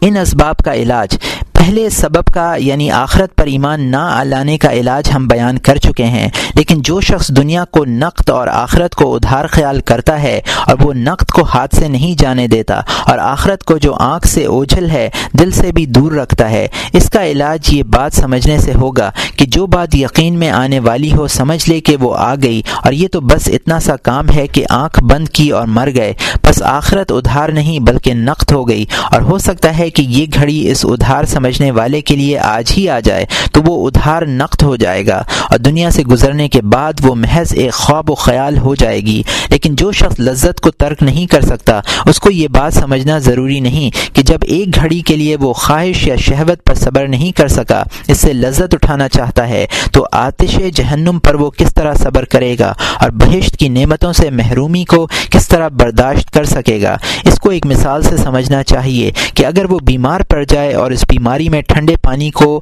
ان 0.00 0.16
اسباب 0.16 0.56
کا 0.56 0.74
علاج 0.74 1.18
پہلے 1.54 1.88
سبب 1.90 2.32
کا 2.34 2.54
یعنی 2.58 2.90
آخرت 2.90 3.34
پر 3.36 3.46
ایمان 3.46 3.80
نہ 3.90 4.22
لانے 4.24 4.56
کا 4.58 4.70
علاج 4.72 5.10
ہم 5.14 5.26
بیان 5.28 5.58
کر 5.58 5.76
چکے 5.76 6.04
ہیں، 6.04 6.28
لیکن 6.54 6.80
جو 6.82 7.00
شخص 7.00 7.28
دنیا 7.28 7.64
کو 7.70 7.84
نقد 7.84 8.30
اور 8.30 8.48
آخرت 8.48 8.94
کو 8.94 9.14
ادھار 9.14 9.46
خیال 9.46 9.80
کرتا 9.80 10.20
ہے 10.22 10.40
اور 10.66 10.76
وہ 10.80 10.92
نقد 10.94 11.30
کو 11.30 11.42
ہاتھ 11.44 11.76
سے 11.76 11.88
نہیں 11.88 12.18
جانے 12.20 12.46
دیتا 12.46 12.80
اور 13.06 13.18
آخرت 13.18 13.64
کو 13.64 13.76
جو 13.76 13.94
آنکھ 13.94 14.26
سے 14.28 14.44
اوجھل 14.46 14.90
ہے، 14.90 15.08
دل 15.32 15.50
سے 15.50 15.72
بھی 15.72 15.86
دور 15.86 16.12
رکھتا 16.12 16.50
ہے، 16.50 16.66
اس 16.92 17.08
کا 17.10 17.24
علاج 17.26 17.72
یہ 17.72 17.82
بات 17.88 18.14
سمجھنے 18.14 18.58
سے 18.58 18.74
ہوگا 18.74 19.10
کہ 19.36 19.46
جو 19.46 19.66
بات 19.66 19.94
یقین 19.94 20.38
میں 20.38 20.50
آنے 20.50 20.78
والی 20.80 21.12
ہو، 21.12 21.26
سمجھ 21.28 21.68
لے 21.70 21.80
کہ 21.80 21.96
وہ 21.96 22.14
آ 22.16 22.34
گئی 22.42 22.60
اور 22.76 22.92
یہ 22.92 23.08
تو 23.08 23.20
بس 23.20 23.48
اتنا 23.48 23.80
سا 23.80 23.96
کام 24.02 24.30
ہے 24.30 24.46
کہ 24.46 24.64
آنکھ 24.70 25.02
بند 25.04 25.28
کی 25.28 25.48
اور 25.50 25.66
مر 25.68 25.88
گئے۔ 25.94 26.12
بس 26.44 26.62
آخرت 26.62 27.12
ادھار 27.12 27.48
نہیں 27.50 27.78
بلکہ 27.80 28.14
نقد 28.14 28.52
ہو 28.52 28.68
گئی 28.68 28.84
اور 29.10 29.20
ہو 29.20 29.38
سکتا 29.38 29.76
ہے 29.78 29.88
کہ 29.90 30.02
یہ 30.02 30.26
گھڑی 30.34 30.70
اس 30.70 30.84
ادھار 30.88 31.24
سمجھ 31.24 31.41
سمجھنے 31.42 31.70
والے 31.70 32.00
کے 32.00 32.16
لیے 32.16 32.38
آج 32.38 32.72
ہی 32.76 32.88
آ 32.88 33.00
جائے 33.00 33.26
تو 33.52 33.60
وہ 33.66 33.86
ادھار 33.86 34.22
نقد 34.22 34.62
ہو 34.62 34.76
جائے 34.76 35.06
گا 35.06 35.22
اور 35.50 35.58
دنیا 35.58 35.90
سے 35.90 36.02
گزرنے 36.02 36.48
کے 36.48 36.62
بعد 36.62 36.92
وہ 37.02 37.14
محض 37.14 37.52
ایک 37.54 37.72
خواب 37.72 38.10
و 38.10 38.14
خیال 38.14 38.58
ہو 38.58 38.74
جائے 38.74 39.00
گی۔ 39.00 39.22
لیکن 39.48 39.74
جو 39.74 39.92
شخص 39.92 40.20
لذت 40.20 40.60
کو 40.60 40.70
ترک 40.70 41.02
نہیں 41.02 41.26
کر 41.26 41.40
سکتا، 41.40 41.80
اس 42.06 42.20
کو 42.20 42.30
یہ 42.30 42.48
بات 42.48 42.74
سمجھنا 42.74 43.18
ضروری 43.18 43.60
نہیں 43.60 44.14
کہ 44.14 44.22
جب 44.22 44.38
ایک 44.42 44.74
گھڑی 44.74 45.00
کے 45.00 45.16
لیے 45.16 45.36
وہ 45.36 45.52
خواہش 45.52 46.06
یا 46.06 46.16
شہوت 46.16 46.64
پر 46.64 46.74
صبر 46.74 47.08
نہیں 47.08 47.32
کر 47.32 47.48
سکا، 47.48 47.82
اس 48.08 48.18
سے 48.18 48.32
لذت 48.32 48.74
اٹھانا 48.74 49.08
چاہتا 49.08 49.48
ہے۔ 49.48 49.66
تو 49.92 50.06
آتش 50.12 50.58
جہنم 50.74 51.18
پر 51.18 51.34
وہ 51.34 51.50
کس 51.50 51.74
طرح 51.74 51.94
صبر 51.94 52.24
کرے 52.24 52.56
گا 52.60 52.72
اور 53.00 53.10
بہشت 53.10 53.56
کی 53.56 53.68
نعمتوں 53.68 54.12
سے 54.12 54.30
محرومی 54.30 54.84
کو 54.84 55.06
کس 55.30 55.48
طرح 55.48 55.68
برداشت 55.68 56.30
کر 56.30 56.44
سکے 56.44 56.82
گا؟ 56.82 56.96
اس 57.24 57.38
کو 57.40 57.50
ایک 57.50 57.66
مثال 57.66 58.02
سے 58.02 58.16
سمجھنا 58.16 58.62
چاہیے 58.62 59.10
کہ 59.34 59.46
اگر 59.46 59.64
وہ 59.64 59.78
بیمار 59.78 60.20
پڑ 60.20 60.44
جائے 60.48 60.74
اور 60.74 60.90
اس 60.90 61.04
بیماری 61.08 61.31
بیماری 61.32 61.48
میں 61.48 61.60
ٹھنڈے 61.62 61.94
پانی 62.02 62.30
کو 62.30 62.60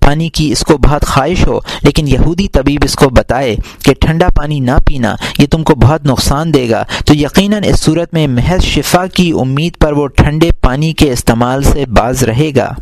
پانی 0.00 0.28
کی 0.28 0.50
اس 0.52 0.60
کو 0.64 0.76
بہت 0.78 1.04
خواہش 1.06 1.46
ہو، 1.46 1.58
لیکن 1.82 2.08
یہودی 2.08 2.46
طبیب 2.48 2.80
اس 2.84 2.94
کو 2.94 3.08
بتائے 3.08 3.54
کہ 3.84 3.94
ٹھنڈا 4.00 4.28
پانی 4.36 4.58
نہ 4.60 4.76
پینا 4.86 5.14
یہ 5.38 5.46
تم 5.50 5.62
کو 5.62 5.74
بہت 5.74 6.04
نقصان 6.04 6.52
دے 6.54 6.68
گا۔ 6.70 6.82
تو 7.06 7.14
یقیناً 7.14 7.62
اس 7.64 7.80
صورت 7.80 8.14
میں 8.14 8.26
محض 8.26 8.64
شفا 8.64 9.06
کی 9.06 9.30
امید 9.40 9.78
پر 9.80 9.92
وہ 9.92 10.06
ٹھنڈے 10.08 10.50
پانی 10.60 10.92
کے 10.92 11.10
استعمال 11.12 11.62
سے 11.62 11.86
باز 11.86 12.22
رہے 12.22 12.50
گا۔ 12.56 12.72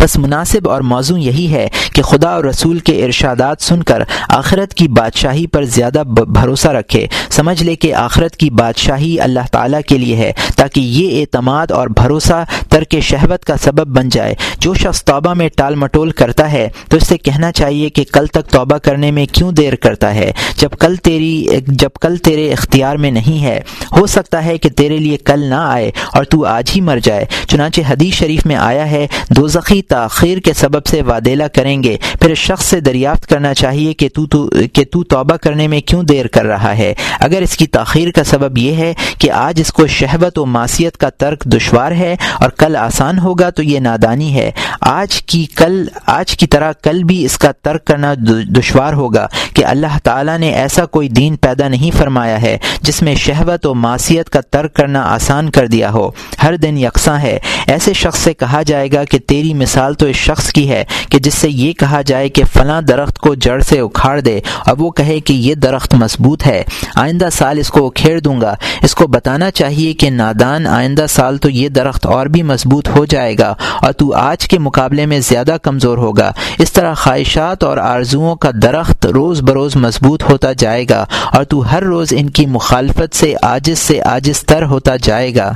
بس 0.00 0.16
مناسب 0.16 0.68
اور 0.68 0.80
موضوع 0.80 1.18
یہی 1.18 1.52
ہے 1.52 1.68
کہ 1.92 2.02
خدا 2.02 2.28
اور 2.28 2.44
رسول 2.44 2.78
کے 2.78 3.04
ارشادات 3.04 3.62
سن 3.62 3.82
کر 3.82 4.02
آخرت 4.28 4.74
کی 4.74 4.88
بادشاہی 4.88 5.46
پر 5.46 5.64
زیادہ 5.64 6.02
بھروسہ 6.26 6.68
رکھے۔ 6.68 7.06
سمجھ 7.30 7.62
لے 7.62 7.76
کہ 7.76 7.94
آخرت 7.94 8.36
کی 8.36 8.50
بادشاہی 8.50 9.20
اللہ 9.20 9.40
تعالیٰ 9.52 9.80
کے 9.88 9.98
لیے 9.98 10.16
ہے 10.16 10.32
تاکہ 10.56 10.80
یہ 10.80 11.20
اعتماد 11.20 11.70
اور 11.70 11.88
بھروسہ 11.88 12.44
ترک 12.68 12.96
شہوت 13.02 13.44
کا 13.44 13.56
سبب 13.56 13.96
بن 13.96 14.08
جائے۔ 14.08 14.34
جو 14.60 14.74
شخص 14.74 15.04
توبہ 15.04 15.34
میں 15.34 15.48
ٹال 15.56 15.74
مٹول 15.74 16.10
کرتا 16.10 16.52
ہے 16.52 16.68
تو 16.88 16.96
اس 16.96 17.06
سے 17.06 17.18
کہنا 17.18 17.52
چاہیے 17.52 17.90
کہ 17.90 18.04
کل 18.12 18.26
تک 18.26 18.50
توبہ 18.50 18.78
کرنے 18.78 19.10
میں 19.10 19.26
کیوں 19.26 19.52
دیر 19.52 19.74
کرتا 19.74 20.14
ہے؟ 20.14 20.32
جب 20.56 20.70
کل 20.70 20.96
تیری، 20.96 21.46
جب 21.66 21.90
کل 22.00 22.16
تیرے 22.16 22.52
اختیار 22.52 22.96
میں 22.96 23.10
نہیں 23.10 23.44
ہے، 23.44 23.60
ہو 23.96 24.06
سکتا 24.06 24.44
ہے 24.44 24.58
کہ 24.58 24.68
تیرے 24.68 24.96
لیے 24.96 25.16
کل 25.16 25.40
نہ 25.40 25.54
آئے 25.54 25.90
اور 26.12 26.24
تو 26.24 26.44
آج 26.44 26.70
ہی 26.76 26.80
مر 26.80 26.98
جائے۔ 27.02 27.24
چنانچہ 27.48 27.80
حدیث 27.90 28.14
شریف 28.14 28.46
میں 28.46 28.56
آیا 28.56 28.90
ہے، 28.90 29.06
دو 29.30 29.48
تاریخی 29.56 29.82
تاخیر 29.82 30.38
کے 30.38 30.52
سبب 30.52 30.86
سے 30.86 31.02
وادیلا 31.02 31.48
کریں 31.48 31.82
گے۔ 31.82 31.96
پھر 32.20 32.30
اس 32.30 32.38
شخص 32.38 32.64
سے 32.64 32.80
دریافت 32.80 33.26
کرنا 33.26 33.54
چاہیے 33.54 33.94
کہ 33.94 34.08
تو 34.14 34.26
تو، 34.26 34.50
کہ 34.72 34.84
تو 34.84 35.04
توبہ 35.04 35.36
کرنے 35.36 35.68
میں 35.68 35.80
کیوں 35.80 36.02
دیر 36.02 36.26
کر 36.26 36.44
رہا 36.44 36.78
ہے۔ 36.78 36.94
اگر 37.20 37.42
اس 37.42 37.56
کی 37.56 37.66
تاخیر 37.66 38.10
کا 38.10 38.24
سبب 38.24 38.58
یہ 38.58 38.72
ہے 38.72 38.94
کہ 39.18 39.30
آج 39.30 39.60
اس 39.60 39.72
کو 39.72 39.86
شہوت 39.86 40.38
و 40.38 40.46
معاشیت 40.46 40.96
کا 40.96 41.10
ترک 41.10 41.44
دشوار 41.44 41.92
ہے 41.92 42.16
اور 42.40 42.50
کل 42.50 42.76
آسان 42.76 43.18
ہوگا 43.18 43.50
تو 43.50 43.62
یہ 43.62 43.80
نادانی 43.80 44.34
ہے۔ 44.34 44.50
آج 44.80 45.22
کی 45.22 45.46
کل، 45.46 45.88
آج 46.06 46.36
کی 46.36 46.46
طرح 46.46 46.72
کل 46.72 47.04
بھی 47.04 47.24
اس 47.24 47.38
کا 47.38 47.52
ترک 47.52 47.84
کرنا 47.84 48.14
دشوار 48.58 48.92
ہوگا 48.92 49.26
کہ 49.54 49.64
اللہ 49.64 49.98
تعالیٰ 50.02 50.38
نے 50.38 50.50
ایسا 50.50 50.86
کوئی 50.86 51.08
دین 51.08 51.36
پیدا 51.36 51.68
نہیں 51.68 51.96
فرمایا 51.98 52.42
ہے 52.42 52.58
جس 52.80 53.02
میں 53.02 53.14
شہوت 53.14 53.66
و 53.66 53.74
معاشیت 53.74 54.30
کا 54.30 54.40
ترک 54.40 54.74
کرنا 54.74 55.00
آسان 55.00 55.50
کر 55.50 55.66
دیا 55.66 55.90
ہو۔ 55.90 56.10
ہر 56.42 56.56
دن 56.56 56.78
یکساں 56.78 57.18
ہے۔ 57.18 57.38
ایسے 57.66 57.92
شخص 57.92 58.18
سے 58.18 58.34
کہا 58.34 58.62
جائے 58.62 58.92
گا 58.92 59.04
کہ 59.04 59.18
تیری 59.18 59.45
مثال 59.54 59.94
تو 59.94 60.06
اس 60.06 60.16
شخص 60.16 60.52
کی 60.52 60.70
ہے 60.70 60.84
کہ 61.10 61.18
جس 61.18 61.34
سے 61.34 61.50
یہ 61.50 61.72
کہا 61.72 62.02
جائے 62.02 62.28
کہ 62.28 62.44
فلاں 62.44 62.82
درخت 62.82 63.18
کو 63.18 63.34
جڑ 63.34 63.60
سے 63.60 63.80
اکھاڑ 63.80 64.20
دے 64.20 64.40
اور 64.66 64.76
وہ 64.78 64.90
کہے 64.90 65.20
کہ 65.20 65.32
یہ 65.32 65.54
درخت 65.54 65.94
مضبوط 65.94 66.46
ہے۔ 66.46 66.62
آئندہ 66.94 67.28
سال 67.32 67.58
اس 67.58 67.68
کو 67.68 67.86
اکھیڑ 67.86 68.20
دوں 68.20 68.40
گا۔ 68.40 68.54
اس 68.82 68.94
کو 68.94 69.06
بتانا 69.06 69.50
چاہیے 69.50 69.92
کہ 69.92 70.10
نادان 70.10 70.66
آئندہ 70.66 71.06
سال 71.08 71.38
تو 71.38 71.50
یہ 71.50 71.68
درخت 71.68 72.06
اور 72.06 72.26
بھی 72.26 72.42
مضبوط 72.42 72.88
ہو 72.96 73.04
جائے 73.04 73.38
گا 73.38 73.54
اور 73.82 73.92
تو 73.92 74.14
آج 74.14 74.48
کے 74.48 74.58
مقابلے 74.58 75.06
میں 75.06 75.20
زیادہ 75.20 75.56
کمزور 75.62 75.98
ہوگا۔ 75.98 76.32
اس 76.58 76.72
طرح 76.72 76.94
خواہشات 76.94 77.64
اور 77.64 77.76
آرزوؤں 77.76 78.36
کا 78.36 78.50
درخت 78.62 79.06
روز 79.06 79.42
بروز 79.42 79.76
مضبوط 79.76 80.22
ہوتا 80.22 80.52
جائے 80.52 80.84
گا 80.90 81.06
اور 81.32 81.44
تو 81.44 81.72
ہر 81.72 81.82
روز 81.82 82.12
ان 82.16 82.30
کی 82.30 82.46
مخالفت 82.46 83.16
سے 83.16 83.34
آجز 83.42 83.78
سے 83.78 84.02
آجز 84.02 84.40
تر 84.40 84.62
ہوتا 84.62 84.96
جائے 84.96 85.34
گا۔ 85.34 85.52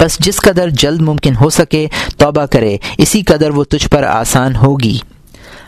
بس 0.00 0.18
جس 0.18 0.36
قدر 0.36 0.68
جلد 0.68 1.00
ممکن 1.00 1.36
ہو 1.36 1.50
سکے 1.50 1.86
توبہ 2.16 2.46
کرے، 2.46 2.76
اسی 2.98 3.22
قدر 3.22 3.50
وہ 3.50 3.64
تجھ 3.64 3.88
پر 3.88 4.02
آسان 4.02 4.56
ہوگی۔ 4.56 4.98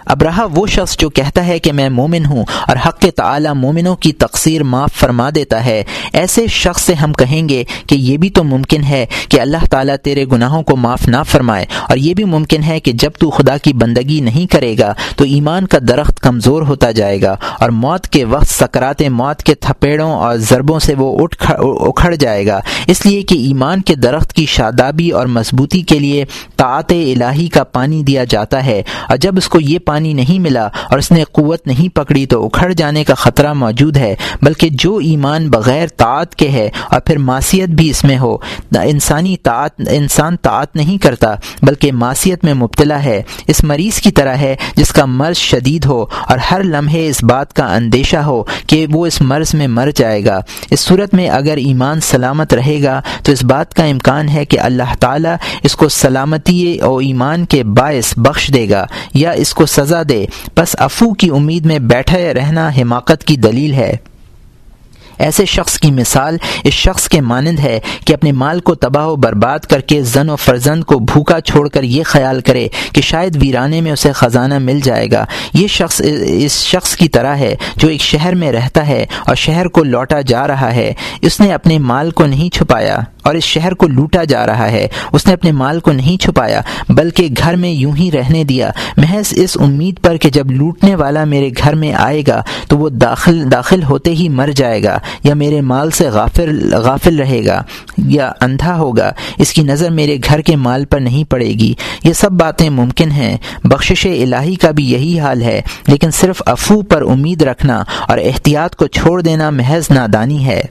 اب 0.06 0.22
رہا 0.22 0.46
وہ 0.54 0.66
شخص 0.66 0.96
جو 0.98 1.10
کہتا 1.10 1.46
ہے 1.46 1.58
کہ 1.58 1.72
میں 1.72 1.88
مومن 1.88 2.26
ہوں 2.26 2.44
اور 2.68 2.76
حق 2.88 3.04
تعالی 3.16 3.48
مومنوں 3.56 3.96
کی 3.96 4.12
تقصیر 4.12 4.62
معاف 4.62 4.92
فرما 4.92 5.30
دیتا 5.34 5.64
ہے۔ 5.64 5.84
ایسے 6.12 6.46
شخص 6.46 6.82
سے 6.82 6.94
ہم 6.94 7.12
کہیں 7.12 7.48
گے 7.48 7.64
کہ 7.86 7.94
یہ 7.94 8.16
بھی 8.16 8.30
تو 8.30 8.44
ممکن 8.44 8.84
ہے 8.84 9.06
کہ 9.28 9.40
اللہ 9.40 9.66
تعالیٰ 9.70 9.96
تیرے 9.96 10.24
گناہوں 10.32 10.62
کو 10.62 10.76
معاف 10.76 11.08
نہ 11.08 11.16
فرمائے 11.28 11.66
اور 11.88 11.96
یہ 11.96 12.14
بھی 12.14 12.24
ممکن 12.24 12.62
ہے 12.62 12.80
کہ 12.80 12.92
جب 12.92 13.10
تو 13.18 13.30
خدا 13.30 13.56
کی 13.56 13.72
بندگی 13.72 14.20
نہیں 14.20 14.46
کرے 14.46 14.78
گا 14.78 14.94
تو 15.16 15.24
ایمان 15.24 15.66
کا 15.66 15.78
درخت 15.88 16.20
کمزور 16.20 16.62
ہوتا 16.62 16.90
جائے 16.90 17.22
گا 17.22 17.36
اور 17.60 17.70
موت 17.70 18.08
کے 18.08 18.24
وقت 18.24 18.46
سکرات 18.46 19.02
موت 19.02 19.42
کے 19.42 19.54
تھپیڑوں 19.54 20.12
اور 20.12 20.36
ضربوں 20.36 20.78
سے 20.78 20.94
وہ 20.94 21.18
اٹھ 21.22 21.50
اکھڑ 21.58 22.14
جائے 22.14 22.46
گا۔ 22.46 22.60
اس 22.86 23.06
لیے 23.06 23.22
کہ 23.22 23.34
ایمان 23.34 23.80
کے 23.80 23.94
درخت 23.94 24.32
کی 24.32 24.46
شادابی 24.46 25.10
اور 25.10 25.26
مضبوطی 25.26 25.82
کے 25.82 25.98
لیے 25.98 26.24
طاعت 26.56 26.92
الہی 26.92 27.48
کا 27.48 27.64
پانی 27.64 28.02
دیا 28.02 28.24
جاتا 28.24 28.66
ہے 28.66 28.82
اور 29.08 29.16
جب 29.16 29.34
اس 29.36 29.48
کو 29.48 29.60
یہ 29.60 29.78
پانی 29.90 30.12
نہیں 30.12 30.38
ملا 30.38 30.66
اور 30.90 30.98
اس 30.98 31.10
نے 31.10 31.24
قوت 31.32 31.66
نہیں 31.66 31.94
پکڑی 31.94 32.26
تو 32.26 32.44
اکھڑ 32.46 32.72
جانے 32.72 33.04
کا 33.04 33.14
خطرہ 33.14 33.52
موجود 33.54 33.96
ہے، 33.96 34.14
بلکہ 34.42 34.68
جو 34.72 34.96
ایمان 34.96 35.48
بغیر 35.50 35.86
طاعت 35.96 36.34
کے 36.34 36.48
ہے 36.48 36.68
اور 36.90 37.00
پھر 37.00 37.18
معاشیت 37.18 37.68
بھی 37.68 37.88
اس 37.90 38.04
میں 38.04 38.18
ہو 38.18 38.36
انسانی 38.82 39.36
طاعت، 39.42 39.80
انسان 39.90 40.36
طاعت 40.36 40.76
نہیں 40.76 40.98
کرتا، 40.98 41.34
بلکہ 41.62 41.92
معاشیت 41.92 42.44
میں 42.44 42.54
مبتلا 42.54 43.02
ہے۔ 43.04 43.20
اس 43.46 43.62
مریض 43.64 44.00
کی 44.00 44.10
طرح 44.10 44.36
ہے 44.36 44.54
جس 44.76 44.92
کا 44.92 45.04
مرض 45.04 45.36
شدید 45.36 45.84
ہو 45.86 46.04
اور 46.28 46.38
ہر 46.50 46.62
لمحے 46.64 47.06
اس 47.08 47.22
بات 47.24 47.52
کا 47.52 47.66
اندیشہ 47.76 48.16
ہو 48.16 48.42
کہ 48.66 48.86
وہ 48.92 49.06
اس 49.06 49.20
مرض 49.20 49.54
میں 49.54 49.68
مر 49.68 49.90
جائے 49.96 50.24
گا۔ 50.24 50.40
اس 50.70 50.80
صورت 50.80 51.14
میں 51.14 51.28
اگر 51.28 51.56
ایمان 51.56 52.00
سلامت 52.00 52.54
رہے 52.54 52.78
گا 52.82 53.00
تو 53.22 53.32
اس 53.32 53.44
بات 53.44 53.74
کا 53.74 53.84
امکان 53.84 54.28
ہے 54.28 54.44
کہ 54.44 54.60
اللہ 54.60 54.94
تعالیٰ 55.00 55.34
اس 55.62 55.76
کو 55.76 55.88
سلامتی 55.88 56.78
اور 56.78 57.02
ایمان 57.02 57.44
کے 57.44 57.62
باعث 57.78 58.12
بخش 58.16 58.50
دے 58.54 58.68
گا 58.70 58.84
یا 59.14 59.30
اس 59.42 59.54
کو 59.54 59.66
سزا 59.80 60.02
دے۔ 60.08 60.26
بس 60.56 60.76
افو 60.78 61.14
کی 61.14 61.28
امید 61.28 61.66
میں 61.66 61.78
بیٹھے 61.78 62.34
رہنا 62.34 62.68
حماقت 62.68 63.24
کی 63.24 63.36
دلیل 63.36 63.74
ہے۔ 63.74 63.96
ایسے 65.18 65.44
شخص 65.44 65.78
کی 65.78 65.90
مثال 65.90 66.36
اس 66.64 66.74
شخص 66.74 67.08
کے 67.08 67.20
مانند 67.20 67.58
ہے 67.58 67.80
کہ 68.06 68.14
اپنے 68.14 68.32
مال 68.32 68.60
کو 68.60 68.74
تباہ 68.74 69.06
و 69.06 69.16
برباد 69.16 69.58
کر 69.58 69.80
کے 69.80 70.02
زن 70.02 70.30
و 70.30 70.36
فرزند 70.36 70.84
کو 70.84 70.98
بھوکا 70.98 71.40
چھوڑ 71.40 71.68
کر 71.68 71.82
یہ 71.82 72.02
خیال 72.02 72.40
کرے 72.40 72.68
کہ 72.92 73.00
شاید 73.00 73.36
ویرانے 73.40 73.80
میں 73.80 73.92
اسے 73.92 74.12
خزانہ 74.12 74.58
مل 74.58 74.80
جائے 74.80 75.06
گا۔ 75.12 75.24
یہ 75.54 75.66
شخص 75.66 76.02
اس 76.24 76.52
شخص 76.52 76.96
کی 76.96 77.08
طرح 77.08 77.36
ہے 77.36 77.56
جو 77.76 77.88
ایک 77.88 78.00
شہر 78.00 78.34
میں 78.34 78.52
رہتا 78.52 78.86
ہے 78.86 79.06
اور 79.26 79.34
شہر 79.34 79.68
کو 79.68 79.84
لوٹا 79.84 80.20
جا 80.20 80.46
رہا 80.46 80.74
ہے۔ 80.74 80.92
اس 81.22 81.40
نے 81.40 81.52
اپنے 81.52 81.78
مال 81.78 82.10
کو 82.10 82.26
نہیں 82.26 82.54
چھپایا۔ 82.54 82.98
اور 83.22 83.34
اس 83.34 83.44
شہر 83.44 83.74
کو 83.74 83.88
لوٹا 83.88 84.24
جا 84.24 84.46
رہا 84.46 84.70
ہے۔ 84.70 84.88
اس 85.12 85.26
نے 85.26 85.32
اپنے 85.32 85.52
مال 85.52 85.80
کو 85.80 85.92
نہیں 85.92 86.22
چھپایا، 86.22 86.60
بلکہ 86.88 87.28
گھر 87.38 87.56
میں 87.56 87.70
یوں 87.70 87.92
ہی 87.96 88.10
رہنے 88.10 88.44
دیا۔ 88.44 88.70
محض 88.96 89.32
اس 89.36 89.56
امید 89.60 90.00
پر 90.00 90.16
کہ 90.16 90.30
جب 90.30 90.50
لوٹنے 90.50 90.94
والا 90.94 91.24
میرے 91.24 91.50
گھر 91.58 91.74
میں 91.74 91.92
آئے 91.92 92.22
گا، 92.28 92.42
تو 92.68 92.78
وہ 92.78 92.88
داخل 92.88 93.52
داخل 93.52 93.82
ہوتے 93.82 94.10
ہی 94.10 94.28
مر 94.28 94.50
جائے 94.56 94.82
گا، 94.82 94.98
یا 95.24 95.34
میرے 95.34 95.60
مال 95.60 95.90
سے 95.90 96.08
غافل 96.08 96.74
غافل 96.74 97.18
رہے 97.18 97.46
گا، 97.46 97.62
یا 97.98 98.32
اندھا 98.40 98.76
ہوگا۔ 98.76 99.12
اس 99.38 99.52
کی 99.52 99.62
نظر 99.62 99.90
میرے 99.90 100.16
گھر 100.28 100.40
کے 100.40 100.56
مال 100.56 100.84
پر 100.84 101.00
نہیں 101.00 101.30
پڑے 101.30 101.48
گی۔ 101.48 101.74
یہ 102.04 102.12
سب 102.12 102.32
باتیں 102.32 102.70
ممکن 102.70 103.10
ہیں۔ 103.10 103.36
بخشش 103.64 104.06
الہی 104.06 104.54
کا 104.54 104.70
بھی 104.70 104.90
یہی 104.90 105.20
حال 105.20 105.42
ہے۔ 105.42 105.62
لیکن 105.86 106.10
صرف 106.10 106.42
افو 106.46 106.82
پر 106.82 107.02
امید 107.02 107.42
رکھنا 107.42 107.84
اور 108.08 108.18
احتیاط 108.18 108.74
کو 108.74 108.86
چھوڑ 108.86 109.22
دینا 109.22 109.50
محض 109.50 109.90
نادانی 109.90 110.46
ہے۔ 110.46 110.62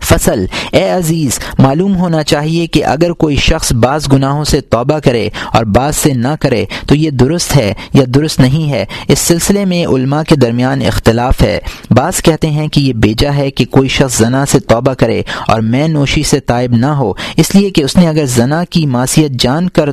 فصل۔ 0.00 0.44
اے 0.72 0.90
عزیز، 0.90 1.38
معلوم 1.58 1.96
ہونا 1.96 2.22
چاہیے 2.22 2.66
کہ 2.66 2.84
اگر 2.84 3.12
کوئی 3.12 3.36
شخص 3.36 3.72
بعض 3.72 4.06
گناہوں 4.12 4.44
سے 4.44 4.60
توبہ 4.60 4.98
کرے 4.98 5.28
اور 5.52 5.64
بعض 5.64 5.96
سے 5.96 6.12
نہ 6.12 6.34
کرے، 6.40 6.64
تو 6.86 6.94
یہ 6.94 7.10
درست 7.10 7.56
ہے 7.56 7.74
یا 7.94 8.04
درست 8.14 8.40
نہیں 8.40 8.70
ہے؟ 8.70 8.84
اس 9.08 9.18
سلسلے 9.18 9.64
میں 9.64 9.86
علماء 9.86 10.22
کے 10.22 10.36
درمیان 10.36 10.82
اختلاف 10.82 11.42
ہے۔ 11.42 11.58
بعض 11.90 12.22
کہتے 12.22 12.50
ہیں 12.50 12.68
کہ 12.68 12.80
یہ 12.80 12.92
بیجا 12.92 13.34
ہے 13.36 13.50
کہ 13.50 13.64
کوئی 13.64 13.88
شخص 13.88 14.18
زنا 14.18 14.46
سے 14.46 14.60
توبہ 14.60 14.94
کرے 14.94 15.22
اور 15.48 15.60
میں 15.60 15.88
نوشی 15.88 16.22
سے 16.22 16.40
طائب 16.40 16.72
نہ 16.72 16.86
ہو، 16.86 17.12
اس 17.36 17.54
لیے 17.54 17.70
کہ 17.70 17.84
اس 17.84 17.96
نے 17.96 18.08
اگر 18.08 18.24
زنا 18.26 18.64
کی 18.64 18.86
معصیت 18.86 19.30
جان 19.30 19.68
کر 19.68 19.90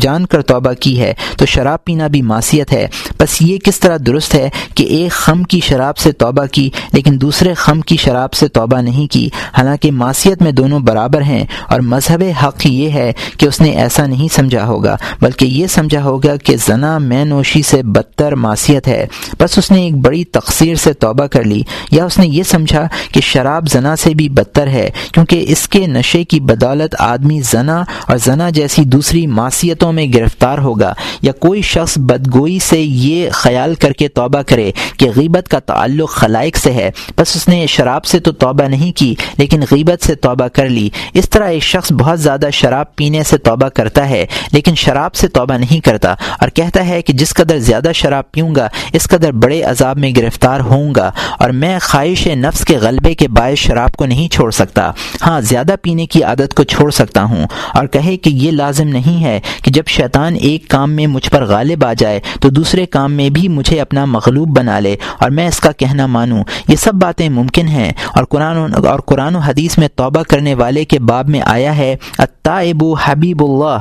جان 0.00 0.26
کر 0.26 0.42
توبہ 0.42 0.72
کی 0.72 1.00
ہے، 1.00 1.14
تو 1.38 1.46
شراب 1.46 1.84
پینا 1.84 2.06
بھی 2.06 2.22
معصیت 2.22 2.72
ہے۔ 2.72 2.86
بس 3.18 3.42
یہ 3.42 3.58
کس 3.58 3.80
طرح 3.80 3.96
درست 4.06 4.34
ہے 4.34 4.48
کہ 4.74 4.84
ایک 4.84 5.10
خم 5.10 5.42
کی 5.42 5.60
شراب 5.60 5.98
سے 5.98 6.12
توبہ 6.12 6.46
کی، 6.46 6.70
لیکن 6.92 7.20
دوسرے 7.20 7.54
خم 7.54 7.80
کی 7.80 7.96
شراب 7.96 8.34
سے 8.34 8.48
توبہ 8.48 8.80
نہیں 8.80 9.12
کی؟ 9.12 9.23
حالانکہ 9.26 9.90
معصیت 9.90 10.42
میں 10.42 10.52
دونوں 10.52 10.80
برابر 10.80 11.22
ہیں 11.22 11.44
اور 11.68 11.80
مذہب 11.80 12.22
حق 12.42 12.66
یہ 12.66 12.90
ہے 12.90 13.12
کہ 13.38 13.46
اس 13.46 13.60
نے 13.60 13.70
ایسا 13.70 14.06
نہیں 14.06 14.34
سمجھا 14.34 14.66
ہوگا، 14.66 14.96
بلکہ 15.20 15.44
یہ 15.44 15.66
سمجھا 15.66 16.04
ہوگا 16.04 16.36
کہ 16.36 16.56
زنا 16.66 16.98
میں 16.98 17.24
نوشی 17.24 17.62
سے 17.62 17.82
بدتر 17.82 18.34
معصیت 18.34 18.88
ہے۔ 18.88 19.06
بس 19.38 19.58
اس 19.58 19.70
نے 19.70 19.82
ایک 19.82 19.94
بڑی 19.94 20.24
تقسیر 20.24 20.74
سے 20.74 20.92
توبہ 20.92 21.26
کر 21.26 21.44
لی، 21.44 21.62
یا 21.90 22.04
اس 22.04 22.18
نے 22.18 22.26
یہ 22.26 22.42
سمجھا 22.42 22.86
کہ 23.12 23.20
شراب 23.20 23.68
زنا 23.68 23.96
سے 23.96 24.14
بھی 24.14 24.28
بدتر 24.28 24.66
ہے، 24.66 24.90
کیونکہ 25.12 25.44
اس 25.48 25.68
کے 25.68 25.86
نشے 25.86 26.24
کی 26.24 26.40
بدولت 26.40 26.94
آدمی 26.98 27.40
زنا 27.40 27.84
اور 28.08 28.16
زنا 28.16 28.50
جیسی 28.50 28.84
دوسری 28.84 29.26
معصیتوں 29.26 29.92
میں 29.92 30.06
گرفتار 30.14 30.58
ہوگا۔ 30.58 30.94
یا 31.22 31.32
کوئی 31.32 31.62
شخص 31.62 31.98
بدگوئی 31.98 32.58
سے 32.58 32.80
یہ 32.80 33.30
خیال 33.32 33.74
کر 33.74 33.92
کے 33.92 34.08
توبہ 34.08 34.42
کرے 34.42 34.72
کہ 34.96 35.10
غیبت 35.16 35.48
کا 35.48 35.58
تعلق 35.58 36.10
خلائق 36.10 36.56
سے 36.56 36.72
ہے، 36.72 36.90
بس 37.16 37.36
اس 37.36 37.48
نے 37.48 37.66
شراب 37.66 38.04
سے 38.04 38.18
تو 38.18 38.32
توبہ 38.32 38.62
نہیں 38.62 38.92
کی۔ 38.92 39.03
لیکن 39.38 39.62
غیبت 39.70 40.04
سے 40.04 40.14
توبہ 40.14 40.48
کر 40.48 40.68
لی۔ 40.68 40.88
اس 41.14 41.28
طرح 41.30 41.48
ایک 41.48 41.62
شخص 41.62 41.92
بہت 41.92 42.20
زیادہ 42.20 42.48
شراب 42.52 42.94
پینے 42.96 43.22
سے 43.22 43.38
توبہ 43.38 43.68
کرتا 43.68 44.08
ہے، 44.08 44.24
لیکن 44.52 44.74
شراب 44.74 45.14
سے 45.14 45.28
توبہ 45.28 45.54
نہیں 45.54 45.80
کرتا 45.80 46.14
اور 46.40 46.48
کہتا 46.48 46.86
ہے 46.86 47.00
کہ 47.02 47.12
جس 47.12 47.34
قدر 47.34 47.58
زیادہ 47.58 47.90
شراب 47.94 48.30
پیوں 48.32 48.54
گا، 48.54 48.68
اس 48.92 49.08
قدر 49.08 49.32
بڑے 49.32 49.62
عذاب 49.62 49.98
میں 49.98 50.10
گرفتار 50.16 50.60
ہوں 50.60 50.92
گا 50.96 51.10
اور 51.38 51.50
میں 51.50 51.78
خواہش 51.82 52.26
نفس 52.36 52.64
کے 52.64 52.76
غلبے 52.76 53.14
کے 53.14 53.28
باعث 53.28 53.58
شراب 53.58 53.92
کو 53.92 54.06
نہیں 54.06 54.28
چھوڑ 54.28 54.50
سکتا۔ 54.50 54.90
ہاں 55.26 55.40
زیادہ 55.40 55.74
پینے 55.82 56.06
کی 56.06 56.22
عادت 56.22 56.54
کو 56.54 56.62
چھوڑ 56.64 56.90
سکتا 56.90 57.24
ہوں 57.24 57.46
اور 57.74 57.86
کہے 57.86 58.16
کہ 58.16 58.30
یہ 58.30 58.50
لازم 58.50 58.88
نہیں 58.88 59.22
ہے 59.24 59.40
کہ 59.64 59.70
جب 59.70 59.86
شیطان 59.86 60.34
ایک 60.40 60.68
کام 60.68 60.92
میں 60.92 61.06
مجھ 61.06 61.30
پر 61.30 61.44
غالب 61.44 61.84
آ 61.84 61.92
جائے، 61.92 62.20
تو 62.40 62.48
دوسرے 62.50 62.86
کام 62.86 63.12
میں 63.12 63.28
بھی 63.30 63.48
مجھے 63.48 63.80
اپنا 63.80 64.04
مغلوب 64.04 64.56
بنا 64.58 64.78
لے 64.80 64.96
اور 65.18 65.30
میں 65.30 65.46
اس 65.48 65.60
کا 65.60 65.72
کہنا 65.72 66.06
مانوں۔ 66.06 66.42
یہ 66.68 66.76
سب 66.76 66.94
باتیں 66.94 67.28
ممکن 67.28 67.68
ہیں 67.68 67.90
اور 68.14 68.24
قرآن 68.24 68.56
اور 68.94 69.00
قرآن 69.00 69.36
و 69.36 69.38
حدیث 69.38 69.78
میں 69.78 69.88
توبہ 69.96 70.22
کرنے 70.22 70.54
والے 70.54 70.84
کے 70.84 70.98
باب 70.98 71.28
میں 71.28 71.40
آیا 71.44 71.76
ہے 71.76 71.96
اتائب 72.18 72.84
حبیب 73.04 73.42
اللہ۔ 73.44 73.78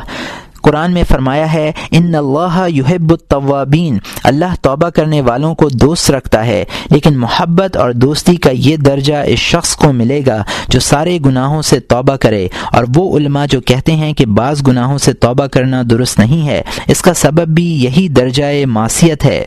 قرآن 0.61 0.91
میں 0.91 1.03
فرمایا 1.07 1.53
ہے، 1.53 1.71
ان 1.91 2.15
اللہ 2.15 2.67
یحب 2.69 3.11
الطوابین 3.11 3.97
اللہ 4.23 4.53
توبہ 4.61 4.89
کرنے 4.89 5.21
والوں 5.21 5.55
کو 5.55 5.69
دوست 5.69 6.11
رکھتا 6.11 6.45
ہے، 6.45 6.65
لیکن 6.89 7.17
محبت 7.17 7.77
اور 7.77 7.91
دوستی 7.91 8.35
کا 8.35 8.49
یہ 8.53 8.77
درجہ 8.77 9.13
اس 9.25 9.39
شخص 9.39 9.75
کو 9.75 9.93
ملے 9.93 10.21
گا 10.27 10.43
جو 10.67 10.79
سارے 10.79 11.19
گناہوں 11.25 11.61
سے 11.61 11.79
توبہ 11.79 12.15
کرے۔ 12.15 12.47
اور 12.71 12.83
وہ 12.95 13.17
علماء 13.17 13.45
جو 13.45 13.61
کہتے 13.61 13.95
ہیں 13.95 14.13
کہ 14.13 14.25
بعض 14.25 14.67
گناہوں 14.67 14.97
سے 14.97 15.13
توبہ 15.13 15.45
کرنا 15.45 15.83
درست 15.89 16.19
نہیں 16.19 16.47
ہے، 16.47 16.61
اس 16.87 17.01
کا 17.01 17.13
سبب 17.13 17.47
بھی 17.47 17.83
یہی 17.83 18.07
درجہ 18.07 18.65
معصیت 18.65 19.25
ہے۔ 19.25 19.45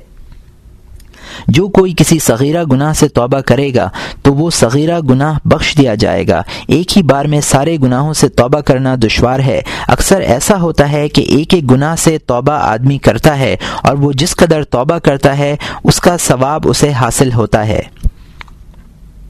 جو 1.49 1.68
کوئی 1.68 1.95
کسی 1.97 2.18
صغیرہ 2.18 2.64
گناہ 2.64 2.93
سے 2.93 3.09
توبہ 3.09 3.41
کرے 3.41 3.74
گا، 3.74 3.89
تو 4.22 4.34
وہ 4.34 4.51
صغیرہ 4.51 5.01
گناہ 5.01 5.39
بخش 5.45 5.78
دیا 5.78 5.95
جائے 5.95 6.28
گا۔ 6.28 6.43
ایک 6.68 6.97
ہی 6.97 7.03
بار 7.03 7.24
میں 7.24 7.41
سارے 7.41 7.76
گناہوں 7.82 8.12
سے 8.12 8.28
توبہ 8.28 8.61
کرنا 8.61 8.97
دشوار 9.03 9.41
ہے۔ 9.41 9.61
اکثر 9.89 10.20
ایسا 10.20 10.61
ہوتا 10.61 10.93
ہے 10.93 11.09
کہ 11.09 11.20
ایک 11.20 11.55
ایک 11.55 11.70
گناہ 11.70 11.97
سے 11.97 12.18
توبہ 12.18 12.53
آدمی 12.53 12.99
کرتا 12.99 13.39
ہے 13.39 13.57
اور 13.82 13.95
وہ 13.95 14.12
جس 14.12 14.37
قدر 14.37 14.64
توبہ 14.64 14.99
کرتا 14.99 15.39
ہے، 15.39 15.57
اس 15.84 16.01
کا 16.01 16.16
ثواب 16.16 16.62
اسے 16.64 16.93
حاصل 16.93 17.32
ہوتا 17.32 17.66
ہے۔ 17.66 17.82